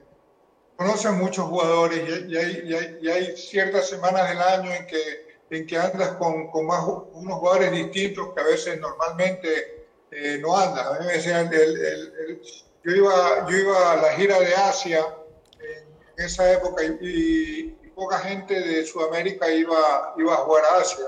Conocen 0.76 1.14
muchos 1.18 1.46
jugadores 1.46 1.98
y, 2.06 2.32
y 2.32 2.36
hay, 2.36 2.62
y 2.66 2.74
hay- 2.74 2.98
y 3.00 3.08
hay 3.08 3.36
ciertas 3.36 3.88
semanas 3.88 4.28
del 4.28 4.38
año 4.40 4.70
en 4.72 4.86
que, 4.86 5.25
en 5.50 5.66
que 5.66 5.78
andas 5.78 6.10
con, 6.12 6.48
con 6.50 6.66
más, 6.66 6.84
unos 7.12 7.38
jugadores 7.38 7.72
distintos 7.72 8.32
que 8.34 8.40
a 8.40 8.44
veces 8.44 8.80
normalmente 8.80 9.86
eh, 10.10 10.38
no 10.40 10.56
andas. 10.56 10.86
A 10.86 11.00
mí 11.00 11.06
me 11.06 11.12
decían, 11.14 11.46
el- 11.52 11.76
el- 11.76 12.12
el- 12.28 12.40
yo, 12.84 12.92
iba, 12.94 13.46
yo 13.50 13.56
iba 13.56 13.92
a 13.92 13.96
la 13.96 14.12
gira 14.12 14.38
de 14.40 14.54
Asia 14.54 15.04
en, 15.58 16.24
esa 16.24 16.50
época 16.52 16.82
y, 17.00 17.74
poca 17.94 18.18
gente 18.18 18.60
de 18.60 18.84
Sudamérica 18.84 19.50
iba, 19.50 20.12
iba 20.18 20.34
a 20.34 20.36
jugar 20.38 20.64
a 20.66 20.80
Asia. 20.80 21.06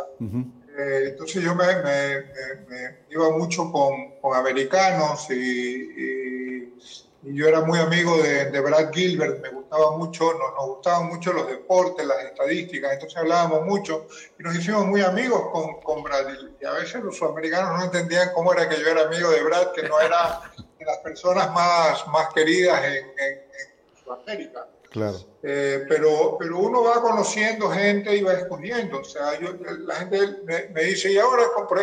Eh, 0.78 1.02
entonces 1.10 1.42
yo 1.42 1.54
me, 1.54 1.66
me- 1.66 1.82
me- 1.82 2.66
me 2.68 2.98
iba 3.10 3.28
mucho 3.30 3.70
con, 3.70 4.18
con 4.22 4.34
americanos 4.36 5.28
y, 5.30 5.34
y- 5.34 6.74
y 7.22 7.34
yo 7.34 7.48
era 7.48 7.60
muy 7.62 7.78
amigo 7.80 8.16
de, 8.22 8.46
de 8.50 8.60
Brad 8.60 8.90
Gilbert, 8.92 9.40
me 9.40 9.50
gustaba 9.50 9.96
mucho, 9.96 10.24
nos, 10.34 10.54
nos 10.54 10.66
gustaban 10.66 11.06
mucho 11.08 11.32
los 11.32 11.48
deportes, 11.48 12.06
las 12.06 12.22
estadísticas, 12.24 12.92
entonces 12.92 13.16
hablábamos 13.18 13.62
mucho 13.64 14.06
y 14.38 14.42
nos 14.44 14.54
hicimos 14.56 14.86
muy 14.86 15.02
amigos 15.02 15.42
con, 15.52 15.80
con 15.82 16.02
Brad 16.02 16.26
y 16.60 16.64
a 16.64 16.72
veces 16.72 17.02
los 17.02 17.16
sudamericanos 17.16 17.76
no 17.78 17.84
entendían 17.84 18.30
cómo 18.34 18.52
era 18.52 18.68
que 18.68 18.80
yo 18.80 18.86
era 18.88 19.02
amigo 19.02 19.30
de 19.30 19.42
Brad, 19.42 19.72
que 19.72 19.82
no 19.82 20.00
era 20.00 20.40
de 20.78 20.84
las 20.84 20.98
personas 20.98 21.52
más, 21.52 22.06
más 22.08 22.32
queridas 22.32 22.84
en, 22.84 22.94
en- 22.94 23.38
en 23.38 24.04
Sudamérica. 24.04 24.66
Claro. 24.90 25.18
Eh, 25.42 25.84
pero, 25.88 26.36
pero 26.38 26.58
uno 26.58 26.82
va 26.84 27.02
conociendo 27.02 27.68
gente 27.70 28.16
y 28.16 28.22
va 28.22 28.32
escogiendo. 28.32 29.00
O 29.00 29.04
sea, 29.04 29.38
yo, 29.38 29.50
la 29.80 29.96
gente 29.96 30.18
me, 30.44 30.68
me 30.70 30.84
dice, 30.84 31.12
¿y 31.12 31.18
ahora, 31.18 31.42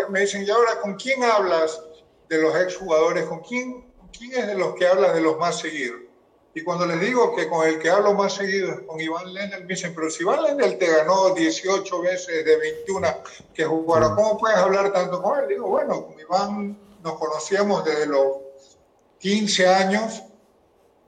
me 0.10 0.22
dicen, 0.22 0.44
¿y 0.44 0.50
ahora 0.50 0.80
con 0.82 0.96
quién 0.96 1.24
hablas 1.24 1.80
de 2.30 2.42
los 2.42 2.56
exjugadores? 2.56 3.26
¿Con 3.26 3.42
quién, 3.42 3.86
quién 4.18 4.34
es 4.34 4.47
de 4.47 4.55
los 4.55 4.76
que 4.76 4.88
hablas 4.88 5.13
de 5.13 5.22
los 5.22 5.38
más 5.38 5.59
seguidos? 5.59 6.01
Y 6.53 6.63
cuando 6.63 6.86
les 6.86 7.01
digo 7.01 7.36
que 7.36 7.49
con 7.49 7.68
el 7.68 7.80
que 7.80 7.89
hablo 7.89 8.13
más 8.13 8.34
seguido 8.34 8.72
es 8.72 8.80
con 8.82 8.99
Iván 9.01 9.34
Lendl, 9.34 9.61
me 9.61 9.68
dicen, 9.68 9.93
pero 9.93 10.09
si 10.09 10.24
Iván 10.24 10.41
Lendl 10.41 10.78
te 10.78 10.88
ganó 10.88 11.34
18 11.34 12.01
veces 12.01 12.45
de 12.45 12.57
21 12.57 13.07
que 13.53 13.66
jugaron, 13.66 14.16
¿cómo 14.16 14.38
puedes 14.38 14.57
hablar 14.57 14.93
tanto 14.93 15.22
con 15.22 15.38
él? 15.38 15.49
Digo, 15.49 15.68
bueno, 15.68 16.05
con 16.05 16.18
Iván 16.18 16.78
nos 17.03 17.20
conocíamos 17.20 17.84
desde 17.84 18.07
los 18.07 18.38
15 19.20 19.68
años, 19.68 20.24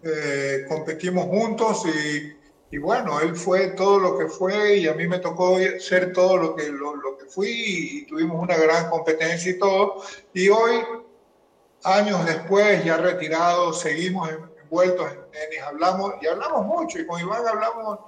eh, 0.03 0.65
competimos 0.67 1.27
juntos 1.27 1.85
y, 1.85 2.35
y 2.69 2.77
bueno, 2.77 3.21
él 3.21 3.33
fue 3.33 3.69
todo 3.69 3.99
lo 3.99 4.17
que 4.17 4.27
fue 4.27 4.79
y 4.79 4.87
a 4.87 4.93
mí 4.93 5.07
me 5.07 5.19
tocó 5.19 5.57
ser 5.79 6.11
todo 6.11 6.35
lo 6.35 6.55
que, 6.55 6.67
lo, 6.67 6.95
lo 6.97 7.17
que 7.17 7.25
fui 7.25 7.49
y 7.49 8.05
tuvimos 8.05 8.41
una 8.41 8.57
gran 8.57 8.89
competencia 8.89 9.51
y 9.51 9.57
todo. 9.57 10.03
Y 10.33 10.49
hoy, 10.49 10.81
años 11.83 12.25
después, 12.25 12.83
ya 12.83 12.97
retirados, 12.97 13.79
seguimos 13.81 14.29
en- 14.29 14.49
envueltos 14.63 15.11
en 15.11 15.31
tenis, 15.31 15.61
hablamos 15.65 16.13
y 16.21 16.27
hablamos 16.27 16.65
mucho 16.65 16.99
y 16.99 17.05
con 17.05 17.19
Iván 17.21 17.47
hablamos 17.47 17.99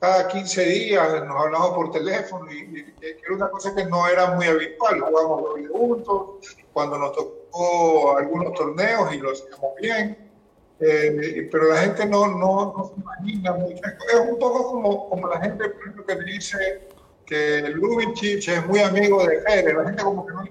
cada 0.00 0.26
15 0.26 0.64
días, 0.64 1.24
nos 1.24 1.40
hablamos 1.44 1.70
por 1.70 1.90
teléfono 1.92 2.50
y, 2.50 2.56
y- 2.58 2.94
era 3.00 3.34
una 3.36 3.48
cosa 3.50 3.74
que 3.74 3.84
no 3.84 4.06
era 4.08 4.30
muy 4.34 4.46
habitual, 4.46 5.00
jugamos 5.00 5.42
juntos, 5.70 6.20
cuando 6.72 6.98
nos 6.98 7.12
tocó 7.12 8.16
algunos 8.16 8.52
torneos 8.54 9.12
y 9.14 9.18
lo 9.18 9.30
hacíamos 9.32 9.74
bien. 9.80 10.24
Eh, 10.80 11.48
pero 11.50 11.64
la 11.72 11.78
gente 11.78 12.06
no, 12.06 12.28
no, 12.28 12.72
no 12.76 12.84
se 12.94 13.00
imagina 13.00 13.52
mucho. 13.52 13.80
Es 14.12 14.20
un 14.30 14.38
poco 14.38 14.64
como, 14.72 15.08
como 15.08 15.26
la 15.28 15.40
gente, 15.40 15.68
por 15.70 15.80
ejemplo, 15.82 16.06
que 16.06 16.14
dice 16.24 16.88
que 17.26 17.62
Lubitsch 17.74 18.48
es 18.48 18.64
muy 18.66 18.78
amigo 18.78 19.24
de 19.26 19.40
Federer. 19.40 19.74
La 19.76 19.84
gente 19.86 20.04
como 20.04 20.24
que 20.24 20.32
no 20.34 20.44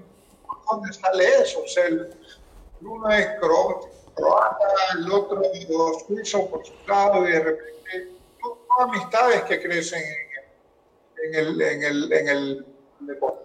¿por 0.46 0.58
dónde 0.70 0.92
sale 0.92 1.24
eso? 1.42 1.60
O 1.64 1.66
sea, 1.66 1.86
el, 1.86 2.10
uno 2.82 3.10
es 3.10 3.26
cro- 3.40 3.88
croata, 4.14 4.66
el 4.96 5.10
otro 5.12 5.42
suizo 6.06 6.48
por 6.50 6.64
su 6.66 6.72
lado 6.86 7.28
y 7.28 7.32
de 7.32 7.40
repente 7.40 8.08
son 8.40 8.88
amistades 8.88 9.42
que 9.42 9.60
crecen 9.60 10.02
en, 11.24 11.34
el, 11.34 11.60
en, 11.60 11.82
el, 11.82 12.12
en 12.12 12.28
el 12.28 12.66
deporte. 13.00 13.44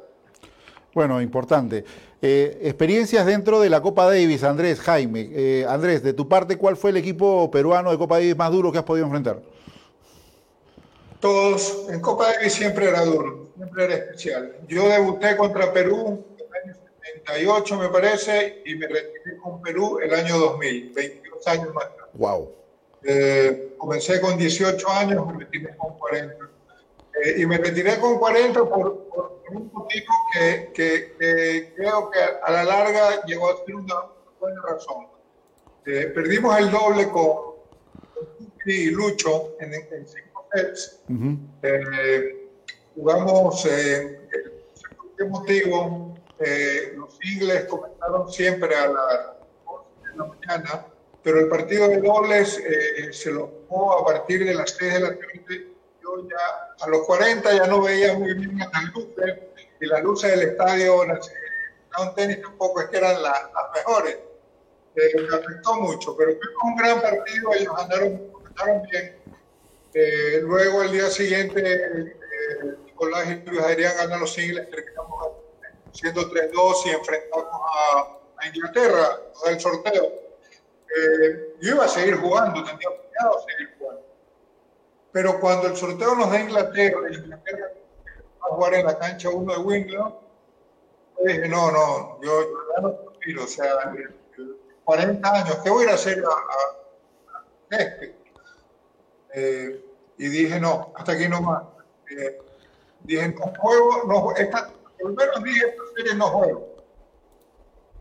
Bueno, 0.94 1.22
importante. 1.22 1.84
Eh, 2.22 2.60
experiencias 2.62 3.26
dentro 3.26 3.60
de 3.60 3.70
la 3.70 3.82
Copa 3.82 4.06
Davis, 4.06 4.44
Andrés, 4.44 4.80
Jaime. 4.80 5.30
Eh, 5.34 5.66
Andrés, 5.68 6.04
de 6.04 6.14
tu 6.14 6.30
parte, 6.30 6.58
¿cuál 6.58 6.78
fue 6.78 6.92
el 6.92 6.98
equipo 6.98 7.50
peruano 7.52 7.92
de 7.92 7.98
Copa 7.98 8.16
Davis 8.16 8.38
más 8.38 8.52
duro 8.52 8.72
que 8.72 8.78
has 8.78 8.84
podido 8.84 9.06
enfrentar? 9.06 9.42
Todos, 11.20 11.86
en 11.90 12.00
Copa 12.00 12.32
Davis 12.34 12.54
siempre 12.54 12.88
era 12.90 13.04
duro, 13.06 13.48
siempre 13.56 13.86
era 13.86 13.94
especial. 13.96 14.56
Yo 14.68 14.88
debuté 14.88 15.36
contra 15.38 15.72
Perú 15.72 16.24
78, 17.04 17.78
me 17.78 17.90
parece, 17.90 18.62
y 18.66 18.76
me 18.76 18.88
retiré 18.88 19.38
con 19.42 19.62
Perú 19.62 20.00
el 20.00 20.14
año 20.14 20.38
2000, 20.38 20.94
22 20.94 21.48
años 21.48 21.74
más 21.74 21.86
tarde. 21.96 22.10
Wow. 22.14 22.52
Eh, 23.06 23.74
comencé 23.78 24.22
con 24.22 24.38
18 24.38 24.90
años, 24.90 25.26
me 25.28 25.44
retiré 25.44 25.76
con 25.78 25.98
40. 25.98 26.34
Eh, 27.24 27.36
y 27.40 27.46
me 27.46 27.58
retiré 27.58 27.98
con 28.00 28.18
40 28.18 28.60
por, 28.66 29.04
por 29.10 29.40
un 29.52 29.70
motivo 29.74 30.14
que, 30.34 30.72
que- 30.74 31.12
que 31.20 31.74
creo 31.76 32.10
que 32.10 32.20
a 32.20 32.52
la 32.52 32.64
larga 32.64 33.24
llegó 33.26 33.50
a 33.52 33.66
ser 33.66 33.76
una 33.76 33.96
buena 34.40 34.62
razón. 34.68 35.08
Eh, 35.86 36.06
perdimos 36.16 36.58
el 36.58 36.72
doble 36.72 37.10
con, 37.10 37.54
y 38.66 38.86
Lucho 38.92 39.56
en, 39.60 39.74
en 39.74 40.08
cinco 40.08 40.48
sets. 40.54 41.02
Ujú. 41.10 41.38
Eh, 41.62 42.50
jugamos, 42.96 43.66
eh, 43.66 44.22
¿qué 45.18 45.26
motivo? 45.26 46.13
Eh, 46.40 46.94
los 46.96 47.18
ingles 47.24 47.66
comenzaron 47.66 48.32
siempre 48.32 48.76
a 48.76 48.88
las 48.88 49.20
11 49.66 50.10
de 50.10 50.18
la 50.18 50.26
mañana, 50.26 50.88
pero 51.22 51.40
el 51.40 51.48
partido 51.48 51.88
de 51.88 52.02
dobles 52.02 52.60
eh, 52.60 53.14
se 53.14 53.32
lo 53.32 53.48
jugó 53.68 54.00
a 54.00 54.06
partir 54.06 54.46
de 54.46 54.54
las 54.54 54.72
6 54.72 54.94
de 54.94 55.00
la 55.00 55.10
tarde. 55.10 55.68
Yo 56.02 56.28
ya 56.28 56.86
a 56.86 56.90
los 56.90 57.06
40 57.06 57.54
ya 57.54 57.68
no 57.68 57.82
veía 57.82 58.14
muy 58.14 58.34
bien 58.34 58.58
las 58.58 58.84
luces 58.94 59.40
y 59.80 59.86
las 59.86 60.04
luces 60.04 60.32
del 60.32 60.50
estadio 60.50 61.04
un 62.00 62.16
tenis 62.16 62.42
tampoco 62.42 62.82
es 62.82 62.90
que 62.90 62.98
eran 62.98 63.22
las, 63.22 63.42
mejores. 63.76 64.18
Eh, 64.96 65.22
me 65.22 65.36
afectó 65.36 65.76
mucho, 65.76 66.16
pero 66.16 66.32
fue 66.32 66.70
un 66.70 66.76
gran 66.76 67.02
partido, 67.02 67.54
ellos 67.54 67.74
andaron, 67.78 68.22
andaron 68.46 68.84
bien. 68.90 69.16
Eh, 69.94 70.40
luego 70.42 70.84
el 70.84 70.92
día 70.92 71.10
siguiente 71.10 71.62
eh, 71.62 72.16
Nicolás 72.86 73.28
y 73.30 73.48
Luis 73.48 73.62
Adrián 73.62 73.94
ganan 73.98 74.20
los 74.20 74.34
singles, 74.34 74.70
terminamos 74.70 75.33
siendo 75.94 76.30
3-2 76.30 76.86
y 76.86 76.90
enfrentamos 76.90 77.48
a, 77.48 78.20
Inglaterra, 78.46 79.22
el 79.46 79.58
sorteo. 79.58 80.04
Eh, 80.04 81.56
yo 81.62 81.76
iba 81.76 81.86
a 81.86 81.88
seguir 81.88 82.18
jugando, 82.18 82.62
tenía 82.62 82.90
planeado 82.90 83.46
seguir 83.48 83.74
jugando. 83.80 84.04
Pero 85.14 85.40
cuando 85.40 85.68
el 85.68 85.78
sorteo 85.78 86.14
nos 86.14 86.30
da 86.30 86.42
Inglaterra, 86.42 87.10
Inglaterra 87.10 87.72
va 88.44 88.48
a 88.48 88.56
jugar 88.56 88.74
en 88.74 88.86
la 88.86 89.00
cancha 89.00 89.30
1 89.30 89.54
de 89.54 89.60
Wimbledon, 89.60 90.16
dije, 91.24 91.48
no, 91.48 91.72
no, 91.72 92.22
yo, 92.22 92.42
ya 92.76 92.82
no 92.82 92.96
quiero, 93.22 93.46
o 93.46 93.48
sea, 93.48 93.94
40 94.84 95.34
años, 95.34 95.58
¿qué 95.64 95.70
voy 95.70 95.84
a 95.84 95.86
ir 95.86 95.92
a 95.92 95.96
hacer 95.96 96.24
a, 96.26 97.76
a 97.76 97.80
este? 97.80 98.16
Eh, 99.36 99.86
y 100.18 100.28
dije, 100.28 100.60
no, 100.60 100.92
hasta 100.96 101.14
aquí 101.14 101.28
no 101.28 101.42
más. 101.42 101.64
Eh, 102.10 102.42
dije, 103.04 103.30
no 103.30 103.54
juego, 103.58 104.04
no, 104.06 104.36
esta, 104.36 104.70
por 105.04 105.12
lo 105.12 105.18
menos 105.18 105.44
dije, 105.44 105.76
serie 105.96 106.16
no 106.16 106.28
juego. 106.28 106.76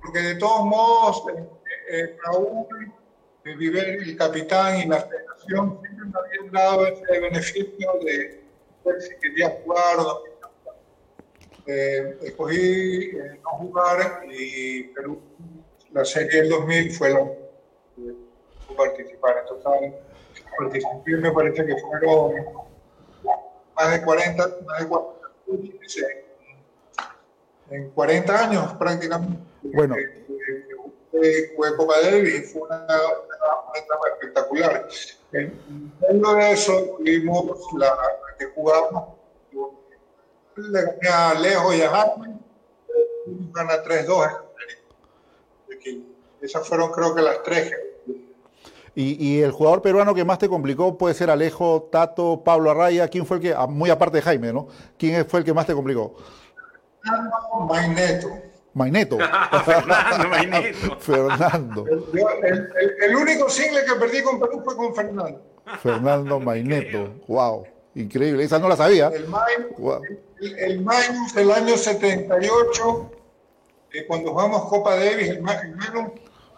Porque 0.00 0.18
de 0.20 0.34
todos 0.36 0.64
modos, 0.64 1.22
eh, 1.34 1.48
eh 1.90 2.16
Raúl, 2.24 2.66
Viver, 3.44 3.88
el 3.88 4.16
capitán 4.16 4.78
y 4.78 4.86
la 4.86 5.00
federación 5.00 5.80
siempre 5.80 6.07
me 6.07 6.18
habían 6.18 6.53
dado 6.53 6.86
ese 6.86 7.20
beneficio 7.20 7.92
de 8.05 8.44
ver 8.84 9.03
si 9.03 9.16
quería 9.16 9.50
jugar 9.50 9.98
o 9.98 10.03
no 10.03 10.32
eh, 11.66 12.18
escogí 12.22 13.11
eh, 13.16 13.40
no 13.42 13.50
jugar 13.50 14.24
y 14.30 14.92
la 15.90 16.05
serie 16.05 16.42
del 16.42 16.50
2000 16.50 16.92
fue 16.92 17.11
la 17.11 17.24
que 17.96 18.74
participar. 18.76 19.38
En 19.38 19.46
total, 19.46 19.96
participé, 20.57 21.16
me 21.16 21.32
parece 21.32 21.66
que 21.66 21.76
fueron 21.78 22.34
más 23.74 23.90
de 23.90 24.05
40, 24.05 24.59
más 24.66 24.80
de 24.80 24.88
40 24.88 25.22
en 27.73 27.91
40 27.91 28.45
años 28.45 28.73
prácticamente. 28.75 29.39
Bueno. 29.62 29.97
Fue 31.57 31.77
Copa 31.77 32.01
Davis, 32.03 32.53
fue 32.53 32.62
una, 32.62 32.85
una, 32.85 33.79
etapa 33.79 34.09
espectacular. 34.14 34.89
En 35.33 36.20
medio 36.20 36.35
de 36.35 36.53
eso 36.53 36.97
tuvimos 36.99 37.45
la, 37.79 37.95
que 38.39 38.47
jugamos, 38.47 39.09
le 40.57 40.83
gané 40.83 41.09
a 41.09 41.31
Alejo 41.31 41.75
y 41.75 41.83
a 41.83 41.91
Jaime, 41.91 42.39
gana 43.53 43.85
3-2. 43.85 44.41
Esas 46.41 46.66
fueron 46.66 46.91
creo 46.91 47.14
que 47.14 47.23
las 47.23 47.43
tres 47.45 47.73
y, 48.95 49.41
el 49.41 49.53
jugador 49.53 49.81
peruano 49.81 50.14
que 50.14 50.25
más 50.25 50.39
te 50.39 50.49
complicó 50.49 50.99
puede 50.99 51.14
ser 51.14 51.31
Alejo, 51.31 51.89
Tato, 51.91 52.43
Pablo 52.45 52.70
Arraya. 52.70 53.09
¿Quién 53.09 53.25
fue 53.25 53.39
el 53.39 53.43
que, 53.43 53.55
ah, 53.55 53.66
muy 53.66 53.89
aparte 53.89 54.18
de 54.18 54.23
Jaime, 54.23 54.53
¿no? 54.53 54.68
¿Quién 54.99 55.25
fue 55.25 55.41
el 55.41 55.47
que 55.47 55.55
más 55.55 55.66
te 55.66 55.73
complicó? 55.73 56.14
Fernando 57.05 57.61
Maineto. 57.68 58.28
Maineto. 58.74 59.18
Fernando 59.64 60.28
Maineto. 60.28 60.96
Fernando. 61.00 61.86
El, 61.86 63.16
único 63.16 63.48
single 63.48 63.84
que 63.84 63.94
perdí 63.96 64.22
con 64.22 64.40
Perú 64.40 64.62
fue 64.64 64.76
con 64.76 64.94
Fernando. 64.94 65.42
Fernando 65.82 66.40
Maineto. 66.48 67.14
Wow. 67.26 67.66
Increíble. 67.94 68.44
Esa 68.44 68.59
no 68.59 68.68
la 68.68 68.76
sabía. 68.76 69.09
El, 69.09 69.28
Mainus, 70.80 71.36
el, 71.36 71.50
año 71.50 71.76
78, 71.76 73.11
eh, 73.92 74.07
cuando 74.07 74.30
jugamos 74.30 74.64
Copa 74.64 74.96
Davis, 74.96 75.28
el, 75.28 75.42
Mainus 75.42 76.12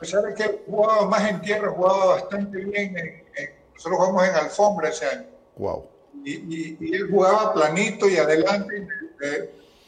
pesar 0.05 0.22
de 0.22 0.34
que 0.34 0.62
jugaba 0.66 1.07
más 1.07 1.28
en 1.28 1.40
tierra, 1.40 1.70
jugaba 1.70 2.07
bastante 2.07 2.59
bien. 2.59 2.95
nosotros 3.74 3.99
jugamos 3.99 4.28
en 4.28 4.34
alfombra 4.34 4.88
ese 4.90 5.07
año. 5.07 5.26
Wow. 5.57 5.88
Y, 6.24 6.95
él 6.95 7.09
jugaba 7.11 7.53
planito 7.53 8.09
y 8.09 8.16
adelante, 8.16 8.86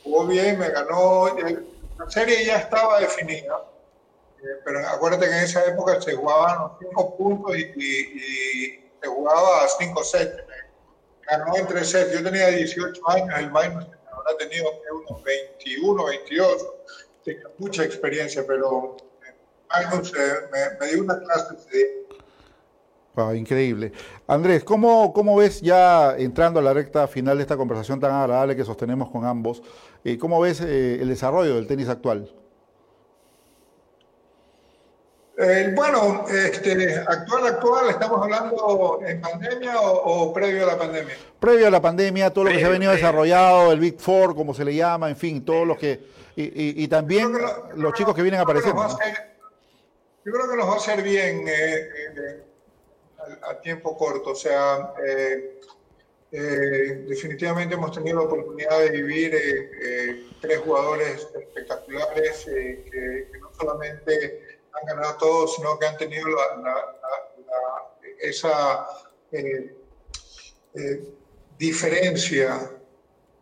jugó 0.06 0.26
bien, 0.26 0.58
me 0.58 0.70
ganó. 0.70 1.26
La 1.98 2.10
serie 2.10 2.44
ya 2.44 2.58
estaba 2.58 3.00
definida, 3.00 3.64
eh, 4.38 4.60
pero 4.64 4.86
acuérdate 4.86 5.26
que 5.26 5.32
en 5.32 5.44
esa 5.44 5.64
época 5.64 6.00
se 6.00 6.14
jugaban 6.14 6.58
los 6.60 6.72
cinco 6.78 7.16
puntos 7.16 7.56
y, 7.56 8.82
se 9.02 9.08
jugaba 9.08 9.64
a 9.64 9.68
cinco 9.68 10.04
sets. 10.04 10.42
ganó 11.28 11.56
en 11.56 11.66
tres 11.66 11.90
sets. 11.90 12.12
Yo 12.12 12.22
tenía 12.22 12.48
18 12.48 13.08
años, 13.10 13.38
el 13.38 13.50
Magnus 13.50 13.86
habrá 14.12 14.36
tenido 14.38 14.70
unos 15.08 15.22
21, 15.22 16.04
22. 16.04 16.66
Tenía 17.24 17.48
mucha 17.58 17.84
experiencia, 17.84 18.44
pero 18.46 18.96
me, 20.80 20.86
dio 20.88 21.02
una 21.02 21.18
clase 21.20 21.54
de... 21.70 22.05
increíble. 23.34 23.92
Andrés, 24.26 24.64
¿cómo, 24.64 25.12
¿cómo 25.12 25.36
ves 25.36 25.60
ya 25.60 26.16
entrando 26.16 26.60
a 26.60 26.62
la 26.62 26.74
recta 26.74 27.06
final 27.08 27.38
de 27.38 27.42
esta 27.42 27.56
conversación 27.56 27.98
tan 27.98 28.12
agradable 28.12 28.56
que 28.56 28.64
sostenemos 28.64 29.10
con 29.10 29.24
ambos? 29.24 29.62
Eh, 30.04 30.18
¿Cómo 30.18 30.40
ves 30.40 30.60
eh, 30.60 30.98
el 31.00 31.08
desarrollo 31.08 31.54
del 31.54 31.66
tenis 31.66 31.88
actual? 31.88 32.30
Eh, 35.38 35.72
bueno, 35.74 36.24
este, 36.28 36.98
actual, 37.06 37.46
actual, 37.46 37.90
¿estamos 37.90 38.22
hablando 38.22 39.00
en 39.06 39.20
pandemia 39.20 39.80
o, 39.80 40.32
previo 40.32 40.64
a 40.64 40.72
la 40.72 40.78
pandemia? 40.78 41.14
Previo 41.38 41.66
a 41.66 41.70
la 41.70 41.80
pandemia, 41.80 42.30
todo 42.32 42.44
lo 42.44 42.50
que 42.50 42.58
se 42.58 42.64
ha 42.64 42.70
venido 42.70 42.92
desarrollado, 42.92 43.70
el 43.72 43.80
Big 43.80 44.00
Four, 44.00 44.34
como 44.34 44.54
se 44.54 44.64
le 44.64 44.74
llama, 44.74 45.10
en 45.10 45.16
fin, 45.16 45.44
todos 45.44 45.66
los 45.66 45.76
que... 45.76 46.16
Y, 46.38 46.86
también 46.88 47.32
los 47.76 47.94
chicos 47.94 48.14
que 48.14 48.20
vienen 48.20 48.40
apareciendo. 48.40 48.86
Yo 50.24 50.32
creo 50.32 50.50
que 50.50 50.56
nos 50.56 50.68
va 50.68 50.74
a 50.74 50.76
hacer 50.76 51.02
bien 51.02 51.46
eh, 53.28 53.32
eh, 53.32 53.38
a, 53.42 53.60
tiempo 53.60 53.96
corto. 53.96 54.30
O 54.30 54.34
sea, 54.34 54.94
eh, 55.06 55.58
definitivamente 57.08 57.74
hemos 57.74 57.92
tenido 57.92 58.18
la 58.18 58.24
oportunidad 58.24 58.80
de 58.80 58.90
vivir 58.90 60.30
tres 60.40 60.58
jugadores 60.58 61.26
espectaculares 61.34 62.44
que, 62.44 63.30
no 63.40 63.50
solamente 63.54 64.60
han 64.72 64.86
ganado 64.86 65.16
todos, 65.18 65.56
sino 65.56 65.78
que 65.78 65.86
han 65.86 65.96
tenido 65.96 66.26
esa 68.18 68.86
diferencia 71.56 72.72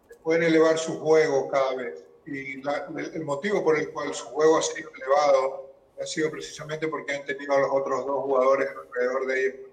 de 0.09 0.15
poder 0.17 0.45
elevar 0.45 0.79
su 0.79 1.01
juego 1.01 1.49
cada 1.49 1.75
vez. 1.75 2.05
Y 2.27 2.63
el 2.63 3.25
motivo 3.25 3.65
por 3.65 3.77
el 3.77 3.91
cual 3.91 4.15
su 4.15 4.27
juego 4.27 4.59
ha 4.59 4.63
sido 4.63 4.91
elevado 4.95 5.65
ha 6.01 6.07
sido 6.07 6.31
precisamente 6.31 6.89
porque 6.89 7.15
han 7.15 7.25
tenido 7.25 7.53
a 7.55 7.61
los 7.61 7.71
otros 7.73 8.07
dos 8.07 8.25
jugadores 8.25 8.69
alrededor 8.71 9.27
de 9.27 9.47
ellos. 9.47 9.64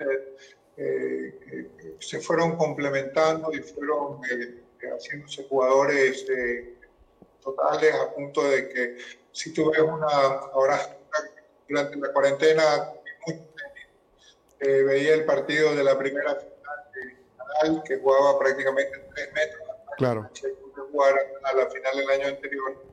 Eh, 0.00 1.40
eh, 1.50 1.96
se 1.98 2.20
fueron 2.20 2.56
complementando 2.56 3.52
y 3.52 3.58
fueron 3.58 4.20
eh, 4.30 4.62
haciéndose 4.96 5.44
jugadores 5.48 6.24
totales 7.42 7.94
a 7.94 8.14
punto 8.14 8.48
de 8.48 8.68
que 8.68 8.96
si 9.32 9.52
tú 9.52 9.72
ves 9.72 9.80
una, 9.80 10.06
ahora 10.06 10.78
durante 11.68 11.96
la 11.96 12.12
cuarentena, 12.12 12.92
veía 14.60 15.14
el 15.14 15.24
partido 15.24 15.74
de 15.74 15.82
la 15.82 15.98
primera 15.98 16.36
final 16.36 17.82
que 17.84 17.98
jugaba 17.98 18.38
prácticamente 18.38 18.96
en 18.98 19.10
tres 19.10 19.32
metros. 19.32 19.62
Claro. 19.96 20.30
Jugar 20.92 21.14
a 21.42 21.54
la 21.54 21.66
final 21.70 21.96
del 21.96 22.10
año 22.10 22.28
anterior, 22.28 22.84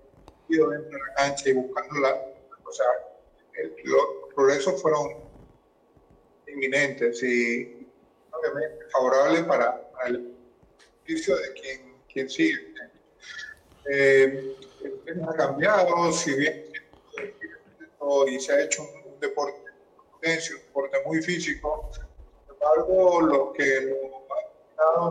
ido 0.49 0.69
dentro 0.69 0.89
de 0.89 0.99
la 1.07 1.13
cancha 1.13 1.49
y 1.49 1.53
buscando 1.53 1.99
la, 1.99 2.13
o 2.13 2.71
sea, 2.71 2.85
los 3.83 4.33
progresos 4.33 4.81
fueron 4.81 5.24
inminentes 6.55 7.21
y 7.23 7.87
obviamente 8.31 8.85
favorables 8.91 9.43
para, 9.43 9.81
el 10.07 10.35
beneficio 11.05 11.35
de 11.37 11.53
quien, 11.53 11.95
quien 12.11 12.29
sigue. 12.29 12.73
Eh, 13.91 14.55
el 14.83 14.99
tema 15.05 15.31
ha 15.31 15.35
cambiado, 15.35 16.11
si 16.11 16.35
bien 16.35 16.65
y 18.27 18.39
se 18.39 18.53
ha 18.53 18.61
hecho 18.61 18.83
un, 18.83 19.19
deporte 19.19 19.57
un 20.13 20.19
deporte 20.21 20.97
muy 21.05 21.21
físico, 21.21 21.89
sin 21.91 22.03
embargo, 22.53 23.21
los 23.21 23.53
que 23.53 23.81
lo 23.81 24.25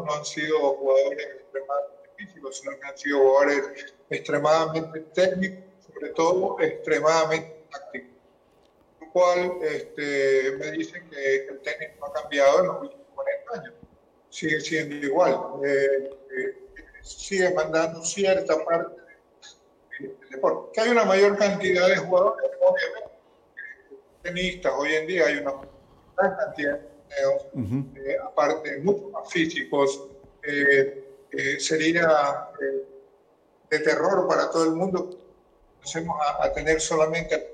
no 0.07 0.12
han 0.12 0.24
sido 0.24 0.74
jugadores 0.74 1.26
extremadamente 1.26 2.11
físicos, 2.16 2.59
sino 2.59 2.78
que 2.78 2.86
han 2.86 2.99
sido 2.99 3.18
jugadores 3.18 3.95
extremadamente 4.11 5.01
técnicos 5.12 5.64
sobre 5.92 6.11
todo 6.11 6.57
extremadamente 6.61 7.66
táctico. 7.70 8.13
Cual 9.14 9.58
este, 9.62 10.56
me 10.58 10.72
dicen 10.72 11.08
que 11.08 11.46
el 11.46 11.60
tenis 11.60 11.90
no 12.00 12.06
ha 12.06 12.12
cambiado 12.12 12.60
en 12.60 12.66
los 12.66 12.82
últimos 12.82 13.06
40 13.14 13.60
años. 13.60 13.74
Sigue 14.28 14.60
siendo 14.60 14.96
igual. 14.96 15.40
Eh, 15.64 16.10
eh, 16.36 16.64
sigue 17.00 17.54
mandando 17.54 18.04
cierta 18.04 18.56
parte 18.64 19.04
el 20.00 20.16
deporte. 20.30 20.72
Que 20.72 20.80
hay 20.80 20.88
una 20.90 21.04
mayor 21.04 21.38
cantidad 21.38 21.88
de 21.88 21.96
jugadores, 21.96 22.50
obviamente, 22.60 23.10
tenistas, 24.22 24.72
hoy 24.76 24.94
en 24.94 25.06
día 25.06 25.26
hay 25.26 25.36
una 25.36 25.52
gran 26.16 26.36
cantidad 26.36 26.80
de 26.80 26.88
torneos, 27.22 27.96
eh, 27.96 28.16
aparte 28.20 28.78
mucho 28.78 29.10
más 29.10 29.30
físicos, 29.30 30.08
eh, 30.42 31.04
eh, 31.30 31.60
sería 31.60 32.50
de 33.70 33.78
terror 33.78 34.26
para 34.26 34.50
todo 34.50 34.64
el 34.64 34.72
mundo. 34.72 35.18
Empecemos 35.76 36.16
a, 36.20 36.46
a 36.46 36.52
tener 36.52 36.80
solamente 36.80 37.53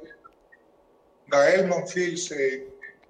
Gael 1.30 1.66
Monfils 1.66 2.34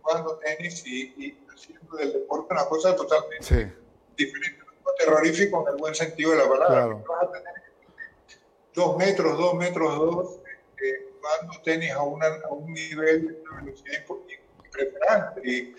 jugando 0.02 0.38
tenis 0.38 0.86
y, 0.86 1.14
y, 1.16 1.46
haciendo 1.52 1.96
del 1.96 2.12
deporte 2.12 2.52
una 2.54 2.66
cosa 2.66 2.94
totalmente 2.94 3.44
sí. 3.44 3.72
diferente, 4.16 4.60
terrorífico 4.98 5.64
en 5.66 5.74
el 5.74 5.80
buen 5.80 5.94
sentido 5.94 6.32
de 6.32 6.38
la 6.38 6.48
palabra. 6.48 6.68
Claro. 6.68 7.04
Vas 7.08 7.22
a 7.22 7.32
tener 7.32 7.54
dos 8.74 8.96
metros, 8.96 9.38
dos 9.38 9.54
metros, 9.54 9.98
dos, 9.98 10.38
eh, 10.82 11.12
jugando 11.16 11.62
tenis 11.62 11.90
a, 11.92 12.02
una, 12.02 12.26
a, 12.26 12.48
un 12.50 12.72
nivel 12.72 13.28
de 13.28 13.40
una 13.42 13.62
velocidad 13.62 14.04
impresionante. 14.64 15.40
Y 15.44 15.56
eh, 15.58 15.74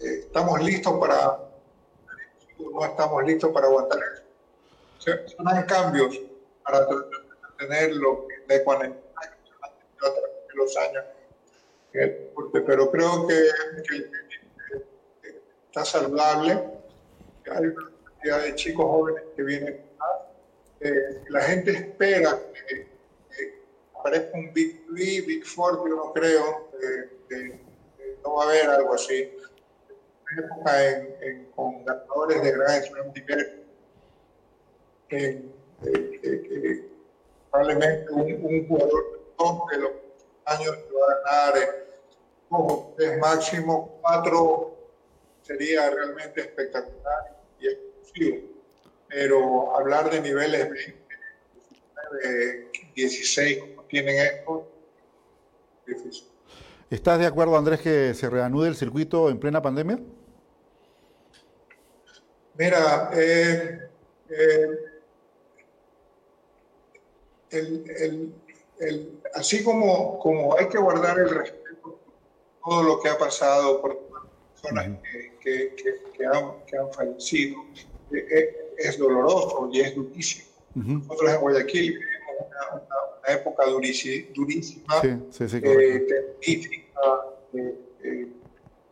eh, 0.00 0.18
estamos 0.20 0.62
listos 0.62 0.98
para, 0.98 1.38
no 2.58 2.84
estamos 2.84 3.24
listos 3.24 3.50
para 3.52 3.66
aguantar 3.66 3.98
eso. 4.14 4.22
O 4.98 5.00
sea, 5.00 5.28
son 5.28 5.66
cambios 5.66 6.20
para 6.64 6.86
tener 7.58 7.94
lo 7.94 8.26
que 8.26 8.54
de 8.54 8.64
cuando 8.64 8.96
los 10.56 10.76
años 10.76 11.04
pero 12.66 12.90
creo 12.90 13.26
que, 13.26 13.48
que, 13.88 14.10
que, 15.22 15.40
está 15.66 15.84
saludable. 15.84 16.52
Hay 17.50 17.66
una 17.66 17.90
cantidad 18.04 18.42
de 18.42 18.54
chicos 18.54 18.84
jóvenes 18.84 19.22
que 19.34 19.42
vienen 19.42 19.86
eh, 20.80 21.22
la 21.30 21.40
gente 21.40 21.70
espera 21.70 22.38
que, 22.52 22.86
que, 23.30 23.62
aparezca 23.98 24.36
un 24.36 24.52
Big 24.52 24.84
3, 24.94 25.26
Big 25.26 25.44
Four, 25.44 25.88
yo 25.88 25.96
no 25.96 26.12
creo, 26.12 26.70
que, 27.28 27.58
no 28.22 28.34
va 28.34 28.44
a 28.44 28.48
haber 28.48 28.68
algo 28.68 28.94
así. 28.94 29.32
En 30.32 30.44
época 30.44 30.72
con 31.54 31.84
ganadores 31.84 32.42
de 32.42 32.52
gran 32.52 32.82
slam 32.82 33.12
nivel, 33.14 33.64
que, 35.08 35.44
probablemente 37.50 38.12
un, 38.12 38.44
un 38.44 38.68
jugador 38.68 39.20
de 39.70 39.78
los 39.78 40.05
años 40.46 40.76
que 40.76 40.94
va 40.94 41.12
a 41.12 41.52
ganar 41.52 41.86
como 42.48 42.94
tres 42.96 43.18
máximo, 43.18 43.98
cuatro 44.00 44.76
sería 45.42 45.90
realmente 45.90 46.40
espectacular 46.40 47.36
y 47.60 47.68
exclusivo 47.68 48.56
pero 49.08 49.76
hablar 49.76 50.10
de 50.10 50.20
niveles 50.20 50.68
20, 52.22 52.70
16 52.94 53.58
como 53.58 53.82
tienen 53.84 54.18
estos, 54.18 54.62
difícil. 55.86 56.28
¿Estás 56.90 57.18
de 57.18 57.26
acuerdo, 57.26 57.56
Andrés, 57.56 57.80
que 57.80 58.14
se 58.14 58.30
reanude 58.30 58.68
el 58.68 58.76
circuito 58.76 59.28
en 59.30 59.40
plena 59.40 59.60
pandemia? 59.60 59.98
Mira, 62.54 63.10
eh, 63.12 63.88
eh, 64.30 64.68
el, 67.50 67.90
el, 67.90 68.34
el, 68.78 69.20
así 69.36 69.62
como, 69.62 70.18
como 70.18 70.56
hay 70.56 70.68
que 70.68 70.78
guardar 70.78 71.18
el 71.18 71.30
respeto 71.30 72.00
todo 72.64 72.82
lo 72.82 73.00
que 73.00 73.08
ha 73.08 73.16
pasado, 73.16 73.80
por 73.80 73.96
personas 74.52 74.98
que, 75.40 75.76
que, 75.76 76.02
que, 76.16 76.26
han, 76.26 76.64
que 76.66 76.76
han 76.76 76.92
fallecido, 76.92 77.62
eh, 78.12 78.72
es 78.76 78.98
doloroso 78.98 79.68
y 79.72 79.80
es 79.80 79.94
durísimo. 79.94 80.46
Nosotros 80.74 81.30
en 81.30 81.40
Guayaquil 81.40 81.92
vivimos 81.92 82.36
una, 82.38 82.82
una, 82.82 83.34
época 83.34 83.64
durísima, 83.66 85.00
sí, 85.00 85.08
sí, 85.30 85.48
sí, 85.48 85.60
eh, 85.62 86.06
eh, 86.42 87.74
eh, 88.04 88.28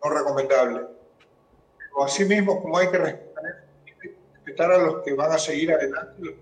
no 0.03 0.11
recomendable. 0.11 0.81
Pero 1.79 2.05
asimismo, 2.05 2.63
como 2.63 2.79
hay 2.79 2.91
que 2.91 2.99
respetar, 2.99 3.67
respetar 4.35 4.73
a 4.73 4.79
los 4.79 5.03
que 5.03 5.13
van 5.13 5.33
a 5.33 5.39
seguir 5.39 5.73
adelante, 5.73 6.37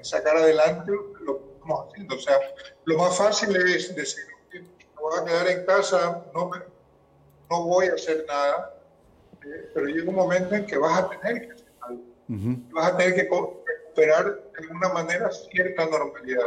sacar 0.00 0.38
adelante 0.38 0.92
lo 1.20 1.38
que 1.38 1.51
estamos 1.62 1.88
haciendo. 1.88 2.16
O 2.16 2.18
sea, 2.18 2.38
lo 2.84 2.98
más 2.98 3.16
fácil 3.16 3.56
es 3.56 3.94
decir, 3.94 4.24
me 4.52 5.00
voy 5.00 5.20
a 5.20 5.24
quedar 5.24 5.48
en 5.48 5.66
casa, 5.66 6.24
no, 6.34 6.48
me, 6.48 6.58
no 7.50 7.64
voy 7.64 7.86
a 7.86 7.94
hacer 7.94 8.24
nada, 8.28 8.74
eh, 9.44 9.70
pero 9.74 9.86
llega 9.86 10.08
un 10.08 10.16
momento 10.16 10.54
en 10.54 10.66
que 10.66 10.76
vas 10.76 11.00
a 11.00 11.10
tener 11.10 11.48
que 11.48 11.62
Vas 12.70 12.92
a 12.92 12.96
tener 12.96 13.14
que 13.14 13.22
recuperar 13.24 14.24
de 14.24 14.58
alguna 14.58 14.88
manera 14.88 15.30
cierta 15.30 15.84
normalidad. 15.86 16.46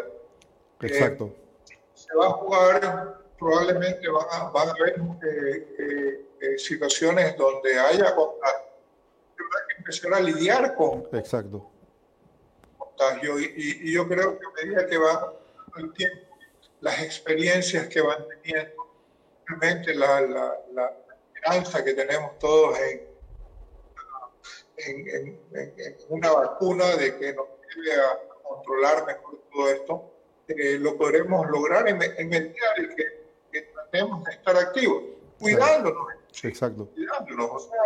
Exacto. 0.81 1.25
Eh, 1.69 1.77
se 1.93 2.15
va 2.15 2.25
a 2.25 2.29
jugar, 2.31 3.21
probablemente 3.37 4.09
van 4.09 4.25
a, 4.31 4.49
van 4.49 4.69
a 4.69 4.71
haber 4.71 4.95
eh, 4.99 5.75
eh, 5.77 6.25
eh 6.41 6.57
situaciones 6.57 7.37
donde 7.37 7.77
haya 7.77 8.15
contagio. 8.15 8.65
Hay 9.37 9.67
que 9.67 9.77
empezar 9.77 10.13
a 10.13 10.19
lidiar 10.21 10.75
con 10.75 11.07
Exacto. 11.13 11.69
Contagio. 12.95 13.39
Y, 13.39 13.43
y, 13.43 13.89
y, 13.89 13.93
yo 13.93 14.07
creo 14.07 14.37
que 14.39 14.45
a 14.45 14.65
medida 14.65 14.87
que 14.87 14.97
va 14.97 15.33
el 15.77 15.93
tiempo, 15.93 16.25
las 16.81 17.01
experiencias 17.01 17.87
que 17.87 18.01
van 18.01 18.25
teniendo, 18.27 18.73
realmente 19.45 19.95
la, 19.95 20.21
la, 20.21 20.59
la 20.73 20.93
esperanza 21.33 21.83
que 21.83 21.93
tenemos 21.93 22.37
todos 22.39 22.77
en 22.79 23.15
en, 24.77 25.07
en, 25.07 25.39
en, 25.53 25.95
una 26.09 26.31
vacuna 26.31 26.95
de 26.95 27.17
que 27.17 27.33
nos 27.33 27.47
ayude 27.69 27.93
a 27.93 28.19
controlar 28.43 29.05
mejor 29.05 29.39
todo 29.51 29.69
esto, 29.69 30.11
eh, 30.47 30.77
lo 30.79 30.97
podremos 30.97 31.47
lograr 31.49 31.87
en, 31.87 32.01
en 32.01 32.29
medida 32.29 32.67
de 32.77 32.95
que, 32.95 33.25
que, 33.51 33.61
tratemos 33.63 34.23
de 34.25 34.31
estar 34.31 34.55
activos, 34.57 35.03
cuidándonos. 35.39 36.07
Sí, 36.31 36.47
exacto. 36.47 36.89
Cuidándonos. 36.93 37.51
O 37.51 37.59
sea, 37.59 37.81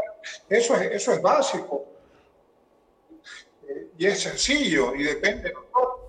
eso, 0.49 0.75
es, 0.75 0.91
eso 0.91 1.13
es 1.13 1.21
básico. 1.21 1.78
Eh, 3.69 3.87
y 3.97 4.07
es 4.07 4.21
sencillo 4.21 4.95
y 4.95 5.03
depende 5.03 5.49
de 5.49 5.53
nosotros. 5.53 5.99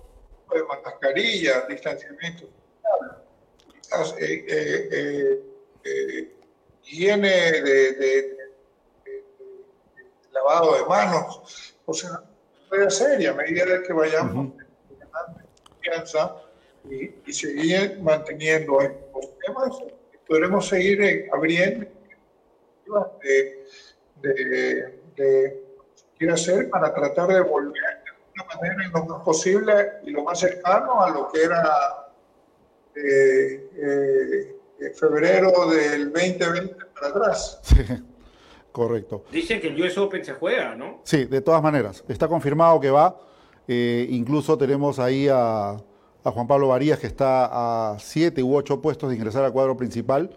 De 0.53 0.63
mascarillas, 0.63 1.67
distanciamiento 1.69 2.45
social, 2.45 4.17
eh, 4.19 4.45
eh, 4.49 5.43
eh, 5.83 6.33
higiene 6.83 7.29
de, 7.61 7.93
de 7.93 8.37
lavado 10.31 10.77
de 10.77 10.85
manos, 10.85 11.75
o 11.85 11.93
sea, 11.93 12.23
puede 12.69 12.89
ser 12.89 13.21
y 13.21 13.25
a 13.25 13.33
medida 13.33 13.65
de 13.65 13.83
que 13.83 13.93
vayamos 13.93 14.47
uh 14.47 14.57
-huh. 14.57 15.47
confianza 15.69 16.35
y, 16.89 17.13
y, 17.25 17.33
seguir 17.33 17.99
manteniendo 18.01 18.81
estos 18.81 19.37
temas, 19.45 19.77
podremos 20.27 20.67
seguir 20.67 21.29
abriendo 21.31 21.87
de, 23.21 23.65
de, 24.21 24.99
de 25.15 25.60
quiere 26.21 26.35
hacer 26.35 26.69
para 26.69 26.93
tratar 26.93 27.29
de 27.29 27.41
volver 27.41 27.73
de 27.73 28.41
alguna 28.43 28.61
manera 28.61 28.91
lo 28.93 29.05
más 29.05 29.23
posible 29.23 29.73
y 30.05 30.11
lo 30.11 30.23
más 30.23 30.39
cercano 30.39 31.01
a 31.01 31.09
lo 31.09 31.27
que 31.29 31.43
era 31.43 32.11
eh, 32.95 33.69
eh, 33.75 34.93
febrero 34.93 35.67
del 35.71 36.13
2020 36.13 36.75
para 36.93 37.07
atrás. 37.07 37.59
Sí. 37.63 37.77
Correcto. 38.71 39.25
Dicen 39.31 39.59
que 39.59 39.69
el 39.69 39.81
US 39.81 39.97
Open 39.97 40.23
se 40.23 40.33
juega, 40.33 40.75
¿no? 40.75 41.01
Sí, 41.05 41.25
de 41.25 41.41
todas 41.41 41.63
maneras. 41.63 42.03
Está 42.07 42.27
confirmado 42.27 42.79
que 42.79 42.91
va. 42.91 43.19
Eh, 43.67 44.05
incluso 44.11 44.55
tenemos 44.59 44.99
ahí 44.99 45.27
a, 45.27 45.71
a, 45.71 46.31
Juan 46.31 46.45
Pablo 46.45 46.67
Varías, 46.67 46.99
que 46.99 47.07
está 47.07 47.93
a 47.93 47.97
siete 47.97 48.43
u 48.43 48.55
ocho 48.55 48.79
puestos 48.79 49.09
de 49.09 49.15
ingresar 49.15 49.43
al 49.43 49.51
cuadro 49.51 49.75
principal. 49.75 50.29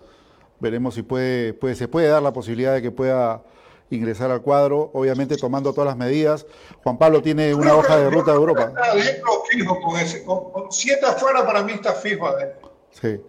Veremos 0.60 0.94
si 0.94 1.02
puede, 1.02 1.52
puede, 1.52 1.74
se 1.74 1.88
puede 1.88 2.08
dar 2.08 2.22
la 2.22 2.32
posibilidad 2.32 2.72
de 2.72 2.80
que 2.80 2.90
pueda 2.90 3.42
ingresar 3.90 4.30
al 4.30 4.42
cuadro, 4.42 4.90
obviamente 4.92 5.36
tomando 5.36 5.72
todas 5.72 5.88
las 5.88 5.96
medidas. 5.96 6.46
Juan 6.82 6.98
Pablo 6.98 7.22
tiene 7.22 7.54
una 7.54 7.74
hoja 7.74 7.96
de 7.96 8.10
ruta 8.10 8.32
de 8.32 8.36
Europa. 8.36 8.62
Está 8.64 8.92
adentro 8.92 9.32
fijo 9.48 9.80
con 9.80 10.00
ese. 10.00 10.24
Con, 10.24 10.50
con 10.50 10.72
siete 10.72 11.06
afuera 11.06 11.44
para 11.44 11.62
mí 11.62 11.72
está 11.72 11.92
fijo 11.92 12.26
adentro. 12.26 12.72
Sí. 12.90 13.20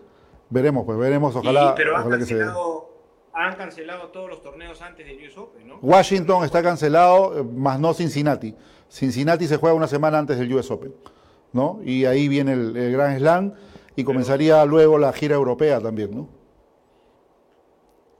Veremos, 0.49 0.85
pues 0.85 0.97
veremos. 0.97 1.35
Ojalá, 1.35 1.73
y, 1.73 1.77
pero 1.77 1.99
ojalá 1.99 2.17
que 2.17 2.25
se 2.25 2.43
han 3.33 3.55
cancelado 3.55 4.07
todos 4.09 4.29
los 4.29 4.41
torneos 4.41 4.81
antes 4.81 5.05
del 5.05 5.17
US 5.27 5.37
Open, 5.37 5.67
¿no? 5.67 5.79
Washington 5.81 6.45
está 6.45 6.63
cancelado, 6.63 7.43
más 7.43 7.79
no 7.79 7.93
Cincinnati. 7.93 8.55
Cincinnati 8.89 9.47
se 9.47 9.57
juega 9.57 9.75
una 9.75 9.87
semana 9.87 10.19
antes 10.19 10.37
del 10.37 10.53
US 10.53 10.71
Open, 10.71 10.95
¿no? 11.51 11.81
Y 11.83 12.05
ahí 12.05 12.29
viene 12.29 12.53
el, 12.53 12.77
el 12.77 12.93
Grand 12.93 13.17
Slam 13.17 13.53
y 13.95 14.03
comenzaría 14.05 14.55
Pero, 14.59 14.65
luego 14.67 14.97
la 14.97 15.11
gira 15.11 15.35
europea 15.35 15.81
también, 15.81 16.11
¿no? 16.15 16.29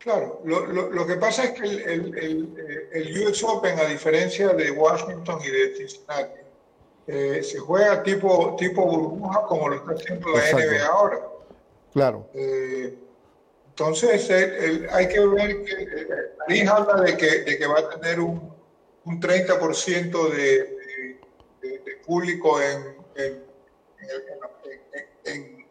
Claro, 0.05 0.39
lo, 0.45 0.67
lo, 0.67 0.91
lo 0.91 1.07
que 1.07 1.15
pasa 1.15 1.45
es 1.45 1.59
que 1.59 1.65
el, 1.65 2.15
el, 2.15 2.89
el, 2.93 3.27
US 3.27 3.43
Open, 3.43 3.79
a 3.79 3.85
diferencia 3.85 4.49
de 4.49 4.69
Washington 4.69 5.39
y 5.43 5.49
de 5.49 5.75
Cincinnati, 5.75 6.41
eh, 7.07 7.41
se 7.41 7.57
juega 7.57 8.03
tipo, 8.03 8.55
tipo 8.55 8.85
burbuja 8.85 9.41
como 9.47 9.69
lo 9.69 9.77
está 9.77 9.93
haciendo 9.93 10.29
la 10.29 10.37
Exacto. 10.37 10.71
NBA 10.71 10.85
ahora. 10.85 11.19
Claro. 11.91 12.29
Eh, 12.35 12.99
entonces, 13.69 14.29
el, 14.29 14.51
el, 14.53 14.89
hay 14.91 15.07
que 15.07 15.25
ver 15.25 15.63
que 15.63 15.73
eh, 15.73 16.07
París 16.37 16.69
habla 16.69 17.01
de 17.01 17.17
que, 17.17 17.39
de 17.39 17.57
que 17.57 17.65
va 17.65 17.79
a 17.79 17.89
tener 17.89 18.19
un, 18.19 18.53
un 19.05 19.19
30% 19.19 20.29
de, 20.29 20.37
de, 21.63 21.79
de, 21.79 21.95
público 22.05 22.61
en, 22.61 22.95
en, 23.15 23.43
en, 25.23 25.65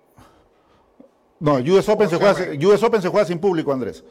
no, 1.38 1.54
US 1.54 1.88
Open, 1.88 2.10
se 2.10 2.16
juega, 2.16 2.34
US 2.68 2.82
Open 2.82 3.00
se 3.00 3.08
juega 3.08 3.26
sin 3.26 3.38
público, 3.38 3.72
Andrés. 3.72 4.02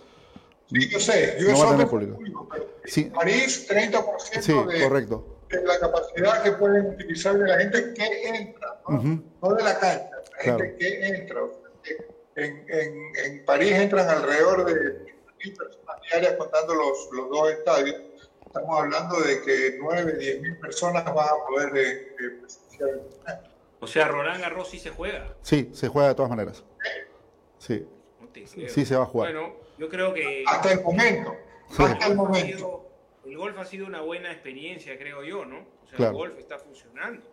Sí, 0.74 0.90
yo 0.90 1.00
sé, 1.00 1.38
US 1.40 1.60
no 1.60 1.70
Open 1.70 1.88
público. 1.88 2.16
público 2.16 2.48
pero 2.52 2.70
sí. 2.86 3.04
París, 3.06 3.70
30% 3.70 4.42
sí, 4.42 4.54
de, 4.54 4.84
correcto. 4.84 5.38
de 5.50 5.64
la 5.64 5.80
capacidad 5.80 6.44
que 6.44 6.52
pueden 6.54 6.88
utilizar 6.88 7.38
de 7.38 7.48
la 7.48 7.60
gente 7.60 7.94
que 7.94 8.28
entra, 8.28 8.82
no, 8.90 9.24
no 9.42 9.56
de 9.56 9.64
la 9.64 9.80
cancha, 9.80 10.10
la 10.38 10.44
gente 10.44 10.76
que 10.78 11.06
entra. 11.06 11.42
En, 12.36 12.66
en, 12.68 13.12
en, 13.24 13.46
París 13.46 13.74
entran 13.74 14.10
alrededor 14.10 14.66
de 14.66 15.14
mil 15.44 15.54
personas 15.56 16.02
diarias 16.10 16.34
contando 16.34 16.74
los, 16.74 17.10
los 17.12 17.30
dos 17.30 17.52
estadios. 17.52 17.96
Estamos 18.44 18.80
hablando 18.80 19.20
de 19.20 19.42
que 19.42 19.78
9, 19.80 20.14
10 20.18 20.42
mil 20.42 20.58
personas 20.58 21.06
van 21.06 21.28
a 21.28 21.46
poder 21.48 21.72
de, 21.74 21.86
de 22.20 22.30
presenciar 22.40 22.90
O 23.80 23.86
sea, 23.88 24.08
Roland 24.08 24.42
Garros 24.42 24.70
sí 24.70 24.80
se 24.80 24.90
juega. 24.90 25.36
Sí, 25.44 25.70
se 25.74 25.88
juega 25.88 26.10
de 26.10 26.16
todas 26.16 26.32
maneras. 26.32 26.64
Sí. 27.60 27.88
Sí 28.68 28.86
se 28.86 28.96
va 28.96 29.04
a 29.04 29.06
jugar. 29.06 29.32
Bueno, 29.32 29.56
yo 29.78 29.90
creo 29.90 30.14
que... 30.14 30.44
Hasta 30.48 30.74
el 30.74 30.82
momento. 30.82 31.36
Hasta 31.78 32.08
el 32.08 32.16
momento. 32.16 32.90
el 33.26 33.38
golf 33.38 33.58
ha 33.58 33.66
sido 33.66 33.86
una 33.86 34.02
buena 34.02 34.32
experiencia, 34.32 34.98
creo 34.98 35.24
yo, 35.24 35.46
¿no? 35.46 35.60
O 35.84 35.88
sea, 35.88 36.08
el 36.08 36.14
golf 36.14 36.38
está 36.38 36.60
funcionando, 36.60 37.26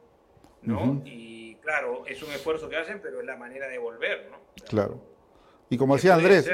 ¿no? 0.62 1.02
Y 1.04 1.56
claro, 1.56 2.04
es 2.06 2.22
un 2.22 2.32
esfuerzo 2.32 2.68
que 2.68 2.76
hacen, 2.76 3.00
pero 3.02 3.20
es 3.20 3.26
la 3.26 3.36
manera 3.36 3.68
de 3.68 3.78
volver, 3.78 4.28
¿no? 4.30 4.38
claro. 4.68 5.00
Y 5.68 5.78
como 5.78 5.94
decía 5.94 6.14
Andrés, 6.14 6.50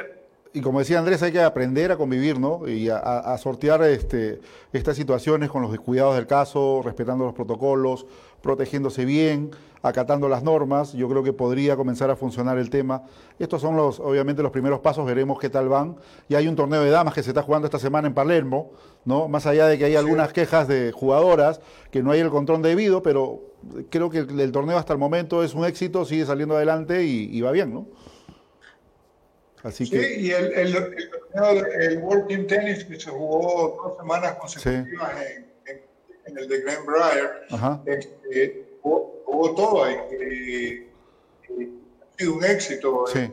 y 0.56 0.62
como 0.62 0.78
decía 0.78 0.98
Andrés, 0.98 1.22
hay 1.22 1.32
que 1.32 1.42
aprender 1.42 1.92
a 1.92 1.98
convivir, 1.98 2.40
¿no? 2.40 2.66
Y 2.66 2.88
a, 2.88 3.36
sortear 3.36 3.82
este, 3.82 4.40
estas 4.72 4.96
situaciones 4.96 5.50
con 5.50 5.60
los 5.60 5.70
descuidados 5.70 6.14
del 6.14 6.26
caso, 6.26 6.80
respetando 6.82 7.26
los 7.26 7.34
protocolos, 7.34 8.06
protegiéndose 8.40 9.04
bien, 9.04 9.50
acatando 9.82 10.30
las 10.30 10.42
normas. 10.42 10.94
Yo 10.94 11.10
creo 11.10 11.22
que 11.22 11.34
podría 11.34 11.76
comenzar 11.76 12.10
a 12.10 12.16
funcionar 12.16 12.56
el 12.56 12.70
tema. 12.70 13.02
Estos 13.38 13.60
son 13.60 13.76
los, 13.76 14.00
obviamente, 14.00 14.42
los 14.42 14.50
primeros 14.50 14.80
pasos. 14.80 15.04
Veremos 15.04 15.38
qué 15.38 15.50
tal 15.50 15.68
van. 15.68 15.96
Y 16.26 16.36
hay 16.36 16.48
un 16.48 16.56
torneo 16.56 16.80
de 16.80 16.88
damas 16.88 17.12
que 17.12 17.22
se 17.22 17.32
está 17.32 17.42
jugando 17.42 17.66
esta 17.66 17.78
semana 17.78 18.08
en 18.08 18.14
Palermo, 18.14 18.70
¿no? 19.04 19.28
Más 19.28 19.44
allá 19.44 19.66
de 19.66 19.76
que 19.76 19.84
hay 19.84 19.96
algunas 19.96 20.32
quejas 20.32 20.68
de 20.68 20.90
jugadoras, 20.90 21.60
que 21.90 22.02
no 22.02 22.12
hay 22.12 22.20
el 22.20 22.30
control 22.30 22.62
debido, 22.62 23.02
pero 23.02 23.42
creo 23.90 24.08
que 24.08 24.20
el, 24.20 24.52
torneo 24.52 24.78
hasta 24.78 24.94
el 24.94 24.98
momento 24.98 25.44
es 25.44 25.52
un 25.52 25.66
éxito, 25.66 26.06
sigue 26.06 26.24
saliendo 26.24 26.56
adelante 26.56 27.04
y 27.04 27.38
va 27.42 27.50
bien, 27.50 27.74
¿no? 27.74 27.88
Sí, 29.70 29.88
y 29.92 30.30
el, 30.30 30.52
el, 30.52 30.96
el, 31.80 31.98
World 31.98 32.28
Team 32.28 32.46
Tennis 32.46 32.84
que 32.84 33.00
se 33.00 33.10
jugó 33.10 33.76
dos 33.82 33.96
semanas 33.98 34.34
consecutivas 34.36 35.12
en, 35.22 35.50
en, 36.26 36.38
el 36.38 36.48
de 36.48 36.60
Greenbrier, 36.60 37.46
este, 37.86 38.64
jugó, 38.82 39.54
todo 39.54 39.84
ahí. 39.84 39.96
Eh, 40.12 40.88
eh, 41.48 41.68
ha 42.02 42.18
sido 42.18 42.34
un 42.34 42.44
éxito. 42.44 43.04
Sí. 43.06 43.30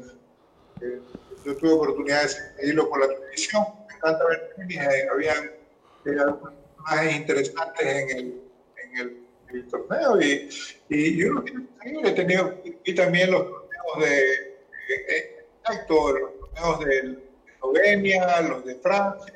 Eh, 0.82 1.00
yo 1.46 1.58
tuve 1.58 1.74
oportunidad 1.74 2.24
de 2.24 2.30
seguirlo 2.30 2.90
por 2.90 3.02
la 3.02 3.14
televisión, 3.14 3.64
me 3.88 3.96
encanta 3.96 4.26
ver 4.28 4.54
tenis, 4.56 4.80
habían 5.12 5.52
personajes 6.04 7.16
interesantes 7.16 7.86
en 7.86 8.10
el, 8.10 8.42
en 8.78 8.98
el, 8.98 9.18
el 9.50 9.68
torneo 9.68 10.22
y, 10.22 10.50
y 10.90 11.18
yo 11.18 11.34
lo 11.34 11.44
seguir, 11.44 12.06
he 12.06 12.12
tenido, 12.12 12.62
y 12.86 12.96
también 12.96 13.32
los 13.32 13.44
torneos 13.44 14.10
de 14.10 14.54
Exacto, 15.66 16.12
los 16.12 16.40
torneos 16.40 16.80
de 16.86 17.18
Eslovenia, 17.56 18.42
los 18.42 18.66
de 18.66 18.76
Francia, 18.76 19.34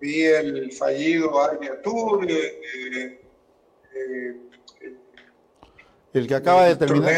vi 0.00 0.22
el 0.22 0.72
fallido 0.72 1.38
Armia 1.38 1.82
Tour, 1.82 2.24
eh, 2.30 2.60
eh, 2.76 3.20
eh, 3.94 4.36
el 6.14 6.26
que 6.26 6.34
acaba 6.34 6.64
de 6.66 6.76
terminar. 6.76 7.12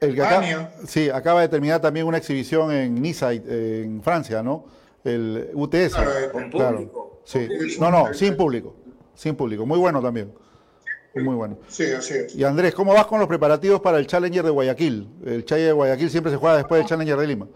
El 0.00 0.14
que 0.14 0.22
acaba, 0.22 0.72
sí, 0.86 1.10
acaba 1.10 1.42
de 1.42 1.48
terminar 1.48 1.80
también 1.80 2.06
una 2.06 2.16
exhibición 2.16 2.72
en 2.72 3.00
Niza, 3.00 3.32
en 3.34 4.02
Francia, 4.02 4.42
¿no? 4.42 4.64
El 5.04 5.50
UTS. 5.52 5.94
Claro, 5.94 6.50
público. 6.50 7.20
Sí. 7.24 7.48
No, 7.78 7.90
no, 7.90 8.14
sin 8.14 8.34
público. 8.36 8.74
Sin 9.14 9.36
público. 9.36 9.66
Muy 9.66 9.78
bueno 9.78 10.00
también. 10.00 10.32
Muy 11.14 11.34
bueno. 11.34 11.58
Sí, 11.68 11.84
así 11.92 12.14
es. 12.14 12.34
Y 12.36 12.44
Andrés, 12.44 12.74
¿cómo 12.74 12.94
vas 12.94 13.06
con 13.06 13.18
los 13.18 13.28
preparativos 13.28 13.80
para 13.80 13.98
el 13.98 14.06
Challenger 14.06 14.44
de 14.44 14.50
Guayaquil? 14.50 15.08
El 15.24 15.44
Challenger 15.44 15.68
de 15.68 15.72
Guayaquil 15.72 16.10
siempre 16.10 16.32
se 16.32 16.38
juega 16.38 16.58
después 16.58 16.80
del 16.80 16.88
Challenger 16.88 17.16
de 17.16 17.26
Lima. 17.26 17.48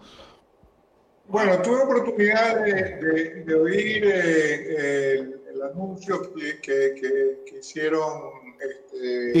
Bueno, 1.27 1.61
tuve 1.61 1.77
oportunidad 1.81 2.63
de, 2.65 3.55
oír 3.55 4.03
eh, 4.05 5.33
el, 5.51 5.61
anuncio 5.61 6.33
que, 6.33 6.59
que, 6.61 7.57
hicieron 7.57 8.31
este, 8.59 9.39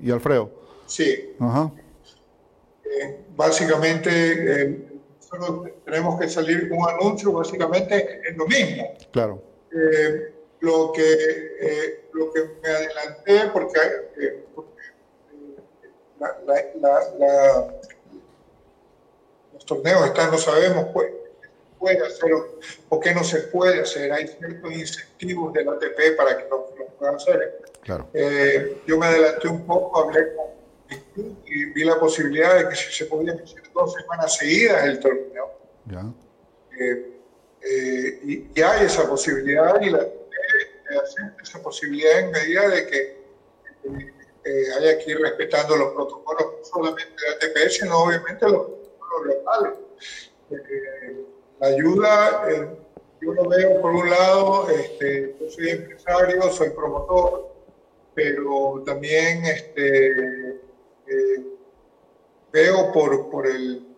y, 0.00 0.10
Alfredo. 0.10 0.50
Sí. 0.86 1.34
Eh, 2.84 3.20
básicamente, 3.36 4.10
eh, 4.62 4.88
tenemos 5.84 6.20
que 6.20 6.28
salir 6.28 6.68
con 6.68 6.78
un 6.78 6.88
anuncio, 6.88 7.32
básicamente 7.32 8.22
es 8.26 8.36
lo 8.36 8.46
mismo. 8.46 8.94
Claro 9.10 9.42
lo 10.62 10.92
que, 10.92 11.02
eh, 11.60 12.04
lo 12.12 12.32
que 12.32 12.40
me 12.62 12.68
adelanté, 12.68 13.50
porque, 13.52 13.80
eh, 14.20 14.44
los 19.52 19.66
torneos 19.66 20.06
están, 20.06 20.30
no 20.30 20.38
sabemos 20.38 20.86
qué 20.94 21.22
puede 21.80 22.06
hacer 22.06 22.32
o, 22.88 23.00
qué 23.00 23.12
no 23.12 23.24
se 23.24 23.38
puede 23.40 23.80
hacer. 23.80 24.12
Hay 24.12 24.28
ciertos 24.28 24.72
incentivos 24.72 25.52
del 25.52 25.68
ATP 25.68 26.16
para 26.16 26.38
que 26.38 26.48
lo, 26.48 26.66
puedan 26.96 27.16
hacer. 27.16 27.60
Claro. 27.82 28.08
Eh, 28.14 28.82
yo 28.86 28.98
me 28.98 29.06
adelanté 29.06 29.48
un 29.48 29.66
poco, 29.66 30.04
hablé 30.04 30.32
con 30.34 30.52
y 31.44 31.64
vi 31.72 31.84
la 31.84 31.98
posibilidad 31.98 32.56
de 32.56 32.68
que 32.68 32.76
se 32.76 33.06
podía 33.06 33.32
hacer 33.32 33.62
dos 33.74 33.94
semanas 33.94 34.36
seguidas 34.36 34.84
el 34.84 35.00
torneo. 35.00 35.58
Ya. 35.86 36.04
y, 37.64 38.48
y, 38.54 38.62
hay 38.62 38.86
esa 38.86 39.08
posibilidad 39.08 39.80
y 39.80 39.90
la, 39.90 40.06
esa 41.42 41.62
posibilidad 41.62 42.20
en 42.20 42.30
medida 42.30 42.68
de 42.68 42.86
que 42.86 43.22
eh, 44.44 44.64
haya 44.76 44.98
que 44.98 45.12
ir 45.12 45.20
respetando 45.20 45.76
los 45.76 45.92
protocolos, 45.92 46.46
no 46.58 46.64
solamente 46.64 47.14
de 47.14 47.46
ATP, 47.46 47.70
sino 47.70 48.02
obviamente 48.02 48.48
los 48.48 48.66
protocolos 48.66 49.36
locales. 49.36 49.78
Eh, 50.50 51.24
la 51.60 51.66
ayuda, 51.68 52.50
eh, 52.50 52.68
yo 53.20 53.34
lo 53.34 53.48
veo 53.48 53.80
por 53.80 53.92
un 53.92 54.10
lado, 54.10 54.68
este, 54.68 55.36
yo 55.40 55.48
soy 55.48 55.68
empresario, 55.70 56.50
soy 56.50 56.70
promotor, 56.70 57.54
pero 58.14 58.82
también 58.84 59.44
este, 59.44 60.60
veo 62.52 62.92
por, 62.92 63.30
por 63.30 63.46
el 63.46 63.92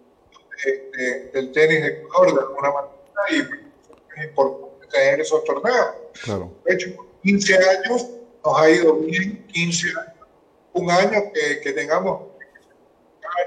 este, 0.65 1.31
del 1.33 1.53
tenis 1.53 1.83
de 1.83 1.89
Ecuador 1.89 2.35
de 2.35 2.41
alguna 2.41 2.71
manera 2.71 2.95
y 3.31 4.21
es 4.21 4.25
importante 4.29 4.74
tener 4.95 5.21
esos 5.21 5.45
torneos. 5.45 5.89
Claro. 6.23 6.53
De 6.65 6.75
hecho, 6.75 6.91
15 7.23 7.55
años 7.57 8.07
nos 8.45 8.59
ha 8.59 8.71
ido 8.71 8.95
bien, 8.97 9.47
15 9.53 9.89
años. 9.89 10.29
Un 10.73 10.91
año 10.91 11.33
que, 11.33 11.61
que 11.61 11.73
tengamos 11.73 12.23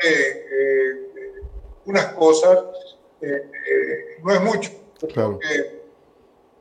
eh, 0.03 0.47
eh, 0.51 1.41
unas 1.85 2.13
cosas 2.13 2.59
eh, 3.21 4.17
no 4.23 4.33
es 4.33 4.41
mucho. 4.41 4.71
Claro. 5.13 5.39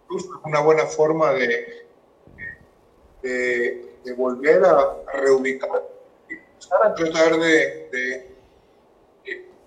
incluso 0.03 0.27
es 0.35 0.45
una 0.45 0.61
buena 0.61 0.85
forma 0.85 1.33
de, 1.33 1.87
de, 3.23 3.95
de 4.05 4.13
volver 4.13 4.63
a, 4.65 5.03
reubicar 5.15 5.83
y 6.29 6.35
empezar 6.35 6.87
a 6.87 6.95
tratar 6.95 7.39
de, 7.39 7.89
de 7.91 8.37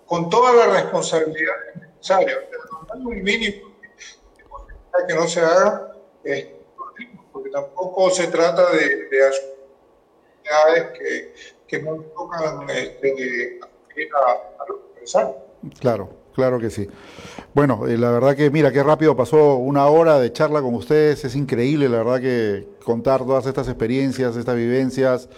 con 0.05 0.29
toda 0.29 0.53
la 0.53 0.81
responsabilidad 0.81 1.55
necesaria, 1.75 2.37
un 2.95 3.23
mínimo 3.23 3.68
que 5.07 5.15
no 5.15 5.27
se 5.27 5.39
haga, 5.41 5.93
porque 7.31 7.49
tampoco 7.49 8.09
se 8.09 8.27
trata 8.27 8.71
de, 8.71 9.07
de 9.09 9.25
actividades 9.25 10.99
que, 10.99 11.33
que 11.67 11.83
no 11.83 11.95
tocan 12.15 12.69
este, 12.69 13.59
a, 14.15 14.63
a 14.63 14.67
los 14.67 14.79
empresarios. 14.89 15.35
Claro, 15.79 16.09
claro 16.33 16.59
que 16.59 16.69
sí. 16.69 16.87
Bueno, 17.53 17.87
eh, 17.87 17.97
la 17.97 18.11
verdad 18.11 18.35
que 18.35 18.49
mira 18.49 18.71
qué 18.71 18.83
rápido 18.83 19.15
pasó 19.15 19.55
una 19.55 19.87
hora 19.87 20.19
de 20.19 20.31
charla 20.31 20.61
con 20.61 20.75
ustedes, 20.75 21.25
es 21.25 21.35
increíble 21.35 21.89
la 21.89 21.97
verdad 21.97 22.19
que 22.19 22.67
contar 22.83 23.25
todas 23.25 23.45
estas 23.45 23.67
experiencias, 23.67 24.35
estas 24.35 24.55
vivencias 24.55 25.29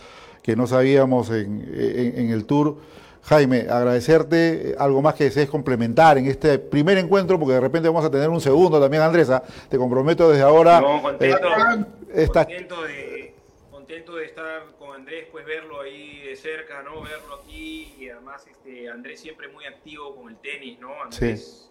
que 0.43 0.55
no 0.55 0.67
sabíamos 0.67 1.29
en 1.29 2.29
el 2.31 2.45
tour. 2.45 2.77
Jaime, 3.23 3.67
agradecerte, 3.69 4.75
algo 4.77 5.01
más 5.01 5.15
que 5.15 5.25
desees 5.25 5.49
complementar 5.49 6.17
en 6.17 6.25
este 6.27 6.59
primer 6.59 6.97
encuentro, 6.97 7.39
porque 7.39 7.53
de 7.53 7.61
repente 7.61 7.87
vamos 7.87 8.05
a 8.05 8.11
tener 8.11 8.29
un 8.29 8.41
segundo 8.41 8.79
también, 8.79 9.03
Andresa. 9.03 9.43
Te 9.69 9.77
comprometo 9.77 10.29
desde 10.29 10.43
ahora. 10.43 10.81
No, 10.81 11.01
contento, 11.01 11.47
eh, 11.47 12.27
contento, 12.27 12.81
de, 12.83 13.33
contento, 13.69 14.15
de, 14.15 14.25
estar 14.25 14.63
con 14.79 14.95
Andrés, 14.95 15.27
pues 15.31 15.45
verlo 15.45 15.81
ahí 15.81 16.21
de 16.21 16.35
cerca, 16.35 16.81
¿no? 16.81 17.01
Verlo 17.01 17.41
aquí 17.43 17.95
y 17.99 18.09
además 18.09 18.45
este, 18.47 18.89
Andrés 18.89 19.19
siempre 19.19 19.47
muy 19.47 19.65
activo 19.65 20.15
con 20.15 20.29
el 20.29 20.37
tenis, 20.37 20.79
¿no? 20.79 20.89
Andrés 21.03 21.69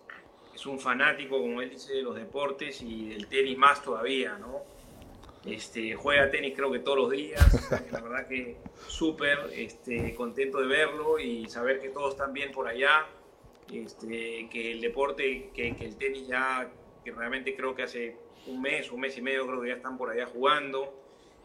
es 0.55 0.66
un 0.66 0.78
fanático, 0.78 1.38
como 1.38 1.62
él 1.62 1.70
dice, 1.70 1.94
de 1.94 2.03
los 2.03 2.14
deportes 2.14 2.82
y 2.82 3.09
del 3.09 3.26
tenis 3.26 3.57
más 3.57 3.82
todavía, 3.82 4.36
¿no? 4.38 4.61
Este, 5.45 5.95
juega 5.95 6.30
tenis 6.30 6.53
creo 6.55 6.70
que 6.70 6.80
todos 6.80 6.99
los 6.99 7.11
días. 7.11 7.70
La 7.93 8.01
verdad 8.01 8.28
que 8.28 8.57
súper 8.86 9.38
este, 9.53 10.14
contento 10.14 10.61
de 10.61 10.66
verlo 10.66 11.18
y 11.18 11.49
saber 11.49 11.80
que 11.80 11.88
todos 11.88 12.12
están 12.12 12.32
bien 12.32 12.53
por 12.53 12.68
allá. 12.68 13.07
Este, 13.72 14.49
que 14.51 14.72
el 14.72 14.80
deporte, 14.80 15.51
que, 15.55 15.68
el 15.68 15.97
tenis 15.97 16.26
ya, 16.26 16.70
que 17.05 17.12
realmente 17.12 17.55
creo 17.57 17.74
que 17.74 17.84
hace 17.84 18.16
un 18.47 18.61
mes, 18.61 18.91
un 18.91 19.01
mes 19.01 19.16
y 19.16 19.22
medio 19.22 19.47
creo 19.47 19.61
que 19.61 19.68
ya 19.68 19.74
están 19.74 19.97
por 19.97 20.11
allá 20.11 20.26
jugando. 20.26 20.95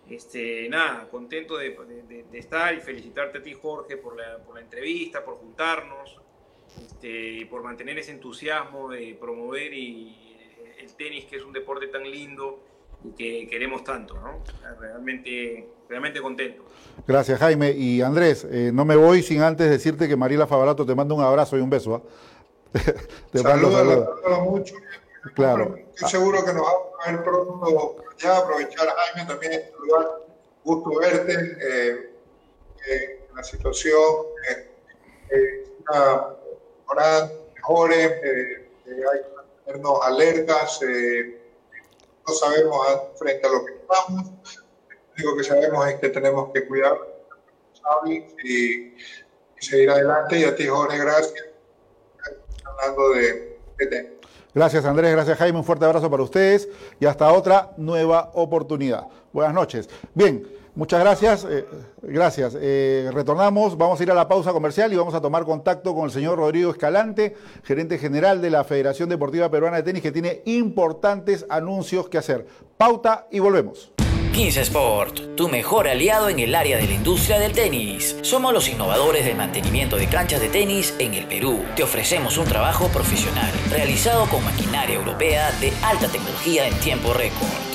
Este, 0.09 0.67
nada, 0.69 1.07
contento 1.09 1.57
de 1.57 2.25
estar 2.33 2.75
y 2.75 2.81
felicitarte 2.81 3.39
a 3.39 3.43
ti 3.43 3.53
Jorge 3.53 3.97
por 3.97 4.15
la, 4.15 4.37
por 4.39 4.55
la 4.55 4.61
entrevista, 4.61 5.23
por 5.23 5.35
juntarnos, 5.35 6.19
este, 6.83 7.47
por 7.49 7.63
mantener 7.63 7.97
ese 7.97 8.11
entusiasmo 8.11 8.89
de 8.89 9.15
promover 9.19 9.73
y 9.73 10.35
el 10.79 10.93
tenis, 10.95 11.25
que 11.25 11.37
es 11.37 11.43
un 11.43 11.53
deporte 11.53 11.87
tan 11.87 12.03
lindo 12.03 12.64
y 13.07 13.11
que 13.15 13.47
queremos 13.49 13.83
tanto, 13.83 14.15
¿no? 14.15 14.43
Realmente, 14.79 15.69
realmente 15.89 16.21
contento. 16.21 16.63
Gracias, 17.07 17.39
Jaime. 17.39 17.71
Y 17.71 18.01
Andrés, 18.01 18.47
eh, 18.49 18.71
no 18.73 18.85
me 18.85 18.95
voy 18.95 19.21
sin 19.21 19.41
antes 19.41 19.69
decirte 19.69 20.07
que 20.07 20.15
Mariela 20.15 20.47
Favarato 20.47 20.85
te 20.85 20.95
manda 20.95 21.13
un 21.13 21.21
abrazo 21.21 21.57
y 21.57 21.61
un 21.61 21.69
beso. 21.69 21.97
¿eh? 21.97 22.01
te 23.31 23.39
saludos, 23.39 24.09
mucho. 24.43 24.75
Claro. 25.33 25.75
Estoy 25.93 26.09
seguro 26.09 26.45
que 26.45 26.53
nos 26.53 26.61
vamos 26.63 26.87
a 27.03 27.11
ver 27.11 27.23
pronto 27.23 27.95
ya. 28.17 28.37
Aprovechar, 28.37 28.87
Jaime, 28.87 29.27
también 29.27 29.61
saludar. 29.71 30.21
Gusto 30.63 30.99
verte. 30.99 31.33
Eh, 31.33 32.13
eh, 32.89 33.27
la 33.35 33.43
situación 33.43 34.01
eh, 35.31 35.63
está 35.79 36.35
ahora 36.87 37.31
mejores. 37.55 38.11
hay 38.11 39.21
que 39.21 39.35
mantenernos 39.35 39.99
alertas 40.03 40.79
no 42.27 42.33
sabemos 42.33 42.87
frente 43.17 43.47
a 43.47 43.51
lo 43.51 43.65
que 43.65 43.73
estamos. 43.73 44.25
Lo 44.27 45.13
único 45.13 45.37
que 45.37 45.43
sabemos 45.43 45.87
es 45.87 45.95
que 45.99 46.09
tenemos 46.09 46.51
que 46.53 46.67
cuidar 46.67 46.97
y, 48.05 48.93
seguir 49.59 49.89
adelante. 49.89 50.39
Y 50.39 50.43
a 50.43 50.55
ti, 50.55 50.67
Jorge, 50.67 50.97
gracias. 50.97 51.45
Hablando 52.63 53.09
de, 53.11 53.59
de 53.77 54.15
Gracias 54.53 54.85
Andrés, 54.85 55.11
gracias 55.11 55.37
Jaime, 55.37 55.57
un 55.57 55.65
fuerte 55.65 55.83
abrazo 55.83 56.09
para 56.09 56.23
ustedes 56.23 56.69
y 56.97 57.05
hasta 57.05 57.31
otra 57.33 57.73
nueva 57.75 58.31
oportunidad. 58.33 59.07
Buenas 59.33 59.53
noches. 59.53 59.89
Bien, 60.13 60.47
Muchas 60.75 60.99
gracias. 60.99 61.47
Eh, 61.49 61.65
gracias. 62.01 62.57
Eh, 62.59 63.09
retornamos, 63.13 63.77
vamos 63.77 63.99
a 63.99 64.03
ir 64.03 64.11
a 64.11 64.13
la 64.13 64.27
pausa 64.27 64.51
comercial 64.51 64.91
y 64.91 64.97
vamos 64.97 65.13
a 65.13 65.21
tomar 65.21 65.45
contacto 65.45 65.95
con 65.95 66.05
el 66.05 66.11
señor 66.11 66.37
Rodrigo 66.37 66.71
Escalante, 66.71 67.35
gerente 67.63 67.97
general 67.97 68.41
de 68.41 68.49
la 68.49 68.63
Federación 68.65 69.07
Deportiva 69.09 69.49
Peruana 69.49 69.77
de 69.77 69.83
Tenis, 69.83 70.03
que 70.03 70.11
tiene 70.11 70.41
importantes 70.45 71.45
anuncios 71.49 72.09
que 72.09 72.17
hacer. 72.17 72.45
Pauta 72.77 73.27
y 73.31 73.39
volvemos. 73.39 73.93
15 74.33 74.61
Sport, 74.63 75.35
tu 75.37 75.47
mejor 75.47 75.87
aliado 75.87 76.27
en 76.27 76.39
el 76.39 76.55
área 76.55 76.75
de 76.75 76.87
la 76.87 76.93
industria 76.93 77.39
del 77.39 77.53
tenis. 77.53 78.17
Somos 78.21 78.51
los 78.51 78.67
innovadores 78.67 79.23
del 79.23 79.37
mantenimiento 79.37 79.95
de 79.95 80.07
canchas 80.07 80.41
de 80.41 80.49
tenis 80.49 80.93
en 80.99 81.13
el 81.13 81.25
Perú. 81.25 81.63
Te 81.77 81.83
ofrecemos 81.83 82.37
un 82.37 82.43
trabajo 82.43 82.89
profesional 82.89 83.53
realizado 83.71 84.25
con 84.25 84.43
maquinaria 84.43 84.97
europea 84.97 85.53
de 85.61 85.71
alta 85.81 86.09
tecnología 86.09 86.67
en 86.67 86.77
tiempo 86.81 87.13
récord 87.13 87.74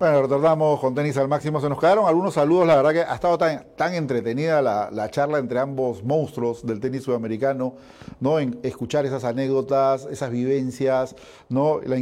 Bueno, 0.00 0.22
retornamos 0.22 0.80
con 0.80 0.94
tenis 0.94 1.18
al 1.18 1.28
máximo. 1.28 1.60
Se 1.60 1.68
nos 1.68 1.78
quedaron 1.78 2.06
algunos 2.08 2.32
saludos. 2.32 2.66
La 2.66 2.74
verdad 2.74 2.92
que 2.92 3.00
ha 3.00 3.14
estado 3.14 3.36
tan, 3.36 3.66
tan 3.76 3.92
entretenida 3.92 4.62
la, 4.62 5.10
charla 5.10 5.38
entre 5.38 5.58
ambos 5.58 6.02
monstruos 6.02 6.64
del 6.64 6.80
tenis 6.80 7.02
sudamericano, 7.02 7.74
¿no? 8.18 8.38
En 8.38 8.58
escuchar 8.62 9.04
esas 9.04 9.24
anécdotas, 9.24 10.08
esas 10.10 10.30
vivencias, 10.30 11.14
¿no? 11.50 11.82
La, 11.84 11.98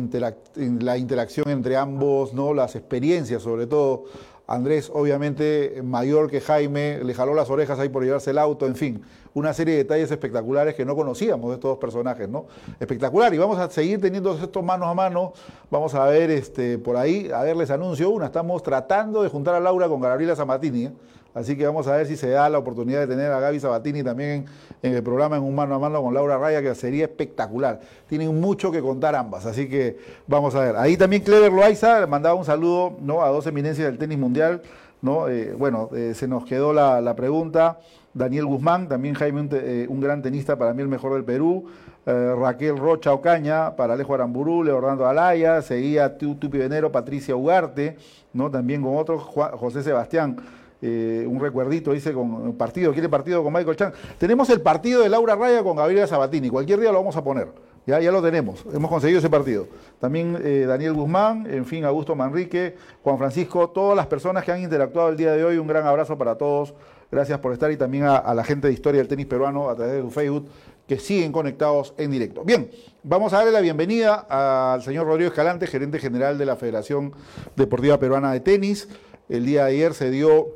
la 0.54 0.96
interacción 0.96 1.50
entre 1.50 1.76
ambos, 1.76 2.32
¿no? 2.34 2.54
Las 2.54 2.76
experiencias, 2.76 3.42
sobre 3.42 3.66
todo. 3.66 4.04
Andrés, 4.46 4.92
obviamente, 4.94 5.82
mayor 5.82 6.30
que 6.30 6.40
Jaime, 6.40 7.02
le 7.02 7.14
jaló 7.14 7.34
las 7.34 7.50
orejas 7.50 7.80
ahí 7.80 7.88
por 7.88 8.04
llevarse 8.04 8.30
el 8.30 8.38
auto, 8.38 8.66
en 8.66 8.76
fin, 8.76 9.02
una 9.38 9.52
serie 9.52 9.74
de 9.74 9.84
detalles 9.84 10.10
espectaculares 10.10 10.74
que 10.74 10.84
no 10.84 10.94
conocíamos 10.96 11.50
de 11.50 11.54
estos 11.54 11.70
dos 11.70 11.78
personajes, 11.78 12.28
¿no? 12.28 12.46
Espectacular, 12.80 13.32
y 13.32 13.38
vamos 13.38 13.58
a 13.58 13.70
seguir 13.70 14.00
teniendo 14.00 14.34
estos 14.34 14.64
manos 14.64 14.88
a 14.88 14.94
mano, 14.94 15.32
vamos 15.70 15.94
a 15.94 16.04
ver 16.06 16.30
este, 16.30 16.78
por 16.78 16.96
ahí, 16.96 17.30
a 17.32 17.42
verles 17.42 17.70
anuncio 17.70 18.10
una, 18.10 18.26
estamos 18.26 18.62
tratando 18.62 19.22
de 19.22 19.28
juntar 19.28 19.54
a 19.54 19.60
Laura 19.60 19.88
con 19.88 20.00
Gabriela 20.00 20.36
Zamatini, 20.36 20.86
¿eh? 20.86 20.92
Así 21.34 21.56
que 21.56 21.64
vamos 21.64 21.86
a 21.86 21.96
ver 21.96 22.06
si 22.06 22.16
se 22.16 22.30
da 22.30 22.48
la 22.48 22.58
oportunidad 22.58 22.98
de 23.00 23.06
tener 23.06 23.30
a 23.30 23.38
Gaby 23.38 23.60
Sabatini 23.60 24.02
también 24.02 24.46
en, 24.82 24.94
el 24.94 25.02
programa 25.04 25.36
en 25.36 25.44
un 25.44 25.54
mano 25.54 25.74
a 25.76 25.78
mano 25.78 26.02
con 26.02 26.12
Laura 26.12 26.36
Raya, 26.36 26.60
que 26.62 26.74
sería 26.74 27.04
espectacular. 27.04 27.80
Tienen 28.08 28.40
mucho 28.40 28.72
que 28.72 28.80
contar 28.80 29.14
ambas, 29.14 29.46
así 29.46 29.68
que 29.68 29.98
vamos 30.26 30.56
a 30.56 30.60
ver. 30.60 30.76
Ahí 30.76 30.96
también 30.96 31.22
Clever 31.22 31.52
Loaiza 31.52 32.06
mandaba 32.08 32.34
un 32.34 32.44
saludo 32.44 32.96
¿no? 33.00 33.22
a 33.22 33.28
dos 33.28 33.46
eminencias 33.46 33.86
del 33.86 33.98
tenis 33.98 34.18
mundial. 34.18 34.62
¿no? 35.00 35.28
Eh, 35.28 35.54
bueno, 35.56 35.90
eh, 35.94 36.12
se 36.14 36.26
nos 36.26 36.44
quedó 36.44 36.72
la, 36.72 37.14
pregunta. 37.14 37.78
Daniel 38.18 38.46
Guzmán, 38.46 38.88
también 38.88 39.14
Jaime, 39.14 39.40
un, 39.40 39.48
eh, 39.52 39.86
un, 39.88 40.00
gran 40.00 40.20
tenista, 40.20 40.58
para 40.58 40.74
mí 40.74 40.82
el 40.82 40.88
mejor 40.88 41.14
del 41.14 41.24
Perú. 41.24 41.66
Raquel 42.06 42.78
Rocha 42.78 43.12
Ocaña, 43.12 43.76
para 43.76 43.92
Alejo 43.92 44.14
Aramburu, 44.14 44.64
Leonardo 44.64 45.06
Alaya, 45.06 45.60
seguía 45.60 46.16
Tupi 46.16 46.56
Venero, 46.56 46.90
Patricia 46.90 47.36
Ugarte, 47.36 47.98
¿no? 48.32 48.50
también 48.50 48.80
con 48.80 48.96
otros, 48.96 49.22
José 49.22 49.82
Sebastián. 49.82 50.38
Eh, 50.80 51.26
un 51.28 51.40
recuerdito, 51.40 51.92
dice, 51.92 52.12
con 52.12 52.52
partido, 52.52 52.92
quiere 52.92 53.08
partido 53.08 53.42
con 53.42 53.52
Michael 53.52 53.76
Chang. 53.76 53.92
Tenemos 54.16 54.48
el 54.50 54.60
partido 54.60 55.02
de 55.02 55.08
Laura 55.08 55.34
Raya 55.34 55.62
con 55.64 55.76
Gabriela 55.76 56.06
Sabatini, 56.06 56.50
cualquier 56.50 56.78
día 56.78 56.92
lo 56.92 56.98
vamos 56.98 57.16
a 57.16 57.24
poner. 57.24 57.48
Ya, 57.84 57.98
ya 58.00 58.12
lo 58.12 58.22
tenemos, 58.22 58.64
hemos 58.72 58.90
conseguido 58.90 59.18
ese 59.18 59.30
partido. 59.30 59.66
También 59.98 60.38
eh, 60.44 60.66
Daniel 60.68 60.92
Guzmán, 60.92 61.46
en 61.50 61.64
fin, 61.64 61.84
Augusto 61.84 62.14
Manrique, 62.14 62.76
Juan 63.02 63.18
Francisco, 63.18 63.70
todas 63.70 63.96
las 63.96 64.06
personas 64.06 64.44
que 64.44 64.52
han 64.52 64.60
interactuado 64.62 65.08
el 65.08 65.16
día 65.16 65.32
de 65.32 65.42
hoy, 65.42 65.56
un 65.56 65.66
gran 65.66 65.86
abrazo 65.86 66.16
para 66.16 66.36
todos. 66.36 66.74
Gracias 67.10 67.38
por 67.40 67.52
estar 67.52 67.70
y 67.72 67.76
también 67.76 68.04
a, 68.04 68.34
la 68.34 68.44
gente 68.44 68.68
de 68.68 68.74
Historia 68.74 69.00
del 69.00 69.08
Tenis 69.08 69.26
Peruano 69.26 69.70
a 69.70 69.76
través 69.76 69.94
de 69.94 70.02
su 70.02 70.10
Facebook 70.10 70.48
que 70.86 70.98
siguen 70.98 71.32
conectados 71.32 71.94
en 71.96 72.10
directo. 72.10 72.44
Bien, 72.44 72.70
vamos 73.02 73.32
a 73.32 73.38
darle 73.38 73.52
la 73.52 73.60
bienvenida 73.60 74.26
al 74.28 74.82
señor 74.82 75.06
Rodrigo 75.06 75.28
Escalante, 75.28 75.66
gerente 75.66 75.98
general 75.98 76.38
de 76.38 76.46
la 76.46 76.56
Federación 76.56 77.12
Deportiva 77.56 77.98
Peruana 77.98 78.32
de 78.32 78.40
Tenis. 78.40 78.88
El 79.28 79.46
día 79.46 79.64
de 79.64 79.72
ayer 79.72 79.94
se 79.94 80.10
dio 80.10 80.48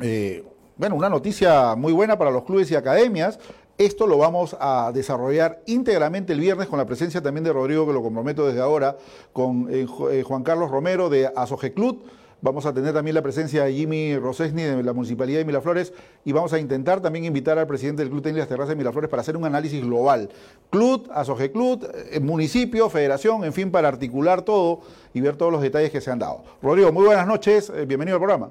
eh, 0.00 0.44
bueno, 0.76 0.96
una 0.96 1.08
noticia 1.08 1.76
muy 1.76 1.92
buena 1.92 2.18
para 2.18 2.32
los 2.32 2.44
clubes 2.44 2.70
y 2.70 2.74
academias. 2.74 3.38
Esto 3.78 4.06
lo 4.06 4.18
vamos 4.18 4.56
a 4.60 4.90
desarrollar 4.92 5.62
íntegramente 5.66 6.32
el 6.32 6.40
viernes 6.40 6.68
con 6.68 6.78
la 6.78 6.86
presencia 6.86 7.22
también 7.22 7.44
de 7.44 7.52
Rodrigo, 7.52 7.86
que 7.86 7.92
lo 7.92 8.02
comprometo 8.02 8.46
desde 8.46 8.60
ahora, 8.60 8.96
con 9.32 9.68
eh, 9.70 9.86
eh, 10.10 10.22
Juan 10.24 10.42
Carlos 10.42 10.70
Romero 10.70 11.08
de 11.08 11.30
Club. 11.74 12.04
Vamos 12.44 12.66
a 12.66 12.74
tener 12.74 12.92
también 12.92 13.14
la 13.14 13.22
presencia 13.22 13.64
de 13.64 13.72
Jimmy 13.72 14.18
Rosesni 14.18 14.64
de 14.64 14.82
la 14.82 14.92
Municipalidad 14.92 15.38
de 15.38 15.46
Miraflores 15.46 15.94
y 16.26 16.32
vamos 16.32 16.52
a 16.52 16.58
intentar 16.58 17.00
también 17.00 17.24
invitar 17.24 17.58
al 17.58 17.66
presidente 17.66 18.02
del 18.02 18.10
Club 18.10 18.22
Tenis 18.22 18.40
Las 18.40 18.48
Terrazas 18.48 18.68
de 18.68 18.76
Miraflores 18.76 19.08
para 19.08 19.22
hacer 19.22 19.34
un 19.34 19.46
análisis 19.46 19.82
global. 19.82 20.28
Club, 20.68 21.08
Club, 21.54 21.88
municipio, 22.20 22.90
federación, 22.90 23.44
en 23.44 23.54
fin, 23.54 23.72
para 23.72 23.88
articular 23.88 24.42
todo 24.42 24.80
y 25.14 25.22
ver 25.22 25.36
todos 25.36 25.52
los 25.52 25.62
detalles 25.62 25.90
que 25.90 26.02
se 26.02 26.10
han 26.10 26.18
dado. 26.18 26.44
Rodrigo, 26.60 26.92
muy 26.92 27.06
buenas 27.06 27.26
noches, 27.26 27.72
bienvenido 27.88 28.16
al 28.16 28.20
programa. 28.20 28.50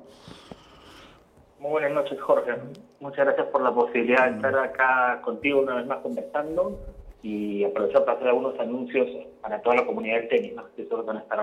Muy 1.59 1.69
buenas 1.69 1.91
noches, 1.91 2.19
Jorge. 2.19 2.51
Muchas 2.99 3.27
gracias 3.27 3.45
por 3.51 3.61
la 3.61 3.75
posibilidad 3.75 4.27
de 4.27 4.37
estar 4.37 4.57
acá 4.57 5.21
contigo 5.21 5.61
una 5.61 5.75
vez 5.75 5.85
más 5.85 5.99
conversando 5.99 6.79
y 7.21 7.63
aprovechar 7.63 8.05
para 8.05 8.17
hacer 8.17 8.29
algunos 8.29 8.59
anuncios 8.59 9.07
para 9.39 9.61
toda 9.61 9.75
la 9.75 9.85
comunidad 9.85 10.15
del 10.15 10.29
tenis, 10.29 10.53
que 10.75 10.87
van 11.05 11.17
a 11.17 11.19
estar 11.19 11.39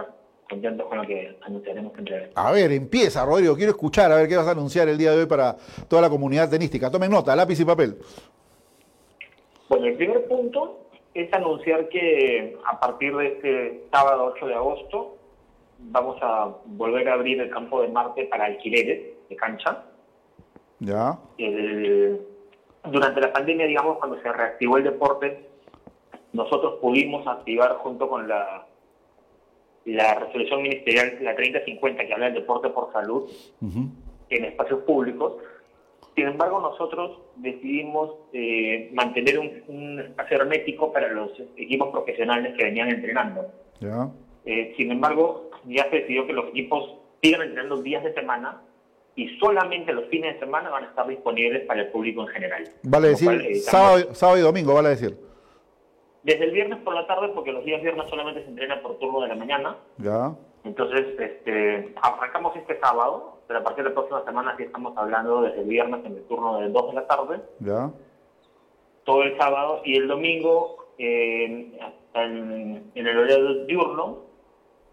contentos 0.51 0.87
con 0.89 0.99
lo 0.99 1.07
que 1.07 1.37
anunciaremos 1.43 1.97
entre 1.97 2.31
A 2.35 2.51
ver, 2.51 2.73
empieza, 2.73 3.25
Rodrigo. 3.25 3.55
Quiero 3.55 3.71
escuchar 3.71 4.11
a 4.11 4.17
ver 4.17 4.29
qué 4.29 4.37
vas 4.37 4.49
a 4.49 4.51
anunciar 4.51 4.89
el 4.89 4.99
día 4.99 5.13
de 5.13 5.21
hoy 5.21 5.27
para 5.27 5.57
toda 5.89 6.03
la 6.03 6.11
comunidad 6.11 6.51
tenística. 6.51 6.91
Tomen 6.91 7.11
nota, 7.11 7.37
lápiz 7.37 7.61
y 7.61 7.65
papel. 7.65 7.97
Bueno, 9.69 9.87
el 9.87 9.97
primer 9.97 10.27
punto 10.27 10.81
es 11.15 11.33
anunciar 11.33 11.89
que 11.89 12.59
a 12.67 12.81
partir 12.81 13.17
de 13.17 13.27
este 13.29 13.85
sábado 13.93 14.33
8 14.35 14.47
de 14.47 14.55
agosto 14.55 15.17
vamos 15.79 16.19
a 16.21 16.57
volver 16.67 17.09
a 17.09 17.15
abrir 17.15 17.41
el 17.41 17.51
campo 17.51 17.81
de 17.81 17.89
Marte 17.89 18.25
para 18.25 18.47
alquileres 18.47 19.15
de 19.29 19.37
cancha 19.37 19.85
ya. 20.81 21.17
durante 22.91 23.21
la 23.21 23.33
pandemia, 23.33 23.67
digamos, 23.67 23.99
cuando 23.99 24.21
se 24.21 24.33
reactivó 24.33 24.79
el 24.79 24.85
deporte, 24.85 25.49
nosotros 26.33 26.79
pudimos 26.81 27.27
activar 27.27 27.77
junto 27.77 28.09
con 28.09 28.27
la, 28.29 28.67
la 29.85 30.15
resolución 30.15 30.63
ministerial, 30.63 31.19
la 31.23 31.35
3050, 31.35 32.07
que 32.07 32.13
habla 32.13 32.27
del 32.27 32.35
deporte 32.35 32.69
por 32.71 32.93
salud 32.93 33.31
en 34.31 34.45
espacios 34.45 34.81
públicos, 34.81 35.37
Sin 36.15 36.27
embargo, 36.27 36.61
nosotros 36.61 37.19
decidimos 37.37 38.15
eh, 38.33 38.91
mantener 38.93 39.39
un, 39.39 39.63
un, 39.69 40.01
espacio 40.01 40.39
hermético 40.39 40.93
para 40.93 41.09
los 41.09 41.31
equipos 41.57 41.89
profesionales 41.91 42.55
que 42.57 42.65
venían 42.65 42.89
entrenando. 42.91 43.47
Eh, 44.45 44.75
sin 44.77 44.91
embargo, 44.91 45.51
ya 45.67 45.89
se 45.91 46.01
decidió 46.01 46.27
que 46.27 46.33
los 46.33 46.49
equipos 46.49 46.97
sigan 47.23 47.43
entrenando 47.43 47.81
días 47.81 48.03
de 48.03 48.13
semana 48.15 48.61
y 49.15 49.29
solamente 49.39 49.93
los 49.93 50.09
fines 50.09 50.35
de 50.35 50.41
semana 50.41 50.71
van 50.71 50.85
a 50.85 50.89
estar 50.89 51.07
disponibles 51.07 51.65
para 51.67 51.83
el 51.83 51.89
público 51.89 52.23
en 52.23 52.29
general. 52.29 52.65
Vale 52.83 53.09
decir, 53.09 53.31
eh, 53.31 53.55
sábado 53.57 54.39
y 54.39 54.41
domingo, 54.41 54.75
vale 54.75 54.91
decir. 54.91 55.30
Desde 56.23 56.45
el 56.45 56.51
viernes 56.51 56.79
por 56.81 56.95
la 56.95 57.07
tarde, 57.07 57.29
porque 57.35 57.53
los 57.53 57.65
días 57.65 57.81
viernes 57.83 58.09
solamente 58.11 58.43
se 58.43 58.49
entrena 58.51 58.83
por 58.83 58.99
turno 58.99 59.21
de 59.23 59.29
la 59.29 59.35
mañana. 59.37 59.77
Ya. 59.99 60.33
Entonces, 60.65 61.19
este, 61.19 61.95
arrancamos 62.03 62.55
este 62.57 62.79
sábado, 62.79 63.39
pero 63.47 63.61
a 63.61 63.63
partir 63.65 63.85
de 63.85 63.91
la 63.91 63.95
próxima 63.95 64.23
semana 64.25 64.55
sí 64.59 64.65
estamos 64.65 64.93
hablando 64.99 65.41
desde 65.43 65.63
el 65.63 65.69
viernes 65.69 66.05
en 66.05 66.17
el 66.17 66.23
turno 66.25 66.59
de 66.61 66.69
2 66.69 66.89
de 66.89 66.95
la 66.95 67.07
tarde, 67.07 67.41
Ya. 67.61 67.91
todo 69.05 69.23
el 69.23 69.37
sábado 69.39 69.81
y 69.85 69.97
el 69.97 70.07
domingo 70.09 70.89
eh, 70.99 71.79
en, 72.13 72.91
en 72.95 73.07
el 73.07 73.19
horario 73.19 73.65
diurno, 73.65 74.19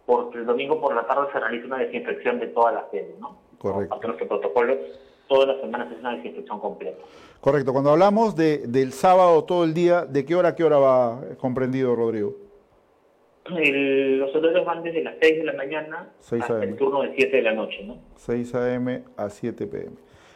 porque 0.05 0.37
el 0.37 0.45
domingo 0.45 0.79
por 0.79 0.95
la 0.95 1.05
tarde 1.05 1.27
se 1.33 1.39
realiza 1.41 1.65
una 1.67 1.79
desinfección 1.79 2.39
de 2.39 2.47
toda 2.47 2.71
la 2.71 2.87
sede, 2.89 3.15
¿no? 3.19 3.37
Correcto. 3.57 3.93
Aparte 3.95 4.01
de 4.07 4.07
nuestro 4.13 4.27
protocolo, 4.29 4.77
todas 5.27 5.47
las 5.47 5.61
semanas 5.61 5.91
es 5.91 5.99
una 5.99 6.15
desinfección 6.15 6.59
completa. 6.59 6.99
Correcto. 7.41 7.71
Cuando 7.73 7.91
hablamos 7.91 8.35
de, 8.35 8.59
del 8.67 8.91
sábado 8.93 9.43
todo 9.43 9.63
el 9.63 9.73
día, 9.73 10.05
¿de 10.05 10.25
qué 10.25 10.35
hora 10.35 10.49
a 10.49 10.55
qué 10.55 10.63
hora 10.63 10.77
va 10.79 11.21
comprendido, 11.39 11.95
Rodrigo? 11.95 12.35
El- 13.55 14.19
los 14.19 14.35
horarios 14.35 14.65
van 14.65 14.83
desde 14.83 15.03
las 15.03 15.15
6 15.21 15.37
de 15.37 15.43
la 15.45 15.53
mañana 15.53 16.09
6 16.19 16.41
hasta 16.41 16.63
el 16.63 16.75
turno 16.75 17.01
de 17.01 17.13
7 17.15 17.37
de 17.37 17.41
la 17.43 17.53
noche, 17.53 17.83
¿no? 17.85 17.97
6 18.17 18.53
a.m. 18.55 19.03
a 19.15 19.29
7 19.29 19.67
p.m. 19.67 19.91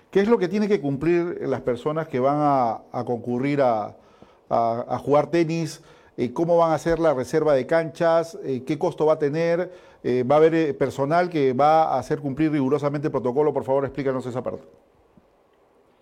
¿Qué 0.09 0.21
es 0.21 0.27
lo 0.29 0.37
que 0.37 0.47
tienen 0.47 0.69
que 0.69 0.79
cumplir 0.79 1.39
las 1.41 1.61
personas 1.61 2.07
que 2.07 2.19
van 2.19 2.37
a, 2.39 2.81
a 2.91 3.03
concurrir 3.05 3.61
a, 3.61 3.95
a- 4.49 4.85
a 4.87 4.97
jugar 4.99 5.27
tenis? 5.29 5.83
Eh, 6.17 6.31
¿Cómo 6.33 6.57
van 6.57 6.71
a 6.71 6.75
hacer 6.75 6.99
la 6.99 7.13
reserva 7.13 7.53
de 7.53 7.65
canchas? 7.65 8.37
Eh, 8.45 8.63
¿Qué 8.65 8.77
costo 8.77 9.05
va 9.05 9.13
a 9.13 9.19
tener? 9.19 9.71
Eh, 10.03 10.23
¿Va 10.29 10.35
a 10.35 10.37
haber 10.37 10.77
personal 10.77 11.29
que 11.29 11.53
va 11.53 11.83
a 11.83 11.99
hacer 11.99 12.19
cumplir 12.19 12.51
rigurosamente 12.51 13.07
el 13.07 13.11
protocolo? 13.11 13.51
Por 13.53 13.63
favor, 13.63 13.83
explícanos 13.85 14.25
esa 14.25 14.41
parte. 14.43 14.63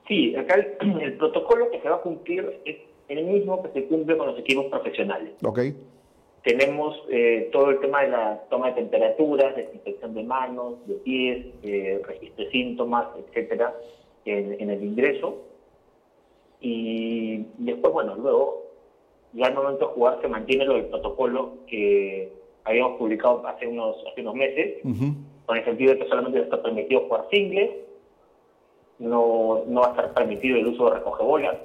Sí, 0.10 0.36
acá 0.36 0.56
el, 0.56 1.02
el 1.02 1.14
protocolo 1.14 1.72
que 1.72 1.80
se 1.80 1.88
va 1.88 1.96
a 1.98 2.02
cumplir 2.02 2.60
es 2.66 2.78
el 3.08 3.24
mismo 3.26 3.64
que 3.64 3.70
se 3.70 3.88
cumple 3.88 4.18
con 4.18 4.28
los 4.28 4.40
equipos 4.40 4.66
profesionales. 4.66 5.32
¿Ok? 5.46 5.60
Tenemos 6.44 7.02
eh, 7.10 7.50
todo 7.52 7.70
el 7.70 7.80
tema 7.80 8.02
de 8.02 8.10
la 8.10 8.44
toma 8.50 8.68
de 8.68 8.74
temperaturas, 8.74 9.56
desinfección 9.56 10.14
de 10.14 10.24
manos, 10.24 10.86
de 10.88 10.96
pies, 10.96 11.46
eh, 11.64 12.02
registro 12.06 12.46
de 12.46 12.52
síntomas, 12.52 13.08
etcétera, 13.18 13.76
en, 14.26 14.60
en 14.60 14.70
el 14.70 14.84
ingreso. 14.84 15.44
Y 16.62 17.46
después, 17.58 17.94
bueno, 17.94 18.16
luego, 18.16 18.66
ya 19.34 19.48
al 19.48 19.54
momento 19.54 19.88
de 19.88 19.94
jugar 19.94 20.20
se 20.22 20.28
mantiene 20.28 20.66
lo 20.66 20.74
del 20.76 20.86
protocolo 20.86 21.58
que 21.68 22.32
habíamos 22.64 22.98
publicado 22.98 23.46
hace 23.46 23.68
unos, 23.68 23.98
hace 24.10 24.22
unos 24.22 24.36
meses, 24.36 24.82
con 25.46 25.58
el 25.58 25.66
sentido 25.66 25.94
de 25.94 26.00
que 26.00 26.08
solamente 26.08 26.40
está 26.40 26.62
permitido 26.62 27.02
jugar 27.02 27.28
singles, 27.32 27.70
no, 29.00 29.64
no 29.68 29.82
va 29.82 29.88
a 29.88 29.92
estar 29.92 30.14
permitido 30.14 30.58
el 30.58 30.68
uso 30.68 30.86
de 30.90 30.98
recogebolas. 30.98 31.58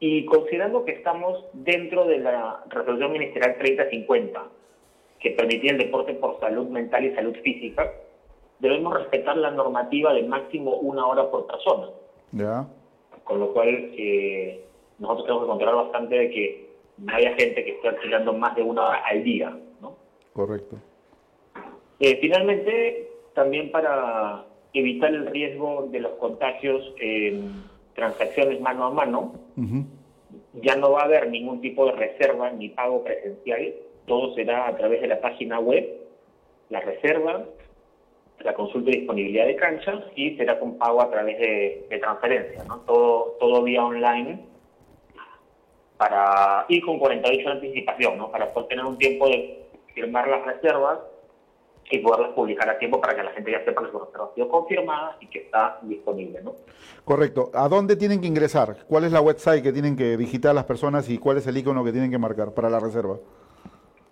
Y 0.00 0.24
considerando 0.26 0.84
que 0.84 0.92
estamos 0.92 1.44
dentro 1.52 2.06
de 2.06 2.18
la 2.18 2.62
resolución 2.68 3.12
ministerial 3.12 3.56
3050, 3.58 4.44
que 5.18 5.30
permitía 5.32 5.72
el 5.72 5.78
deporte 5.78 6.14
por 6.14 6.38
salud 6.40 6.68
mental 6.68 7.04
y 7.04 7.14
salud 7.14 7.34
física, 7.42 7.90
debemos 8.60 8.94
respetar 8.94 9.36
la 9.36 9.50
normativa 9.50 10.12
de 10.12 10.22
máximo 10.22 10.76
una 10.76 11.06
hora 11.06 11.30
por 11.30 11.46
persona. 11.46 11.88
¿Ya? 12.32 12.66
Con 13.24 13.40
lo 13.40 13.52
cual, 13.52 13.68
eh, 13.68 14.64
nosotros 14.98 15.26
tenemos 15.26 15.44
que 15.44 15.48
controlar 15.48 15.84
bastante 15.84 16.14
de 16.14 16.30
que 16.30 16.68
no 16.98 17.14
haya 17.14 17.34
gente 17.34 17.64
que 17.64 17.72
esté 17.72 17.88
alquilando 17.88 18.32
más 18.32 18.54
de 18.56 18.62
una 18.62 18.86
hora 18.86 19.02
al 19.04 19.22
día, 19.22 19.56
¿no? 19.80 19.96
Correcto. 20.32 20.76
Eh, 22.00 22.18
finalmente, 22.20 23.10
también 23.34 23.70
para 23.70 24.44
evitar 24.72 25.10
el 25.14 25.26
riesgo 25.26 25.88
de 25.90 26.00
los 26.00 26.12
contagios 26.12 26.94
en 27.00 27.62
transacciones 27.94 28.60
mano 28.60 28.86
a 28.86 28.90
mano, 28.90 29.32
ya 30.54 30.76
no 30.76 30.92
va 30.92 31.02
a 31.02 31.04
haber 31.04 31.28
ningún 31.30 31.60
tipo 31.60 31.86
de 31.86 31.92
reserva 31.92 32.50
ni 32.50 32.68
pago 32.68 33.02
presencial, 33.02 33.74
todo 34.06 34.34
será 34.34 34.68
a 34.68 34.76
través 34.76 35.00
de 35.00 35.08
la 35.08 35.20
página 35.20 35.58
web, 35.58 35.86
la 36.70 36.80
reserva, 36.80 37.44
la 38.40 38.54
consulta 38.54 38.90
de 38.90 38.98
disponibilidad 38.98 39.46
de 39.46 39.56
cancha 39.56 40.04
y 40.14 40.36
será 40.36 40.58
con 40.60 40.78
pago 40.78 41.02
a 41.02 41.10
través 41.10 41.38
de, 41.38 41.86
de 41.90 41.98
transferencia, 41.98 42.64
¿no? 42.64 42.78
Todo, 42.80 43.36
todo 43.40 43.62
vía 43.62 43.84
online 43.84 44.40
para 45.96 46.64
y 46.68 46.80
con 46.80 46.98
48 46.98 47.44
de 47.44 47.54
anticipación, 47.54 48.18
¿no? 48.18 48.30
Para 48.30 48.52
poder 48.52 48.68
tener 48.68 48.84
un 48.84 48.96
tiempo 48.96 49.28
de 49.28 49.66
firmar 49.94 50.28
las 50.28 50.44
reservas 50.46 51.00
y 51.90 51.98
poderlas 52.00 52.32
publicar 52.34 52.68
a 52.68 52.78
tiempo 52.78 53.00
para 53.00 53.16
que 53.16 53.22
la 53.22 53.30
gente 53.32 53.50
ya 53.50 53.64
sepa 53.64 53.82
que 53.84 53.90
su 53.90 53.98
reserva 53.98 54.28
ha 54.30 54.34
sido 54.34 54.48
confirmada 54.48 55.16
y 55.20 55.26
que 55.28 55.38
está 55.40 55.78
disponible, 55.82 56.40
¿no? 56.42 56.54
Correcto. 57.04 57.50
¿A 57.54 57.68
dónde 57.68 57.96
tienen 57.96 58.20
que 58.20 58.26
ingresar? 58.26 58.76
¿Cuál 58.86 59.04
es 59.04 59.12
la 59.12 59.20
website 59.22 59.62
que 59.62 59.72
tienen 59.72 59.96
que 59.96 60.16
digitar 60.16 60.54
las 60.54 60.64
personas 60.64 61.08
y 61.08 61.18
cuál 61.18 61.38
es 61.38 61.46
el 61.46 61.56
icono 61.56 61.82
que 61.84 61.92
tienen 61.92 62.10
que 62.10 62.18
marcar 62.18 62.52
para 62.52 62.68
la 62.68 62.78
reserva? 62.80 63.16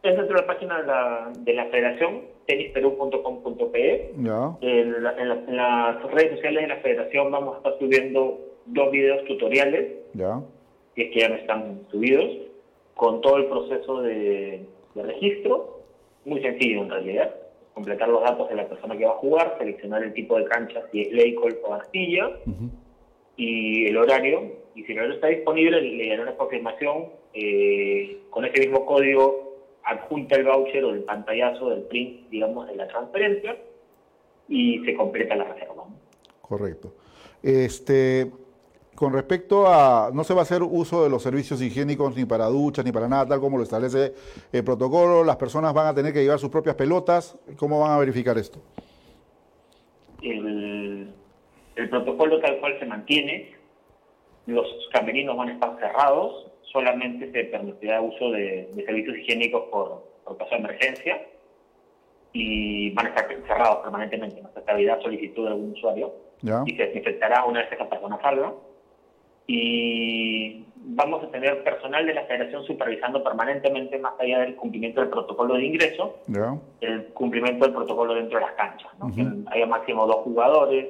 Es 0.03 0.16
dentro 0.16 0.36
de 0.36 0.40
la 0.43 0.47
página 0.47 0.81
de 0.81 0.86
la, 0.86 1.32
de 1.39 1.53
la 1.53 1.66
federación, 1.66 2.23
tenisperú.com.pe. 2.47 4.12
Ya. 4.19 4.57
En, 4.61 5.03
la- 5.03 5.12
en 5.20 5.28
la- 5.28 5.35
en 5.48 5.57
las 5.57 6.03
redes 6.12 6.36
sociales 6.36 6.62
de 6.62 6.69
la 6.69 6.77
federación 6.77 7.31
vamos 7.31 7.55
a 7.55 7.59
estar 7.59 7.78
subiendo 7.78 8.39
dos 8.66 8.90
videos 8.90 9.24
tutoriales, 9.27 9.93
Ya. 10.15 10.40
si 10.94 11.03
es 11.03 11.11
que 11.12 11.20
ya 11.20 11.28
no 11.28 11.35
están 11.36 11.81
subidos, 11.90 12.24
con 12.94 13.20
todo 13.20 13.36
el 13.36 13.47
proceso 13.47 14.01
de, 14.03 14.65
de 14.94 15.03
registro. 15.03 15.81
Muy 16.24 16.40
sencillo 16.43 16.82
en 16.82 16.90
realidad. 16.90 17.35
Completar 17.77 18.09
los 18.09 18.23
datos 18.23 18.48
de 18.48 18.57
la 18.57 18.66
persona 18.66 18.97
que 18.97 19.05
va 19.05 19.12
a 19.12 19.19
jugar, 19.19 19.57
seleccionar 19.59 20.03
el 20.03 20.15
tipo 20.15 20.39
de 20.39 20.47
cancha, 20.47 20.82
si 20.90 21.03
es 21.03 21.12
ley, 21.12 21.36
o 21.36 21.74
arcilla, 21.74 22.31
y 23.36 23.86
el 23.86 23.97
horario. 23.98 24.51
Y 24.74 24.82
si 24.85 24.93
el 24.93 24.98
horario 24.98 25.15
está 25.16 25.28
disponible, 25.28 25.81
le 25.82 26.09
dará 26.09 26.23
una 26.23 26.36
confirmación 26.36 27.11
eh, 27.35 28.23
con 28.31 28.47
ese 28.47 28.61
mismo 28.61 28.86
código 28.86 29.47
adjunta 29.86 30.36
el 30.36 30.44
voucher 30.44 30.85
o 30.85 30.90
el 30.90 31.05
pantallazo 31.05 31.70
del 31.70 31.82
print, 31.82 32.28
digamos, 32.28 32.66
de 32.66 32.77
la 32.77 32.89
transferencia 32.89 33.57
y 34.48 34.85
se 34.85 34.94
completa 34.94 35.36
la 35.36 35.44
reserva. 35.44 35.85
Correcto. 36.40 36.94
Este, 37.43 38.31
con 38.97 39.12
respecto 39.12 39.68
a, 39.68 40.10
no 40.12 40.24
se 40.24 40.35
va 40.35 40.40
a 40.40 40.43
hacer 40.43 40.62
uso 40.62 41.05
de 41.05 41.10
los 41.10 41.23
servicios 41.23 41.60
higiénicos 41.62 42.16
ni 42.16 42.24
para 42.24 42.47
duchas 42.47 42.85
ni 42.85 42.90
para 42.90 43.06
nada, 43.06 43.27
tal 43.27 43.40
como 43.40 43.59
lo 43.59 43.62
establece 43.62 44.14
el 44.52 44.64
protocolo. 44.64 45.23
Las 45.23 45.36
personas 45.36 45.73
van 45.74 45.86
a 45.86 45.94
tener 45.94 46.12
que 46.12 46.23
llevar 46.23 46.39
sus 46.39 46.48
propias 46.48 46.74
pelotas. 46.74 47.39
¿Cómo 47.56 47.78
van 47.78 47.93
a 47.93 47.98
verificar 47.98 48.36
esto? 48.39 48.59
El, 50.23 51.12
el 51.77 51.90
protocolo 51.90 52.40
tal 52.40 52.59
cual 52.59 52.78
se 52.81 52.86
mantiene, 52.86 53.55
los 54.47 54.66
camerinos 54.93 55.36
van 55.36 55.51
a 55.51 55.52
estar 55.52 55.78
cerrados, 55.78 56.47
solamente 56.73 57.31
se 57.31 57.44
permitirá 57.44 58.01
uso 58.01 58.31
de, 58.31 58.70
de 58.74 58.85
servicios 58.85 59.18
higiénicos 59.18 59.64
por, 59.70 60.05
por 60.24 60.39
caso 60.39 60.51
de 60.52 60.56
emergencia 60.56 61.27
y 62.32 62.90
van 62.90 63.06
a 63.06 63.09
estar 63.10 63.28
cerrados 63.47 63.77
permanentemente, 63.82 64.40
¿no? 64.40 64.51
cavidad 64.64 65.01
solicitud 65.02 65.44
de 65.44 65.51
algún 65.51 65.73
usuario. 65.73 66.27
¿Ya? 66.43 66.62
y 66.66 66.77
se 66.77 66.86
desinfectará 66.86 67.44
una 67.44 67.60
vez 67.60 67.68
que 67.68 67.77
esa 67.77 67.89
persona 67.89 68.20
salga. 68.20 68.52
Y 69.47 70.64
vamos 70.89 71.24
a 71.24 71.31
tener 71.31 71.62
personal 71.64 72.06
de 72.06 72.14
la 72.14 72.24
federación 72.24 72.64
supervisando 72.64 73.23
permanentemente, 73.23 73.98
más 73.98 74.14
allá 74.18 74.40
del 74.40 74.56
cumplimiento 74.56 75.01
del 75.01 75.10
protocolo 75.10 75.55
de 75.55 75.64
ingreso, 75.64 76.16
el 76.81 77.06
cumplimiento 77.09 77.64
del 77.64 77.74
protocolo 77.74 78.14
dentro 78.14 78.39
de 78.39 78.47
las 78.47 78.55
canchas. 78.55 78.90
¿no? 78.98 79.14
Que 79.14 79.27
haya 79.52 79.66
máximo 79.66 80.06
dos 80.06 80.24
jugadores, 80.24 80.86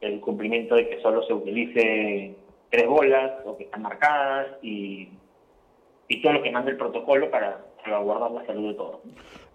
el 0.00 0.20
cumplimiento 0.20 0.74
de 0.74 0.88
que 0.88 1.00
solo 1.00 1.22
se 1.24 1.32
utilice 1.32 2.34
tres 2.70 2.88
bolas 2.88 3.32
o 3.44 3.56
que 3.56 3.64
están 3.64 3.82
marcadas 3.82 4.48
y, 4.62 5.08
y 6.08 6.22
todo 6.22 6.34
lo 6.34 6.42
que 6.42 6.50
manda 6.50 6.70
el 6.70 6.76
protocolo 6.76 7.30
para 7.30 7.64
salvaguardar 7.84 8.30
la 8.30 8.46
salud 8.46 8.68
de 8.68 8.74
todos. 8.74 8.96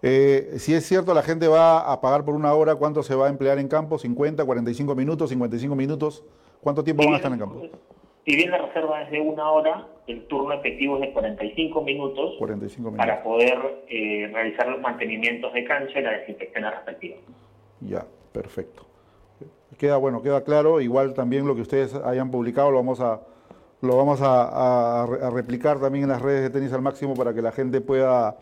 Eh, 0.02 0.54
si 0.58 0.74
es 0.74 0.86
cierto, 0.86 1.14
la 1.14 1.22
gente 1.22 1.48
va 1.48 1.92
a 1.92 2.00
pagar 2.00 2.24
por 2.24 2.34
una 2.34 2.52
hora, 2.54 2.74
¿cuánto 2.76 3.02
se 3.02 3.14
va 3.14 3.26
a 3.26 3.30
emplear 3.30 3.58
en 3.58 3.68
campo? 3.68 3.98
¿50, 3.98 4.44
45 4.44 4.94
minutos, 4.94 5.30
55 5.30 5.74
minutos? 5.74 6.24
¿Cuánto 6.60 6.84
tiempo 6.84 7.04
van 7.04 7.14
a 7.14 7.16
estar 7.16 7.32
en 7.32 7.38
campo? 7.38 7.62
Si 8.28 8.36
bien 8.36 8.50
la 8.50 8.58
reserva 8.58 9.00
es 9.04 9.10
de 9.10 9.22
una 9.22 9.50
hora, 9.50 9.86
el 10.06 10.26
turno 10.26 10.52
efectivo 10.52 10.96
es 10.96 11.00
de 11.00 11.12
45 11.14 11.80
minutos 11.82 12.34
45 12.38 12.90
minutos. 12.90 13.06
para 13.06 13.22
poder 13.22 13.58
eh, 13.88 14.28
realizar 14.30 14.68
los 14.68 14.82
mantenimientos 14.82 15.50
de 15.54 15.64
cancha 15.64 15.98
y 15.98 16.02
la 16.02 16.10
desinfección 16.10 16.64
respectiva. 16.64 17.16
Ya, 17.80 18.04
perfecto. 18.32 18.82
Queda 19.78 19.96
bueno, 19.96 20.20
queda 20.20 20.44
claro. 20.44 20.78
Igual 20.82 21.14
también 21.14 21.46
lo 21.46 21.54
que 21.54 21.62
ustedes 21.62 21.94
hayan 21.94 22.30
publicado 22.30 22.70
lo 22.70 22.76
vamos 22.76 23.00
a 23.00 23.20
lo 23.80 23.96
vamos 23.96 24.20
a, 24.20 24.42
a- 24.42 25.04
a 25.04 25.30
replicar 25.30 25.78
también 25.80 26.04
en 26.04 26.10
las 26.10 26.20
redes 26.20 26.42
de 26.42 26.50
tenis 26.50 26.72
al 26.74 26.82
máximo 26.82 27.14
para 27.14 27.32
que 27.32 27.40
la 27.40 27.52
gente 27.52 27.80
pueda 27.80 28.36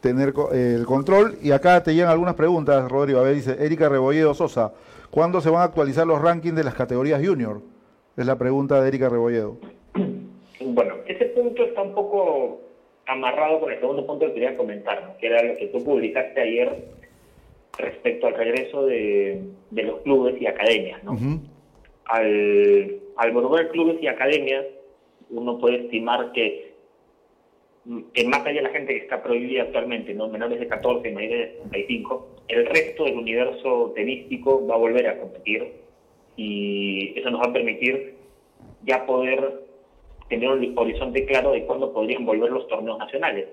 tener 0.00 0.34
el 0.52 0.86
control. 0.86 1.36
Y 1.42 1.50
acá 1.50 1.82
te 1.82 1.94
llegan 1.94 2.10
algunas 2.10 2.34
preguntas, 2.34 2.88
Rodrigo. 2.88 3.18
A 3.18 3.22
ver, 3.24 3.34
dice 3.34 3.56
Erika 3.58 3.88
Rebolledo 3.88 4.34
Sosa, 4.34 4.72
¿cuándo 5.10 5.40
se 5.40 5.50
van 5.50 5.62
a 5.62 5.64
actualizar 5.64 6.06
los 6.06 6.20
rankings 6.22 6.54
de 6.54 6.62
las 6.62 6.74
categorías 6.74 7.20
junior? 7.26 7.60
Es 8.16 8.26
la 8.26 8.38
pregunta 8.38 8.80
de 8.80 8.88
Erika 8.88 9.10
Rebolledo. 9.10 9.58
Bueno, 10.60 10.94
ese 11.06 11.26
punto 11.26 11.64
está 11.64 11.82
un 11.82 11.94
poco 11.94 12.62
amarrado 13.04 13.60
con 13.60 13.70
el 13.70 13.78
segundo 13.78 14.06
punto 14.06 14.26
que 14.26 14.32
quería 14.32 14.56
comentar, 14.56 15.16
que 15.20 15.26
era 15.26 15.42
lo 15.42 15.56
que 15.56 15.66
tú 15.66 15.84
publicaste 15.84 16.40
ayer 16.40 16.84
respecto 17.76 18.26
al 18.26 18.34
regreso 18.34 18.86
de, 18.86 19.42
los 19.70 20.00
clubes 20.00 20.40
y 20.40 20.46
academias. 20.46 21.04
¿no? 21.04 21.12
al, 22.06 23.00
al 23.16 23.32
volver 23.32 23.68
clubes 23.68 24.02
y 24.02 24.06
academias, 24.06 24.64
uno 25.28 25.58
puede 25.58 25.84
estimar 25.84 26.32
que, 26.32 26.74
que 28.14 28.26
más 28.26 28.40
allá 28.40 28.54
de 28.54 28.62
la 28.62 28.70
gente 28.70 28.94
que 28.94 29.00
está 29.00 29.22
prohibida 29.22 29.64
actualmente, 29.64 30.14
no 30.14 30.28
menores 30.28 30.58
de 30.58 30.68
14 30.68 31.06
y 31.06 31.12
mayores 31.12 31.52
de 31.52 31.62
65, 31.64 32.28
el 32.48 32.66
resto 32.66 33.04
del 33.04 33.18
universo 33.18 33.92
tenístico 33.94 34.66
va 34.66 34.76
a 34.76 34.78
volver 34.78 35.06
a 35.06 35.18
competir 35.18 35.85
y 36.36 37.18
eso 37.18 37.30
nos 37.30 37.40
va 37.40 37.50
a 37.50 37.52
permitir 37.52 38.14
ya 38.84 39.04
poder 39.06 39.66
tener 40.28 40.48
un 40.48 40.78
horizonte 40.78 41.24
claro 41.26 41.52
de 41.52 41.64
cuándo 41.64 41.92
podrían 41.92 42.24
volver 42.24 42.50
los 42.50 42.66
torneos 42.68 42.98
nacionales. 42.98 43.48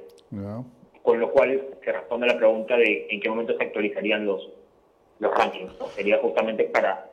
Con 1.01 1.19
lo 1.19 1.31
cual 1.31 1.61
se 1.83 1.91
responde 1.91 2.29
a 2.29 2.33
la 2.33 2.37
pregunta 2.37 2.77
de 2.77 3.07
en 3.09 3.19
qué 3.19 3.29
momento 3.29 3.57
se 3.57 3.63
actualizarían 3.63 4.25
los, 4.25 4.49
los 5.19 5.33
rankings. 5.33 5.73
Sería 5.95 6.17
justamente 6.19 6.63
para, 6.65 7.09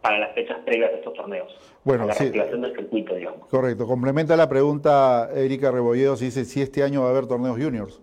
para 0.00 0.18
las 0.18 0.34
fechas 0.34 0.58
previas 0.64 0.90
de 0.90 0.98
estos 0.98 1.14
torneos. 1.14 1.56
Bueno, 1.84 2.06
la 2.06 2.14
sí. 2.14 2.28
del 2.28 2.76
circuito, 2.76 3.14
digamos. 3.14 3.48
Correcto. 3.48 3.86
Complementa 3.86 4.36
la 4.36 4.48
pregunta 4.48 5.30
Erika 5.34 5.70
Rebolledo 5.70 6.16
si 6.16 6.26
dice 6.26 6.44
si 6.44 6.60
este 6.62 6.82
año 6.82 7.02
va 7.02 7.08
a 7.08 7.10
haber 7.10 7.26
torneos 7.26 7.56
juniors. 7.58 8.00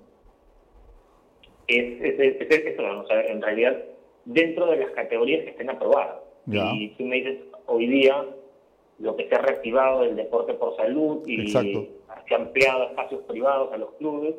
Es, 1.67 2.01
es, 2.01 2.19
es, 2.19 2.65
eso, 2.65 2.83
en 3.11 3.41
realidad, 3.41 3.77
dentro 4.25 4.65
de 4.65 4.77
las 4.77 4.91
categorías 4.91 5.43
que 5.43 5.51
estén 5.51 5.69
aprobadas. 5.69 6.28
Y 6.47 6.89
tú 6.89 7.05
me 7.05 7.17
dices, 7.17 7.39
hoy 7.67 7.87
día 7.87 8.25
lo 8.99 9.15
que 9.15 9.27
se 9.27 9.35
ha 9.35 9.39
reactivado 9.39 10.01
del 10.01 10.15
deporte 10.15 10.53
por 10.53 10.75
salud 10.75 11.27
y 11.27 11.47
se 11.49 11.57
ha 11.57 12.35
ampliado 12.35 12.83
espacios 12.89 13.21
privados 13.23 13.71
a 13.73 13.77
los 13.77 13.93
clubes, 13.93 14.35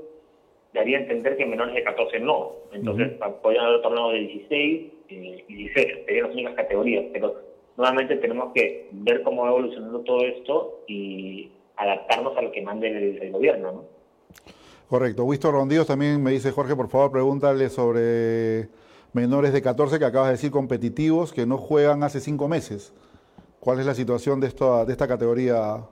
daría 0.72 0.98
a 0.98 1.00
entender 1.02 1.36
que 1.36 1.46
menores 1.46 1.74
de 1.74 1.82
14 1.82 2.20
no. 2.20 2.52
Entonces, 2.72 3.12
podrían 3.42 3.66
haber 3.66 3.82
torneos 3.82 4.12
de 4.12 4.18
16 4.20 4.92
y 5.08 5.54
18, 5.54 6.04
serían 6.06 6.26
las 6.26 6.32
únicas 6.32 6.54
categorías. 6.54 7.04
Pero 7.12 7.36
nuevamente 7.76 8.16
tenemos 8.16 8.52
que 8.54 8.88
ver 8.92 9.22
cómo 9.22 9.42
va 9.42 9.50
evolucionando 9.50 10.00
todo 10.00 10.24
esto 10.24 10.80
y 10.86 11.50
adaptarnos 11.76 12.36
a 12.36 12.42
lo 12.42 12.52
que 12.52 12.62
mande 12.62 13.18
el, 13.20 13.32
gobierno. 13.32 13.72
¿no? 13.72 13.84
Correcto. 14.88 15.24
Wisto 15.24 15.50
Rondíos 15.50 15.86
también 15.86 16.22
me 16.22 16.30
dice, 16.30 16.50
Jorge, 16.52 16.76
por 16.76 16.88
favor, 16.88 17.10
pregúntale 17.10 17.70
sobre 17.70 18.68
menores 19.12 19.52
de 19.52 19.62
14 19.62 19.98
que 19.98 20.04
acabas 20.04 20.28
de 20.28 20.32
decir 20.32 20.50
competitivos 20.50 21.32
que 21.32 21.46
no 21.46 21.56
juegan 21.58 22.02
hace 22.02 22.20
cinco 22.20 22.48
meses. 22.48 22.94
¿Cuál 23.58 23.80
es 23.80 23.86
la 23.86 23.94
situación 23.94 24.40
de 24.40 24.46
esta, 24.46 24.84
de 24.84 24.92
esta 24.92 25.06
categoría, 25.06 25.84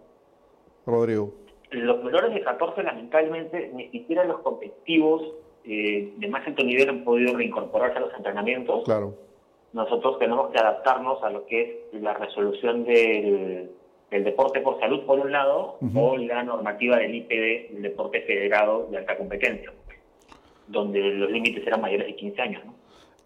Rodrigo? 0.87 1.35
Los 1.71 2.03
menores 2.03 2.33
de 2.33 2.41
14, 2.43 2.83
lamentablemente, 2.83 3.71
ni 3.75 3.91
siquiera 3.91 4.25
los 4.25 4.41
competitivos 4.41 5.23
eh, 5.65 6.15
de 6.17 6.29
más 6.29 6.47
alto 6.47 6.65
nivel 6.65 6.89
han 6.89 7.05
podido 7.05 7.37
reincorporarse 7.37 7.99
a 7.99 8.01
los 8.01 8.15
entrenamientos. 8.15 8.85
Claro. 8.85 9.15
Nosotros 9.75 10.19
tenemos 10.19 10.51
que 10.51 10.59
adaptarnos 10.59 11.23
a 11.23 11.29
lo 11.29 11.45
que 11.45 11.89
es 11.93 12.01
la 12.01 12.15
resolución 12.15 12.85
del, 12.85 13.71
deporte 14.11 14.61
por 14.61 14.81
salud, 14.81 15.05
por 15.05 15.19
un 15.19 15.31
lado, 15.31 15.77
o 15.95 16.17
la 16.17 16.43
normativa 16.43 16.97
del 16.97 17.15
IPD, 17.15 17.77
el 17.77 17.83
deporte 17.83 18.23
federado 18.23 18.87
de 18.91 18.97
alta 18.97 19.19
competencia, 19.19 19.71
donde 20.69 21.01
los 21.01 21.31
límites 21.31 21.67
eran 21.67 21.83
mayores 21.83 22.07
de 22.07 22.17
15 22.17 22.41
años. 22.41 22.65
¿no? 22.65 22.75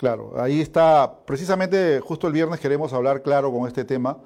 Claro, 0.02 0.32
ahí 0.36 0.60
está, 0.60 1.20
precisamente 1.24 2.00
justo 2.00 2.26
el 2.26 2.32
viernes 2.32 2.58
queremos 2.58 2.92
hablar 2.92 3.22
claro 3.22 3.52
con 3.52 3.68
este 3.68 3.84
tema, 3.84 4.18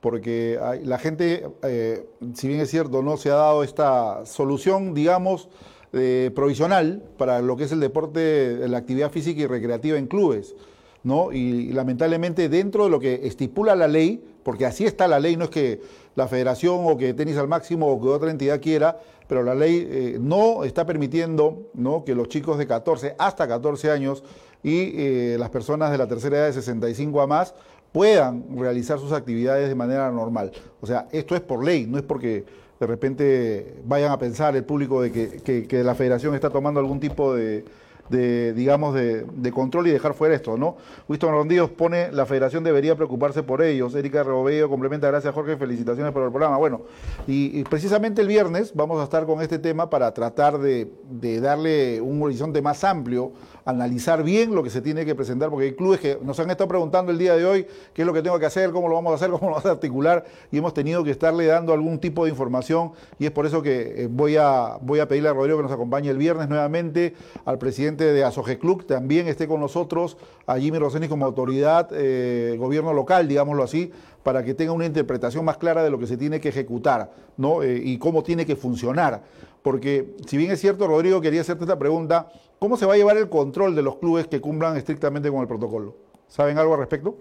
porque 0.00 0.56
la 0.84 0.96
gente, 0.96 1.48
eh, 1.64 2.06
si 2.34 2.46
bien 2.46 2.60
es 2.60 2.70
cierto, 2.70 3.02
no 3.02 3.16
se 3.16 3.32
ha 3.32 3.34
dado 3.34 3.64
esta 3.64 4.24
solución, 4.26 4.94
digamos, 4.94 5.48
eh, 5.92 6.30
provisional 6.36 7.02
para 7.18 7.42
lo 7.42 7.56
que 7.56 7.64
es 7.64 7.72
el 7.72 7.80
deporte, 7.80 8.68
la 8.68 8.78
actividad 8.78 9.10
física 9.10 9.40
y 9.40 9.48
recreativa 9.48 9.98
en 9.98 10.06
clubes. 10.06 10.54
¿no? 11.02 11.32
Y, 11.32 11.72
lamentablemente 11.72 12.48
dentro 12.48 12.84
de 12.84 12.90
lo 12.90 13.00
que 13.00 13.26
estipula 13.26 13.74
la 13.74 13.88
ley, 13.88 14.24
porque 14.44 14.66
así 14.66 14.86
está 14.86 15.08
la 15.08 15.18
ley, 15.18 15.36
no 15.36 15.46
es 15.46 15.50
que 15.50 15.80
la 16.14 16.28
federación 16.28 16.82
o 16.84 16.96
que 16.96 17.12
tenis 17.12 17.38
al 17.38 17.48
máximo 17.48 17.88
o 17.88 18.00
que 18.00 18.06
otra 18.06 18.30
entidad 18.30 18.60
quiera, 18.60 19.00
pero 19.26 19.42
la 19.42 19.56
ley 19.56 19.84
eh, 19.90 20.16
no 20.20 20.62
está 20.62 20.86
permitiendo 20.86 21.70
¿no? 21.74 22.04
que 22.04 22.14
los 22.14 22.28
chicos 22.28 22.56
de 22.56 22.68
14 22.68 23.16
hasta 23.18 23.48
14 23.48 23.90
años 23.90 24.22
y 24.64 24.92
eh, 24.96 25.36
las 25.38 25.50
personas 25.50 25.92
de 25.92 25.98
la 25.98 26.08
tercera 26.08 26.38
edad 26.38 26.46
de 26.46 26.54
65 26.54 27.20
a 27.20 27.26
más 27.28 27.54
puedan 27.92 28.44
realizar 28.58 28.98
sus 28.98 29.12
actividades 29.12 29.68
de 29.68 29.74
manera 29.76 30.10
normal. 30.10 30.50
O 30.80 30.86
sea, 30.86 31.06
esto 31.12 31.36
es 31.36 31.40
por 31.42 31.64
ley, 31.64 31.86
no 31.86 31.98
es 31.98 32.02
porque 32.02 32.44
de 32.80 32.86
repente 32.88 33.76
vayan 33.84 34.10
a 34.10 34.18
pensar 34.18 34.56
el 34.56 34.64
público 34.64 35.00
de 35.00 35.12
que 35.12 35.84
la 35.84 35.94
federación 35.94 36.34
está 36.34 36.50
tomando 36.50 36.80
algún 36.80 36.98
tipo 36.98 37.34
de, 37.34 37.64
de, 38.08 38.52
digamos, 38.52 38.94
de, 38.94 39.52
control 39.52 39.86
y 39.86 39.90
dejar 39.90 40.14
fuera 40.14 40.34
esto, 40.34 40.56
¿no? 40.56 40.76
Winston 41.08 41.30
Rondíos 41.30 41.70
pone, 41.70 42.10
la 42.12 42.26
federación 42.26 42.64
debería 42.64 42.96
preocuparse 42.96 43.42
por 43.42 43.62
ellos. 43.62 43.94
Erika 43.94 44.22
Rebobello 44.22 44.68
complementa, 44.68 45.06
gracias 45.08 45.32
Jorge, 45.32 45.56
felicitaciones 45.56 46.12
por 46.12 46.24
el 46.24 46.30
programa. 46.30 46.56
Bueno, 46.56 46.82
y, 47.26 47.62
precisamente 47.64 48.22
el 48.22 48.28
viernes 48.28 48.72
vamos 48.74 49.00
a 49.00 49.04
estar 49.04 49.26
con 49.26 49.40
este 49.40 49.58
tema 49.58 49.88
para 49.90 50.12
tratar 50.12 50.58
de, 50.58 50.90
de, 51.10 51.40
darle 51.40 52.00
un 52.00 52.20
horizonte 52.22 52.60
más 52.60 52.84
amplio, 52.84 53.32
analizar 53.64 54.22
bien 54.22 54.54
lo 54.54 54.62
que 54.62 54.70
se 54.70 54.82
tiene 54.82 55.04
que 55.04 55.14
presentar, 55.14 55.50
porque 55.50 55.66
hay 55.66 55.74
clubes 55.74 56.00
que 56.00 56.18
nos 56.22 56.38
han 56.40 56.50
estado 56.50 56.68
preguntando 56.68 57.12
el 57.12 57.18
día 57.18 57.36
de 57.36 57.44
hoy 57.46 57.66
qué 57.94 58.02
es 58.02 58.06
lo 58.06 58.12
que 58.12 58.22
tengo 58.22 58.38
que 58.38 58.46
hacer, 58.46 58.70
cómo 58.70 58.88
lo 58.88 58.94
vamos 58.96 59.12
a 59.12 59.14
hacer, 59.16 59.30
cómo 59.30 59.48
lo 59.48 59.54
vamos 59.54 59.66
a 59.66 59.70
articular, 59.70 60.24
y 60.50 60.58
hemos 60.58 60.74
tenido 60.74 61.04
que 61.04 61.10
estarle 61.10 61.46
dando 61.46 61.72
algún 61.72 61.98
tipo 61.98 62.24
de 62.24 62.30
información, 62.30 62.92
y 63.18 63.26
es 63.26 63.30
por 63.30 63.46
eso 63.46 63.62
que 63.62 64.04
eh, 64.04 64.08
voy 64.10 64.36
a, 64.36 64.78
voy 64.80 65.00
a 65.00 65.08
pedirle 65.08 65.28
a 65.28 65.32
Rodrigo 65.32 65.58
que 65.58 65.64
nos 65.64 65.72
acompañe 65.72 66.10
el 66.10 66.18
viernes 66.18 66.48
nuevamente, 66.48 67.14
al 67.44 67.58
presidente 67.58 67.93
de 67.96 68.24
Asoge 68.24 68.58
Club 68.58 68.84
también 68.84 69.28
esté 69.28 69.46
con 69.46 69.60
nosotros, 69.60 70.16
a 70.46 70.58
Jimmy 70.58 70.78
Roseni 70.78 71.06
como 71.06 71.24
autoridad, 71.24 71.90
eh, 71.92 72.56
gobierno 72.58 72.92
local, 72.92 73.28
digámoslo 73.28 73.62
así, 73.62 73.92
para 74.24 74.42
que 74.42 74.54
tenga 74.54 74.72
una 74.72 74.86
interpretación 74.86 75.44
más 75.44 75.58
clara 75.58 75.84
de 75.84 75.90
lo 75.90 75.98
que 75.98 76.06
se 76.08 76.16
tiene 76.16 76.40
que 76.40 76.48
ejecutar 76.48 77.12
¿no? 77.36 77.62
Eh, 77.62 77.80
y 77.84 77.98
cómo 77.98 78.22
tiene 78.22 78.46
que 78.46 78.56
funcionar. 78.56 79.22
Porque 79.62 80.14
si 80.26 80.36
bien 80.36 80.50
es 80.50 80.60
cierto, 80.60 80.86
Rodrigo, 80.86 81.20
quería 81.20 81.42
hacerte 81.42 81.64
esta 81.64 81.78
pregunta, 81.78 82.28
¿cómo 82.58 82.76
se 82.76 82.86
va 82.86 82.94
a 82.94 82.96
llevar 82.96 83.16
el 83.16 83.28
control 83.28 83.74
de 83.74 83.82
los 83.82 83.96
clubes 83.96 84.26
que 84.26 84.40
cumplan 84.40 84.76
estrictamente 84.76 85.30
con 85.30 85.40
el 85.40 85.46
protocolo? 85.46 85.94
¿Saben 86.26 86.58
algo 86.58 86.74
al 86.74 86.80
respecto? 86.80 87.16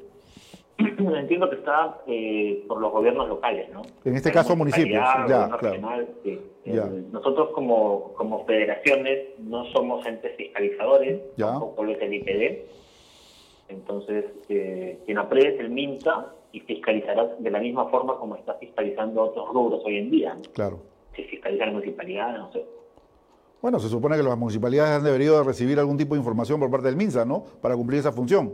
Entiendo 0.78 1.50
que 1.50 1.58
está 1.58 2.02
eh, 2.08 2.64
por 2.68 2.80
los 2.82 2.92
gobiernos 2.92 3.28
locales, 3.30 3.70
¿no? 3.72 3.84
En 4.04 4.16
este 4.16 4.32
caso 4.32 4.56
municipios, 4.56 5.04
ya, 5.28 5.50
claro. 5.60 6.08
Eh, 6.24 7.04
nosotros 7.12 7.50
como, 7.54 8.14
como 8.14 8.46
federaciones 8.46 9.40
no 9.40 9.66
somos 9.66 10.06
entes 10.06 10.36
fiscalizadores, 10.36 11.22
ya. 11.38 11.48
tampoco 11.52 11.84
lo 11.84 11.92
es 11.92 12.02
el 12.02 12.14
IPD. 12.14 12.66
Entonces, 13.70 14.26
eh, 14.50 15.00
quien 15.06 15.18
apruebe 15.18 15.56
es 15.56 15.60
el 15.60 15.70
MINSA 15.70 16.34
y 16.52 16.60
fiscalizará 16.62 17.36
de 17.38 17.52
la 17.52 17.60
misma 17.60 17.88
forma 17.90 18.18
como 18.18 18.36
está 18.36 18.56
fiscalizando 18.56 19.22
otros 19.24 19.50
rubros 19.50 19.82
hoy 19.86 19.98
en 19.98 20.12
día. 20.12 20.38
Claro. 20.54 20.80
Si 21.16 21.24
fiscaliza 21.24 21.68
la 21.68 21.72
municipalidad, 21.72 22.38
no 22.38 22.52
sé. 22.52 22.66
Bueno, 23.62 23.80
se 23.80 23.88
supone 23.88 24.18
que 24.18 24.24
las 24.24 24.38
municipalidades 24.38 24.98
han 24.98 25.04
debido 25.04 25.42
recibir 25.44 25.80
algún 25.80 25.98
tipo 25.98 26.16
de 26.16 26.20
información 26.20 26.60
por 26.60 26.70
parte 26.70 26.88
del 26.88 26.98
MINSA, 26.98 27.26
¿no? 27.26 27.44
Para 27.62 27.76
cumplir 27.76 28.00
esa 28.00 28.12
función 28.12 28.54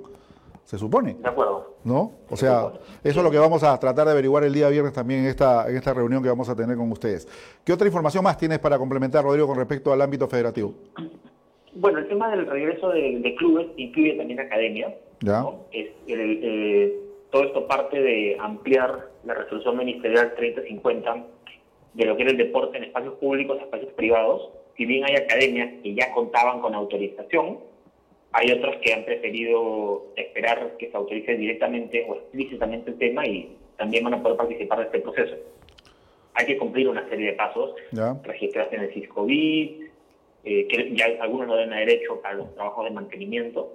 se 0.70 0.78
supone. 0.78 1.16
De 1.16 1.28
acuerdo. 1.28 1.78
¿No? 1.84 2.12
O 2.30 2.38
sea, 2.38 2.72
eso 3.04 3.20
es 3.20 3.24
lo 3.24 3.32
que 3.32 3.40
vamos 3.40 3.64
a 3.64 3.76
tratar 3.80 4.06
de 4.06 4.12
averiguar 4.12 4.44
el 4.44 4.54
día 4.54 4.70
viernes 4.70 4.94
también 4.94 5.22
en 5.22 5.26
esta, 5.26 5.68
en 5.68 5.76
esta 5.76 5.96
reunión 5.96 6.22
que 6.22 6.30
vamos 6.30 6.48
a 6.48 6.56
tener 6.56 6.78
con 6.78 6.92
ustedes. 6.92 7.28
¿Qué 7.66 7.74
otra 7.74 7.88
información 7.88 8.24
más 8.24 8.38
tienes 8.38 8.60
para 8.60 8.78
complementar, 8.78 9.24
Rodrigo, 9.24 9.48
con 9.48 9.58
respecto 9.58 9.92
al 9.92 10.00
ámbito 10.00 10.28
federativo? 10.28 10.76
Bueno, 11.74 11.98
el 11.98 12.08
tema 12.08 12.30
del 12.30 12.46
regreso 12.46 12.90
de, 12.90 13.36
clubes 13.40 13.66
incluye 13.78 14.14
también 14.14 14.42
academia. 14.42 14.96
Ya. 15.22 15.44
Es 15.72 15.90
eh, 16.06 17.00
todo 17.32 17.46
esto 17.46 17.68
parte 17.68 18.00
de 18.00 18.38
ampliar 18.40 19.10
la 19.26 19.34
resolución 19.34 19.76
ministerial 19.76 20.36
3050 20.36 21.26
de 21.96 22.06
lo 22.06 22.16
que 22.16 22.22
era 22.22 22.32
el 22.32 22.38
deporte 22.38 22.78
en 22.78 22.84
espacios 22.84 23.16
públicos, 23.16 23.58
espacios 23.60 23.92
privados. 23.94 24.52
Si 24.78 24.86
bien 24.86 25.04
hay 25.04 25.16
academias 25.16 25.82
que 25.82 25.96
ya 25.96 26.14
contaban 26.14 26.62
con 26.62 26.76
autorización, 26.76 27.58
hay 28.32 28.52
otros 28.52 28.76
que 28.78 28.94
han 28.94 29.06
preferido 29.06 30.06
esperar 30.16 30.78
que 30.78 30.90
se 30.92 30.98
autorice 30.98 31.36
directamente 31.36 32.06
o 32.08 32.16
explícitamente 32.16 32.92
el 32.92 32.98
tema 32.98 33.26
y 33.26 33.56
también 33.78 34.04
van 34.04 34.16
a 34.16 34.22
poder 34.22 34.38
participar 34.38 34.80
de 34.80 34.86
este 34.86 35.00
proceso. 35.00 35.36
Hay 36.36 36.46
que 36.46 36.58
cumplir 36.58 36.88
una 36.88 37.08
serie 37.10 37.32
de 37.32 37.34
pasos, 37.34 37.74
registrarse 38.24 38.76
en 38.76 38.84
el 38.84 38.94
CISCOVID, 38.94 39.82
eh, 40.44 40.68
que 40.68 40.96
ya 40.96 41.06
algunos 41.22 41.48
no 41.48 41.56
den 41.56 41.72
derecho 41.72 42.22
a 42.24 42.34
los 42.34 42.54
trabajos 42.56 42.86
de 42.86 42.92
mantenimiento. 42.92 43.74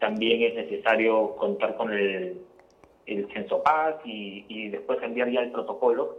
También 0.00 0.42
es 0.42 0.54
necesario 0.54 1.36
contar 1.36 1.76
con 1.76 1.92
el, 1.92 2.38
el 3.06 3.28
Censo 3.32 3.62
Paz 3.62 3.96
y, 4.04 4.44
y 4.48 4.68
después 4.70 5.00
enviar 5.02 5.30
ya 5.30 5.40
el 5.40 5.52
protocolo 5.52 6.18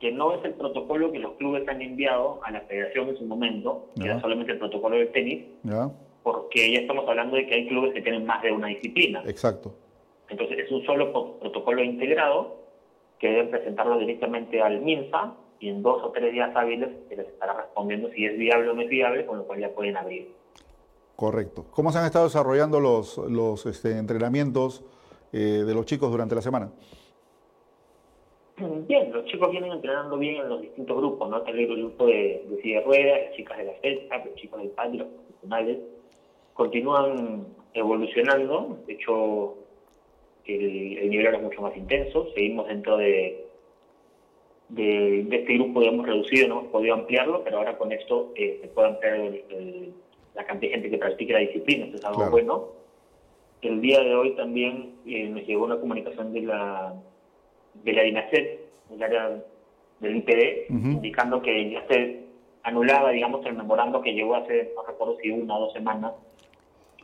que 0.00 0.12
no 0.12 0.34
es 0.34 0.44
el 0.44 0.52
protocolo 0.52 1.10
que 1.12 1.18
los 1.18 1.32
clubes 1.34 1.66
han 1.68 1.80
enviado 1.80 2.40
a 2.44 2.50
la 2.50 2.60
federación 2.62 3.08
en 3.08 3.16
su 3.16 3.24
momento, 3.24 3.88
que 3.96 4.04
era 4.04 4.20
solamente 4.20 4.52
el 4.52 4.58
protocolo 4.58 4.96
del 4.96 5.10
tenis, 5.12 5.44
porque 6.24 6.72
ya 6.72 6.80
estamos 6.80 7.06
hablando 7.06 7.36
de 7.36 7.46
que 7.46 7.54
hay 7.54 7.68
clubes 7.68 7.92
que 7.92 8.00
tienen 8.00 8.24
más 8.24 8.42
de 8.42 8.50
una 8.50 8.68
disciplina. 8.68 9.22
Exacto. 9.26 9.74
Entonces 10.30 10.58
es 10.58 10.72
un 10.72 10.84
solo 10.86 11.38
protocolo 11.38 11.84
integrado 11.84 12.56
que 13.20 13.28
deben 13.28 13.50
presentarlo 13.50 13.98
directamente 13.98 14.60
al 14.60 14.80
MINSA 14.80 15.34
y 15.60 15.68
en 15.68 15.82
dos 15.82 16.02
o 16.02 16.10
tres 16.12 16.32
días 16.32 16.50
hábiles 16.56 16.88
se 17.10 17.16
les 17.16 17.28
estará 17.28 17.52
respondiendo 17.52 18.10
si 18.12 18.24
es 18.24 18.36
viable 18.38 18.70
o 18.70 18.72
no 18.72 18.80
es 18.80 18.88
viable, 18.88 19.26
con 19.26 19.38
lo 19.38 19.44
cual 19.44 19.60
ya 19.60 19.68
pueden 19.74 19.98
abrir. 19.98 20.32
Correcto. 21.14 21.66
¿Cómo 21.70 21.92
se 21.92 21.98
han 21.98 22.06
estado 22.06 22.24
desarrollando 22.24 22.80
los, 22.80 23.18
los 23.18 23.66
este, 23.66 23.98
entrenamientos 23.98 24.82
eh, 25.30 25.62
de 25.66 25.74
los 25.74 25.84
chicos 25.84 26.10
durante 26.10 26.34
la 26.34 26.40
semana? 26.40 26.72
Bien, 28.56 29.12
los 29.12 29.26
chicos 29.26 29.50
vienen 29.50 29.72
entrenando 29.72 30.16
bien 30.16 30.36
en 30.36 30.48
los 30.48 30.62
distintos 30.62 30.96
grupos, 30.96 31.28
¿no? 31.28 31.42
Tal 31.42 31.58
el 31.58 31.66
grupo 31.66 32.06
de, 32.06 32.46
de 32.48 32.62
silla 32.62 32.78
de 32.78 32.84
ruedas, 32.86 33.20
las 33.26 33.36
chicas 33.36 33.58
de 33.58 33.64
la 33.64 33.72
FEDSA, 33.74 34.24
los 34.24 34.34
chicos 34.36 34.60
del 34.60 34.70
patio, 34.70 35.04
los 35.04 35.08
profesionales, 35.12 35.78
continúan 36.54 37.46
evolucionando. 37.74 38.78
De 38.86 38.94
hecho, 38.94 39.56
el, 40.46 41.10
nivel 41.10 41.26
ahora 41.26 41.38
es 41.38 41.44
mucho 41.44 41.62
más 41.62 41.76
intenso. 41.76 42.28
Seguimos 42.34 42.68
dentro 42.68 42.96
de, 42.96 43.46
de, 44.70 45.20
este 45.30 45.54
grupo, 45.54 45.82
hemos 45.82 46.06
reducido, 46.06 46.48
no 46.48 46.60
hemos 46.60 46.72
podido 46.72 46.94
ampliarlo, 46.94 47.44
pero 47.44 47.58
ahora 47.58 47.76
con 47.76 47.92
esto 47.92 48.32
eh, 48.36 48.58
se 48.62 48.68
puede 48.68 48.88
ampliar 48.88 49.18
la 50.34 50.44
cantidad 50.44 50.70
de 50.70 50.74
gente 50.76 50.90
que 50.90 50.98
practique 50.98 51.32
la 51.32 51.40
disciplina, 51.40 51.86
eso 51.86 51.96
es 51.96 52.04
algo 52.04 52.30
bueno. 52.30 52.68
El 53.62 53.80
día 53.80 54.00
de 54.00 54.14
hoy 54.14 54.34
también 54.36 54.96
eh, 55.06 55.28
nos 55.28 55.46
llegó 55.46 55.64
una 55.64 55.78
comunicación 55.78 56.32
de 56.32 56.42
la 56.42 56.94
de 57.82 57.92
la 57.92 58.02
DINASET, 58.02 58.60
el 58.92 59.02
área 59.02 59.42
del 60.00 60.16
IPD, 60.16 60.70
indicando 60.70 61.42
que 61.42 61.70
ya 61.70 61.86
se 61.88 62.24
anulaba, 62.62 63.10
digamos, 63.10 63.44
el 63.46 63.54
memorando 63.54 64.00
que 64.00 64.12
llegó 64.12 64.36
hace, 64.36 64.72
no 64.76 64.82
recuerdo 64.84 65.16
si 65.20 65.30
una 65.30 65.56
o 65.56 65.60
dos 65.60 65.72
semanas, 65.72 66.12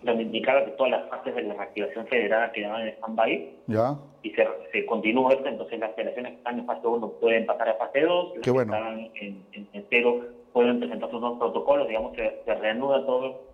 donde 0.02 0.22
indicaba 0.22 0.64
que 0.64 0.72
todas 0.72 0.92
las 0.92 1.08
fases 1.08 1.34
de 1.34 1.42
la 1.42 1.54
reactivación 1.54 2.06
federada 2.06 2.52
quedaban 2.52 2.82
en 2.82 2.94
stand-by. 2.94 3.50
Ya. 3.66 3.98
Y 4.22 4.30
se, 4.30 4.46
se 4.72 4.86
continúa 4.86 5.32
esto, 5.32 5.48
entonces 5.48 5.78
las 5.78 5.94
federaciones 5.94 6.32
que 6.32 6.38
están 6.38 6.58
en 6.58 6.66
fase 6.66 6.86
1 6.86 7.08
pueden 7.20 7.46
pasar 7.46 7.68
a 7.68 7.74
fase 7.74 8.00
2, 8.00 8.32
las 8.36 8.42
que 8.42 8.50
están 8.50 9.10
en, 9.20 9.44
en, 9.52 9.86
cero 9.90 10.20
pueden 10.52 10.78
presentar 10.80 11.10
sus 11.10 11.20
nuevos 11.20 11.38
protocolos, 11.38 11.88
digamos, 11.88 12.16
se, 12.16 12.42
se 12.44 12.54
reanuda 12.54 13.04
todo 13.06 13.50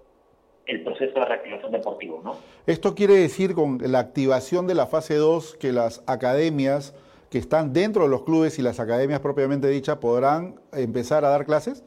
el 0.66 0.82
proceso 0.82 1.20
de 1.20 1.24
reactivación 1.24 1.70
deportivo, 1.72 2.20
¿no? 2.24 2.36
Esto 2.66 2.94
quiere 2.94 3.14
decir 3.14 3.54
con 3.54 3.78
la 3.80 4.00
activación 4.00 4.66
de 4.66 4.74
la 4.74 4.86
fase 4.86 5.14
2 5.14 5.56
que 5.56 5.72
las 5.72 6.02
academias 6.06 6.94
que 7.30 7.38
están 7.38 7.72
dentro 7.72 8.04
de 8.04 8.08
los 8.08 8.22
clubes 8.22 8.58
y 8.58 8.62
las 8.62 8.80
academias 8.80 9.20
propiamente 9.20 9.68
dichas 9.68 9.98
podrán 9.98 10.60
empezar 10.72 11.24
a 11.24 11.28
dar 11.28 11.44
clases? 11.44 11.84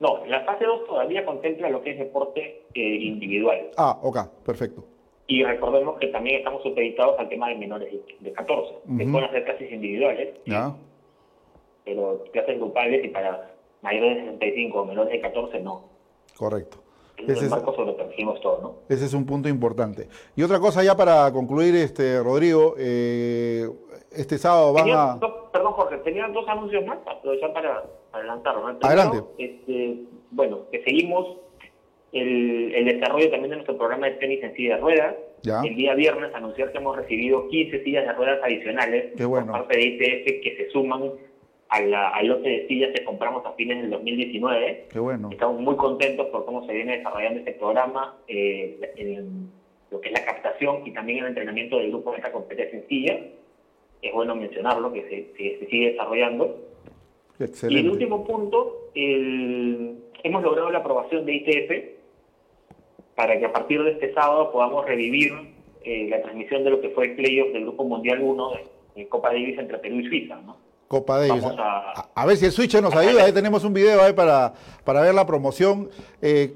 No, 0.00 0.24
la 0.26 0.44
fase 0.44 0.64
2 0.64 0.86
todavía 0.86 1.24
contempla 1.24 1.68
lo 1.70 1.82
que 1.82 1.90
es 1.90 1.98
deporte 1.98 2.66
eh, 2.74 2.80
individual. 2.80 3.70
Ah, 3.76 3.98
ok, 4.02 4.18
perfecto. 4.44 4.84
Y 5.26 5.44
recordemos 5.44 5.98
que 5.98 6.06
también 6.08 6.38
estamos 6.38 6.62
supeditados 6.62 7.18
al 7.18 7.28
tema 7.28 7.48
de 7.48 7.56
menores 7.56 7.92
de 8.20 8.32
14. 8.32 8.74
Se 8.96 9.04
pueden 9.04 9.24
hacer 9.24 9.44
clases 9.44 9.70
individuales, 9.70 10.34
ya. 10.46 10.74
pero 11.84 12.24
clases 12.32 12.58
grupales 12.58 13.04
y 13.04 13.08
para 13.08 13.50
mayores 13.82 14.16
de 14.16 14.32
65 14.32 14.80
o 14.80 14.84
menores 14.86 15.12
de 15.12 15.20
14 15.20 15.60
no. 15.60 15.84
Correcto. 16.36 16.78
Ese 17.18 17.46
es, 17.46 17.50
marco 17.50 17.74
sobre 17.74 17.92
todo, 17.92 18.58
¿no? 18.62 18.74
Ese 18.88 19.04
es 19.06 19.12
un 19.12 19.26
punto 19.26 19.48
importante. 19.48 20.08
Y 20.36 20.42
otra 20.42 20.60
cosa 20.60 20.84
ya 20.84 20.96
para 20.96 21.30
concluir, 21.32 21.74
este 21.74 22.22
Rodrigo, 22.22 22.74
eh, 22.78 23.68
este 24.12 24.38
sábado 24.38 24.72
van 24.72 24.90
a... 24.90 25.20
perdón 25.52 25.72
Jorge, 25.72 25.98
tenían 25.98 26.32
dos 26.32 26.46
anuncios 26.48 26.86
más, 26.86 26.98
aprovechar 27.06 27.52
para, 27.52 27.84
para 28.10 28.24
lanzarlos. 28.24 28.76
Adelante. 28.82 29.22
Este, 29.38 29.96
bueno, 30.30 30.68
que 30.70 30.82
seguimos 30.84 31.36
el, 32.12 32.74
el, 32.74 32.84
desarrollo 32.86 33.30
también 33.30 33.50
de 33.50 33.56
nuestro 33.56 33.76
programa 33.76 34.06
de 34.06 34.12
tenis 34.12 34.42
en 34.42 34.54
silla 34.54 34.76
de 34.76 34.80
ruedas. 34.80 35.16
El 35.64 35.76
día 35.76 35.94
viernes 35.94 36.34
anunciar 36.34 36.72
que 36.72 36.78
hemos 36.78 36.96
recibido 36.96 37.48
15 37.48 37.84
sillas 37.84 38.06
de 38.06 38.12
ruedas 38.12 38.40
adicionales 38.42 39.12
por 39.16 39.46
parte 39.46 39.76
de 39.76 39.84
ITF 39.84 40.42
que 40.42 40.56
se 40.56 40.70
suman 40.70 41.12
al 41.68 42.26
lote 42.26 42.48
de 42.48 42.66
sillas 42.66 42.90
que 42.94 43.04
compramos 43.04 43.44
a 43.44 43.52
fines 43.52 43.82
del 43.82 43.90
2019. 43.90 44.86
Qué 44.90 44.98
bueno. 44.98 45.28
Estamos 45.30 45.60
muy 45.60 45.76
contentos 45.76 46.26
por 46.28 46.44
cómo 46.44 46.66
se 46.66 46.72
viene 46.72 46.98
desarrollando 46.98 47.40
este 47.40 47.52
programa, 47.52 48.16
eh, 48.26 48.80
en 48.96 49.50
lo 49.90 50.00
que 50.00 50.08
es 50.08 50.18
la 50.18 50.24
captación 50.24 50.86
y 50.86 50.92
también 50.92 51.20
el 51.20 51.26
entrenamiento 51.26 51.78
del 51.78 51.90
grupo 51.90 52.12
de 52.12 52.18
esta 52.18 52.32
competencia 52.32 52.78
sencilla. 52.78 53.20
Es 54.00 54.12
bueno 54.12 54.34
mencionarlo, 54.34 54.92
que 54.92 55.02
se, 55.36 55.66
sigue 55.66 55.92
desarrollando. 55.92 56.67
Excelente. 57.40 57.80
Y 57.80 57.86
el 57.86 57.90
último 57.90 58.24
punto, 58.24 58.90
hemos 58.94 60.42
logrado 60.42 60.70
la 60.70 60.78
aprobación 60.78 61.24
de 61.24 61.34
ITF 61.34 61.98
para 63.14 63.38
que 63.38 63.46
a 63.46 63.52
partir 63.52 63.82
de 63.82 63.92
este 63.92 64.14
sábado 64.14 64.52
podamos 64.52 64.86
revivir 64.86 65.32
eh, 65.84 66.06
la 66.08 66.22
transmisión 66.22 66.64
de 66.64 66.70
lo 66.70 66.80
que 66.80 66.90
fue 66.90 67.06
el 67.06 67.16
playoff 67.16 67.52
del 67.52 67.62
Grupo 67.62 67.84
Mundial 67.84 68.20
1 68.22 68.50
de, 68.94 69.08
Copa 69.08 69.28
Davis 69.28 69.58
entre 69.58 69.78
Perú 69.78 70.00
y 70.00 70.08
Suiza. 70.08 70.40
¿no? 70.44 70.56
Copa 70.88 71.18
Davis. 71.18 71.44
A, 71.44 72.26
ver 72.26 72.36
si 72.36 72.46
el 72.46 72.52
Switch 72.52 72.74
nos 72.80 72.94
ayuda. 72.94 73.24
Ahí 73.24 73.32
tenemos 73.32 73.64
un 73.64 73.72
video 73.72 74.02
ahí 74.02 74.12
para, 74.12 74.54
para 74.84 75.00
ver 75.02 75.14
la 75.14 75.26
promoción. 75.26 75.88
Eh, 76.22 76.52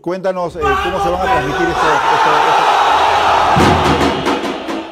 cuéntanos 0.00 0.56
eh, 0.56 0.60
cómo 0.60 1.00
se 1.00 1.10
van 1.10 1.20
a 1.20 1.24
transmitir 1.24 1.68
esto, 1.68 1.86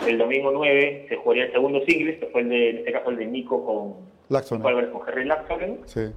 El 0.08 0.18
domingo 0.18 0.50
9 0.52 1.06
se 1.08 1.16
jugaría 1.16 1.44
el 1.46 1.52
segundo 1.52 1.80
singles, 1.84 2.18
que 2.20 2.26
fue 2.26 2.42
el 2.42 2.48
de, 2.48 2.70
en 2.70 2.78
este 2.78 2.92
caso 2.92 3.10
el 3.10 3.16
de 3.16 3.26
Nico 3.26 3.64
con, 3.64 4.13
Con 4.90 5.02
Henry. 5.08 5.80
Sí. 5.86 6.10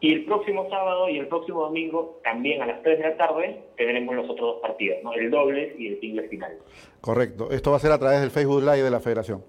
Y 0.00 0.12
el 0.12 0.24
próximo 0.26 0.68
sábado 0.70 1.08
y 1.08 1.18
el 1.18 1.26
próximo 1.26 1.62
domingo, 1.62 2.20
también 2.22 2.62
a 2.62 2.66
las 2.66 2.82
3 2.82 2.98
de 2.98 3.04
la 3.04 3.16
tarde, 3.16 3.64
tendremos 3.76 4.14
los 4.14 4.30
otros 4.30 4.54
dos 4.54 4.60
partidos, 4.62 4.98
¿no? 5.02 5.12
el 5.12 5.28
doble 5.28 5.74
y 5.76 5.88
el 5.88 6.00
singles 6.00 6.30
final. 6.30 6.52
Correcto. 7.00 7.50
Esto 7.50 7.72
va 7.72 7.78
a 7.78 7.80
ser 7.80 7.90
a 7.90 7.98
través 7.98 8.20
del 8.20 8.30
Facebook 8.30 8.60
Live 8.60 8.82
de 8.82 8.90
la 8.90 9.00
Federación 9.00 9.42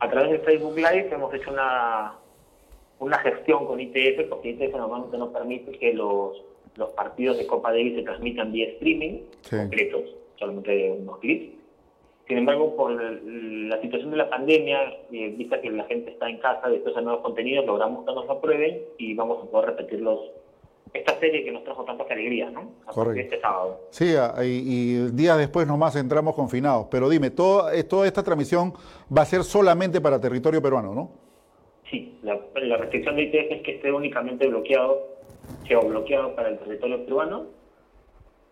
a 0.00 0.10
través 0.10 0.30
de 0.30 0.38
Facebook 0.40 0.76
Live 0.76 1.08
hemos 1.12 1.32
hecho 1.34 1.50
una, 1.50 2.14
una 3.00 3.18
gestión 3.18 3.66
con 3.66 3.80
ITF, 3.80 4.28
porque 4.28 4.50
ITF 4.50 4.76
normalmente 4.76 5.18
nos 5.18 5.30
permite 5.30 5.72
que 5.72 5.92
los, 5.92 6.42
los 6.76 6.90
partidos 6.90 7.38
de 7.38 7.46
Copa 7.46 7.72
Davis 7.72 7.96
se 7.96 8.02
transmitan 8.02 8.52
vía 8.52 8.68
streaming, 8.68 9.20
completos, 9.50 10.04
solamente 10.36 10.90
unos 10.98 11.18
clics. 11.18 11.54
Sin 12.28 12.36
embargo, 12.36 12.76
por 12.76 12.92
la 12.92 13.80
situación 13.80 14.10
de 14.10 14.18
la 14.18 14.28
pandemia, 14.28 14.82
eh, 15.10 15.34
vista 15.36 15.62
que 15.62 15.70
la 15.70 15.84
gente 15.84 16.10
está 16.10 16.28
en 16.28 16.38
casa, 16.38 16.68
después 16.68 16.94
de 16.94 17.00
nuevos 17.00 17.22
contenidos, 17.22 17.64
logramos 17.64 18.04
que 18.04 18.12
nos 18.12 18.26
lo 18.26 18.32
aprueben 18.32 18.82
y 18.98 19.14
vamos 19.14 19.42
a 19.42 19.50
poder 19.50 19.70
repetirlos 19.70 20.20
esta 20.92 21.18
serie 21.18 21.42
que 21.42 21.52
nos 21.52 21.64
trajo 21.64 21.84
tantas 21.84 22.10
alegrías, 22.10 22.52
¿no? 22.52 22.72
Correcto. 22.84 23.20
Este 23.20 23.40
sábado. 23.40 23.80
Sí, 23.90 24.14
y, 24.42 24.44
y, 24.44 25.10
días 25.12 25.38
después 25.38 25.66
nomás 25.66 25.96
entramos 25.96 26.34
confinados. 26.34 26.88
Pero 26.90 27.08
dime, 27.08 27.30
todo, 27.30 27.70
eh, 27.70 27.84
toda 27.84 28.06
esta 28.06 28.22
transmisión 28.22 28.74
va 29.14 29.22
a 29.22 29.26
ser 29.26 29.42
solamente 29.42 30.00
para 30.00 30.20
territorio 30.20 30.60
peruano, 30.60 30.94
¿no? 30.94 31.10
Sí, 31.90 32.18
la, 32.22 32.36
restricción 32.76 33.16
de 33.16 33.22
ITF 33.22 33.52
es 33.52 33.62
que 33.62 33.76
esté 33.76 33.90
únicamente 33.90 34.46
bloqueado, 34.46 35.16
bloqueado 35.88 36.34
para 36.34 36.50
el 36.50 36.58
territorio 36.58 37.04
peruano, 37.04 37.46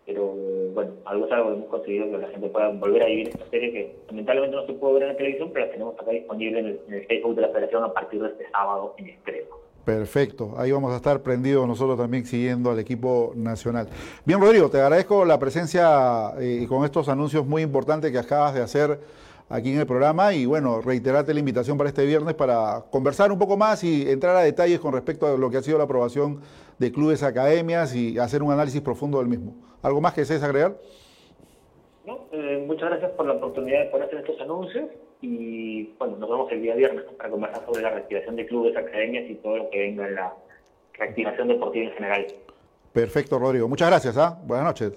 pero 0.07 0.33
bueno, 0.73 0.93
algo 1.03 1.25
es 1.25 1.31
algo 1.33 1.49
que 1.49 1.55
hemos 1.57 1.69
conseguido 1.69 2.09
que 2.09 2.17
la 2.17 2.29
gente 2.29 2.47
pueda 2.47 2.69
volver 2.69 3.03
a 3.03 3.07
vivir 3.07 3.27
esta 3.27 3.45
serie 3.49 3.73
que 3.73 3.95
lamentablemente 4.07 4.55
no 4.55 4.65
se 4.65 4.73
puede 4.73 4.93
ver 4.93 5.03
en 5.03 5.09
la 5.09 5.17
televisión, 5.17 5.49
pero 5.53 5.65
la 5.65 5.71
tenemos 5.73 5.99
acá 5.99 6.11
disponible 6.11 6.59
en 6.61 6.65
el, 6.65 6.79
en 6.87 7.25
el 7.25 7.35
de 7.35 7.41
la 7.41 7.49
Federación 7.49 7.83
a 7.83 7.93
partir 7.93 8.21
de 8.21 8.29
este 8.29 8.49
sábado 8.49 8.95
en 8.97 9.07
extremo. 9.07 9.47
Perfecto, 9.83 10.53
ahí 10.57 10.71
vamos 10.71 10.93
a 10.93 10.95
estar 10.95 11.21
prendidos 11.21 11.67
nosotros 11.67 11.97
también 11.97 12.25
siguiendo 12.25 12.71
al 12.71 12.79
equipo 12.79 13.33
nacional. 13.35 13.89
Bien, 14.23 14.39
Rodrigo, 14.39 14.69
te 14.69 14.79
agradezco 14.79 15.25
la 15.25 15.37
presencia 15.39 16.31
eh, 16.39 16.59
y 16.63 16.67
con 16.67 16.85
estos 16.85 17.09
anuncios 17.09 17.45
muy 17.45 17.61
importantes 17.61 18.09
que 18.09 18.17
acabas 18.17 18.53
de 18.53 18.61
hacer 18.61 18.99
aquí 19.49 19.73
en 19.73 19.79
el 19.79 19.85
programa 19.85 20.33
y 20.33 20.45
bueno, 20.45 20.79
reiterarte 20.79 21.33
la 21.33 21.39
invitación 21.41 21.77
para 21.77 21.89
este 21.89 22.05
viernes 22.05 22.33
para 22.33 22.85
conversar 22.91 23.29
un 23.31 23.39
poco 23.39 23.57
más 23.57 23.83
y 23.83 24.09
entrar 24.09 24.37
a 24.37 24.41
detalles 24.41 24.79
con 24.79 24.93
respecto 24.93 25.27
a 25.27 25.37
lo 25.37 25.49
que 25.49 25.57
ha 25.57 25.61
sido 25.61 25.77
la 25.77 25.83
aprobación 25.83 26.39
de 26.79 26.91
clubes, 26.93 27.23
academias 27.23 27.93
y 27.93 28.17
hacer 28.19 28.41
un 28.41 28.53
análisis 28.53 28.79
profundo 28.81 29.19
del 29.19 29.27
mismo. 29.27 29.66
¿Algo 29.81 30.01
más 30.01 30.13
que 30.13 30.21
desees 30.21 30.43
agregar? 30.43 30.75
No, 32.05 32.25
eh, 32.31 32.63
muchas 32.65 32.89
gracias 32.89 33.11
por 33.11 33.25
la 33.25 33.33
oportunidad 33.33 33.83
de 33.83 33.89
poder 33.89 34.07
hacer 34.07 34.19
estos 34.19 34.39
anuncios 34.41 34.89
y 35.21 35.93
bueno, 35.97 36.17
nos 36.17 36.29
vemos 36.29 36.51
el 36.51 36.61
día 36.61 36.75
viernes 36.75 37.03
para 37.17 37.29
conversar 37.29 37.65
sobre 37.65 37.81
la 37.81 37.89
reactivación 37.89 38.35
de 38.35 38.45
clubes, 38.45 38.77
academias 38.77 39.29
y 39.29 39.35
todo 39.35 39.57
lo 39.57 39.69
que 39.69 39.79
venga 39.79 40.07
en 40.07 40.15
la 40.15 40.33
reactivación 40.93 41.47
deportiva 41.47 41.85
en 41.85 41.91
general. 41.93 42.27
Perfecto, 42.93 43.37
Rodrigo. 43.39 43.67
Muchas 43.67 43.89
gracias. 43.89 44.17
¿ah? 44.17 44.39
Buenas 44.43 44.65
noches. 44.65 44.93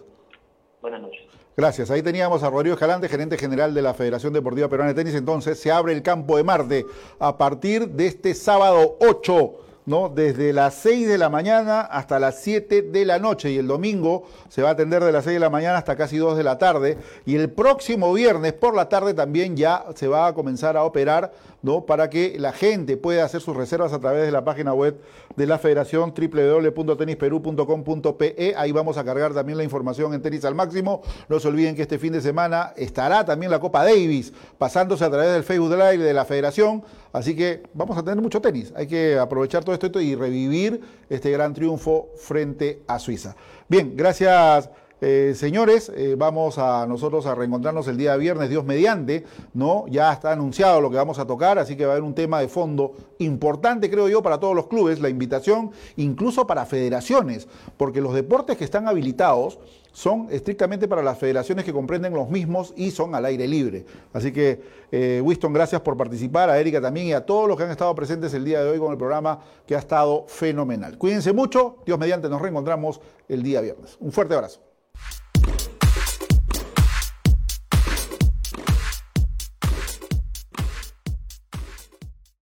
Buenas 0.81 1.03
noches. 1.03 1.21
Gracias. 1.57 1.91
Ahí 1.91 2.03
teníamos 2.03 2.43
a 2.43 2.49
Rodrigo 2.49 2.75
Escalante, 2.75 3.09
gerente 3.09 3.37
general 3.37 3.75
de 3.75 3.83
la 3.83 3.93
Federación 3.93 4.33
Deportiva 4.33 4.69
Peruana 4.69 4.93
de 4.93 5.03
Tenis. 5.03 5.15
Entonces 5.15 5.59
se 5.59 5.71
abre 5.71 5.93
el 5.93 6.03
campo 6.03 6.37
de 6.37 6.45
Marte 6.45 6.87
a 7.19 7.37
partir 7.37 7.89
de 7.89 8.07
este 8.07 8.35
sábado 8.35 8.97
8 9.01 9.70
¿no? 9.91 10.09
Desde 10.09 10.53
las 10.53 10.75
6 10.75 11.09
de 11.09 11.19
la 11.19 11.29
mañana 11.29 11.81
hasta 11.81 12.21
las 12.21 12.41
7 12.41 12.83
de 12.83 13.05
la 13.05 13.19
noche 13.19 13.51
y 13.51 13.59
el 13.59 13.67
domingo 13.67 14.23
se 14.49 14.63
va 14.63 14.69
a 14.69 14.73
atender 14.73 15.03
de 15.03 15.11
las 15.11 15.25
6 15.25 15.35
de 15.35 15.41
la 15.41 15.51
mañana 15.51 15.79
hasta 15.79 15.97
casi 15.97 16.17
2 16.17 16.37
de 16.37 16.45
la 16.45 16.59
tarde 16.59 16.97
y 17.27 17.35
el 17.35 17.51
próximo 17.51 18.15
viernes 18.15 18.53
por 18.53 18.77
la 18.77 18.89
tarde 18.89 19.15
también 19.15 19.57
ya 19.57 19.85
se 19.97 20.07
va 20.07 20.29
a 20.29 20.33
comenzar 20.33 20.77
a 20.77 20.85
operar, 20.85 21.33
¿no? 21.63 21.87
Para 21.87 22.09
que 22.09 22.37
la 22.39 22.53
gente 22.53 22.97
pueda 22.97 23.25
hacer 23.25 23.41
sus 23.41 23.57
reservas 23.57 23.93
a 23.93 23.99
través 23.99 24.25
de 24.25 24.31
la 24.31 24.45
página 24.45 24.73
web 24.73 25.01
de 25.35 25.47
la 25.47 25.59
Federación 25.59 26.15
www.tenisperú.com.pe. 26.17 28.55
Ahí 28.57 28.71
vamos 28.71 28.97
a 28.97 29.03
cargar 29.05 29.35
también 29.35 29.59
la 29.59 29.65
información 29.65 30.15
en 30.15 30.23
Tenis 30.23 30.45
al 30.45 30.55
Máximo. 30.55 31.03
No 31.29 31.41
se 31.41 31.49
olviden 31.49 31.75
que 31.75 31.83
este 31.83 31.99
fin 31.99 32.13
de 32.13 32.21
semana 32.21 32.75
estará 32.77 33.25
también 33.25 33.51
la 33.51 33.59
Copa 33.59 33.85
Davis 33.85 34.33
pasándose 34.57 35.05
a 35.05 35.11
través 35.11 35.33
del 35.33 35.43
Facebook 35.43 35.73
Live 35.73 35.99
de 35.99 36.15
la 36.15 36.25
Federación. 36.25 36.85
Así 37.13 37.35
que 37.35 37.63
vamos 37.75 37.97
a 37.99 38.03
tener 38.03 38.23
mucho 38.23 38.41
tenis. 38.41 38.73
Hay 38.77 38.87
que 38.87 39.19
aprovechar 39.19 39.65
todo 39.65 39.75
esto 39.75 40.01
y 40.01 40.15
revivir 40.15 40.81
este 41.09 41.31
gran 41.31 41.53
triunfo 41.55 42.11
frente 42.17 42.83
a 42.87 42.99
Suiza. 42.99 43.37
Bien, 43.69 43.95
gracias. 43.97 44.71
Eh, 45.03 45.33
señores, 45.35 45.91
eh, 45.97 46.15
vamos 46.17 46.59
a 46.59 46.87
nosotros 46.87 47.25
a 47.25 47.35
reencontrarnos 47.35 47.89
el 47.89 47.97
día 47.97 48.17
viernes, 48.17 48.51
Dios 48.51 48.67
mediante, 48.67 49.25
¿no? 49.55 49.87
Ya 49.89 50.13
está 50.13 50.33
anunciado 50.33 50.83
lo 50.83 50.91
que 50.91 50.97
vamos 50.97 51.19
a 51.19 51.27
tocar, 51.27 51.59
así 51.59 51.75
que 51.75 51.87
va 51.87 51.93
a 51.93 51.95
haber 51.95 52.05
un 52.05 52.15
tema 52.15 52.39
de 52.39 52.49
fondo 52.49 52.93
importante, 53.19 53.91
creo 53.91 54.09
yo, 54.09 54.23
para 54.23 54.39
todos 54.39 54.55
los 54.55 54.67
clubes, 54.67 55.01
la 55.01 55.09
invitación, 55.09 55.71
incluso 55.97 56.47
para 56.47 56.67
federaciones, 56.67 57.49
porque 57.79 58.03
los 58.03 58.13
deportes 58.13 58.59
que 58.59 58.65
están 58.65 58.89
habilitados 58.89 59.59
son 59.93 60.29
estrictamente 60.31 60.89
para 60.89 61.03
las 61.03 61.19
federaciones 61.19 61.65
que 61.65 61.73
comprenden 61.73 62.13
los 62.13 62.29
mismos 62.29 62.73
y 62.77 62.91
son 62.91 63.15
al 63.15 63.25
aire 63.25 63.47
libre. 63.47 63.85
Así 64.13 64.33
que, 64.33 64.61
eh, 64.93 65.21
Winston, 65.23 65.53
gracias 65.53 65.81
por 65.81 65.97
participar, 65.97 66.51
a 66.51 66.59
Erika 66.59 66.81
también 66.81 67.09
y 67.09 67.13
a 67.13 67.25
todos 67.25 67.49
los 67.49 67.57
que 67.57 67.65
han 67.65 67.71
estado 67.71 67.95
presentes 67.95 68.33
el 68.35 68.45
día 68.45 68.63
de 68.63 68.71
hoy 68.71 68.79
con 68.79 68.93
el 68.93 68.99
programa, 68.99 69.41
que 69.67 69.75
ha 69.75 69.79
estado 69.79 70.25
fenomenal. 70.29 70.99
Cuídense 70.99 71.33
mucho, 71.33 71.77
Dios 71.85 71.99
mediante, 71.99 72.29
nos 72.29 72.41
reencontramos 72.41 73.01
el 73.29 73.43
día 73.43 73.61
viernes. 73.61 73.97
Un 74.01 74.13
fuerte 74.13 74.35
abrazo. 74.35 74.70